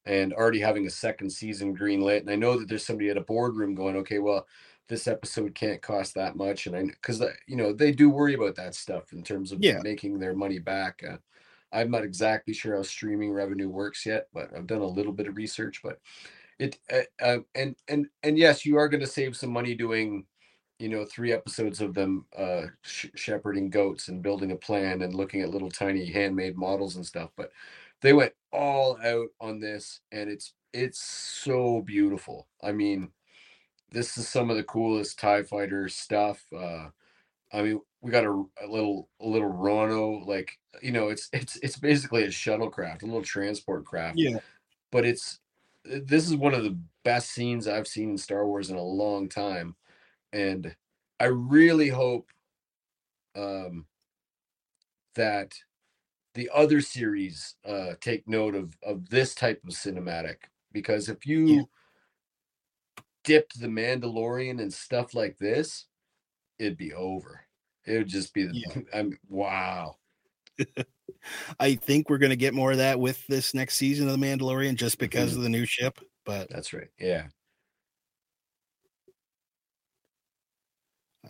and 0.04 0.32
already 0.34 0.60
having 0.60 0.86
a 0.86 0.90
second 0.90 1.30
season 1.30 1.76
greenlit. 1.76 2.20
And 2.20 2.30
I 2.30 2.36
know 2.36 2.58
that 2.58 2.68
there's 2.68 2.84
somebody 2.86 3.08
at 3.08 3.16
a 3.16 3.22
boardroom 3.22 3.74
going, 3.74 3.96
okay, 3.96 4.18
well, 4.18 4.46
this 4.88 5.08
episode 5.08 5.54
can't 5.54 5.80
cost 5.80 6.14
that 6.14 6.36
much. 6.36 6.66
And 6.66 6.76
I, 6.76 6.82
because, 6.84 7.22
you 7.46 7.56
know, 7.56 7.72
they 7.72 7.90
do 7.92 8.10
worry 8.10 8.34
about 8.34 8.56
that 8.56 8.74
stuff 8.74 9.12
in 9.12 9.22
terms 9.22 9.50
of 9.52 9.62
Yeah. 9.62 9.80
making 9.80 10.18
their 10.18 10.34
money 10.34 10.58
back. 10.58 11.02
Uh, 11.02 11.18
I'm 11.72 11.90
not 11.90 12.04
exactly 12.04 12.54
sure 12.54 12.76
how 12.76 12.82
streaming 12.82 13.32
revenue 13.32 13.68
works 13.68 14.04
yet, 14.06 14.28
but 14.32 14.54
I've 14.54 14.66
done 14.66 14.82
a 14.82 14.86
little 14.86 15.12
bit 15.12 15.26
of 15.26 15.36
research. 15.36 15.80
But 15.82 16.00
it 16.58 16.78
uh, 16.92 17.02
uh, 17.22 17.38
and 17.54 17.76
and 17.88 18.08
and 18.22 18.38
yes, 18.38 18.64
you 18.64 18.76
are 18.76 18.88
going 18.88 19.00
to 19.00 19.06
save 19.06 19.36
some 19.36 19.50
money 19.50 19.74
doing, 19.74 20.26
you 20.78 20.88
know, 20.88 21.04
three 21.04 21.32
episodes 21.32 21.80
of 21.80 21.94
them 21.94 22.26
uh, 22.36 22.66
sh- 22.82 23.06
shepherding 23.14 23.70
goats 23.70 24.08
and 24.08 24.22
building 24.22 24.52
a 24.52 24.56
plan 24.56 25.02
and 25.02 25.14
looking 25.14 25.40
at 25.42 25.50
little 25.50 25.70
tiny 25.70 26.06
handmade 26.06 26.56
models 26.56 26.96
and 26.96 27.06
stuff. 27.06 27.30
But 27.36 27.52
they 28.00 28.12
went 28.12 28.32
all 28.52 28.98
out 29.02 29.28
on 29.40 29.60
this, 29.60 30.00
and 30.12 30.28
it's 30.30 30.54
it's 30.72 31.00
so 31.00 31.80
beautiful. 31.82 32.48
I 32.62 32.72
mean, 32.72 33.12
this 33.90 34.18
is 34.18 34.28
some 34.28 34.50
of 34.50 34.56
the 34.56 34.64
coolest 34.64 35.18
Tie 35.18 35.44
Fighter 35.44 35.88
stuff. 35.88 36.44
Uh, 36.54 36.88
I 37.52 37.62
mean, 37.62 37.80
we 38.00 38.10
got 38.10 38.24
a, 38.24 38.44
a 38.62 38.66
little 38.66 39.08
a 39.20 39.26
little 39.26 39.48
Rono, 39.48 40.24
like 40.26 40.58
you 40.82 40.92
know, 40.92 41.08
it's 41.08 41.28
it's 41.32 41.56
it's 41.62 41.78
basically 41.78 42.24
a 42.24 42.28
shuttlecraft, 42.28 43.02
a 43.02 43.06
little 43.06 43.22
transport 43.22 43.84
craft. 43.84 44.18
Yeah. 44.18 44.38
But 44.90 45.06
it's 45.06 45.40
this 45.84 46.26
is 46.26 46.34
one 46.34 46.54
of 46.54 46.64
the 46.64 46.78
best 47.04 47.30
scenes 47.30 47.68
I've 47.68 47.86
seen 47.86 48.10
in 48.10 48.18
Star 48.18 48.46
Wars 48.46 48.70
in 48.70 48.76
a 48.76 48.82
long 48.82 49.28
time, 49.28 49.76
and 50.34 50.76
I 51.20 51.26
really 51.26 51.88
hope 51.88 52.30
um, 53.36 53.86
that 55.14 55.54
the 56.34 56.50
other 56.54 56.80
series 56.80 57.56
uh 57.66 57.94
take 58.00 58.28
note 58.28 58.54
of 58.54 58.76
of 58.84 59.08
this 59.10 59.34
type 59.34 59.62
of 59.64 59.70
cinematic 59.70 60.36
because 60.72 61.08
if 61.08 61.26
you 61.26 61.48
Yeah. 61.48 61.62
dipped 63.24 63.58
the 63.60 63.66
Mandalorian 63.68 64.60
and 64.60 64.72
stuff 64.72 65.14
like 65.14 65.38
this, 65.38 65.86
it'd 66.58 66.78
be 66.78 66.92
over. 66.94 67.42
It 67.86 67.98
would 67.98 68.08
just 68.08 68.34
be 68.34 68.44
the 68.44 68.54
Yeah. 68.54 68.80
I'm 68.94 69.18
wow. 69.28 69.96
I 71.60 71.74
think 71.76 72.10
we're 72.10 72.18
gonna 72.18 72.36
get 72.36 72.54
more 72.54 72.72
of 72.72 72.78
that 72.78 73.00
with 73.00 73.26
this 73.26 73.54
next 73.54 73.76
season 73.76 74.08
of 74.08 74.18
The 74.18 74.26
Mandalorian 74.26 74.76
just 74.76 74.98
because 74.98 75.34
Mhm. 75.34 75.36
of 75.36 75.42
the 75.42 75.48
new 75.48 75.66
ship. 75.66 75.98
But 76.24 76.50
That's 76.50 76.72
right. 76.72 76.90
Yeah. 76.98 77.28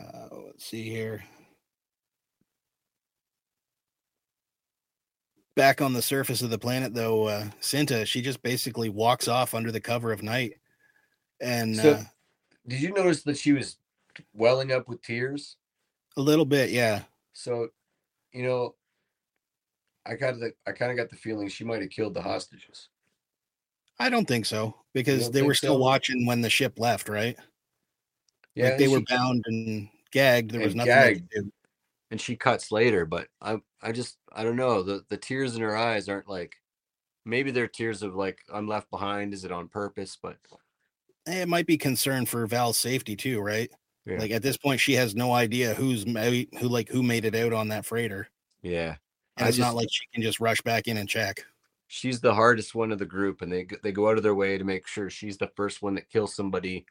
Uh, 0.00 0.28
let's 0.46 0.64
see 0.64 0.88
here. 0.88 1.22
Back 5.56 5.80
on 5.80 5.92
the 5.92 6.02
surface 6.02 6.42
of 6.42 6.50
the 6.50 6.58
planet, 6.58 6.94
though, 6.94 7.28
uh, 7.28 7.44
Cinta, 7.60 8.06
she 8.06 8.20
just 8.20 8.42
basically 8.42 8.88
walks 8.88 9.28
off 9.28 9.54
under 9.54 9.70
the 9.70 9.80
cover 9.80 10.12
of 10.12 10.22
night. 10.22 10.54
And 11.40 11.76
So- 11.76 11.92
uh, 11.92 12.04
Did 12.66 12.80
you 12.80 12.92
notice 12.92 13.22
that 13.24 13.36
she 13.36 13.52
was 13.52 13.76
welling 14.32 14.72
up 14.72 14.88
with 14.88 15.02
tears? 15.02 15.56
a 16.16 16.20
little 16.20 16.44
bit, 16.44 16.70
yeah. 16.70 17.02
So, 17.32 17.68
you 18.32 18.44
know, 18.44 18.76
I 20.06 20.14
got 20.14 20.38
the 20.38 20.52
I 20.66 20.72
kind 20.72 20.90
of 20.90 20.96
got 20.96 21.10
the 21.10 21.16
feeling 21.16 21.48
she 21.48 21.64
might 21.64 21.80
have 21.80 21.90
killed 21.90 22.14
the 22.14 22.22
hostages. 22.22 22.88
I 23.98 24.10
don't 24.10 24.26
think 24.26 24.46
so 24.46 24.74
because 24.92 25.30
they 25.30 25.42
were 25.42 25.54
still 25.54 25.74
so? 25.74 25.80
watching 25.80 26.26
when 26.26 26.40
the 26.40 26.50
ship 26.50 26.78
left, 26.78 27.08
right? 27.08 27.36
Yeah, 28.54 28.70
like 28.70 28.78
they 28.78 28.88
were 28.88 29.02
bound 29.08 29.44
and 29.46 29.88
gagged. 30.10 30.52
There 30.52 30.60
was 30.60 30.74
nothing 30.74 30.94
they 30.94 31.14
could 31.14 31.30
gagged. 31.30 31.44
do. 31.46 31.52
and 32.10 32.20
she 32.20 32.36
cuts 32.36 32.70
later, 32.70 33.04
but 33.04 33.28
I 33.40 33.58
I 33.82 33.92
just 33.92 34.18
I 34.32 34.44
don't 34.44 34.56
know. 34.56 34.82
The 34.82 35.04
the 35.08 35.16
tears 35.16 35.56
in 35.56 35.62
her 35.62 35.76
eyes 35.76 36.08
aren't 36.08 36.28
like 36.28 36.54
maybe 37.24 37.50
they're 37.50 37.66
tears 37.68 38.02
of 38.02 38.14
like 38.14 38.38
I'm 38.52 38.68
left 38.68 38.90
behind. 38.90 39.34
Is 39.34 39.44
it 39.44 39.52
on 39.52 39.68
purpose? 39.68 40.16
But 40.20 40.36
Eh, 41.26 41.42
It 41.42 41.48
might 41.48 41.66
be 41.66 41.78
concern 41.78 42.26
for 42.26 42.46
Val's 42.46 42.78
safety 42.78 43.16
too, 43.16 43.40
right? 43.40 43.70
Yeah. 44.06 44.18
Like 44.18 44.30
at 44.30 44.42
this 44.42 44.58
point, 44.58 44.80
she 44.80 44.92
has 44.92 45.14
no 45.14 45.32
idea 45.32 45.72
who's 45.74 46.06
ma- 46.06 46.20
who, 46.24 46.68
like 46.68 46.88
who 46.90 47.02
made 47.02 47.24
it 47.24 47.34
out 47.34 47.54
on 47.54 47.68
that 47.68 47.86
freighter, 47.86 48.28
yeah, 48.62 48.96
and 49.38 49.46
I 49.46 49.48
it's 49.48 49.56
not 49.56 49.74
like 49.74 49.88
she 49.90 50.04
can 50.12 50.22
just 50.22 50.38
rush 50.40 50.60
back 50.60 50.86
in 50.88 50.98
and 50.98 51.08
check. 51.08 51.42
she's 51.88 52.20
the 52.20 52.34
hardest 52.34 52.74
one 52.74 52.92
of 52.92 52.98
the 52.98 53.06
group, 53.06 53.40
and 53.40 53.50
they 53.50 53.66
they 53.82 53.92
go 53.92 54.10
out 54.10 54.18
of 54.18 54.22
their 54.22 54.34
way 54.34 54.58
to 54.58 54.64
make 54.64 54.86
sure 54.86 55.08
she's 55.08 55.38
the 55.38 55.50
first 55.56 55.80
one 55.80 55.94
that 55.94 56.10
kills 56.10 56.34
somebody. 56.36 56.84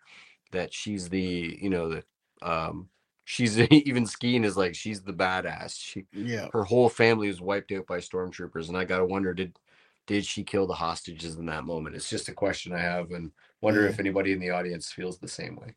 That 0.53 0.73
she's 0.73 1.09
the 1.09 1.59
you 1.61 1.69
know 1.69 1.89
the 1.89 2.05
um 2.43 2.89
she's 3.25 3.57
even 3.71 4.05
skiing 4.07 4.45
is 4.45 4.57
like 4.57 4.75
she's 4.75 5.03
the 5.03 5.13
badass. 5.13 5.77
She 5.79 6.07
Yeah, 6.13 6.49
her 6.51 6.63
whole 6.65 6.89
family 6.89 7.27
was 7.29 7.41
wiped 7.41 7.71
out 7.73 7.87
by 7.87 7.99
stormtroopers, 7.99 8.69
and 8.69 8.77
I 8.77 8.85
gotta 8.85 9.05
wonder 9.05 9.33
did 9.35 9.59
did 10.07 10.25
she 10.25 10.43
kill 10.45 10.67
the 10.67 10.73
hostages 10.75 11.35
in 11.37 11.45
that 11.47 11.65
moment? 11.65 11.95
It's 11.95 12.09
just 12.09 12.29
a 12.29 12.33
question 12.33 12.73
I 12.73 12.79
have, 12.79 13.11
and 13.11 13.31
wonder 13.61 13.85
Yeah. 13.85 13.87
if 13.87 13.99
anybody 13.99 14.33
in 14.33 14.39
the 14.39 14.51
audience 14.51 14.91
feels 14.91 15.19
the 15.19 15.27
same 15.29 15.55
way. 15.57 15.75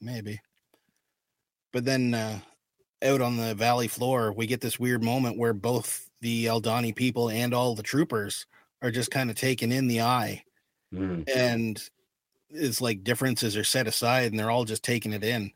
maybe. 0.00 0.40
But 1.72 1.84
then 1.84 2.14
uh, 2.14 2.40
out 3.02 3.20
on 3.20 3.36
the 3.36 3.54
valley 3.54 3.88
floor, 3.88 4.32
we 4.32 4.46
get 4.46 4.60
this 4.60 4.80
weird 4.80 5.02
moment 5.04 5.38
where 5.38 5.54
both 5.54 6.10
the 6.20 6.46
Aldhani 6.46 6.94
people 6.94 7.30
and 7.30 7.54
all 7.54 7.74
the 7.74 7.82
troopers 7.82 8.46
are 8.82 8.90
just 8.90 9.10
kind 9.10 9.30
of 9.30 9.36
taken 9.36 9.72
in 9.72 9.88
the 9.88 10.02
eye, 10.02 10.44
Mm, 10.92 11.24
and 11.34 11.88
it's 12.50 12.80
like 12.80 13.04
differences 13.04 13.56
are 13.56 13.64
set 13.64 13.86
aside, 13.86 14.30
and 14.30 14.38
they're 14.38 14.50
all 14.50 14.64
just 14.64 14.82
taking 14.84 15.12
it 15.12 15.24
in. 15.24 15.52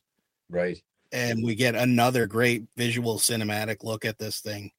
right. 0.50 0.82
and 1.12 1.44
we 1.44 1.54
get 1.54 1.74
another 1.74 2.26
great 2.26 2.64
visual 2.76 3.18
cinematic 3.18 3.84
look 3.84 4.04
at 4.04 4.18
this 4.18 4.40
thing. 4.40 4.72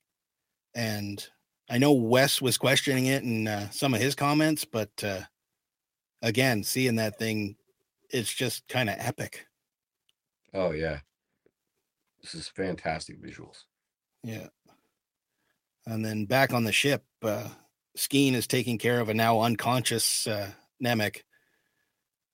And 0.74 1.26
I 1.70 1.78
know 1.78 1.94
Wes 1.94 2.42
was 2.42 2.58
questioning 2.58 3.06
it 3.06 3.24
in 3.24 3.48
uh, 3.48 3.70
some 3.70 3.94
of 3.94 4.02
his 4.02 4.16
comments, 4.16 4.66
but 4.66 4.92
uh, 5.04 5.22
again, 6.22 6.64
seeing 6.64 6.98
that 6.98 7.18
thing, 7.18 7.56
it's 8.10 8.34
just 8.34 8.68
kind 8.68 8.90
of 8.90 8.96
epic. 9.00 9.48
Oh 10.54 10.72
yeah. 10.72 11.00
This 12.22 12.36
is 12.36 12.48
fantastic 12.48 13.22
visuals. 13.22 13.64
Yeah. 14.24 14.48
And 15.86 16.04
then 16.04 16.26
back 16.26 16.54
on 16.54 16.64
the 16.64 16.72
ship, 16.72 17.04
uh, 17.22 17.48
Skeen 17.98 18.34
is 18.34 18.48
taking 18.48 18.78
care 18.78 19.00
of 19.00 19.10
a 19.10 19.14
now 19.14 19.42
unconscious 19.42 20.28
uh, 20.28 20.50
Nemik. 20.84 21.22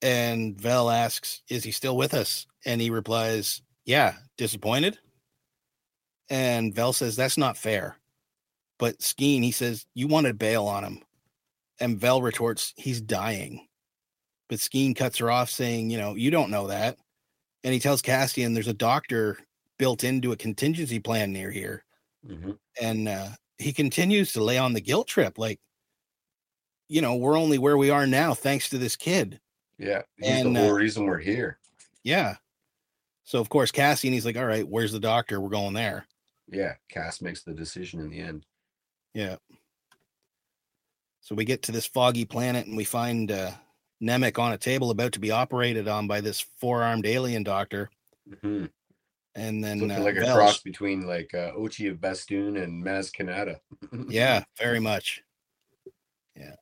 And 0.02 0.60
Vel 0.60 0.90
asks, 0.90 1.42
Is 1.48 1.64
he 1.64 1.70
still 1.72 1.96
with 1.96 2.14
us? 2.14 2.46
And 2.66 2.80
he 2.80 2.90
replies, 2.90 3.62
Yeah, 3.86 4.16
disappointed. 4.36 4.98
And 6.28 6.74
Vel 6.74 6.92
says, 6.92 7.16
That's 7.16 7.38
not 7.38 7.56
fair. 7.56 7.96
But 8.78 8.98
Skeen, 8.98 9.42
he 9.42 9.52
says, 9.52 9.86
You 9.94 10.08
wanted 10.08 10.38
bail 10.38 10.66
on 10.66 10.84
him. 10.84 11.02
And 11.80 11.98
Vel 11.98 12.22
retorts, 12.22 12.74
He's 12.76 13.00
dying. 13.00 13.68
But 14.48 14.58
Skeen 14.58 14.96
cuts 14.96 15.18
her 15.18 15.30
off, 15.30 15.50
saying, 15.50 15.90
You 15.90 15.98
know, 15.98 16.14
you 16.14 16.30
don't 16.30 16.50
know 16.50 16.66
that. 16.68 16.98
And 17.64 17.72
he 17.74 17.80
tells 17.80 18.02
Cassian 18.02 18.54
there's 18.54 18.68
a 18.68 18.74
doctor 18.74 19.38
built 19.78 20.04
into 20.04 20.32
a 20.32 20.36
contingency 20.36 21.00
plan 21.00 21.32
near 21.32 21.50
here 21.50 21.84
Mhm. 22.26 22.58
and 22.80 23.08
uh, 23.08 23.30
he 23.58 23.72
continues 23.72 24.32
to 24.32 24.44
lay 24.44 24.58
on 24.58 24.74
the 24.74 24.80
guilt 24.80 25.08
trip 25.08 25.38
like 25.38 25.58
you 26.88 27.00
know 27.00 27.16
we're 27.16 27.36
only 27.38 27.58
where 27.58 27.76
we 27.76 27.90
are 27.90 28.06
now 28.06 28.34
thanks 28.34 28.68
to 28.68 28.78
this 28.78 28.94
kid 28.96 29.40
Yeah, 29.82 30.02
he's 30.16 30.28
And, 30.28 30.54
the 30.54 30.60
whole 30.60 30.70
uh, 30.70 30.74
reason 30.74 31.04
we're 31.06 31.18
here. 31.18 31.58
yeah. 32.04 32.36
So 33.24 33.40
of 33.40 33.48
course 33.48 33.70
Cassie 33.70 34.08
and 34.08 34.14
he's 34.14 34.24
like 34.26 34.36
all 34.36 34.46
right 34.46 34.66
where's 34.66 34.92
the 34.92 35.00
doctor? 35.00 35.40
We're 35.40 35.48
going 35.48 35.74
there. 35.74 36.06
Yeah, 36.48 36.74
Cass 36.88 37.20
makes 37.20 37.42
the 37.42 37.52
decision 37.54 38.00
in 38.00 38.10
the 38.10 38.20
end. 38.20 38.46
yeah. 39.14 39.36
So 41.20 41.34
we 41.34 41.44
get 41.44 41.62
to 41.62 41.72
this 41.72 41.86
foggy 41.86 42.24
planet 42.24 42.66
and 42.66 42.76
we 42.76 42.84
find 42.84 43.30
uh 43.30 43.52
nemik 44.02 44.38
on 44.38 44.52
a 44.52 44.58
table 44.58 44.90
about 44.90 45.12
to 45.12 45.20
be 45.20 45.30
operated 45.30 45.88
on 45.88 46.06
by 46.06 46.20
this 46.20 46.40
four-armed 46.40 47.06
alien 47.06 47.42
doctor. 47.42 47.90
Hmm 48.40 48.66
and 49.34 49.64
then 49.64 49.90
uh, 49.90 50.00
like 50.00 50.16
a 50.16 50.32
cross 50.32 50.60
between 50.60 51.06
like 51.06 51.32
uh, 51.34 51.52
Ochi 51.52 51.90
of 51.90 52.00
Bestoon 52.00 52.58
and 52.58 52.84
Maz 52.84 53.10
Kanata. 53.10 53.56
yeah 54.08 54.44
very 54.58 54.80
much. 54.80 55.22
Yeah 56.36 56.56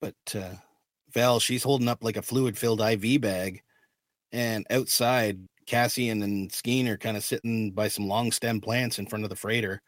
but 0.00 0.14
uh 0.34 0.54
val 1.14 1.40
she's 1.40 1.62
holding 1.62 1.88
up 1.88 2.02
like 2.02 2.16
a 2.16 2.22
fluid 2.22 2.58
filled 2.58 2.80
iv 2.80 3.20
bag 3.20 3.62
and 4.32 4.66
outside 4.70 5.38
cassian 5.66 6.22
and 6.22 6.50
skeen 6.50 6.88
are 6.88 6.98
kind 6.98 7.16
of 7.16 7.24
sitting 7.24 7.70
by 7.70 7.88
some 7.88 8.06
long 8.06 8.30
stem 8.30 8.60
plants 8.60 8.98
in 8.98 9.06
front 9.06 9.24
of 9.24 9.30
the 9.30 9.36
freighter 9.36 9.80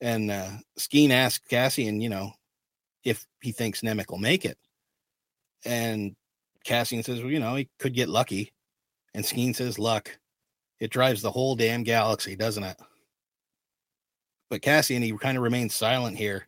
and 0.00 0.30
uh 0.30 0.50
skeen 0.78 1.10
asks 1.10 1.46
cassian 1.48 2.00
you 2.00 2.08
know 2.08 2.30
if 3.04 3.26
he 3.40 3.50
thinks 3.50 3.80
nemik 3.80 4.10
will 4.10 4.18
make 4.18 4.44
it 4.44 4.58
and 5.64 6.14
cassian 6.64 7.02
says 7.02 7.20
well 7.20 7.30
you 7.32 7.40
know 7.40 7.56
he 7.56 7.68
could 7.78 7.94
get 7.94 8.08
lucky 8.08 8.52
and 9.14 9.24
skeen 9.24 9.54
says 9.54 9.78
luck. 9.78 10.18
It 10.80 10.90
drives 10.90 11.22
the 11.22 11.30
whole 11.30 11.54
damn 11.54 11.82
galaxy 11.82 12.36
doesn't 12.36 12.64
it? 12.64 12.76
But 14.50 14.62
cassian 14.62 15.02
he 15.02 15.12
kind 15.12 15.36
of 15.36 15.42
remains 15.42 15.74
silent 15.74 16.16
here 16.16 16.46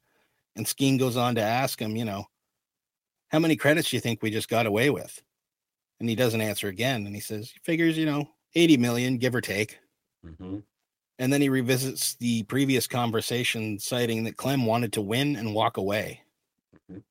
and 0.57 0.67
Skeen 0.67 0.99
goes 0.99 1.17
on 1.17 1.35
to 1.35 1.43
ask 1.43 1.81
him, 1.81 1.97
you 1.97 2.05
know, 2.05 2.27
how 3.35 3.41
many 3.41 3.57
credits 3.57 3.91
do 3.91 3.97
you 3.97 4.01
think 4.01 4.23
we 4.23 4.31
just 4.31 4.49
got 4.49 4.65
away 4.65 4.91
with? 4.91 5.21
And 5.99 6.09
he 6.09 6.15
doesn't 6.15 6.41
answer 6.41 6.69
again. 6.69 7.05
And 7.05 7.17
he 7.17 7.21
says, 7.21 7.51
he 7.51 7.59
figures, 7.65 7.99
you 7.99 8.07
know, 8.07 8.31
80 8.55 8.77
million, 8.77 9.19
give 9.19 9.35
or 9.35 9.41
take. 9.41 9.81
hmm 10.23 10.61
And 11.19 11.33
then 11.33 11.41
he 11.41 11.49
revisits 11.49 12.15
the 12.15 12.45
previous 12.45 12.87
conversation, 12.87 13.81
citing 13.81 14.23
that 14.23 14.37
Clem 14.37 14.67
wanted 14.67 14.93
to 14.93 15.01
win 15.03 15.35
and 15.35 15.53
walk 15.53 15.79
away. 15.79 16.23
Mhm. 16.89 17.03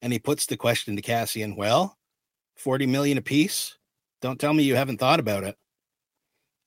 And 0.00 0.10
he 0.10 0.18
puts 0.18 0.46
the 0.46 0.56
question 0.56 0.96
to 0.96 1.02
Cassian, 1.02 1.54
well, 1.54 1.98
40 2.56 2.86
million 2.86 3.18
apiece? 3.18 3.76
Don't 4.22 4.40
tell 4.40 4.54
me 4.54 4.62
you 4.62 4.76
haven't 4.76 5.00
thought 5.00 5.20
about 5.20 5.44
it. 5.44 5.58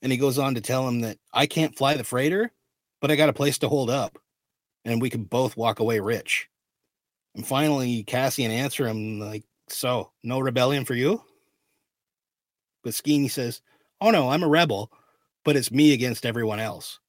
And 0.03 0.11
he 0.11 0.19
goes 0.19 0.37
on 0.37 0.53
to 0.53 0.61
tell 0.61 0.87
him 0.87 0.99
that 0.99 1.17
I 1.33 1.47
can't 1.47 1.75
fly 1.75 1.97
the 1.97 2.03
freighter, 2.03 2.51
but 3.01 3.09
I 3.09 3.15
got 3.15 3.29
a 3.29 3.33
place 3.33 3.57
to 3.59 3.67
hold 3.67 3.89
up 3.89 4.19
and 4.83 5.01
we 5.01 5.09
can 5.09 5.23
both 5.23 5.57
walk 5.57 5.79
away 5.79 5.99
rich. 5.99 6.49
And 7.35 7.45
finally, 7.45 8.03
Cassian 8.03 8.51
answer 8.51 8.87
him 8.87 9.19
like, 9.19 9.43
so 9.67 10.11
no 10.23 10.39
rebellion 10.39 10.85
for 10.85 10.95
you? 10.95 11.21
But 12.83 12.93
Skeeny 12.93 13.29
says, 13.29 13.61
oh 13.99 14.11
no, 14.11 14.29
I'm 14.29 14.43
a 14.43 14.47
rebel, 14.47 14.91
but 15.43 15.55
it's 15.55 15.71
me 15.71 15.93
against 15.93 16.25
everyone 16.25 16.59
else. 16.59 16.99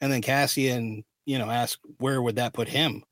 And 0.00 0.12
then 0.12 0.22
Cassian, 0.22 1.04
you 1.24 1.38
know, 1.38 1.50
asks, 1.50 1.80
where 1.98 2.20
would 2.20 2.36
that 2.36 2.52
put 2.52 2.68
him? 2.68 3.02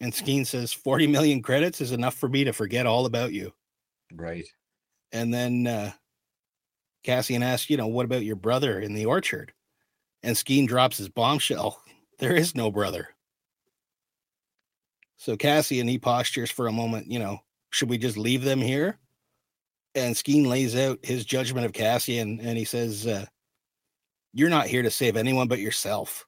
And 0.00 0.12
Skeen 0.12 0.46
says, 0.46 0.72
40 0.72 1.06
million 1.06 1.40
credits 1.40 1.80
is 1.80 1.92
enough 1.92 2.14
for 2.14 2.28
me 2.28 2.44
to 2.44 2.52
forget 2.52 2.86
all 2.86 3.06
about 3.06 3.32
you. 3.32 3.52
Right. 4.12 4.46
And 5.12 5.32
then 5.32 5.66
uh, 5.66 5.92
Cassian 7.04 7.42
asks, 7.42 7.70
you 7.70 7.76
know, 7.76 7.86
what 7.86 8.04
about 8.04 8.24
your 8.24 8.36
brother 8.36 8.80
in 8.80 8.94
the 8.94 9.06
orchard? 9.06 9.52
And 10.22 10.36
Skeen 10.36 10.66
drops 10.66 10.98
his 10.98 11.08
bombshell. 11.08 11.80
There 12.20 12.36
is 12.36 12.54
no 12.54 12.70
brother. 12.70 13.08
So 15.16 15.36
Cassian, 15.36 15.88
he 15.88 15.98
postures 15.98 16.50
for 16.50 16.66
a 16.66 16.72
moment, 16.72 17.10
you 17.10 17.18
know, 17.18 17.40
should 17.70 17.88
we 17.88 17.98
just 17.98 18.16
leave 18.16 18.44
them 18.44 18.60
here? 18.60 18.98
And 19.94 20.14
Skeen 20.14 20.46
lays 20.46 20.76
out 20.76 21.04
his 21.04 21.24
judgment 21.24 21.66
of 21.66 21.72
Cassian 21.72 22.40
and 22.40 22.58
he 22.58 22.64
says, 22.64 23.06
uh, 23.06 23.26
You're 24.32 24.50
not 24.50 24.66
here 24.66 24.82
to 24.82 24.90
save 24.90 25.16
anyone 25.16 25.48
but 25.48 25.60
yourself. 25.60 26.26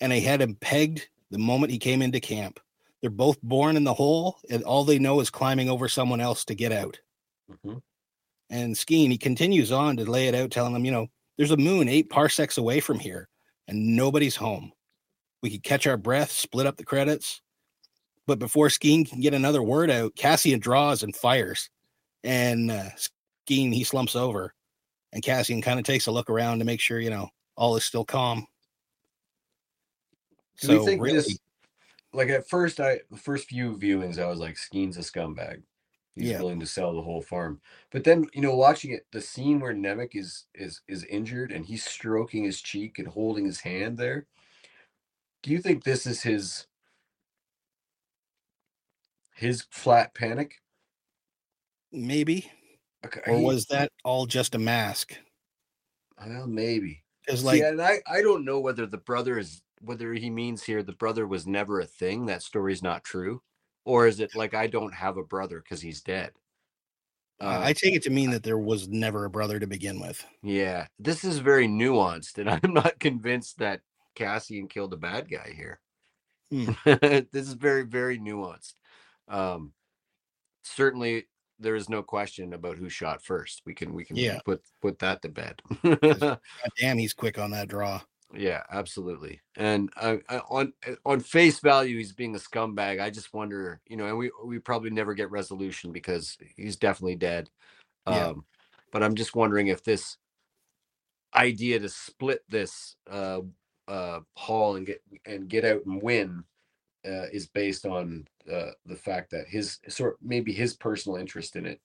And 0.00 0.12
he 0.12 0.20
had 0.20 0.40
him 0.40 0.54
pegged 0.56 1.08
the 1.30 1.38
moment 1.38 1.72
he 1.72 1.78
came 1.78 2.02
into 2.02 2.20
camp. 2.20 2.60
They're 3.00 3.10
both 3.10 3.42
born 3.42 3.76
in 3.76 3.82
the 3.84 3.94
hole, 3.94 4.38
and 4.48 4.62
all 4.62 4.84
they 4.84 5.00
know 5.00 5.18
is 5.20 5.28
climbing 5.28 5.68
over 5.68 5.88
someone 5.88 6.20
else 6.20 6.44
to 6.44 6.54
get 6.54 6.70
out. 6.70 7.00
Mhm. 7.50 7.82
And 8.48 8.76
Skeen, 8.76 9.10
he 9.10 9.18
continues 9.18 9.72
on 9.72 9.96
to 9.96 10.04
lay 10.04 10.28
it 10.28 10.34
out, 10.34 10.52
telling 10.52 10.72
them, 10.72 10.84
you 10.84 10.92
know, 10.92 11.08
there's 11.36 11.50
a 11.50 11.56
moon 11.56 11.88
eight 11.88 12.10
parsecs 12.10 12.58
away 12.58 12.78
from 12.78 13.00
here, 13.00 13.28
and 13.66 13.96
nobody's 13.96 14.36
home. 14.36 14.72
We 15.42 15.50
could 15.50 15.64
catch 15.64 15.86
our 15.86 15.96
breath, 15.96 16.30
split 16.30 16.66
up 16.66 16.76
the 16.76 16.84
credits. 16.84 17.41
But 18.26 18.38
before 18.38 18.68
Skeen 18.68 19.08
can 19.08 19.20
get 19.20 19.34
another 19.34 19.62
word 19.62 19.90
out, 19.90 20.14
Cassian 20.14 20.60
draws 20.60 21.02
and 21.02 21.14
fires. 21.14 21.68
And 22.22 22.70
uh, 22.70 22.90
Skeen, 23.48 23.74
he 23.74 23.84
slumps 23.84 24.14
over. 24.14 24.54
And 25.12 25.22
Cassian 25.22 25.60
kind 25.60 25.78
of 25.78 25.84
takes 25.84 26.06
a 26.06 26.12
look 26.12 26.30
around 26.30 26.60
to 26.60 26.64
make 26.64 26.80
sure, 26.80 27.00
you 27.00 27.10
know, 27.10 27.28
all 27.56 27.76
is 27.76 27.84
still 27.84 28.04
calm. 28.04 28.46
Do 30.60 30.68
So 30.68 30.84
think 30.84 31.00
really, 31.00 31.16
this? 31.16 31.38
Like 32.12 32.28
at 32.28 32.48
first, 32.48 32.78
I 32.78 33.00
the 33.10 33.16
first 33.16 33.48
few 33.48 33.76
viewings, 33.76 34.18
I 34.18 34.26
was 34.26 34.38
like, 34.38 34.56
Skeen's 34.56 34.96
a 34.96 35.00
scumbag. 35.00 35.62
He's 36.14 36.30
Yeah. 36.30 36.40
willing 36.40 36.60
to 36.60 36.66
sell 36.66 36.94
the 36.94 37.02
whole 37.02 37.22
farm. 37.22 37.60
But 37.90 38.04
then, 38.04 38.26
you 38.34 38.42
know, 38.42 38.54
watching 38.54 38.90
it, 38.92 39.06
the 39.12 39.20
scene 39.20 39.60
where 39.60 39.74
Nemik 39.74 40.10
is 40.14 40.46
is 40.54 40.82
is 40.88 41.04
injured 41.04 41.52
and 41.52 41.64
he's 41.64 41.84
stroking 41.84 42.44
his 42.44 42.60
cheek 42.60 42.98
and 42.98 43.08
holding 43.08 43.44
his 43.46 43.60
hand 43.60 43.96
there. 43.98 44.26
Do 45.42 45.50
you 45.50 45.58
think 45.60 45.82
this 45.82 46.06
is 46.06 46.22
his 46.22 46.66
his 49.42 49.66
flat 49.70 50.14
panic? 50.14 50.54
maybe, 51.92 52.50
Okay, 53.04 53.20
or 53.26 53.40
was 53.40 53.66
that 53.66 53.90
all 54.04 54.26
just 54.26 54.54
a 54.54 54.58
mask? 54.58 55.16
well, 56.18 56.46
maybe. 56.46 57.04
Because 57.24 57.40
See, 57.40 57.46
like, 57.46 57.62
and 57.62 57.80
I, 57.80 58.00
I 58.06 58.22
don't 58.22 58.44
know 58.44 58.60
whether 58.60 58.86
the 58.86 58.98
brother 58.98 59.38
is 59.38 59.62
whether 59.80 60.12
he 60.14 60.30
means 60.30 60.62
here 60.62 60.82
the 60.82 60.92
brother 60.92 61.26
was 61.26 61.46
never 61.46 61.80
a 61.80 61.86
thing. 61.86 62.26
That 62.26 62.42
story's 62.42 62.82
not 62.82 63.04
true, 63.04 63.42
or 63.84 64.06
is 64.06 64.20
it 64.20 64.34
like 64.34 64.54
I 64.54 64.66
don't 64.68 64.94
have 64.94 65.16
a 65.16 65.24
brother 65.24 65.60
because 65.60 65.82
he's 65.82 66.00
dead? 66.02 66.32
uh, 67.40 67.60
I 67.64 67.72
take 67.72 67.94
it 67.94 68.02
to 68.04 68.10
mean 68.10 68.30
that 68.30 68.44
there 68.44 68.58
was 68.58 68.88
never 68.88 69.24
a 69.24 69.30
brother 69.30 69.58
to 69.58 69.66
begin 69.66 70.00
with. 70.00 70.24
Yeah, 70.42 70.86
this 70.98 71.24
is 71.24 71.38
very 71.38 71.66
nuanced, 71.68 72.38
and 72.38 72.48
I'm 72.62 72.72
not 72.72 72.98
convinced 73.00 73.58
that 73.58 73.80
Cassian 74.14 74.68
killed 74.68 74.92
a 74.92 74.96
bad 74.96 75.28
guy 75.30 75.52
here. 75.56 75.80
Hmm. 76.50 76.72
this 76.84 77.48
is 77.48 77.54
very, 77.54 77.84
very 77.84 78.18
nuanced. 78.18 78.74
Um, 79.28 79.72
certainly, 80.62 81.28
there 81.58 81.76
is 81.76 81.88
no 81.88 82.02
question 82.02 82.52
about 82.52 82.76
who 82.76 82.88
shot 82.88 83.22
first. 83.22 83.62
We 83.64 83.74
can 83.74 83.94
we 83.94 84.04
can 84.04 84.16
Yeah. 84.16 84.40
put 84.44 84.62
put 84.80 84.98
that 85.00 85.22
to 85.22 85.28
bed. 85.28 85.60
Damn, 86.78 86.98
he's 86.98 87.14
quick 87.14 87.38
on 87.38 87.50
that 87.52 87.68
draw. 87.68 88.00
yeah, 88.34 88.62
absolutely. 88.70 89.40
And 89.56 89.90
uh, 89.96 90.16
uh, 90.28 90.40
on 90.48 90.72
uh, 90.86 90.94
on 91.04 91.20
face 91.20 91.60
value, 91.60 91.96
he's 91.98 92.12
being 92.12 92.34
a 92.34 92.38
scumbag. 92.38 93.00
I 93.00 93.10
just 93.10 93.32
wonder, 93.34 93.80
you 93.86 93.96
know, 93.96 94.06
and 94.06 94.18
we 94.18 94.30
we 94.44 94.58
probably 94.58 94.90
never 94.90 95.14
get 95.14 95.30
resolution 95.30 95.92
because 95.92 96.36
he's 96.56 96.76
definitely 96.76 97.16
dead. 97.16 97.50
Yeah. 98.06 98.28
Um, 98.28 98.44
but 98.90 99.02
I'm 99.02 99.14
just 99.14 99.34
wondering 99.34 99.68
if 99.68 99.84
this 99.84 100.16
idea 101.34 101.78
to 101.78 101.88
split 101.88 102.42
this 102.48 102.96
uh 103.10 103.40
uh 103.88 104.20
haul 104.36 104.76
and 104.76 104.86
get 104.86 105.02
and 105.24 105.48
get 105.48 105.64
out 105.64 105.84
and 105.86 106.02
win 106.02 106.44
uh, 107.06 107.26
is 107.32 107.46
based 107.46 107.86
on 107.86 108.26
uh, 108.50 108.72
the 108.86 108.96
fact 108.96 109.30
that 109.30 109.48
his 109.48 109.78
sort 109.88 110.18
maybe 110.22 110.52
his 110.52 110.74
personal 110.74 111.18
interest 111.18 111.56
in 111.56 111.66
it 111.66 111.80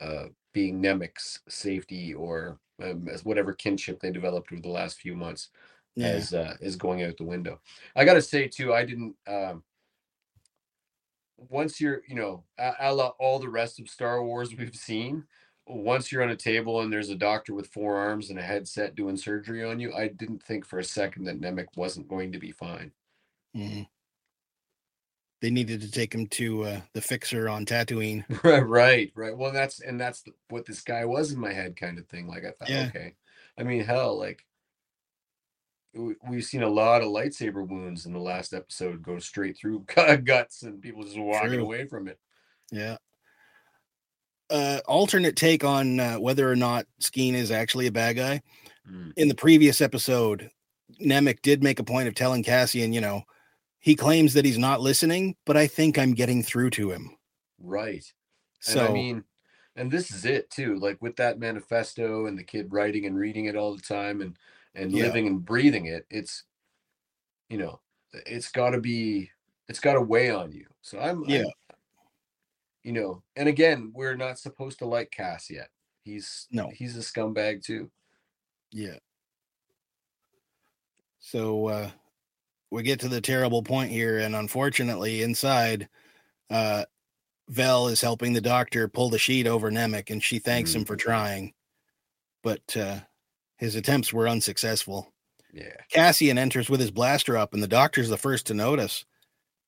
uh 0.00 0.26
being 0.52 0.82
Nemik's 0.82 1.40
safety 1.48 2.14
or 2.14 2.60
um, 2.82 3.08
as 3.08 3.24
whatever 3.24 3.52
kinship 3.52 4.00
they 4.00 4.10
developed 4.12 4.52
over 4.52 4.62
the 4.62 4.68
last 4.68 4.98
few 5.00 5.16
months 5.16 5.50
Yeah. 5.96 6.26
as 6.26 6.32
uh, 6.32 6.56
is 6.60 6.76
going 6.76 7.02
out 7.02 7.16
the 7.16 7.24
window. 7.24 7.60
I 7.96 8.04
got 8.04 8.14
to 8.14 8.22
say 8.22 8.48
too, 8.48 8.72
I 8.74 8.84
didn't. 8.84 9.16
Um, 9.26 9.64
once 11.36 11.80
you're, 11.80 12.02
you 12.08 12.14
know, 12.14 12.44
a, 12.58 12.74
a 12.80 12.94
la 12.94 13.08
all 13.18 13.38
the 13.38 13.48
rest 13.48 13.78
of 13.80 13.88
Star 13.88 14.22
Wars 14.22 14.54
we've 14.54 14.74
seen, 14.74 15.26
once 15.66 16.10
you're 16.10 16.22
on 16.22 16.30
a 16.30 16.36
table 16.36 16.80
and 16.80 16.92
there's 16.92 17.10
a 17.10 17.14
doctor 17.16 17.54
with 17.54 17.68
four 17.68 17.96
arms 17.96 18.30
and 18.30 18.38
a 18.38 18.42
headset 18.42 18.94
doing 18.94 19.16
surgery 19.16 19.62
on 19.64 19.78
you, 19.80 19.92
I 19.94 20.08
didn't 20.08 20.42
think 20.42 20.64
for 20.64 20.78
a 20.78 20.84
second 20.84 21.24
that 21.24 21.40
Nemik 21.40 21.68
wasn't 21.76 22.08
going 22.08 22.32
to 22.32 22.38
be 22.38 22.52
fine. 22.52 22.92
Mhm. 23.54 23.88
They 25.40 25.50
needed 25.50 25.80
to 25.82 25.90
take 25.90 26.12
him 26.14 26.26
to 26.28 26.64
uh, 26.64 26.80
the 26.94 27.00
fixer 27.00 27.48
on 27.48 27.64
Tatooine. 27.64 28.24
right, 28.44 28.66
right, 28.66 29.12
right. 29.14 29.36
Well, 29.36 29.52
that's 29.52 29.80
and 29.80 30.00
that's 30.00 30.24
what 30.50 30.66
this 30.66 30.80
guy 30.80 31.04
was 31.04 31.30
in 31.32 31.38
my 31.38 31.52
head, 31.52 31.76
kind 31.76 31.98
of 31.98 32.06
thing. 32.08 32.26
Like 32.26 32.44
I 32.44 32.50
thought, 32.50 32.68
Yeah. 32.68 32.86
okay. 32.88 33.14
I 33.56 33.62
mean, 33.62 33.84
hell, 33.84 34.18
like 34.18 34.44
we- 35.94 36.16
we've 36.28 36.44
seen 36.44 36.62
a 36.62 36.68
lot 36.68 37.02
of 37.02 37.08
lightsaber 37.08 37.66
wounds 37.66 38.04
in 38.06 38.12
the 38.12 38.18
last 38.18 38.52
episode 38.52 39.02
go 39.02 39.18
straight 39.20 39.56
through 39.56 39.84
guts 40.24 40.62
and 40.62 40.82
people 40.82 41.04
just 41.04 41.18
walking 41.18 41.50
True. 41.50 41.62
away 41.62 41.86
from 41.86 42.08
it. 42.08 42.18
Yeah. 42.72 42.96
Uh, 44.50 44.80
alternate 44.86 45.36
take 45.36 45.62
on 45.62 46.00
uh, 46.00 46.16
whether 46.16 46.50
or 46.50 46.56
not 46.56 46.86
Skeen 47.00 47.34
is 47.34 47.50
actually 47.50 47.86
a 47.86 47.92
bad 47.92 48.16
guy. 48.16 48.40
Mm. 48.90 49.12
In 49.16 49.28
the 49.28 49.34
previous 49.34 49.80
episode, 49.80 50.50
Nemik 51.00 51.42
did 51.42 51.62
make 51.62 51.78
a 51.80 51.84
point 51.84 52.08
of 52.08 52.14
telling 52.14 52.42
Cassian, 52.42 52.92
you 52.94 53.00
know, 53.02 53.22
he 53.88 53.96
claims 53.96 54.34
that 54.34 54.44
he's 54.44 54.58
not 54.58 54.82
listening, 54.82 55.34
but 55.46 55.56
I 55.56 55.66
think 55.66 55.96
I'm 55.98 56.12
getting 56.12 56.42
through 56.42 56.68
to 56.72 56.90
him. 56.90 57.16
Right. 57.58 58.04
So 58.60 58.80
and 58.80 58.88
I 58.88 58.92
mean, 58.92 59.24
and 59.76 59.90
this 59.90 60.10
is 60.10 60.26
it 60.26 60.50
too. 60.50 60.76
Like 60.78 61.00
with 61.00 61.16
that 61.16 61.38
manifesto 61.38 62.26
and 62.26 62.36
the 62.38 62.44
kid 62.44 62.70
writing 62.70 63.06
and 63.06 63.16
reading 63.16 63.46
it 63.46 63.56
all 63.56 63.74
the 63.74 63.80
time 63.80 64.20
and 64.20 64.36
and 64.74 64.92
Yeah. 64.92 65.04
living 65.04 65.26
and 65.26 65.42
breathing 65.42 65.86
it, 65.86 66.04
it's 66.10 66.44
you 67.48 67.56
know, 67.56 67.80
it's 68.26 68.50
got 68.50 68.70
to 68.72 68.80
be, 68.80 69.30
it's 69.68 69.80
got 69.80 69.94
to 69.94 70.02
weigh 70.02 70.28
on 70.28 70.52
you. 70.52 70.66
So 70.82 70.98
I'm, 71.00 71.24
Yeah. 71.24 71.38
I'm- 71.38 71.50
you 72.82 72.92
know, 72.92 73.22
and 73.36 73.48
again, 73.48 73.90
we're 73.94 74.16
not 74.16 74.38
supposed 74.38 74.80
to 74.80 74.86
like 74.86 75.10
Cass 75.10 75.48
yet. 75.48 75.70
He's 76.04 76.46
No. 76.50 76.68
he's 76.74 76.94
a 76.94 77.00
scumbag 77.00 77.64
too. 77.64 77.90
Yeah. 78.70 78.98
So 81.20 81.68
uh 81.68 81.90
we 82.70 82.82
get 82.82 83.00
to 83.00 83.08
the 83.08 83.20
terrible 83.20 83.62
point 83.62 83.90
here, 83.90 84.18
and 84.18 84.34
unfortunately, 84.34 85.22
inside, 85.22 85.88
uh 86.50 86.84
Vel 87.48 87.88
is 87.88 88.00
helping 88.02 88.34
the 88.34 88.40
doctor 88.40 88.88
pull 88.88 89.10
the 89.10 89.18
sheet 89.18 89.46
over 89.46 89.70
Nemik, 89.70 90.10
and 90.10 90.22
she 90.22 90.38
thanks 90.38 90.74
him 90.74 90.84
for 90.84 90.96
trying. 90.96 91.54
But 92.42 92.76
uh 92.76 93.00
his 93.58 93.74
attempts 93.74 94.12
were 94.12 94.28
unsuccessful. 94.28 95.12
Yeah. 95.52 95.74
Cassian 95.90 96.38
enters 96.38 96.70
with 96.70 96.80
his 96.80 96.90
blaster 96.90 97.36
up, 97.36 97.54
and 97.54 97.62
the 97.62 97.68
doctor's 97.68 98.08
the 98.08 98.16
first 98.16 98.46
to 98.46 98.54
notice. 98.54 99.04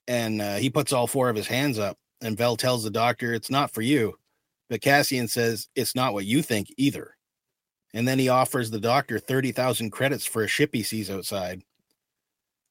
And 0.06 0.40
uh, 0.40 0.56
he 0.56 0.70
puts 0.70 0.92
all 0.92 1.06
four 1.06 1.28
of 1.28 1.36
his 1.36 1.48
hands 1.48 1.78
up, 1.78 1.98
and 2.20 2.36
Vel 2.36 2.56
tells 2.56 2.84
the 2.84 2.90
doctor, 2.90 3.32
It's 3.34 3.50
not 3.50 3.72
for 3.72 3.82
you. 3.82 4.14
But 4.68 4.82
Cassian 4.82 5.28
says, 5.28 5.68
It's 5.74 5.94
not 5.94 6.12
what 6.12 6.26
you 6.26 6.42
think 6.42 6.72
either. 6.76 7.16
And 7.92 8.06
then 8.06 8.18
he 8.18 8.28
offers 8.28 8.70
the 8.70 8.80
doctor 8.80 9.18
30,000 9.18 9.90
credits 9.90 10.24
for 10.24 10.44
a 10.44 10.48
ship 10.48 10.70
he 10.72 10.82
sees 10.82 11.10
outside. 11.10 11.62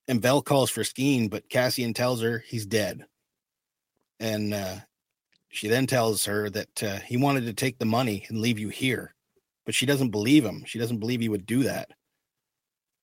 And 0.09 0.21
Vel 0.21 0.41
calls 0.41 0.69
for 0.69 0.81
Skeen, 0.81 1.29
but 1.29 1.49
Cassian 1.49 1.93
tells 1.93 2.21
her 2.21 2.43
he's 2.45 2.65
dead. 2.65 3.05
And 4.19 4.53
uh, 4.53 4.75
she 5.47 5.69
then 5.69 5.87
tells 5.87 6.25
her 6.25 6.49
that 6.49 6.83
uh, 6.83 6.99
he 6.99 7.15
wanted 7.15 7.45
to 7.45 7.53
take 7.53 7.79
the 7.79 7.85
money 7.85 8.25
and 8.27 8.41
leave 8.41 8.59
you 8.59 8.67
here. 8.67 9.15
But 9.65 9.73
she 9.75 9.85
doesn't 9.85 10.09
believe 10.09 10.43
him. 10.43 10.65
She 10.65 10.79
doesn't 10.79 10.99
believe 10.99 11.21
he 11.21 11.29
would 11.29 11.45
do 11.45 11.63
that 11.63 11.91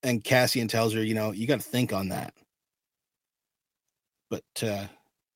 and 0.03 0.23
Cassian 0.23 0.67
tells 0.67 0.93
her, 0.93 1.03
you 1.03 1.13
know, 1.13 1.31
you 1.31 1.47
got 1.47 1.59
to 1.59 1.69
think 1.69 1.93
on 1.93 2.09
that. 2.09 2.33
But 4.29 4.43
uh, 4.61 4.87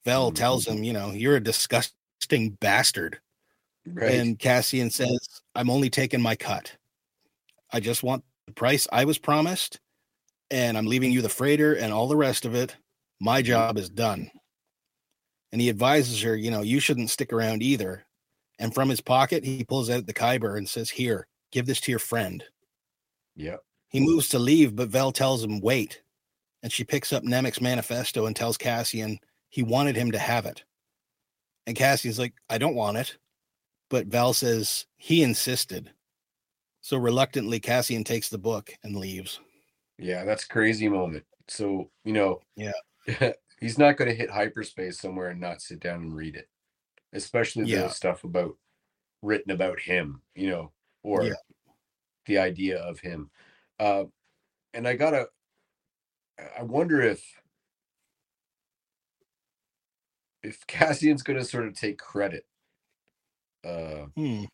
Vel 0.06 0.32
Mhm. 0.32 0.36
tells 0.36 0.68
him, 0.68 0.84
you 0.84 0.94
know, 0.94 1.12
you're 1.12 1.36
a 1.36 1.44
disgusting 1.44 2.52
bastard. 2.60 3.20
Right. 3.86 4.14
And 4.14 4.38
Cassian 4.38 4.90
says, 4.90 5.20
I'm 5.56 5.70
only 5.70 5.90
taking 5.90 6.22
my 6.22 6.36
cut. 6.36 6.78
I 7.72 7.80
just 7.80 8.04
want 8.04 8.24
the 8.48 8.54
price 8.54 8.88
I 8.92 9.06
was 9.06 9.18
promised, 9.18 9.80
and 10.52 10.78
I'm 10.78 10.86
leaving 10.86 11.12
you 11.12 11.22
the 11.22 11.30
freighter 11.30 11.74
and 11.74 11.92
all 11.92 12.08
the 12.08 12.16
rest 12.16 12.46
of 12.46 12.54
it. 12.54 12.76
My 13.20 13.42
job 13.42 13.78
is 13.78 13.90
done. 13.90 14.30
And 15.52 15.62
he 15.62 15.70
advises 15.70 16.22
her, 16.22 16.36
you 16.36 16.52
know, 16.52 16.62
you 16.62 16.80
shouldn't 16.80 17.10
stick 17.10 17.34
around 17.34 17.64
either. 17.64 18.06
And 18.60 18.74
from 18.74 18.90
his 18.90 19.02
pocket, 19.02 19.44
he 19.44 19.64
pulls 19.64 19.90
out 19.90 20.06
the 20.06 20.14
Kyber 20.14 20.58
and 20.58 20.70
says, 20.70 20.90
Here, 20.90 21.28
give 21.52 21.66
this 21.66 21.82
to 21.82 21.92
your 21.92 22.00
friend. 22.00 22.44
Yeah. 23.36 23.58
He 23.90 24.00
moves 24.00 24.30
to 24.30 24.40
leave, 24.40 24.76
but 24.76 24.90
Vel 24.90 25.12
tells 25.12 25.44
him, 25.44 25.60
wait. 25.60 26.02
And 26.64 26.72
she 26.72 26.84
picks 26.84 27.12
up 27.12 27.24
Nemik's 27.24 27.60
manifesto 27.60 28.26
and 28.26 28.36
tells 28.36 28.58
Cassian 28.58 29.20
he 29.50 29.64
wanted 29.64 29.96
him 29.96 30.12
to 30.12 30.20
have 30.20 30.46
it. 30.46 30.64
And 31.68 31.76
Cassian's 31.76 32.20
like, 32.20 32.34
I 32.50 32.58
don't 32.58 32.76
want 32.76 32.98
it. 32.98 33.18
But 33.90 34.08
Val 34.08 34.34
says 34.34 34.86
he 34.96 35.24
insisted. 35.24 35.92
So 36.80 36.98
reluctantly, 36.98 37.60
Cassian 37.60 38.04
takes 38.04 38.30
the 38.30 38.38
book 38.38 38.74
and 38.84 38.96
leaves. 38.96 39.40
Yeah, 40.02 40.26
that's 40.26 40.46
a 40.46 40.48
crazy 40.48 40.90
moment. 40.90 41.26
So, 41.48 41.92
you 42.04 42.14
know, 42.14 42.42
Yeah. 42.56 42.72
he's 43.60 43.78
not 43.78 43.98
going 43.98 44.10
to 44.10 44.16
hit 44.16 44.32
hyperspace 44.32 45.00
somewhere 45.00 45.30
and 45.30 45.40
not 45.40 45.62
sit 45.62 45.80
down 45.80 46.02
and 46.02 46.16
read 46.16 46.36
it, 46.36 46.50
especially 47.14 47.66
Yeah. 47.66 47.84
the 47.84 47.90
stuff 47.90 48.24
about 48.24 48.58
written 49.22 49.52
about 49.52 49.80
him, 49.80 50.24
you 50.36 50.50
know, 50.50 50.74
or 51.04 51.24
Yeah. 51.24 51.36
the 52.26 52.40
idea 52.40 52.80
of 52.80 53.00
him. 53.02 53.32
Uh, 53.80 54.06
and 54.74 54.88
I 54.88 54.96
gotta, 54.96 55.30
I 56.58 56.64
wonder 56.64 57.02
if 57.02 57.24
if 60.44 60.66
Cassian's 60.68 61.24
going 61.24 61.40
to 61.40 61.46
sort 61.46 61.68
of 61.68 61.74
take 61.76 61.98
credit 61.98 62.46
uh, 63.64 64.08
Hmm. 64.16 64.46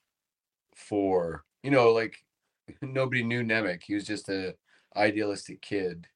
for 0.76 1.44
you 1.64 1.72
know 1.72 1.92
like 1.92 2.24
nobody 2.82 3.24
knew 3.24 3.44
Nemik. 3.44 3.84
He 3.84 3.96
was 3.96 4.06
just 4.06 4.30
a 4.30 4.56
idealistic 4.96 5.62
kid. 5.62 6.08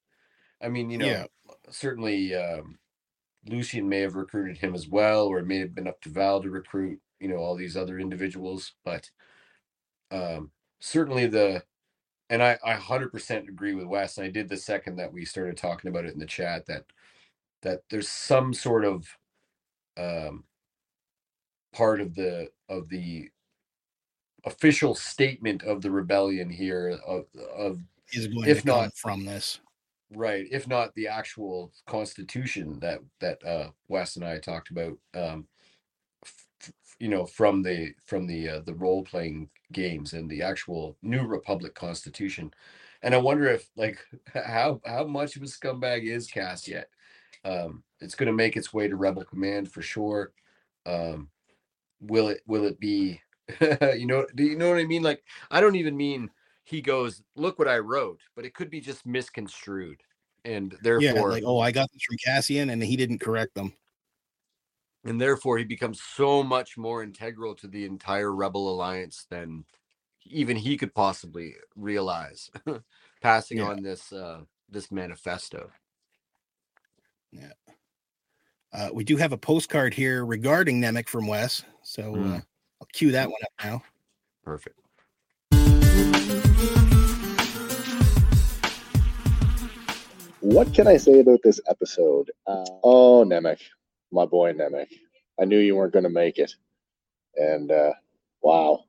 I 0.61 0.69
mean, 0.69 0.89
you 0.89 0.97
know, 0.97 1.07
Yeah. 1.07 1.25
certainly 1.69 2.35
um, 2.35 2.79
Lucian 3.47 3.89
may 3.89 4.01
have 4.01 4.15
recruited 4.15 4.57
him 4.59 4.75
as 4.75 4.87
well, 4.87 5.27
or 5.27 5.39
it 5.39 5.47
may 5.47 5.59
have 5.59 5.75
been 5.75 5.87
up 5.87 6.01
to 6.01 6.09
Val 6.09 6.41
to 6.43 6.49
recruit, 6.49 7.01
you 7.19 7.29
know, 7.29 7.37
all 7.37 7.55
these 7.55 7.77
other 7.77 7.99
individuals. 7.99 8.73
But 8.85 9.11
um, 10.11 10.51
certainly 10.79 11.27
the, 11.27 11.63
and 12.29 12.43
I, 12.43 12.59
I 12.65 12.75
100% 12.75 13.49
agree 13.49 13.75
with 13.75 13.85
Wes. 13.87 14.17
And 14.17 14.25
I 14.27 14.31
did 14.31 14.49
the 14.49 14.57
second 14.57 14.97
that 14.97 15.13
we 15.13 15.25
started 15.25 15.57
talking 15.57 15.89
about 15.89 16.05
it 16.05 16.13
in 16.13 16.19
the 16.19 16.25
chat 16.25 16.65
that 16.67 16.85
that 17.63 17.81
there's 17.89 18.09
some 18.09 18.53
sort 18.53 18.85
of 18.85 19.07
um, 19.97 20.45
part 21.73 22.01
of 22.01 22.15
the 22.15 22.49
of 22.69 22.89
the 22.89 23.29
official 24.45 24.95
statement 24.95 25.63
of 25.63 25.81
the 25.81 25.91
rebellion 25.91 26.49
here 26.49 26.99
of 27.05 27.25
of 27.55 27.81
Is 28.13 28.27
going 28.27 28.49
If 28.49 28.59
to 28.59 28.63
come 28.63 28.75
not- 28.83 28.97
from 28.97 29.25
this. 29.25 29.59
right 30.13 30.45
if 30.51 30.67
not 30.67 30.93
the 30.95 31.07
actual 31.07 31.71
constitution 31.87 32.77
that 32.81 32.99
that 33.21 33.41
uh 33.45 33.69
wes 33.87 34.17
and 34.17 34.25
i 34.25 34.37
talked 34.37 34.69
about 34.69 34.97
um 35.13 35.47
f- 36.25 36.73
you 36.99 37.07
know 37.07 37.25
from 37.25 37.63
the 37.63 37.93
from 38.05 38.27
the 38.27 38.49
uh, 38.49 38.59
the 38.65 38.73
role 38.73 39.03
playing 39.05 39.49
games 39.71 40.11
and 40.13 40.29
the 40.29 40.41
actual 40.41 40.97
new 41.01 41.25
republic 41.25 41.73
constitution. 41.75 42.53
And 43.03 43.15
i 43.15 43.17
wonder 43.17 43.47
if 43.47 43.69
like 43.77 43.99
how 44.33 44.81
how 44.85 45.05
much 45.05 45.35
of 45.37 45.43
a 45.43 45.45
scumbag 45.45 46.03
is 46.03 46.27
cass 46.27 46.67
yet? 46.67 46.89
Um 47.45 47.83
it's 48.01 48.15
going 48.15 48.27
to 48.27 48.33
make 48.33 48.57
its 48.57 48.73
way 48.73 48.87
to 48.89 48.95
rebel 48.97 49.23
command 49.23 49.71
for 49.71 49.81
sure. 49.81 50.33
Um 50.85 51.29
will 52.01 52.27
it 52.27 52.41
will 52.47 52.65
it 52.65 52.79
be 52.81 53.21
you 53.61 54.05
know 54.07 54.25
do 54.35 54.43
you 54.43 54.57
know 54.57 54.69
what 54.69 54.79
i 54.79 54.83
mean? 54.85 55.03
Like 55.03 55.23
i 55.49 55.61
don't 55.61 55.75
even 55.77 55.95
mean 55.95 56.29
he 56.63 56.81
goes 56.81 57.21
look 57.35 57.57
what 57.59 57.67
i 57.67 57.77
wrote 57.77 58.21
but 58.35 58.45
it 58.45 58.53
could 58.53 58.69
be 58.69 58.79
just 58.81 59.05
misconstrued 59.05 60.01
and 60.45 60.75
therefore 60.81 61.01
Yeah, 61.01 61.21
like 61.23 61.43
oh, 61.45 61.59
I 61.59 61.71
got 61.71 61.91
this 61.91 62.01
from 62.03 62.17
Cassian, 62.17 62.71
and 62.71 62.81
he 62.83 62.95
didn't 62.95 63.19
correct 63.19 63.53
them. 63.53 63.73
and 65.03 65.19
therefore 65.19 65.57
he 65.57 65.63
becomes 65.63 66.01
so 66.01 66.43
much 66.43 66.77
more 66.77 67.03
integral 67.03 67.55
to 67.55 67.67
the 67.67 67.85
entire 67.85 68.33
rebel 68.33 68.69
alliance 68.69 69.25
than 69.29 69.65
even 70.25 70.55
he 70.55 70.77
could 70.77 70.93
possibly 70.93 71.55
realize 71.75 72.49
passing 73.21 73.59
Yeah. 73.59 73.69
on 73.69 73.81
this 73.81 74.11
uh 74.13 74.41
this 74.69 74.91
manifesto 74.91 75.71
Yeah. 77.31 77.53
Uh, 78.73 78.89
we 78.93 79.03
do 79.03 79.17
have 79.17 79.33
a 79.33 79.37
postcard 79.37 79.93
here 79.93 80.25
regarding 80.25 80.81
Nemik 80.81 81.09
from 81.09 81.27
Wes, 81.27 81.63
so 81.83 82.13
Hmm. 82.13 82.33
uh, 82.35 82.41
I'll 82.79 82.87
cue 82.93 83.11
that 83.11 83.27
one 83.29 83.41
up 83.43 83.51
now. 83.63 83.83
perfect 84.43 84.80
What 90.41 90.73
can 90.73 90.87
I 90.87 90.97
say 90.97 91.19
about 91.19 91.41
this 91.43 91.59
episode? 91.69 92.31
Uh, 92.47 92.65
oh, 92.83 93.23
Nemik, 93.23 93.59
my 94.11 94.25
boy 94.25 94.53
Nemik. 94.53 94.87
I 95.39 95.45
knew 95.45 95.59
you 95.59 95.75
weren't 95.75 95.93
going 95.93 96.03
to 96.03 96.09
make 96.09 96.39
it. 96.39 96.55
And 97.35 97.71
uh, 97.71 97.91
wow, 98.41 98.85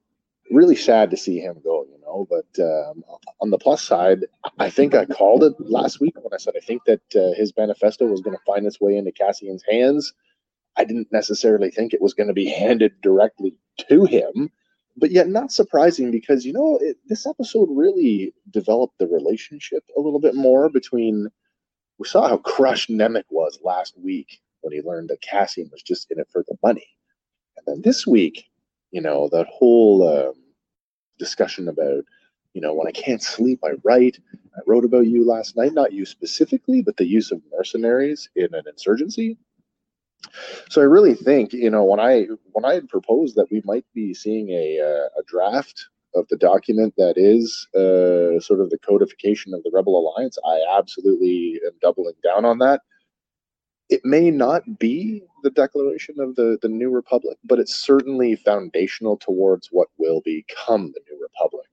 really 0.50 0.76
sad 0.76 1.10
to 1.10 1.16
see 1.18 1.40
him 1.40 1.60
go, 1.62 1.84
you 1.84 2.00
know. 2.00 2.26
But 2.30 2.62
um, 2.62 3.04
on 3.42 3.50
the 3.50 3.58
plus 3.58 3.84
side, 3.84 4.20
I 4.58 4.70
think 4.70 4.94
I 4.94 5.04
called 5.04 5.44
it 5.44 5.52
last 5.58 6.00
week 6.00 6.14
when 6.16 6.32
I 6.32 6.38
said 6.38 6.54
I 6.56 6.60
think 6.60 6.84
that 6.86 7.02
uh, 7.14 7.34
his 7.36 7.52
manifesto 7.54 8.06
was 8.06 8.22
going 8.22 8.36
to 8.36 8.42
find 8.46 8.66
its 8.66 8.80
way 8.80 8.96
into 8.96 9.12
Cassian's 9.12 9.64
hands. 9.70 10.14
I 10.78 10.84
didn't 10.84 11.12
necessarily 11.12 11.70
think 11.70 11.92
it 11.92 12.00
was 12.00 12.14
going 12.14 12.28
to 12.28 12.34
be 12.34 12.48
handed 12.48 12.98
directly 13.02 13.54
to 13.90 14.06
him, 14.06 14.50
but 14.96 15.10
yet 15.10 15.28
not 15.28 15.52
surprising 15.52 16.10
because, 16.10 16.46
you 16.46 16.54
know, 16.54 16.78
it, 16.80 16.96
this 17.08 17.26
episode 17.26 17.68
really 17.70 18.32
developed 18.50 18.98
the 18.98 19.06
relationship 19.06 19.84
a 19.98 20.00
little 20.00 20.18
bit 20.18 20.34
more 20.34 20.70
between 20.70 21.28
we 22.02 22.08
saw 22.08 22.28
how 22.28 22.38
crushed 22.38 22.90
Nemik 22.90 23.22
was 23.30 23.60
last 23.62 23.96
week 23.96 24.40
when 24.62 24.72
he 24.72 24.82
learned 24.82 25.08
that 25.10 25.20
Cassian 25.20 25.68
was 25.70 25.82
just 25.82 26.10
in 26.10 26.18
it 26.18 26.26
for 26.32 26.44
the 26.48 26.56
money. 26.60 26.88
And 27.56 27.64
then 27.64 27.82
this 27.82 28.08
week, 28.08 28.50
you 28.90 29.00
know, 29.00 29.28
that 29.28 29.46
whole 29.46 30.08
um, 30.08 30.34
discussion 31.20 31.68
about, 31.68 32.02
you 32.54 32.60
know, 32.60 32.74
when 32.74 32.88
I 32.88 32.90
can't 32.90 33.22
sleep, 33.22 33.60
I 33.64 33.74
write. 33.84 34.18
I 34.56 34.60
wrote 34.66 34.84
about 34.84 35.06
you 35.06 35.24
last 35.24 35.56
night, 35.56 35.74
not 35.74 35.92
you 35.92 36.04
specifically, 36.04 36.82
but 36.82 36.96
the 36.96 37.06
use 37.06 37.30
of 37.30 37.40
mercenaries 37.56 38.28
in 38.34 38.52
an 38.52 38.64
insurgency. 38.66 39.38
So 40.70 40.80
I 40.80 40.86
really 40.86 41.14
think, 41.14 41.52
you 41.52 41.70
know, 41.70 41.84
when 41.84 42.00
I 42.00 42.26
when 42.50 42.64
I 42.64 42.74
had 42.74 42.88
proposed 42.88 43.36
that 43.36 43.50
we 43.52 43.62
might 43.64 43.84
be 43.94 44.12
seeing 44.12 44.50
a 44.50 44.80
uh, 44.80 45.20
a 45.20 45.22
draft 45.28 45.88
of 46.14 46.26
the 46.28 46.36
document 46.36 46.94
that 46.96 47.14
is 47.16 47.66
uh, 47.74 48.38
sort 48.40 48.60
of 48.60 48.70
the 48.70 48.78
codification 48.78 49.54
of 49.54 49.62
the 49.62 49.70
Rebel 49.72 49.98
Alliance, 49.98 50.38
I 50.46 50.60
absolutely 50.78 51.60
am 51.64 51.72
doubling 51.80 52.14
down 52.22 52.44
on 52.44 52.58
that. 52.58 52.82
It 53.88 54.00
may 54.04 54.30
not 54.30 54.78
be 54.78 55.22
the 55.42 55.50
declaration 55.50 56.16
of 56.18 56.34
the, 56.36 56.58
the 56.62 56.68
New 56.68 56.90
Republic, 56.90 57.36
but 57.44 57.58
it's 57.58 57.74
certainly 57.74 58.36
foundational 58.36 59.16
towards 59.16 59.68
what 59.70 59.88
will 59.98 60.22
become 60.24 60.92
the 60.92 61.00
New 61.10 61.20
Republic. 61.20 61.66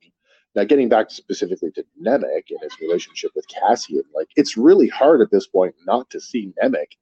Now, 0.54 0.64
getting 0.64 0.88
back 0.88 1.10
specifically 1.10 1.70
to 1.72 1.84
Nemik 2.02 2.50
and 2.50 2.60
his 2.60 2.80
relationship 2.80 3.30
with 3.36 3.46
Cassian, 3.48 4.02
like 4.14 4.28
it's 4.36 4.56
really 4.56 4.88
hard 4.88 5.20
at 5.20 5.30
this 5.30 5.46
point 5.46 5.74
not 5.86 6.10
to 6.10 6.20
see 6.20 6.52
Nemik 6.60 6.96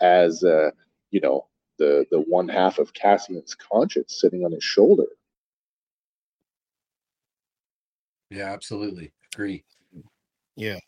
as, 0.00 0.44
uh, 0.44 0.70
you 1.10 1.20
know, 1.20 1.46
the 1.78 2.04
the 2.10 2.20
one 2.20 2.46
half 2.46 2.78
of 2.78 2.92
Cassian's 2.92 3.54
conscience 3.54 4.20
sitting 4.20 4.44
on 4.44 4.52
his 4.52 4.62
shoulder. 4.62 5.06
Yeah 8.30 8.52
absolutely 8.52 9.12
agree 9.34 9.64
Yeah. 10.56 10.78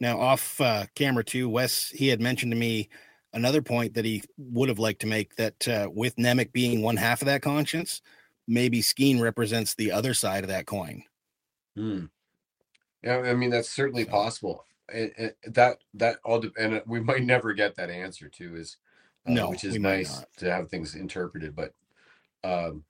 Now, 0.00 0.18
off 0.20 0.60
uh, 0.60 0.86
camera 0.94 1.24
too, 1.24 1.48
Wes 1.48 1.88
he 1.88 2.08
had 2.08 2.20
mentioned 2.20 2.52
to 2.52 2.58
me 2.58 2.88
another 3.32 3.62
point 3.62 3.94
that 3.94 4.04
he 4.04 4.22
would 4.36 4.68
have 4.68 4.78
liked 4.80 5.00
to 5.02 5.06
make 5.06 5.36
that 5.36 5.68
uh, 5.68 5.88
with 5.92 6.16
Nemik 6.16 6.52
being 6.52 6.82
one 6.82 6.96
half 6.96 7.22
of 7.22 7.26
that 7.26 7.42
conscience, 7.42 8.02
maybe 8.48 8.80
Skeen 8.82 9.20
represents 9.20 9.74
the 9.74 9.92
other 9.92 10.12
side 10.12 10.42
of 10.44 10.48
that 10.50 10.66
coin. 10.66 11.02
Hmm. 11.76 12.06
Yeah, 13.02 13.18
I 13.18 13.34
mean 13.34 13.50
that's 13.50 13.70
certainly 13.70 14.04
So- 14.04 14.10
possible. 14.10 14.64
It, 14.90 15.14
it, 15.16 15.54
that 15.54 15.78
that 15.94 16.16
all 16.24 16.40
de- 16.40 16.52
and 16.58 16.82
we 16.86 17.00
might 17.00 17.22
never 17.22 17.54
get 17.54 17.74
that 17.76 17.88
answer 17.88 18.28
too. 18.28 18.54
Is 18.56 18.76
uh, 19.26 19.32
No, 19.32 19.48
which 19.48 19.64
is 19.64 19.78
nice 19.78 20.22
to 20.36 20.50
have 20.52 20.68
things 20.68 20.94
interpreted. 20.94 21.56
But 21.56 21.72
um, 22.42 22.84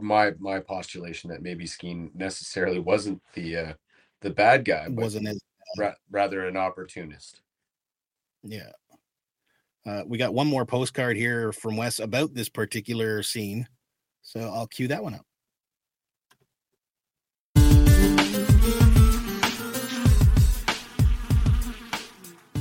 my 0.00 0.32
my 0.38 0.60
postulation 0.60 1.30
that 1.30 1.42
maybe 1.42 1.64
Skeen 1.64 2.14
necessarily 2.14 2.78
wasn't 2.78 3.22
the 3.34 3.56
uh, 3.56 3.72
the 4.20 4.30
bad 4.30 4.64
guy, 4.64 4.84
but 4.88 5.02
Wasn't 5.04 5.28
as 5.28 5.40
ra- 5.78 5.94
rather 6.10 6.46
an 6.46 6.56
opportunist. 6.56 7.40
yeah. 8.42 8.70
Uh, 9.86 10.02
we 10.06 10.18
got 10.18 10.34
one 10.34 10.46
more 10.46 10.66
postcard 10.66 11.16
here 11.16 11.52
from 11.52 11.74
Wes 11.76 12.00
about 12.00 12.34
this 12.34 12.50
particular 12.50 13.22
scene, 13.22 13.66
so 14.20 14.40
I'll 14.40 14.66
cue 14.66 14.88
that 14.88 15.02
one 15.02 15.14
up. 15.14 15.24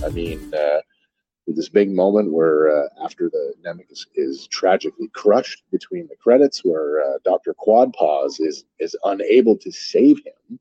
I 0.02 0.10
mean, 0.12 0.54
uh, 0.54 0.80
this 1.54 1.70
big 1.70 1.92
moment 1.92 2.32
where 2.32 2.70
uh, 2.70 2.88
after 3.04 3.30
the 3.30 3.54
Nemik 3.66 3.92
is, 3.92 4.06
is 4.16 4.48
tragically 4.48 5.08
crushed 5.14 5.64
between 5.72 6.08
the 6.08 6.16
credits, 6.16 6.64
where 6.64 7.02
uh, 7.02 7.18
Doctor 7.24 7.56
Quadpaws 7.56 8.40
is 8.40 8.66
is 8.80 8.96
unable 9.04 9.58
to 9.58 9.72
save 9.72 10.18
him. 10.26 10.60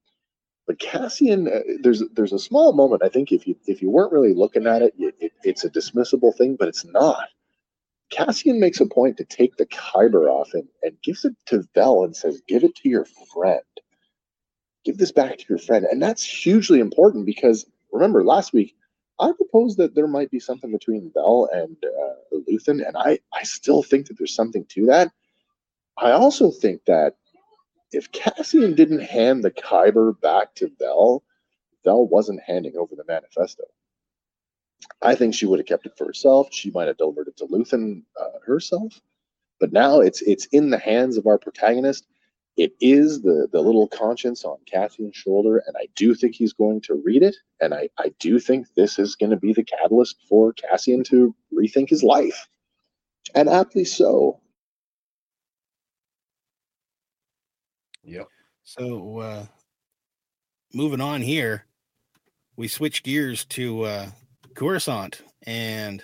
But 0.66 0.78
Cassian, 0.78 1.48
uh, 1.48 1.60
there's 1.82 2.02
there's 2.15 2.32
a 2.32 2.39
small 2.39 2.73
moment. 2.73 3.02
I 3.02 3.09
think 3.09 3.32
if 3.32 3.47
you 3.47 3.56
if 3.66 3.82
you 3.82 3.90
weren't 3.90 4.12
really 4.12 4.35
looking 4.35 4.66
at 4.66 4.82
it, 4.82 4.94
it, 4.98 5.15
it 5.19 5.32
it's 5.44 5.65
a 5.65 5.70
dismissible 5.70 6.36
thing, 6.36 6.56
but 6.56 6.69
it's 6.69 6.85
not. 6.85 7.28
Cassian 8.10 8.59
makes 8.59 8.81
a 8.81 8.86
point 8.86 9.16
to 9.19 9.24
take 9.24 9.56
the 9.56 9.66
Kyber 9.66 10.31
off 10.31 10.55
and, 10.55 10.66
and 10.82 10.97
gives 11.02 11.24
it 11.24 11.35
to 11.47 11.65
Vel 11.74 12.05
and 12.05 12.16
says, 12.16 12.43
"Give 12.48 12.65
it 12.65 12.74
to 12.77 12.89
your 12.89 13.06
friend. 13.32 13.60
Give 14.85 14.97
this 14.97 15.12
back 15.12 15.39
to 15.39 15.44
your 15.48 15.59
friend." 15.59 15.86
And 15.90 16.02
that's 16.02 16.24
hugely 16.24 16.81
important 16.81 17.27
because 17.27 17.66
remember 17.93 18.24
last 18.24 18.52
week 18.52 18.74
I 19.20 19.32
propose 19.32 19.77
that 19.77 19.95
there 19.95 20.07
might 20.07 20.31
be 20.31 20.39
something 20.40 20.70
between 20.70 21.09
Bell 21.11 21.49
and 21.53 21.77
uh, 21.85 22.39
Luthen, 22.49 22.86
and 22.86 22.97
I, 22.97 23.19
I 23.35 23.43
still 23.43 23.82
think 23.82 24.07
that 24.07 24.19
there's 24.19 24.35
something 24.35 24.65
to 24.70 24.86
that. 24.86 25.11
I 25.99 26.12
also 26.12 26.51
think 26.51 26.85
that 26.86 27.16
if 27.93 28.12
Cassian 28.12 28.74
didn't 28.74 29.01
hand 29.03 29.43
the 29.43 29.51
Kyber 29.51 30.20
back 30.20 30.55
to 30.57 30.69
Bell, 30.78 31.24
Bell 31.85 32.07
wasn't 32.07 32.40
handing 32.47 32.77
over 32.77 32.95
the 32.95 33.05
manifesto. 33.09 33.65
I 35.03 35.15
think 35.15 35.35
she 35.35 35.47
would 35.47 35.59
have 35.59 35.66
kept 35.66 35.86
it 35.86 35.97
for 35.97 36.07
herself. 36.07 36.49
She 36.51 36.70
might 36.70 36.89
have 36.89 36.99
delivered 36.99 37.28
it 37.28 37.36
to 37.39 37.47
Luthen 37.47 38.03
uh, 38.20 38.39
herself. 38.45 39.01
But 39.61 39.73
now 39.73 40.01
it's 40.01 40.23
it's 40.23 40.47
in 40.47 40.70
the 40.70 40.78
hands 40.78 41.16
of 41.16 41.27
our 41.27 41.39
protagonist. 41.39 42.07
It 42.59 42.74
is 42.80 43.22
the 43.22 43.48
the 43.52 43.62
little 43.62 43.86
conscience 43.86 44.44
on 44.44 44.59
Cassian's 44.66 45.16
shoulder, 45.16 45.62
and 45.66 45.76
I 45.78 45.86
do 45.94 46.14
think 46.14 46.35
he's 46.35 46.52
going 46.52 46.80
to 46.82 46.94
read 47.05 47.22
it. 47.22 47.36
And 47.60 47.72
I, 47.72 47.89
I 47.98 48.12
do 48.18 48.40
think 48.40 48.66
this 48.74 48.98
is 48.98 49.14
going 49.14 49.30
to 49.30 49.36
be 49.36 49.52
the 49.52 49.62
catalyst 49.62 50.16
for 50.28 50.52
Cassian 50.55 51.05
to 51.05 51.35
rethink 51.55 51.89
his 51.89 52.02
life. 52.02 52.48
And 53.35 53.48
aptly 53.48 53.85
so. 53.85 54.40
Yep. 58.05 58.28
So 58.64 59.18
uh 59.20 59.47
moving 60.74 61.01
on 61.01 61.22
here, 61.22 61.66
we 62.56 62.68
switch 62.68 63.05
gears 63.05 63.44
to 63.47 63.85
uh 63.85 64.10
Coruscant 64.55 65.22
and 65.44 66.02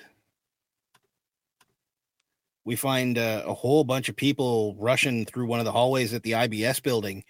we 2.64 2.76
find 2.76 3.18
uh, 3.18 3.42
a 3.46 3.54
whole 3.54 3.84
bunch 3.84 4.08
of 4.08 4.16
people 4.16 4.74
rushing 4.78 5.24
through 5.26 5.46
one 5.46 5.58
of 5.58 5.64
the 5.64 5.72
hallways 5.72 6.14
at 6.14 6.22
the 6.22 6.32
IBS 6.32 6.82
building, 6.82 7.24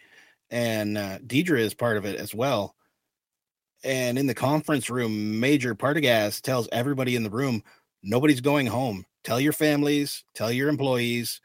and 0.51 0.97
uh, 0.97 1.19
Dedra 1.19 1.59
is 1.59 1.74
part 1.74 1.97
of 1.97 2.05
it 2.05 2.16
as 2.16 2.35
well. 2.35 2.74
And 3.82 4.19
in 4.19 4.27
the 4.27 4.35
conference 4.35 4.89
room, 4.89 5.40
Major 5.40 5.74
Partagaz 5.74 6.40
tells 6.40 6.69
everybody 6.73 7.16
in 7.16 7.23
the 7.23 7.31
room, 7.31 7.62
nobody's 8.02 8.40
going 8.40 8.66
home. 8.66 9.05
Tell 9.24 9.40
your 9.40 9.52
families, 9.52 10.24
tell 10.35 10.52
your 10.52 10.69
employees. 10.69 11.40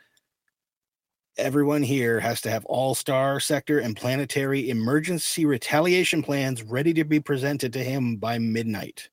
Everyone 1.38 1.84
here 1.84 2.20
has 2.20 2.42
to 2.42 2.50
have 2.50 2.66
all 2.66 2.96
star 2.96 3.40
sector 3.40 3.80
and 3.80 3.96
planetary 3.96 4.70
emergency 4.70 5.46
retaliation 5.46 6.22
plans 6.22 6.64
ready 6.64 6.94
to 6.94 7.06
be 7.06 7.20
presented 7.20 7.74
to 7.74 7.84
him 7.84 8.18
by 8.18 8.38
midnight. 8.38 9.10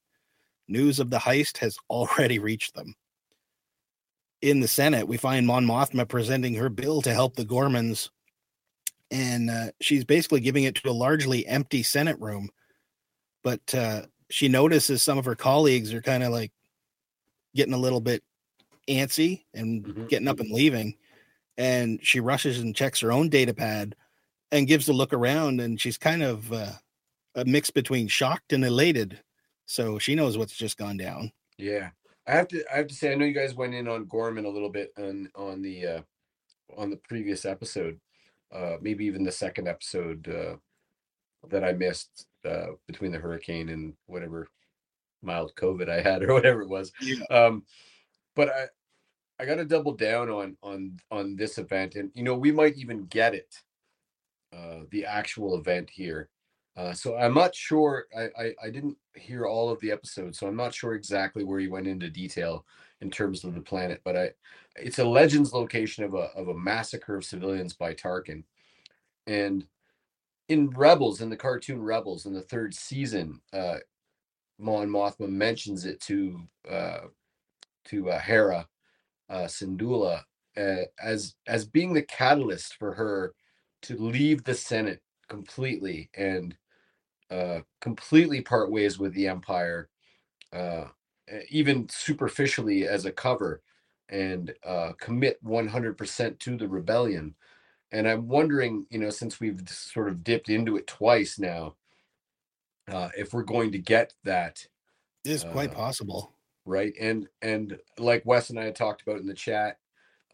News 0.69 0.99
of 0.99 1.11
the 1.11 1.19
heist 1.19 1.59
has 1.59 1.79
already 1.91 2.39
reached 2.39 2.75
them 2.75 2.95
in 4.43 4.61
the 4.61 4.69
Senate, 4.69 5.09
we 5.09 5.17
find 5.17 5.47
Mon 5.47 5.65
Mothma 5.67 6.07
presenting 6.09 6.55
her 6.55 6.69
bill 6.69 7.03
to 7.03 7.13
help 7.13 7.37
the 7.37 7.45
Ghormans, 7.45 8.11
and 9.11 9.51
uh, 9.51 9.67
she's 9.81 10.05
basically 10.05 10.41
giving 10.41 10.65
it 10.65 10.75
to 10.77 10.91
a 10.91 10.93
largely 10.93 11.47
empty 11.47 11.83
Senate 11.83 12.19
room. 12.21 12.51
But 13.43 13.75
uh, 13.75 14.03
she 14.31 14.49
notices 14.49 15.03
some 15.03 15.19
of 15.19 15.25
her 15.25 15.37
colleagues 15.37 15.95
are 15.95 16.03
kind 16.03 16.23
of 16.23 16.33
like 16.33 16.53
getting 17.55 17.75
a 17.75 17.79
little 17.79 18.01
bit 18.01 18.23
antsy 18.89 19.45
and 19.55 19.85
Mhm. 19.85 20.09
getting 20.09 20.29
up 20.29 20.41
and 20.41 20.51
leaving, 20.51 20.97
and 21.57 21.99
she 22.03 22.21
rushes 22.21 22.59
and 22.59 22.75
checks 22.77 23.01
her 23.01 23.13
own 23.13 23.29
data 23.29 23.55
pad 23.55 23.97
and 24.53 24.69
gives 24.69 24.89
a 24.89 24.93
look 24.93 25.13
around, 25.13 25.61
and 25.61 25.81
she's 25.81 25.99
kind 25.99 26.23
of 26.23 26.53
uh, 26.53 26.73
a 27.35 27.45
mix 27.45 27.71
between 27.71 28.09
shocked 28.09 28.53
and 28.53 28.65
elated. 28.65 29.21
So 29.65 29.99
she 29.99 30.15
knows 30.15 30.39
what's 30.39 30.57
just 30.57 30.77
gone 30.77 30.97
down. 30.97 31.33
Yeah. 31.59 31.91
I 32.27 32.33
have 32.33 32.49
to 32.49 32.65
I 32.73 32.79
have 32.79 32.89
to 32.89 32.95
say 32.95 33.13
I 33.13 33.15
know 33.15 33.25
you 33.25 33.33
guys 33.33 33.55
went 33.55 33.75
in 33.75 33.89
on 33.89 34.07
Ghorman 34.07 34.47
a 34.47 34.51
little 34.51 34.71
bit 34.71 34.93
on 34.99 35.31
on 35.35 35.63
the 35.63 35.87
uh 35.87 36.01
on 36.77 36.91
the 36.91 36.97
previous 36.97 37.45
episode. 37.45 38.01
Uh 38.53 38.77
maybe 38.81 39.05
even 39.05 39.25
the 39.25 39.33
second 39.33 39.69
episode 39.69 40.29
uh 40.29 40.57
that 41.49 41.65
I 41.65 41.73
missed 41.73 42.27
uh 42.45 42.73
between 42.87 43.13
the 43.13 43.19
hurricane 43.19 43.69
and 43.69 43.95
whatever 44.07 44.49
mild 45.23 45.55
COVID 45.57 45.89
I 45.89 46.01
had 46.01 46.23
or 46.29 46.35
whatever 46.35 46.63
it 46.63 46.69
was. 46.69 46.93
Yeah. 47.01 47.25
Um 47.31 47.65
but 48.35 48.49
I 48.49 48.67
I 49.39 49.45
got 49.45 49.57
to 49.57 49.65
double 49.65 49.93
down 49.93 50.31
on 50.31 50.57
on 50.63 50.99
on 51.11 51.37
this 51.37 51.59
event 51.59 51.95
and 51.95 52.11
you 52.15 52.23
know 52.23 52.35
we 52.35 52.53
might 52.53 52.77
even 52.77 53.07
get 53.07 53.35
it 53.35 53.63
uh 54.53 54.81
the 54.91 55.05
actual 55.05 55.57
event 55.59 55.91
here 55.91 56.29
uh 56.77 56.93
so 56.93 57.17
i'm 57.17 57.35
not 57.35 57.55
sure 57.55 58.07
I, 58.17 58.29
I 58.39 58.55
i 58.65 58.71
didn't 58.71 58.97
hear 59.17 59.47
all 59.47 59.71
of 59.71 59.81
the 59.81 59.91
episodes 59.91 60.39
so 60.39 60.47
i'm 60.47 60.57
not 60.57 60.75
sure 60.75 60.95
exactly 60.95 61.45
where 61.45 61.61
you 61.61 61.71
went 61.71 61.87
into 61.87 62.09
detail 62.09 62.65
in 63.01 63.11
terms 63.11 63.45
of 63.45 63.55
the 63.55 63.61
planet 63.61 64.01
but 64.05 64.17
i 64.17 64.31
it's 64.77 64.99
a 64.99 65.05
legends 65.05 65.53
location 65.53 66.05
of 66.05 66.15
a 66.15 66.29
of 66.37 66.49
a 66.49 66.55
massacre 66.55 67.17
of 67.17 67.25
civilians 67.25 67.73
by 67.73 67.95
tarkin. 67.95 68.45
And 69.27 69.67
in 70.49 70.71
rebels 70.71 71.21
in 71.21 71.31
the 71.31 71.37
cartoon 71.37 71.83
rebels 71.83 72.27
in 72.27 72.33
the 72.33 72.43
third 72.43 72.75
season 72.75 73.41
uh 73.53 73.77
mon 74.59 74.89
mothma 74.89 75.29
mentions 75.29 75.85
it 75.85 76.01
to 76.03 76.41
uh 76.71 76.99
to 77.87 78.11
uh, 78.11 78.19
hera 78.19 78.69
uh, 79.29 79.45
Syndulla 79.45 80.23
uh, 80.57 80.85
as 81.03 81.35
as 81.47 81.67
being 81.67 81.93
the 81.93 82.03
catalyst 82.03 82.75
for 82.75 82.95
her 82.95 83.35
to 83.83 83.97
leave 83.97 84.45
the 84.45 84.55
Senate 84.55 85.03
completely 85.29 86.11
and 86.17 86.57
uh, 87.31 87.61
completely 87.81 88.41
part 88.43 88.71
ways 88.71 88.99
with 88.99 89.15
the 89.15 89.29
Empire, 89.29 89.91
uh, 90.53 90.87
even 91.51 91.89
superficially 91.89 92.87
as 92.89 93.05
a 93.07 93.13
cover, 93.13 93.63
and 94.09 94.55
uh, 94.65 94.93
commit 95.01 95.43
100% 95.43 96.41
to 96.41 96.57
the 96.57 96.69
rebellion. 96.69 97.37
And 97.93 98.09
I'm 98.09 98.29
wondering, 98.29 98.87
you 98.91 98.99
know, 99.01 99.11
since 99.11 99.41
we've 99.41 99.69
sort 99.69 100.09
of 100.09 100.25
dipped 100.25 100.49
into 100.51 100.77
it 100.77 100.87
twice 100.89 101.39
now, 101.39 101.77
uh, 102.89 103.11
if 103.17 103.33
we're 103.33 103.43
going 103.43 103.73
to 103.73 103.79
get 103.79 104.15
that 104.25 104.67
It 105.25 105.31
is 105.31 105.45
quite 105.45 105.73
Uh, 105.73 105.75
possible. 105.75 106.33
right 106.67 106.95
and 107.01 107.29
and 107.43 107.81
like 107.99 108.25
wes 108.27 108.51
and 108.51 108.59
i 108.61 108.65
had 108.65 108.77
talked 108.77 109.03
about 109.03 109.21
in 109.21 109.27
the 109.27 109.35
chat 109.35 109.81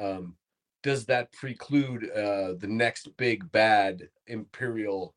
um 0.01 0.37
does 0.83 1.07
that 1.07 1.33
preclude 1.33 2.11
uh 2.11 2.55
the 2.55 2.69
next 2.69 3.17
big 3.17 3.51
bad 3.53 4.11
imperial 4.27 5.15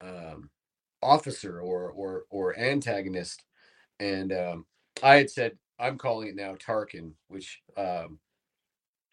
um 0.00 0.50
officer 1.06 1.60
or 1.60 1.90
or 1.90 2.24
or 2.30 2.58
antagonist 2.58 3.44
and 4.00 4.32
um 4.32 4.66
i 5.02 5.16
had 5.16 5.30
said 5.30 5.52
i'm 5.78 5.98
calling 5.98 6.28
it 6.28 6.36
now 6.36 6.54
tarkin 6.54 7.12
which 7.28 7.60
um 7.76 8.18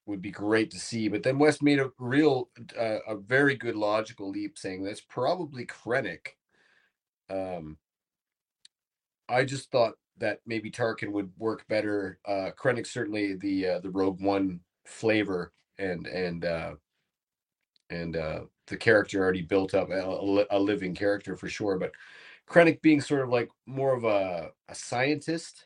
would 0.05 0.21
be 0.21 0.31
great 0.31 0.69
to 0.71 0.79
see 0.79 1.07
but 1.07 1.23
then 1.23 1.39
Wes 1.39 1.61
made 1.61 1.79
a 1.79 1.89
real 1.97 2.49
uh, 2.77 2.99
a 3.07 3.15
very 3.15 3.55
good 3.55 3.75
logical 3.75 4.29
leap 4.29 4.57
saying 4.57 4.83
that's 4.83 5.01
probably 5.01 5.65
krennic 5.65 6.27
um 7.29 7.77
I 9.29 9.45
just 9.45 9.71
thought 9.71 9.93
that 10.17 10.39
maybe 10.45 10.69
Tarkin 10.69 11.11
would 11.11 11.31
work 11.37 11.65
better. 11.67 12.19
Uh 12.25 12.51
Krennic 12.61 12.87
certainly 12.87 13.35
the 13.35 13.67
uh, 13.67 13.79
the 13.79 13.89
Rogue 13.89 14.21
One 14.21 14.59
flavor 14.85 15.53
and 15.79 16.05
and 16.07 16.45
uh 16.45 16.73
and 17.89 18.15
uh 18.15 18.41
the 18.67 18.77
character 18.77 19.21
already 19.21 19.41
built 19.41 19.73
up 19.73 19.89
a, 19.89 20.45
a 20.51 20.59
living 20.59 20.95
character 20.95 21.35
for 21.35 21.49
sure, 21.49 21.77
but 21.77 21.91
Krennic 22.49 22.81
being 22.81 23.01
sort 23.01 23.21
of 23.21 23.29
like 23.29 23.49
more 23.65 23.95
of 23.95 24.03
a 24.03 24.51
a 24.69 24.75
scientist 24.75 25.65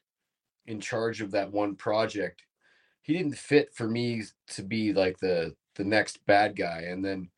in 0.68 0.80
charge 0.80 1.22
of 1.22 1.32
that 1.32 1.52
one 1.52 1.76
project, 1.76 2.44
he 3.02 3.14
didn't 3.14 3.38
fit 3.38 3.74
for 3.74 3.88
me 3.88 4.24
to 4.49 4.64
be 4.64 4.94
like 4.94 5.18
the 5.19 5.56
the 5.76 5.84
next 5.84 6.26
bad 6.26 6.56
guy. 6.56 6.82
And 6.90 7.03
then 7.03 7.30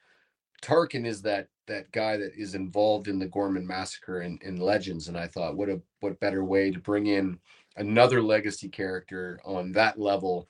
Tarkin 0.61 1.05
is 1.05 1.21
that 1.23 1.47
that 1.67 1.91
guy 1.91 2.17
that 2.17 2.33
is 2.35 2.55
involved 2.55 3.07
in 3.07 3.19
the 3.19 3.27
Ghorman 3.27 3.65
massacre 3.65 4.21
in, 4.21 4.39
in 4.41 4.57
Legends, 4.57 5.07
and 5.07 5.17
I 5.17 5.27
thought, 5.27 5.55
what 5.55 5.69
a 5.69 5.81
what 5.99 6.19
better 6.19 6.43
way 6.43 6.71
to 6.71 6.79
bring 6.79 7.07
in 7.07 7.39
another 7.77 8.21
legacy 8.21 8.67
character 8.69 9.39
on 9.45 9.71
that 9.73 9.99
level, 9.99 10.49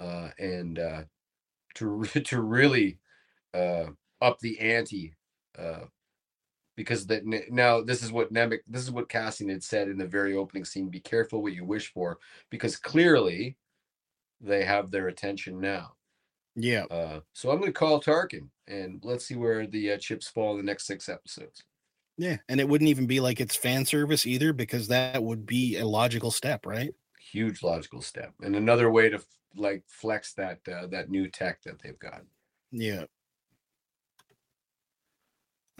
uh, 0.00 0.30
and 0.38 0.78
uh, 0.78 1.02
to 1.74 2.02
to 2.24 2.40
really 2.40 2.98
uh, 3.54 3.86
up 4.22 4.38
the 4.38 4.58
ante, 4.60 5.14
uh, 5.58 5.84
because 6.76 7.06
that 7.08 7.26
now 7.50 7.82
this 7.82 8.02
is 8.02 8.10
what 8.10 8.32
Nemik, 8.32 8.60
this 8.66 8.82
is 8.82 8.90
what 8.90 9.10
Cassian 9.10 9.50
had 9.50 9.62
said 9.62 9.88
in 9.88 9.98
the 9.98 10.06
very 10.06 10.34
opening 10.34 10.64
scene: 10.64 10.88
"Be 10.88 11.00
careful 11.00 11.42
what 11.42 11.52
you 11.52 11.64
wish 11.64 11.92
for," 11.92 12.18
because 12.48 12.76
clearly 12.76 13.58
they 14.40 14.64
have 14.64 14.90
their 14.90 15.08
attention 15.08 15.60
now. 15.60 15.94
Yeah. 16.54 16.84
Uh, 16.90 17.20
so 17.32 17.50
I'm 17.50 17.58
going 17.58 17.72
to 17.72 17.78
call 17.78 18.00
Tarkin, 18.00 18.48
and 18.66 19.00
let's 19.02 19.24
see 19.26 19.36
where 19.36 19.66
the 19.66 19.92
uh, 19.92 19.98
chips 19.98 20.28
fall 20.28 20.52
in 20.52 20.58
the 20.58 20.70
next 20.70 20.86
six 20.86 21.08
episodes. 21.08 21.64
Yeah. 22.18 22.36
And 22.48 22.60
it 22.60 22.68
wouldn't 22.68 22.90
even 22.90 23.06
be 23.06 23.20
like 23.20 23.40
it's 23.40 23.56
fan 23.56 23.84
service 23.84 24.26
either, 24.26 24.52
because 24.52 24.88
that 24.88 25.22
would 25.22 25.46
be 25.46 25.78
a 25.78 25.86
logical 25.86 26.30
step, 26.30 26.66
right? 26.66 26.94
Huge 27.18 27.62
logical 27.62 28.02
step, 28.02 28.34
and 28.42 28.56
another 28.56 28.90
way 28.90 29.08
to 29.08 29.16
f- 29.16 29.26
like 29.54 29.84
flex 29.86 30.34
that 30.34 30.58
uh, 30.68 30.86
that 30.88 31.08
new 31.08 31.28
tech 31.28 31.62
that 31.62 31.80
they've 31.80 31.98
got. 31.98 32.22
Yeah. 32.70 33.04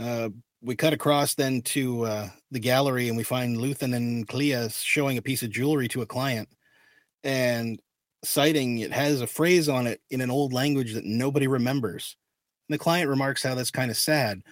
Uh, 0.03 0.31
we 0.62 0.77
cut 0.77 0.93
across 0.93 1.35
then 1.35 1.62
to 1.62 2.05
uh, 2.05 2.29
the 2.51 2.61
gallery 2.61 3.09
and 3.09 3.16
we 3.16 3.24
find 3.24 3.57
Luthen 3.57 3.95
and 3.95 4.27
Kleya 4.29 4.73
showing 4.83 5.19
a 5.19 5.23
piece 5.23 5.43
of 5.43 5.51
jewelry 5.51 5.89
to 5.89 6.03
a 6.03 6.07
client 6.07 6.49
and 7.24 7.81
citing 8.24 8.79
it 8.79 8.93
has 8.93 9.20
a 9.20 9.27
phrase 9.27 9.69
on 9.69 9.87
it 9.87 10.01
in 10.11 10.20
an 10.20 10.31
old 10.31 10.53
language 10.53 10.95
that 10.95 11.05
nobody 11.05 11.47
remembers. 11.47 12.16
And 12.69 12.74
the 12.74 12.83
client 12.83 13.09
remarks 13.09 13.43
how 13.43 13.55
that's 13.55 13.70
kind 13.70 13.91
of 13.91 13.97
sad, 13.97 14.43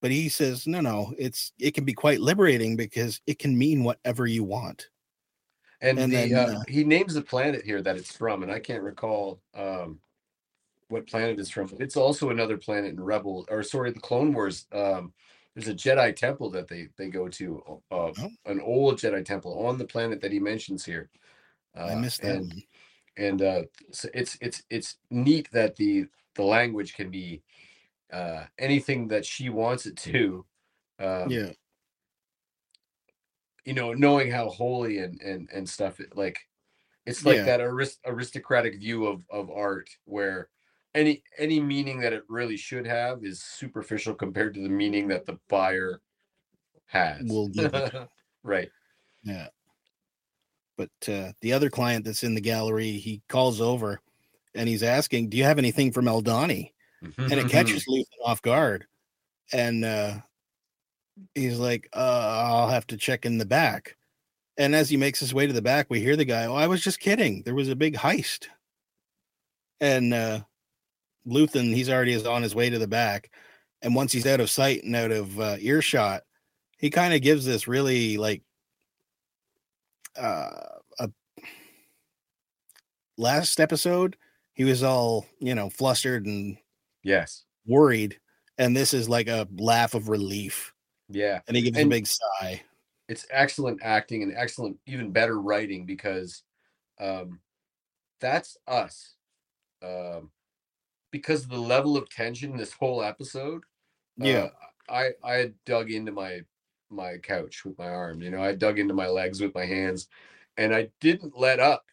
but 0.00 0.10
he 0.10 0.28
says, 0.28 0.66
no, 0.66 0.80
no, 0.80 1.14
it's 1.18 1.52
it 1.58 1.74
can 1.74 1.84
be 1.84 1.94
quite 1.94 2.20
liberating 2.20 2.76
because 2.76 3.20
it 3.26 3.38
can 3.38 3.56
mean 3.56 3.84
whatever 3.84 4.26
you 4.26 4.44
want. 4.44 4.88
And, 5.80 5.98
And 5.98 6.12
the 6.12 6.16
then, 6.16 6.34
uh, 6.34 6.58
uh, 6.58 6.62
he 6.68 6.84
names 6.84 7.14
the 7.14 7.22
planet 7.22 7.64
here 7.64 7.82
that 7.82 7.96
it's 7.96 8.16
from, 8.16 8.42
and 8.42 8.52
I 8.52 8.60
can't 8.60 8.82
recall 8.82 9.40
um, 9.54 9.98
what 10.92 11.06
planet 11.08 11.40
it's 11.40 11.48
from. 11.50 11.70
It's 11.80 11.96
also 11.96 12.30
another 12.30 12.56
planet 12.58 12.92
in 12.92 13.00
Rebel, 13.02 13.46
or 13.50 13.62
sorry, 13.62 13.90
the 13.92 14.00
Clone 14.00 14.32
Wars. 14.34 14.66
Um, 14.72 15.12
there's 15.54 15.68
a 15.68 15.74
Jedi 15.74 16.14
temple 16.14 16.50
that 16.50 16.68
they 16.68 16.88
they 16.96 17.08
go 17.08 17.28
to, 17.28 17.62
uh, 17.90 18.12
Oh. 18.18 18.30
an 18.46 18.60
old 18.60 18.98
Jedi 18.98 19.24
temple 19.24 19.66
on 19.66 19.78
the 19.78 19.84
planet 19.86 20.20
that 20.20 20.32
he 20.32 20.38
mentions 20.38 20.84
here. 20.84 21.10
Uh, 21.76 21.84
I 21.86 21.94
missed 21.96 22.20
that. 22.22 22.36
and 22.36 22.48
one. 22.52 22.62
and 23.16 23.42
uh 23.42 23.62
so 23.90 24.08
it's 24.14 24.36
it's 24.40 24.62
it's 24.70 24.96
neat 25.10 25.48
that 25.52 25.76
the 25.76 26.06
the 26.34 26.42
language 26.42 26.94
can 26.94 27.10
be 27.10 27.42
uh 28.12 28.44
anything 28.58 29.08
that 29.08 29.24
she 29.24 29.48
wants 29.50 29.84
it 29.86 29.96
to 29.96 30.44
um 30.98 31.28
yeah. 31.30 31.50
you 33.64 33.74
know 33.74 33.92
knowing 33.92 34.30
how 34.30 34.48
holy 34.48 34.98
and 34.98 35.20
and 35.20 35.48
and 35.52 35.68
stuff 35.68 36.00
it- 36.00 36.16
like 36.16 36.38
It's 37.06 37.24
like 37.24 37.36
Yeah. 37.36 37.44
that 37.46 37.60
arist- 37.60 38.00
aristocratic 38.06 38.78
view 38.78 39.06
of 39.06 39.24
of 39.30 39.50
art 39.50 39.88
where 40.04 40.48
any 40.94 41.22
any 41.38 41.60
meaning 41.60 42.00
that 42.00 42.12
it 42.12 42.22
really 42.28 42.56
should 42.56 42.86
have 42.86 43.24
is 43.24 43.42
superficial 43.42 44.14
compared 44.14 44.54
to 44.54 44.62
the 44.62 44.68
meaning 44.68 45.08
that 45.08 45.26
the 45.26 45.38
buyer 45.48 46.00
has. 46.86 47.22
Will 47.24 47.48
give 47.48 47.74
it. 47.74 47.94
right. 48.42 48.68
Yeah. 49.24 49.48
But 50.76 50.90
uh, 51.08 51.32
the 51.40 51.52
other 51.52 51.70
client 51.70 52.04
that's 52.04 52.24
in 52.24 52.34
the 52.34 52.40
gallery, 52.40 52.92
he 52.92 53.22
calls 53.28 53.60
over 53.60 54.00
and 54.54 54.68
he's 54.68 54.82
asking, 54.82 55.28
Do 55.28 55.36
you 55.36 55.44
have 55.44 55.58
anything 55.58 55.92
from 55.92 56.06
Aldhani? 56.06 56.72
And 57.18 57.32
it 57.32 57.48
catches 57.48 57.86
Luthen 57.88 58.04
off 58.24 58.42
guard. 58.42 58.86
And 59.52 59.84
uh, 59.84 60.14
he's 61.34 61.58
like, 61.58 61.88
uh, 61.92 62.44
I'll 62.46 62.68
have 62.68 62.86
to 62.88 62.96
check 62.96 63.26
in 63.26 63.38
the 63.38 63.46
back. 63.46 63.96
And 64.58 64.74
as 64.74 64.88
he 64.88 64.96
makes 64.96 65.20
his 65.20 65.34
way 65.34 65.46
to 65.46 65.52
the 65.52 65.62
back, 65.62 65.86
we 65.88 66.00
hear 66.00 66.16
the 66.16 66.24
guy, 66.24 66.46
Oh, 66.46 66.54
I 66.54 66.66
was 66.66 66.82
just 66.82 67.00
kidding. 67.00 67.42
There 67.42 67.54
was 67.54 67.68
a 67.68 67.76
big 67.76 67.96
heist. 67.96 68.48
And 69.80 70.14
uh, 70.14 70.40
Luthen, 71.26 71.74
he's 71.74 71.88
already 71.90 72.12
is 72.12 72.26
on 72.26 72.42
his 72.42 72.54
way 72.54 72.70
to 72.70 72.78
the 72.78 72.86
back. 72.88 73.30
And 73.82 73.94
once 73.94 74.12
he's 74.12 74.26
out 74.26 74.40
of 74.40 74.50
sight 74.50 74.84
and 74.84 74.94
out 74.94 75.10
of 75.10 75.38
uh, 75.40 75.56
earshot, 75.60 76.22
he 76.78 76.90
kind 76.90 77.14
of 77.14 77.22
gives 77.22 77.44
this 77.44 77.66
really 77.68 78.16
like 78.18 78.42
uh 80.16 80.50
a 80.98 81.08
last 83.16 83.60
episode 83.60 84.16
he 84.54 84.64
was 84.64 84.82
all 84.82 85.26
you 85.38 85.54
know 85.54 85.70
flustered 85.70 86.26
and 86.26 86.56
yes. 87.02 87.44
worried 87.66 88.18
and 88.58 88.76
this 88.76 88.92
is 88.92 89.08
like 89.08 89.28
a 89.28 89.48
laugh 89.56 89.94
of 89.94 90.08
relief 90.08 90.74
Yeah. 91.08 91.40
and 91.48 91.56
he 91.56 91.62
gives 91.62 91.78
And- 91.78 91.86
a 91.86 91.96
big 91.96 92.06
sigh 92.06 92.62
it's 93.08 93.26
excellent 93.30 93.80
acting 93.82 94.22
and 94.22 94.34
excellent 94.36 94.76
even 94.86 95.10
better 95.12 95.40
writing 95.40 95.86
because 95.86 96.42
um 97.00 97.40
that's 98.20 98.56
us 98.66 99.14
um 99.82 100.30
because 101.12 101.44
of 101.44 101.50
the 101.50 101.58
level 101.58 101.96
of 101.96 102.10
tension 102.10 102.56
this 102.56 102.72
whole 102.72 103.02
episode 103.04 103.62
yeah 104.18 104.48
uh, 104.90 104.92
i 104.92 105.10
i 105.22 105.34
had 105.34 105.54
dug 105.64 105.90
into 105.90 106.10
my 106.10 106.40
my 106.90 107.16
couch 107.18 107.64
with 107.64 107.78
my 107.78 107.88
arm 107.88 108.20
you 108.20 108.30
know 108.30 108.42
i 108.42 108.52
dug 108.52 108.78
into 108.78 108.94
my 108.94 109.06
legs 109.06 109.40
with 109.40 109.54
my 109.54 109.64
hands 109.64 110.08
and 110.56 110.74
i 110.74 110.88
didn't 111.00 111.38
let 111.38 111.60
up 111.60 111.84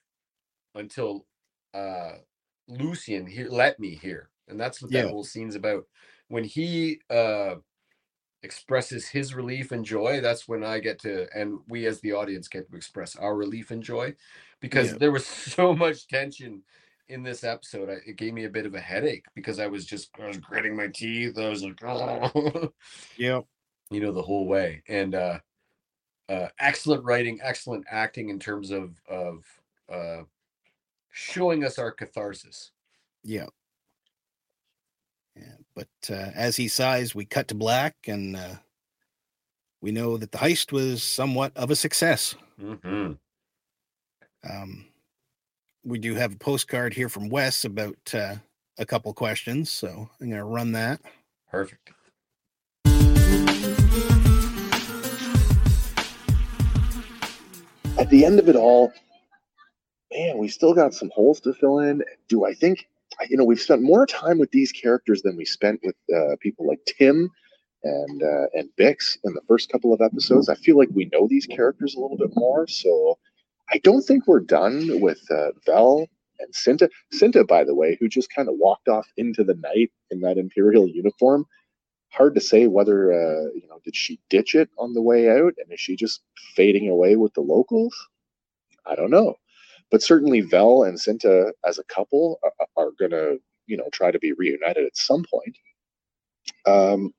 until 0.76 1.26
uh 1.74 2.14
Luthen 2.70 3.28
here 3.28 3.48
let 3.50 3.80
me 3.80 3.96
here 3.96 4.30
and 4.48 4.60
that's 4.60 4.82
what 4.82 4.92
that 4.92 5.06
Yeah. 5.06 5.10
whole 5.10 5.24
scene's 5.24 5.56
about 5.56 5.86
when 6.28 6.44
he 6.44 7.00
uh 7.10 7.56
expresses 8.44 9.08
his 9.08 9.34
relief 9.36 9.72
and 9.72 9.84
joy 9.84 10.22
that's 10.22 10.48
when 10.48 10.64
i 10.64 10.80
get 10.80 11.00
to 11.00 11.28
and 11.36 11.60
we 11.68 11.86
as 11.86 12.00
the 12.02 12.14
audience 12.14 12.48
get 12.48 12.70
to 12.70 12.78
express 12.78 13.16
our 13.18 13.36
relief 13.36 13.72
and 13.72 13.84
joy 13.84 14.14
because 14.62 14.92
Yeah. 14.92 14.98
there 14.98 15.12
was 15.12 15.26
so 15.56 15.76
much 15.76 16.08
tension 16.08 16.64
in 17.10 17.24
this 17.24 17.44
episode 17.44 17.90
I, 17.90 17.98
it 18.06 18.16
gave 18.16 18.34
me 18.34 18.46
a 18.46 18.50
bit 18.50 18.66
of 18.66 18.76
a 18.76 18.80
headache 18.80 19.26
because 19.36 19.60
i 19.60 19.68
was 19.68 19.86
just 19.86 20.10
i 20.22 20.28
was 20.28 20.38
gritting 20.38 20.76
my 20.76 20.88
teeth. 20.88 21.38
I 21.38 21.50
was 21.50 21.64
like 21.64 21.84
oh 21.84 22.72
yep. 23.18 23.46
You 23.92 24.00
know 24.00 24.12
the 24.12 24.22
whole 24.22 24.48
way. 24.48 24.84
And 24.88 25.16
uh 25.16 25.40
uh 26.30 26.48
excellent 26.60 27.04
writing 27.04 27.40
excellent 27.42 27.86
acting 27.90 28.30
in 28.30 28.40
terms 28.40 28.72
of 28.72 29.02
of 29.10 29.44
uh 29.92 30.24
showing 31.12 31.64
us 31.64 31.80
our 31.80 31.92
catharsis. 31.92 32.72
Yeah 33.24 33.48
yeah 35.36 35.56
but 35.76 35.88
uh, 36.10 36.32
as 36.36 36.56
he 36.56 36.68
sighs 36.68 37.16
we 37.16 37.26
cut 37.26 37.48
to 37.48 37.56
black 37.56 37.96
and 38.08 38.36
uh 38.36 38.56
we 39.82 39.92
know 39.92 40.18
that 40.18 40.32
the 40.32 40.38
heist 40.38 40.72
was 40.72 41.02
somewhat 41.02 41.56
of 41.56 41.72
a 41.72 41.76
success. 41.76 42.36
Mm-hmm. 42.62 43.14
Um, 44.50 44.86
we 45.90 45.98
do 46.00 46.14
have 46.16 46.34
a 46.34 46.38
postcard 46.38 46.94
here 46.94 47.10
from 47.10 47.30
Wes 47.30 47.66
about 47.66 47.98
uh, 48.14 48.36
a 48.78 48.86
couple 48.86 49.12
questions, 49.14 49.72
so 49.72 50.10
I'm 50.22 50.30
going 50.30 50.40
to 50.40 50.44
run 50.44 50.72
that. 50.74 51.02
perfect 51.50 51.92
At 57.98 58.10
the 58.10 58.24
end 58.24 58.40
of 58.40 58.48
it 58.48 58.56
all, 58.56 58.94
man, 60.14 60.38
we 60.38 60.48
still 60.48 60.74
got 60.74 60.94
some 60.94 61.10
holes 61.14 61.42
to 61.42 61.54
fill 61.54 61.80
in. 61.80 62.02
Do 62.30 62.46
I 62.46 62.54
think, 62.54 62.88
you 63.30 63.36
know, 63.36 63.44
we've 63.44 63.60
spent 63.60 63.82
more 63.82 64.06
time 64.06 64.40
with 64.40 64.52
these 64.52 64.72
characters 64.72 65.22
than 65.22 65.36
we 65.36 65.44
spent 65.44 65.82
with 65.84 65.96
uh, 66.16 66.38
people 66.40 66.66
like 66.66 66.80
Tim 66.86 67.30
and 67.84 68.24
uh, 68.24 68.46
and 68.54 68.70
Bix 68.80 69.18
in 69.24 69.34
the 69.34 69.42
first 69.48 69.70
couple 69.70 69.94
of 69.94 70.02
episodes. 70.02 70.48
I 70.50 70.56
feel 70.56 70.78
like 70.78 70.90
we 70.94 71.10
know 71.12 71.28
these 71.28 71.46
characters 71.46 71.96
a 71.96 72.00
little 72.00 72.18
bit 72.18 72.32
more, 72.36 72.68
so 72.68 73.18
I 73.72 73.78
don't 73.80 74.02
think 74.02 74.28
we're 74.28 74.40
done 74.40 75.00
with 75.00 75.20
uh, 75.32 75.52
Vel 75.66 76.08
and 76.40 76.54
Cinta. 76.54 76.90
Cinta, 77.14 77.46
by 77.46 77.64
the 77.64 77.76
way, 77.76 77.98
who 78.00 78.08
just 78.08 78.34
kind 78.34 78.50
of 78.50 78.56
walked 78.58 78.88
off 78.88 79.08
into 79.18 79.44
the 79.44 79.56
night 79.56 79.92
in 80.10 80.22
that 80.22 80.38
Imperial 80.38 80.88
uniform. 80.88 81.46
Hard 82.12 82.34
to 82.36 82.42
say 82.42 82.68
whether 82.68 83.12
uh, 83.12 83.50
you 83.54 83.68
know 83.70 83.80
did 83.84 83.96
she 83.96 84.20
ditch 84.30 84.56
it 84.56 84.70
on 84.78 84.94
the 84.94 85.02
way 85.02 85.30
out, 85.30 85.54
and 85.58 85.72
is 85.72 85.80
she 85.80 85.96
just 85.96 86.22
fading 86.56 86.90
away 86.90 87.16
with 87.16 87.34
the 87.36 87.42
locals? 87.42 87.96
I 88.88 88.96
don't 88.96 89.12
know, 89.12 89.36
but 89.92 90.02
certainly 90.02 90.42
Vel 90.42 90.84
and 90.84 90.98
Cinta 90.98 91.52
as 91.66 91.78
a 91.78 91.84
couple 91.84 92.40
are, 92.44 92.68
are 92.78 92.92
gonna 93.00 93.36
you 93.68 93.78
know 93.78 93.90
try 93.94 94.10
to 94.10 94.18
be 94.18 94.34
reunited 94.34 94.86
at 94.86 94.98
some 94.98 95.24
point. 95.32 95.56
Um, 96.66 97.14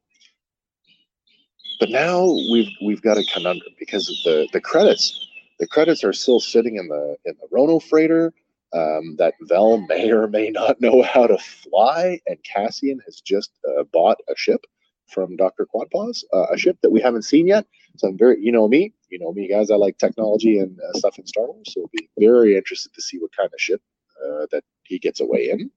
but 1.78 1.90
now 1.90 2.24
we've 2.50 2.72
we've 2.84 3.02
got 3.02 3.16
a 3.16 3.24
conundrum 3.32 3.74
because 3.78 4.06
the 4.24 4.48
the 4.52 4.60
credits 4.60 5.29
the 5.60 5.66
credits 5.66 6.02
are 6.02 6.12
still 6.12 6.40
sitting 6.40 6.76
in 6.76 6.88
the 6.88 7.16
in 7.24 7.34
the 7.40 7.46
Rono 7.52 7.78
freighter 7.78 8.32
um, 8.72 9.16
that 9.18 9.34
Vel 9.42 9.78
may 9.88 10.10
or 10.10 10.26
may 10.26 10.50
not 10.50 10.80
know 10.80 11.02
how 11.02 11.26
to 11.26 11.38
fly, 11.38 12.18
and 12.26 12.42
Cassian 12.42 12.98
has 13.04 13.20
just 13.20 13.52
uh, 13.68 13.84
bought 13.92 14.16
a 14.28 14.36
ship 14.36 14.64
from 15.06 15.36
Doctor 15.36 15.66
Quadpaws, 15.72 16.24
uh, 16.32 16.46
a 16.52 16.56
ship 16.56 16.78
that 16.82 16.90
we 16.90 17.00
haven't 17.00 17.22
seen 17.22 17.46
yet. 17.46 17.66
So 17.96 18.08
I'm 18.08 18.16
very, 18.16 18.40
you 18.40 18.52
know 18.52 18.68
me, 18.68 18.94
you 19.10 19.18
know 19.18 19.32
me, 19.32 19.48
guys. 19.48 19.70
I 19.70 19.74
like 19.74 19.98
technology 19.98 20.58
and 20.58 20.78
uh, 20.80 20.98
stuff 20.98 21.18
in 21.18 21.26
Star 21.26 21.46
Wars, 21.46 21.72
so 21.72 21.82
I'll 21.82 21.90
be 21.92 22.08
very 22.18 22.56
interested 22.56 22.92
to 22.94 23.02
see 23.02 23.18
what 23.18 23.36
kind 23.36 23.50
of 23.52 23.60
ship 23.60 23.82
uh, 24.24 24.46
that 24.52 24.62
he 24.84 24.98
gets 24.98 25.20
away 25.20 25.50
in. 25.50 25.70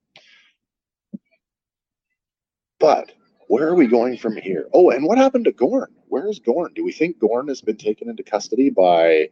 But 2.79 3.11
where 3.47 3.67
are 3.67 3.75
we 3.75 3.87
going 3.87 4.17
from 4.17 4.37
here? 4.37 4.67
Oh, 4.73 4.91
and 4.91 5.05
what 5.05 5.17
happened 5.17 5.45
to 5.45 5.51
Gorn? 5.51 5.93
Where 6.07 6.27
is 6.27 6.39
Gorn? 6.39 6.73
Do 6.75 6.83
we 6.83 6.91
think 6.91 7.19
Gorn 7.19 7.47
has 7.47 7.61
been 7.61 7.77
taken 7.77 8.09
into 8.09 8.23
custody 8.23 8.69
by 8.69 9.29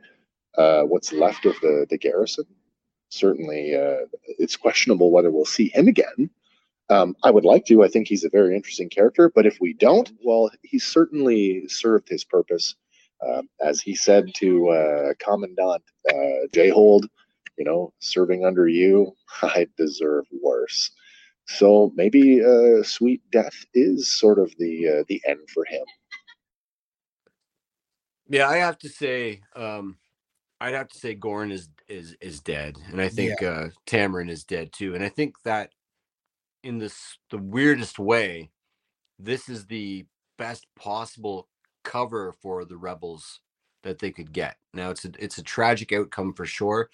uh, 0.58 0.84
what's 0.84 1.14
left 1.14 1.46
of 1.46 1.56
the, 1.62 1.86
the 1.90 1.98
garrison? 1.98 2.46
Certainly, 3.10 3.76
uh, 3.76 4.06
it's 4.40 4.56
questionable 4.56 5.12
whether 5.12 5.32
we'll 5.32 5.46
see 5.46 5.70
him 5.70 5.88
again. 5.88 6.30
Um, 6.90 7.16
I 7.24 7.32
would 7.32 7.46
like 7.46 7.66
to. 7.66 7.84
I 7.84 7.88
think 7.88 8.08
he's 8.08 8.24
a 8.24 8.30
very 8.30 8.56
interesting 8.56 8.90
character. 8.90 9.32
But 9.34 9.46
if 9.46 9.58
we 9.62 9.74
don't, 9.74 10.12
well, 10.24 10.52
he 10.62 10.80
certainly 10.80 11.68
served 11.68 12.10
his 12.10 12.24
purpose. 12.24 12.76
Um, 13.26 13.50
as 13.64 13.80
he 13.82 13.96
said 13.96 14.34
to 14.38 14.70
uh, 14.70 15.14
Commandant 15.20 15.84
uh, 16.10 16.48
Jayhold, 16.52 17.04
you 17.58 17.64
know, 17.64 17.94
serving 18.00 18.46
under 18.46 18.68
you, 18.68 19.14
I 19.42 19.68
deserve 19.78 20.26
worse. 20.42 20.92
So 21.48 21.92
maybe 21.96 22.44
uh, 22.44 22.84
sweet 22.84 23.22
death 23.32 23.66
is 23.74 24.20
sort 24.20 24.40
of 24.40 24.54
the 24.58 24.88
uh, 24.88 25.04
the 25.08 25.22
end 25.26 25.50
for 25.54 25.66
him. 25.66 25.84
Yeah, 28.28 28.48
I 28.48 28.58
have 28.58 28.80
to 28.80 28.90
say, 28.90 29.42
um, 29.56 29.98
I'd 30.62 30.76
have 30.76 30.90
to 30.90 31.00
say 31.00 31.16
Gorn 31.16 31.52
is 31.52 31.70
is 31.90 32.16
is 32.22 32.40
dead, 32.40 32.78
and 32.92 33.02
I 33.02 33.10
think 33.10 33.42
uh, 33.42 33.70
Taramyn 33.88 34.30
is 34.30 34.44
dead 34.44 34.72
too. 34.72 34.94
And 34.94 35.04
I 35.04 35.10
think 35.10 35.42
that 35.44 35.72
in 36.64 36.78
this 36.78 37.18
the 37.32 37.40
weirdest 37.40 37.98
way, 37.98 38.52
this 39.18 39.50
is 39.50 39.66
the 39.66 40.06
best 40.38 40.68
possible 40.76 41.48
cover 41.84 42.36
for 42.44 42.64
the 42.64 42.78
rebels 42.78 43.40
that 43.82 43.98
they 43.98 44.12
could 44.12 44.32
get. 44.32 44.58
Now 44.72 44.92
it's 44.92 45.04
a 45.04 45.12
it's 45.18 45.40
a 45.40 45.44
tragic 45.44 45.92
outcome 45.92 46.32
for 46.34 46.46
sure, 46.46 46.92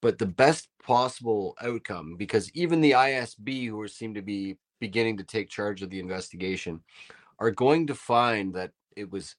but 0.00 0.18
the 0.18 0.26
best 0.26 0.68
possible 0.82 1.54
outcome 1.62 2.16
because 2.16 2.50
even 2.52 2.80
the 2.80 2.92
ISB 2.92 3.68
who 3.68 3.86
seem 3.86 4.12
to 4.14 4.22
be 4.22 4.56
beginning 4.80 5.16
to 5.18 5.24
take 5.24 5.48
charge 5.48 5.82
of 5.82 5.90
the 5.90 6.00
investigation 6.00 6.80
are 7.38 7.52
going 7.52 7.86
to 7.86 7.94
find 7.94 8.52
that 8.54 8.72
it 8.96 9.08
was 9.08 9.36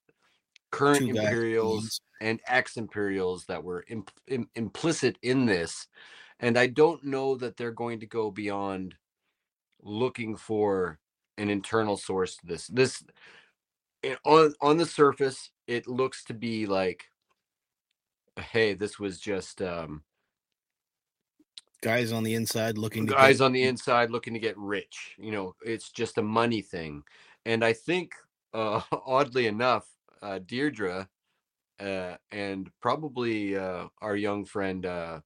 current 0.76 0.99
Two 0.99 1.15
Imperials 1.15 2.02
and 2.22 2.39
ex 2.47 2.77
Imperials 2.77 3.45
that 3.45 3.64
were 3.64 3.85
imp- 3.88 4.11
im- 4.27 4.49
implicit 4.56 5.18
in 5.22 5.45
this. 5.45 5.88
And 6.39 6.57
I 6.57 6.68
don't 6.68 7.03
know 7.03 7.35
that 7.35 7.56
they're 7.56 7.72
going 7.72 8.02
to 8.02 8.06
go 8.06 8.30
beyond 8.30 8.95
looking 9.81 10.35
for 10.35 10.99
an 11.38 11.49
internal 11.49 11.95
source 11.95 12.35
to 12.38 12.45
this. 12.45 12.68
This 12.68 13.03
on 14.26 14.53
on 14.61 14.77
the 14.77 14.85
surface, 14.85 15.49
it 15.68 15.88
looks 15.88 16.26
to 16.26 16.34
be 16.34 16.65
like, 16.65 17.06
hey, 18.38 18.73
this 18.73 18.99
was 18.99 19.19
just 19.19 19.61
um, 19.61 20.03
Guys 21.81 22.11
on 22.11 22.23
the 22.23 22.34
inside 22.34 22.77
looking 22.77 23.06
to 23.06 23.14
guys 23.14 23.38
get, 23.38 23.45
on 23.45 23.52
the 23.52 23.64
inside 23.64 24.10
looking 24.10 24.34
to 24.34 24.39
get 24.39 24.57
rich. 24.57 25.15
You 25.18 25.31
know, 25.31 25.56
it's 25.64 25.91
just 25.91 26.18
a 26.18 26.23
money 26.23 26.61
thing. 26.61 27.03
And 27.45 27.64
I 27.64 27.73
think, 27.73 28.14
uh, 28.53 28.81
oddly 29.06 29.47
enough, 29.47 29.85
uh, 30.26 30.39
Dedra 30.39 31.07
uh, 31.80 32.15
and 32.31 32.69
probably 32.81 33.56
uh, 33.57 33.88
our 34.02 34.15
young 34.15 34.45
friend 34.45 34.85
uh, 34.85 35.22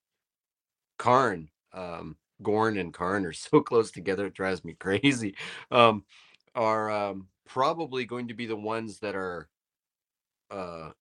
Karn, 0.98 1.50
um, 1.74 2.18
Gorn 2.42 2.78
and 2.78 2.94
Karn 2.94 3.26
are 3.26 3.34
so 3.34 3.62
close 3.62 3.92
together, 3.92 4.28
it 4.28 4.34
drives 4.34 4.64
me 4.64 4.74
crazy. 4.74 5.36
Um, 5.72 6.06
are 6.56 6.92
um, 6.92 7.28
probably 7.46 8.06
going 8.06 8.28
to 8.28 8.34
be 8.34 8.46
the 8.46 8.56
ones 8.56 9.00
that 9.00 9.16
are 9.16 9.50
uh, 10.52 10.92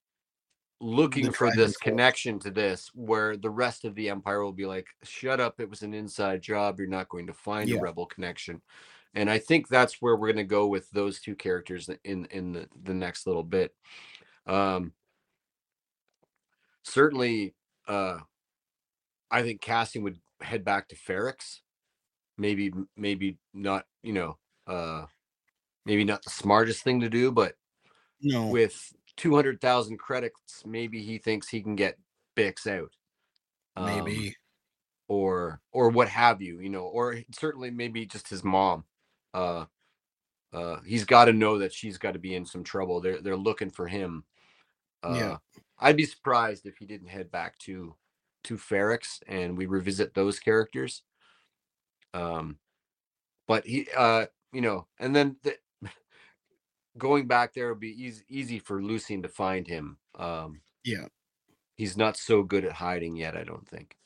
looking 0.80 1.24
The 1.26 1.32
for 1.32 1.50
this 1.50 1.76
connection 1.76 2.38
to 2.40 2.50
this, 2.50 2.90
where 2.94 3.36
the 3.36 3.50
rest 3.50 3.84
of 3.84 3.94
the 3.94 4.10
Empire 4.10 4.44
will 4.44 4.52
be 4.52 4.66
like, 4.66 4.86
"Shut 5.02 5.40
up! 5.40 5.58
It 5.58 5.70
was 5.70 5.82
an 5.82 5.94
inside 5.94 6.42
job. 6.42 6.78
You're 6.78 6.88
not 6.88 7.08
going 7.08 7.26
to 7.26 7.32
find 7.32 7.68
Yeah. 7.68 7.78
a 7.78 7.80
rebel 7.80 8.06
connection." 8.06 8.62
And 9.14 9.30
I 9.30 9.38
think 9.38 9.68
that's 9.68 10.00
where 10.00 10.16
we're 10.16 10.28
going 10.28 10.36
to 10.36 10.44
go 10.44 10.66
with 10.68 10.90
those 10.90 11.20
two 11.20 11.34
characters 11.34 11.88
in 12.04 12.26
in 12.26 12.52
the, 12.52 12.68
the 12.82 12.94
next 12.94 13.26
little 13.26 13.42
bit. 13.42 13.74
Um, 14.46 14.92
certainly, 16.82 17.54
uh, 17.86 18.18
I 19.30 19.42
think 19.42 19.60
Cassian 19.60 20.02
would 20.04 20.20
head 20.40 20.64
back 20.64 20.88
to 20.88 20.96
Ferrix. 20.96 21.60
Maybe, 22.36 22.72
maybe 22.96 23.38
not. 23.52 23.86
You 24.02 24.12
know, 24.12 24.38
uh, 24.66 25.06
maybe 25.84 26.04
not 26.04 26.22
the 26.24 26.30
smartest 26.30 26.84
thing 26.84 27.00
to 27.00 27.08
do, 27.10 27.32
but 27.32 27.56
No. 28.20 28.48
with 28.50 28.92
200,000 29.16 29.98
credits, 29.98 30.64
maybe 30.66 31.02
he 31.02 31.18
thinks 31.18 31.48
he 31.48 31.62
can 31.62 31.76
get 31.76 31.98
Bix 32.36 32.66
out. 32.66 32.92
Um, 33.76 33.86
maybe. 34.04 34.36
or 35.08 35.60
or 35.72 35.90
what 35.90 36.08
have 36.08 36.42
you, 36.42 36.60
you 36.60 36.68
know, 36.70 36.84
or 36.84 37.16
certainly 37.32 37.70
maybe 37.70 38.06
just 38.06 38.28
his 38.28 38.44
mom. 38.44 38.84
Uh 39.34 39.66
uh 40.52 40.80
he's 40.82 41.04
got 41.04 41.26
to 41.26 41.32
know 41.32 41.58
that 41.58 41.72
she's 41.72 41.98
got 41.98 42.12
to 42.12 42.18
be 42.18 42.34
in 42.34 42.46
some 42.46 42.64
trouble. 42.64 43.00
They're 43.00 43.20
they're 43.22 43.36
looking 43.36 43.70
for 43.70 43.86
him. 43.88 44.24
Uh 45.02 45.14
Yeah. 45.14 45.38
I'd 45.78 45.96
be 45.96 46.06
surprised 46.06 46.66
if 46.66 46.78
he 46.78 46.86
didn't 46.86 47.08
head 47.08 47.30
back 47.30 47.58
to 47.60 47.96
to 48.44 48.56
Ferrix 48.56 49.22
and 49.26 49.56
we 49.58 49.66
revisit 49.66 50.14
those 50.14 50.40
characters. 50.40 51.02
Um 52.14 52.58
but 53.48 53.66
he 53.66 53.88
uh 53.96 54.26
you 54.52 54.62
know, 54.62 54.88
and 54.98 55.14
then 55.16 55.36
the, 55.42 55.58
going 56.98 57.26
back 57.26 57.54
there 57.54 57.68
would 57.68 57.80
be 57.80 58.02
easy 58.02 58.24
easy 58.28 58.58
for 58.58 58.80
Luthen 58.80 59.22
to 59.22 59.28
find 59.28 59.66
him. 59.66 59.98
Um 60.14 60.62
Yeah. 60.84 61.08
he's 61.76 61.96
not 61.96 62.16
so 62.16 62.42
good 62.42 62.64
at 62.64 62.72
hiding 62.72 63.16
yet, 63.16 63.36
I 63.36 63.44
don't 63.44 63.66
think. 63.68 63.96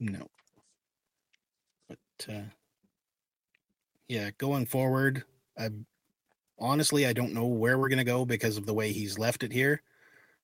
No. 0.00 0.28
But 1.88 1.98
uh 2.28 2.44
yeah, 4.08 4.30
going 4.38 4.66
forward, 4.66 5.24
I 5.58 5.70
honestly 6.58 7.06
I 7.06 7.12
don't 7.12 7.34
know 7.34 7.46
where 7.46 7.78
we're 7.78 7.88
gonna 7.88 8.04
go 8.04 8.24
because 8.24 8.56
of 8.56 8.66
the 8.66 8.74
way 8.74 8.92
he's 8.92 9.18
left 9.18 9.42
it 9.42 9.52
here. 9.52 9.82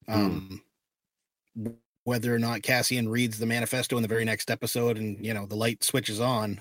Hmm. 0.06 0.12
Um 0.14 0.62
whether 2.04 2.34
or 2.34 2.38
not 2.38 2.62
Cassian 2.62 3.08
reads 3.08 3.38
the 3.38 3.46
manifesto 3.46 3.96
in 3.96 4.02
the 4.02 4.08
very 4.08 4.24
next 4.24 4.50
episode 4.50 4.96
and 4.96 5.24
you 5.24 5.34
know 5.34 5.46
the 5.46 5.56
light 5.56 5.84
switches 5.84 6.20
on, 6.20 6.60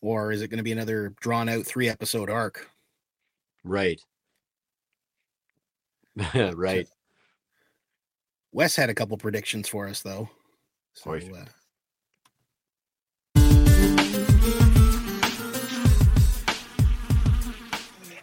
or 0.00 0.32
is 0.32 0.42
it 0.42 0.48
gonna 0.48 0.62
be 0.62 0.72
another 0.72 1.14
drawn 1.20 1.48
out 1.48 1.64
three 1.64 1.88
episode 1.88 2.30
arc? 2.30 2.68
Right. 3.64 4.00
right. 6.34 6.88
Wes 8.52 8.76
had 8.76 8.90
a 8.90 8.94
couple 8.94 9.16
predictions 9.16 9.68
for 9.68 9.88
us 9.88 10.02
though. 10.02 10.28
So 10.94 11.12
uh, 11.12 11.44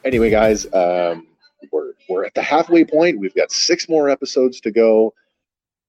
Anyway, 0.05 0.29
guys, 0.29 0.71
um, 0.71 1.25
we're 1.71 1.93
we're 2.07 2.25
at 2.25 2.35
the 2.35 2.41
halfway 2.43 2.85
point. 2.85 3.17
We've 3.19 3.33
got 3.33 3.51
six 3.51 3.89
more 3.89 4.07
episodes 4.07 4.61
to 4.61 4.69
go. 4.71 5.15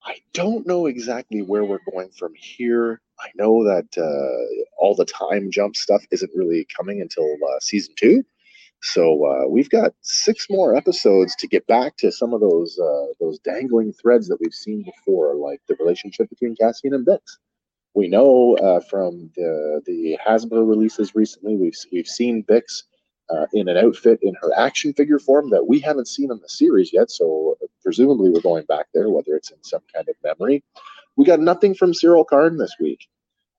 I 0.02 0.16
don't 0.32 0.66
know 0.66 0.86
exactly 0.86 1.42
where 1.42 1.66
we're 1.66 1.80
going 1.92 2.08
from 2.18 2.32
here. 2.34 3.02
I 3.20 3.28
know 3.34 3.62
that 3.64 3.86
uh, 3.98 4.64
all 4.78 4.94
the 4.94 5.04
time 5.04 5.50
jump 5.50 5.76
stuff 5.76 6.02
isn't 6.10 6.30
really 6.34 6.66
coming 6.74 7.02
until 7.02 7.24
uh, 7.24 7.60
season 7.60 7.94
two. 7.98 8.24
So 8.80 9.26
uh, 9.26 9.48
we've 9.48 9.68
got 9.68 9.92
six 10.00 10.46
more 10.48 10.74
episodes 10.74 11.36
to 11.36 11.46
get 11.46 11.66
back 11.66 11.98
to 11.98 12.10
some 12.10 12.32
of 12.32 12.40
those 12.40 12.78
uh, 12.78 13.12
those 13.20 13.38
dangling 13.40 13.92
threads 13.92 14.28
that 14.28 14.38
we've 14.40 14.54
seen 14.54 14.82
before, 14.82 15.34
like 15.34 15.60
the 15.68 15.76
relationship 15.78 16.30
between 16.30 16.56
Cassian 16.56 16.94
and 16.94 17.06
Bix. 17.06 17.20
We 17.92 18.08
know 18.08 18.56
uh, 18.56 18.80
from 18.80 19.30
the 19.36 19.82
the 19.84 20.18
Hasbro 20.26 20.66
releases 20.66 21.14
recently, 21.14 21.56
we've 21.56 21.76
we've 21.92 22.08
seen 22.08 22.42
Bix 22.44 22.84
uh, 23.30 23.46
in 23.52 23.68
an 23.68 23.76
outfit 23.76 24.18
in 24.22 24.34
her 24.40 24.50
action 24.56 24.92
figure 24.92 25.18
form 25.18 25.50
that 25.50 25.66
we 25.66 25.80
haven't 25.80 26.08
seen 26.08 26.30
in 26.30 26.38
the 26.40 26.48
series 26.48 26.92
yet. 26.92 27.10
So 27.10 27.58
presumably 27.82 28.30
we're 28.30 28.40
going 28.40 28.64
back 28.66 28.86
there, 28.94 29.10
whether 29.10 29.34
it's 29.34 29.50
in 29.50 29.62
some 29.62 29.82
kind 29.92 30.08
of 30.08 30.14
memory. 30.22 30.62
We 31.16 31.24
got 31.24 31.40
nothing 31.40 31.74
from 31.74 31.92
Syril 31.92 32.26
Karn 32.26 32.56
this 32.58 32.74
week. 32.78 33.08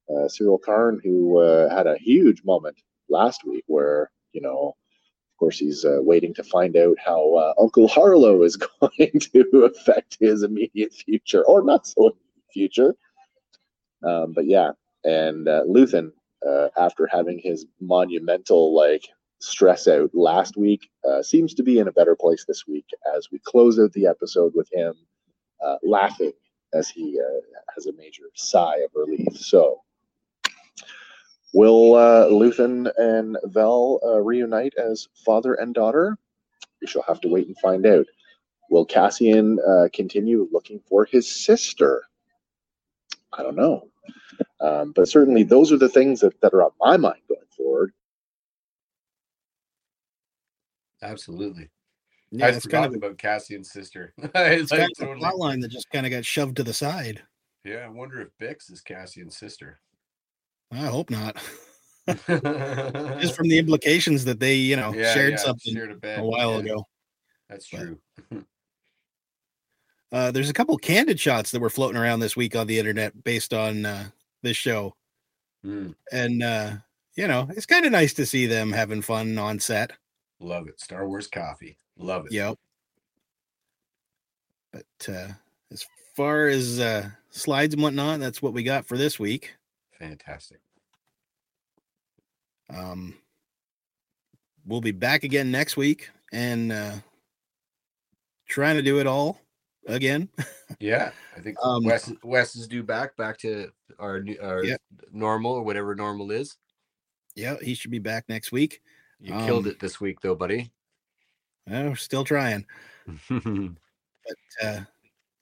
Uh, 0.10 0.28
Syril 0.28 0.62
Karn, 0.62 1.02
who 1.04 1.40
uh, 1.40 1.70
had 1.76 1.88
a 1.88 1.98
huge 1.98 2.44
moment 2.46 2.78
last 3.10 3.46
week, 3.46 3.64
where 3.68 4.10
you 4.32 4.42
know, 4.42 4.76
of 4.76 5.40
course, 5.40 5.58
he's 5.58 5.84
uh, 5.84 5.98
waiting 6.00 6.34
to 6.36 6.44
find 6.44 6.78
out 6.78 6.98
how 7.04 7.34
uh, 7.36 7.54
Uncle 7.60 7.90
Harlo 7.90 8.46
is 8.46 8.56
going 8.80 9.12
to 9.20 9.66
affect 9.66 10.18
his 10.20 10.44
immediate 10.44 10.94
future, 10.94 11.44
or 11.46 11.64
not 11.64 11.88
so 11.88 12.02
immediate 12.02 12.54
future. 12.54 12.96
Um, 14.04 14.34
but 14.34 14.46
yeah, 14.46 14.72
and 15.04 15.48
uh, 15.48 15.64
Luthen, 15.68 16.12
after 16.78 17.08
having 17.08 17.40
his 17.40 17.66
monumental 17.82 18.74
like 18.74 19.10
stress 19.40 19.88
out 19.88 20.10
last 20.14 20.58
week, 20.58 20.90
uh, 21.08 21.22
seems 21.22 21.54
to 21.56 21.64
be 21.64 21.80
in 21.80 21.88
a 21.88 21.92
better 21.92 22.16
place 22.16 22.46
this 22.46 22.66
week 22.68 22.86
as 23.16 23.30
we 23.32 23.40
close 23.40 23.80
out 23.80 23.94
the 23.94 24.08
episode 24.08 24.54
with 24.56 24.70
him 24.74 24.94
uh, 25.64 25.78
laughing 25.84 26.34
as 26.74 26.90
he 26.90 27.20
uh, 27.20 27.62
has 27.76 27.86
a 27.88 27.94
major 27.94 28.24
sigh 28.36 28.78
of 28.78 28.92
relief. 28.94 29.36
So, 29.36 29.82
will 31.54 31.96
uh, 31.96 32.28
Luthen 32.28 32.92
and 32.98 33.38
Vel 33.46 34.00
uh, 34.04 34.20
reunite 34.20 34.74
as 34.78 35.08
father 35.26 35.54
and 35.54 35.74
daughter? 35.74 36.18
We 36.82 36.88
shall 36.88 37.04
have 37.08 37.22
to 37.22 37.30
wait 37.30 37.48
and 37.48 37.58
find 37.60 37.86
out. 37.86 38.06
Will 38.70 38.86
Cassian 38.86 39.60
uh, 39.66 39.88
continue 39.94 40.48
looking 40.52 40.82
for 40.88 41.06
his 41.06 41.34
sister? 41.46 42.04
I 43.34 43.44
don't 43.44 43.56
know. 43.56 43.88
Um, 44.60 44.92
but 44.96 45.08
certainly, 45.08 45.44
those 45.44 45.72
are 45.72 45.78
the 45.78 45.90
things 45.90 46.20
that, 46.22 46.40
that 46.42 46.54
are 46.54 46.64
on 46.64 46.72
my 46.80 46.98
mind 46.98 47.22
going 47.30 47.42
forward. 47.56 47.94
Absolutely. 51.02 51.70
yeah, 52.32 52.48
I'd 52.48 52.56
it's 52.56 52.66
kind 52.66 52.86
of 52.86 52.94
about 52.96 53.18
Cassian's 53.18 53.72
sister. 53.72 54.14
it's 54.18 54.32
it's 54.36 54.72
like 54.72 54.80
kind 54.82 54.92
of 54.92 54.98
a 55.00 55.06
totally- 55.06 55.20
plot 55.20 55.38
line 55.38 55.60
that 55.62 55.72
just 55.72 55.90
kind 55.92 56.06
of 56.06 56.12
got 56.12 56.26
shoved 56.26 56.56
to 56.58 56.64
the 56.64 56.74
side. 56.74 57.22
Yeah, 57.64 57.78
I 57.86 57.90
wonder 57.90 58.22
if 58.22 58.30
Bix 58.42 58.72
is 58.72 58.82
Cassian's 58.82 59.38
sister. 59.38 59.80
I 60.72 60.78
hope 60.78 61.10
not. 61.10 61.36
Just 62.08 63.36
from 63.36 63.50
the 63.50 63.58
implications 63.58 64.24
that 64.26 64.40
they, 64.40 64.56
you 64.56 64.78
know, 64.78 64.94
Yeah, 64.94 65.14
shared 65.14 65.32
yeah, 65.32 65.38
something 65.38 65.74
shared 65.74 65.92
a, 65.92 65.96
bed. 65.96 66.20
a 66.20 66.24
while 66.24 66.54
Yeah, 66.54 66.60
ago. 66.74 66.88
That's 67.50 67.70
but- 67.70 67.78
true. 67.80 68.00
Uh, 70.12 70.32
there's 70.32 70.50
a 70.50 70.54
couple 70.54 70.78
candid 70.78 71.20
shots 71.20 71.52
that 71.52 71.60
were 71.60 71.70
floating 71.70 72.00
around 72.02 72.22
this 72.22 72.38
week 72.38 72.56
on 72.56 72.66
the 72.66 72.80
internet 72.80 73.24
based 73.26 73.54
on 73.54 73.86
uh, 73.86 74.06
this 74.42 74.56
show, 74.58 74.96
Mm, 75.66 75.96
and 76.14 76.44
uh, 76.44 76.72
you 77.16 77.28
know, 77.28 77.46
it's 77.58 77.66
kind 77.66 77.86
of 77.86 77.92
nice 77.92 78.14
to 78.14 78.26
see 78.26 78.46
them 78.46 78.72
having 78.72 79.02
fun 79.02 79.38
on 79.38 79.60
set. 79.60 79.92
Love 80.40 80.68
it. 80.68 80.80
Star 80.80 81.08
Wars 81.08 81.28
coffee. 81.28 81.78
Love 81.98 82.26
it. 82.28 82.32
Yep. 82.34 82.58
But 84.74 84.86
uh, 85.10 85.28
as 85.72 85.86
far 86.16 86.48
as 86.48 86.80
uh, 86.80 87.10
slides 87.30 87.74
and 87.74 87.82
whatnot, 87.84 88.20
that's 88.20 88.42
what 88.42 88.54
we 88.54 88.64
got 88.64 88.86
for 88.86 88.98
this 88.98 89.20
week. 89.20 89.54
Fantastic. 89.98 90.60
Um, 92.70 93.16
we'll 94.66 94.82
be 94.82 94.92
back 94.92 95.24
again 95.24 95.50
next 95.52 95.78
week 95.78 96.10
and 96.34 96.72
uh, 96.72 96.96
trying 98.48 98.76
to 98.76 98.82
do 98.82 99.00
it 99.00 99.08
all 99.08 99.40
again. 99.88 100.30
Yeah, 100.82 101.12
I 101.36 101.40
think 101.40 101.56
Um, 101.64 101.86
Wes. 101.86 102.12
Wes, 102.24 102.58
is 102.58 102.68
due 102.68 102.84
back 102.84 103.16
back 103.16 103.38
to 103.40 103.72
our 104.00 104.20
new 104.20 104.38
our 104.42 104.66
Yeah. 104.66 104.76
normal 105.14 105.54
or 105.54 105.64
whatever 105.64 105.96
normal 105.96 106.30
is. 106.30 106.58
yeah, 107.38 107.56
he 107.62 107.74
should 107.74 107.90
be 107.90 108.00
back 108.00 108.26
next 108.28 108.52
week. 108.52 108.82
You 109.20 109.34
killed 109.46 109.66
Um, 109.66 109.72
it 109.72 109.80
this 109.80 110.00
week 110.00 110.22
though, 110.22 110.36
buddy. 110.36 110.72
We're 111.68 111.96
still 111.96 112.24
trying. 112.24 112.66
But 113.30 114.66
uh, 114.68 114.82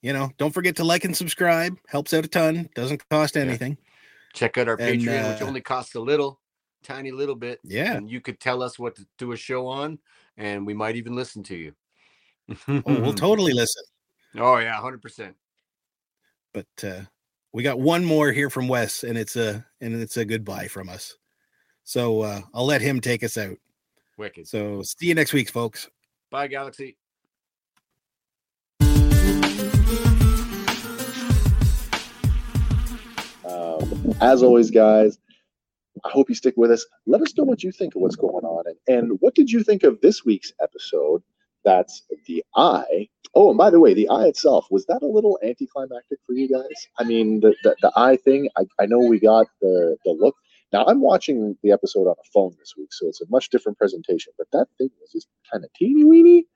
you 0.03 0.13
know, 0.13 0.31
don't 0.37 0.51
forget 0.53 0.75
to 0.75 0.83
like 0.83 1.05
and 1.05 1.17
subscribe. 1.17 1.75
Helps 1.87 2.13
out 2.13 2.23
a 2.25 2.27
ton. 2.27 2.69
Doesn't 2.75 3.07
cost 3.09 3.35
Yeah. 3.35 3.41
anything. 3.41 3.77
Check 4.33 4.57
out 4.59 4.67
our 4.67 4.79
And, 4.79 5.01
Patreon, 5.01 5.33
which 5.33 5.41
uh, 5.41 5.45
only 5.45 5.61
costs 5.61 5.95
a 5.95 5.99
little, 5.99 6.39
tiny 6.83 7.09
little 7.11 7.33
bit. 7.35 7.59
Yeah. 7.63 7.93
And 7.93 8.07
you 8.07 8.21
could 8.21 8.39
tell 8.39 8.61
us 8.61 8.77
what 8.77 8.95
to 8.97 9.07
do 9.17 9.31
a 9.31 9.37
show 9.37 9.65
on, 9.65 9.97
and 10.37 10.67
we 10.67 10.75
might 10.75 10.95
even 10.97 11.15
listen 11.15 11.41
to 11.43 11.55
you. 11.55 11.73
Oh, 12.67 12.83
we'll 12.85 13.13
totally 13.15 13.53
listen. 13.53 13.81
Oh 14.37 14.57
yeah, 14.57 14.73
hundred 14.79 15.01
percent. 15.01 15.35
But 16.53 16.67
uh, 16.83 17.01
we 17.53 17.63
got 17.63 17.79
one 17.79 18.05
more 18.05 18.31
here 18.31 18.51
from 18.51 18.67
Wes, 18.67 19.03
and 19.03 19.17
it's 19.17 19.35
a 19.35 19.65
and 19.81 19.95
it's 19.95 20.17
a 20.17 20.25
goodbye 20.25 20.67
from 20.67 20.89
us. 20.89 21.17
So 21.85 22.21
uh, 22.21 22.41
I'll 22.53 22.65
let 22.65 22.81
him 22.81 22.99
take 22.99 23.23
us 23.23 23.37
out. 23.37 23.57
Wicked. 24.17 24.47
So 24.47 24.81
see 24.81 25.07
you 25.07 25.15
next 25.15 25.33
week, 25.33 25.49
folks. 25.49 25.87
Bye, 26.31 26.47
Galaxy. 26.47 26.97
Um, 33.45 34.15
As 34.19 34.41
always, 34.41 34.71
guys, 34.71 35.19
I 36.03 36.09
hope 36.09 36.27
you 36.27 36.35
stick 36.35 36.55
with 36.57 36.71
us. 36.71 36.85
Let 37.05 37.21
us 37.21 37.37
know 37.37 37.43
what 37.43 37.63
you 37.63 37.71
think 37.71 37.95
of 37.95 38.01
what's 38.01 38.15
going 38.15 38.43
on. 38.43 38.63
And, 38.65 38.77
and 38.87 39.17
what 39.21 39.35
did 39.35 39.51
you 39.51 39.63
think 39.63 39.83
of 39.83 40.01
this 40.01 40.25
week's 40.25 40.51
episode? 40.61 41.21
That's 41.63 42.01
the 42.25 42.43
eye. 42.55 43.09
Oh, 43.35 43.49
and 43.49 43.57
by 43.57 43.69
the 43.69 43.79
way, 43.79 43.93
the 43.93 44.09
eye 44.09 44.25
itself, 44.25 44.65
was 44.71 44.85
that 44.87 45.03
a 45.03 45.07
little 45.07 45.37
anticlimactic 45.43 46.19
for 46.25 46.33
you 46.33 46.47
guys? 46.47 46.87
I 46.97 47.03
mean, 47.03 47.41
the, 47.41 47.55
the, 47.63 47.75
the 47.81 47.91
eye 47.95 48.15
thing, 48.17 48.49
I, 48.57 48.63
I 48.79 48.85
know 48.87 48.99
we 48.99 49.19
got 49.19 49.47
the, 49.61 49.97
the 50.05 50.11
look. 50.11 50.35
Now, 50.75 50.83
I'm 50.87 50.99
watching 50.99 51.55
the 51.63 51.71
episode 51.71 52.05
on 52.05 52.15
a 52.19 52.29
phone 52.33 52.53
this 52.59 52.73
week, 52.77 52.91
so 52.91 53.07
it's 53.07 53.21
a 53.21 53.25
much 53.29 53.49
different 53.49 53.77
presentation, 53.77 54.33
but 54.37 54.47
that 54.51 54.67
thing 54.77 54.89
was 54.99 55.09
just 55.09 55.29
kind 55.49 55.63
of 55.63 55.71
teeny 55.71 56.03
weeny. 56.03 56.47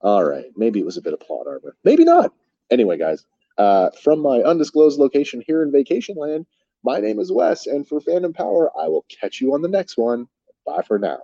All 0.00 0.24
right, 0.24 0.46
maybe 0.56 0.80
it 0.80 0.84
was 0.84 0.96
a 0.96 1.02
bit 1.02 1.12
of 1.12 1.20
plot 1.20 1.46
armor. 1.46 1.76
Maybe 1.84 2.02
not. 2.02 2.32
Anyway, 2.68 2.98
guys, 2.98 3.24
uh, 3.58 3.90
from 4.02 4.18
my 4.18 4.40
undisclosed 4.40 4.98
location 4.98 5.40
here 5.46 5.62
in 5.62 5.70
Vacation 5.70 6.16
Land, 6.16 6.46
my 6.82 6.98
name 6.98 7.20
is 7.20 7.30
Wes, 7.30 7.68
and 7.68 7.86
for 7.86 8.00
Fandom 8.00 8.34
Power, 8.34 8.72
I 8.76 8.88
will 8.88 9.06
catch 9.20 9.40
you 9.40 9.54
on 9.54 9.62
the 9.62 9.68
next 9.68 9.96
one. 9.96 10.26
Bye 10.66 10.82
for 10.82 10.98
now. 10.98 11.20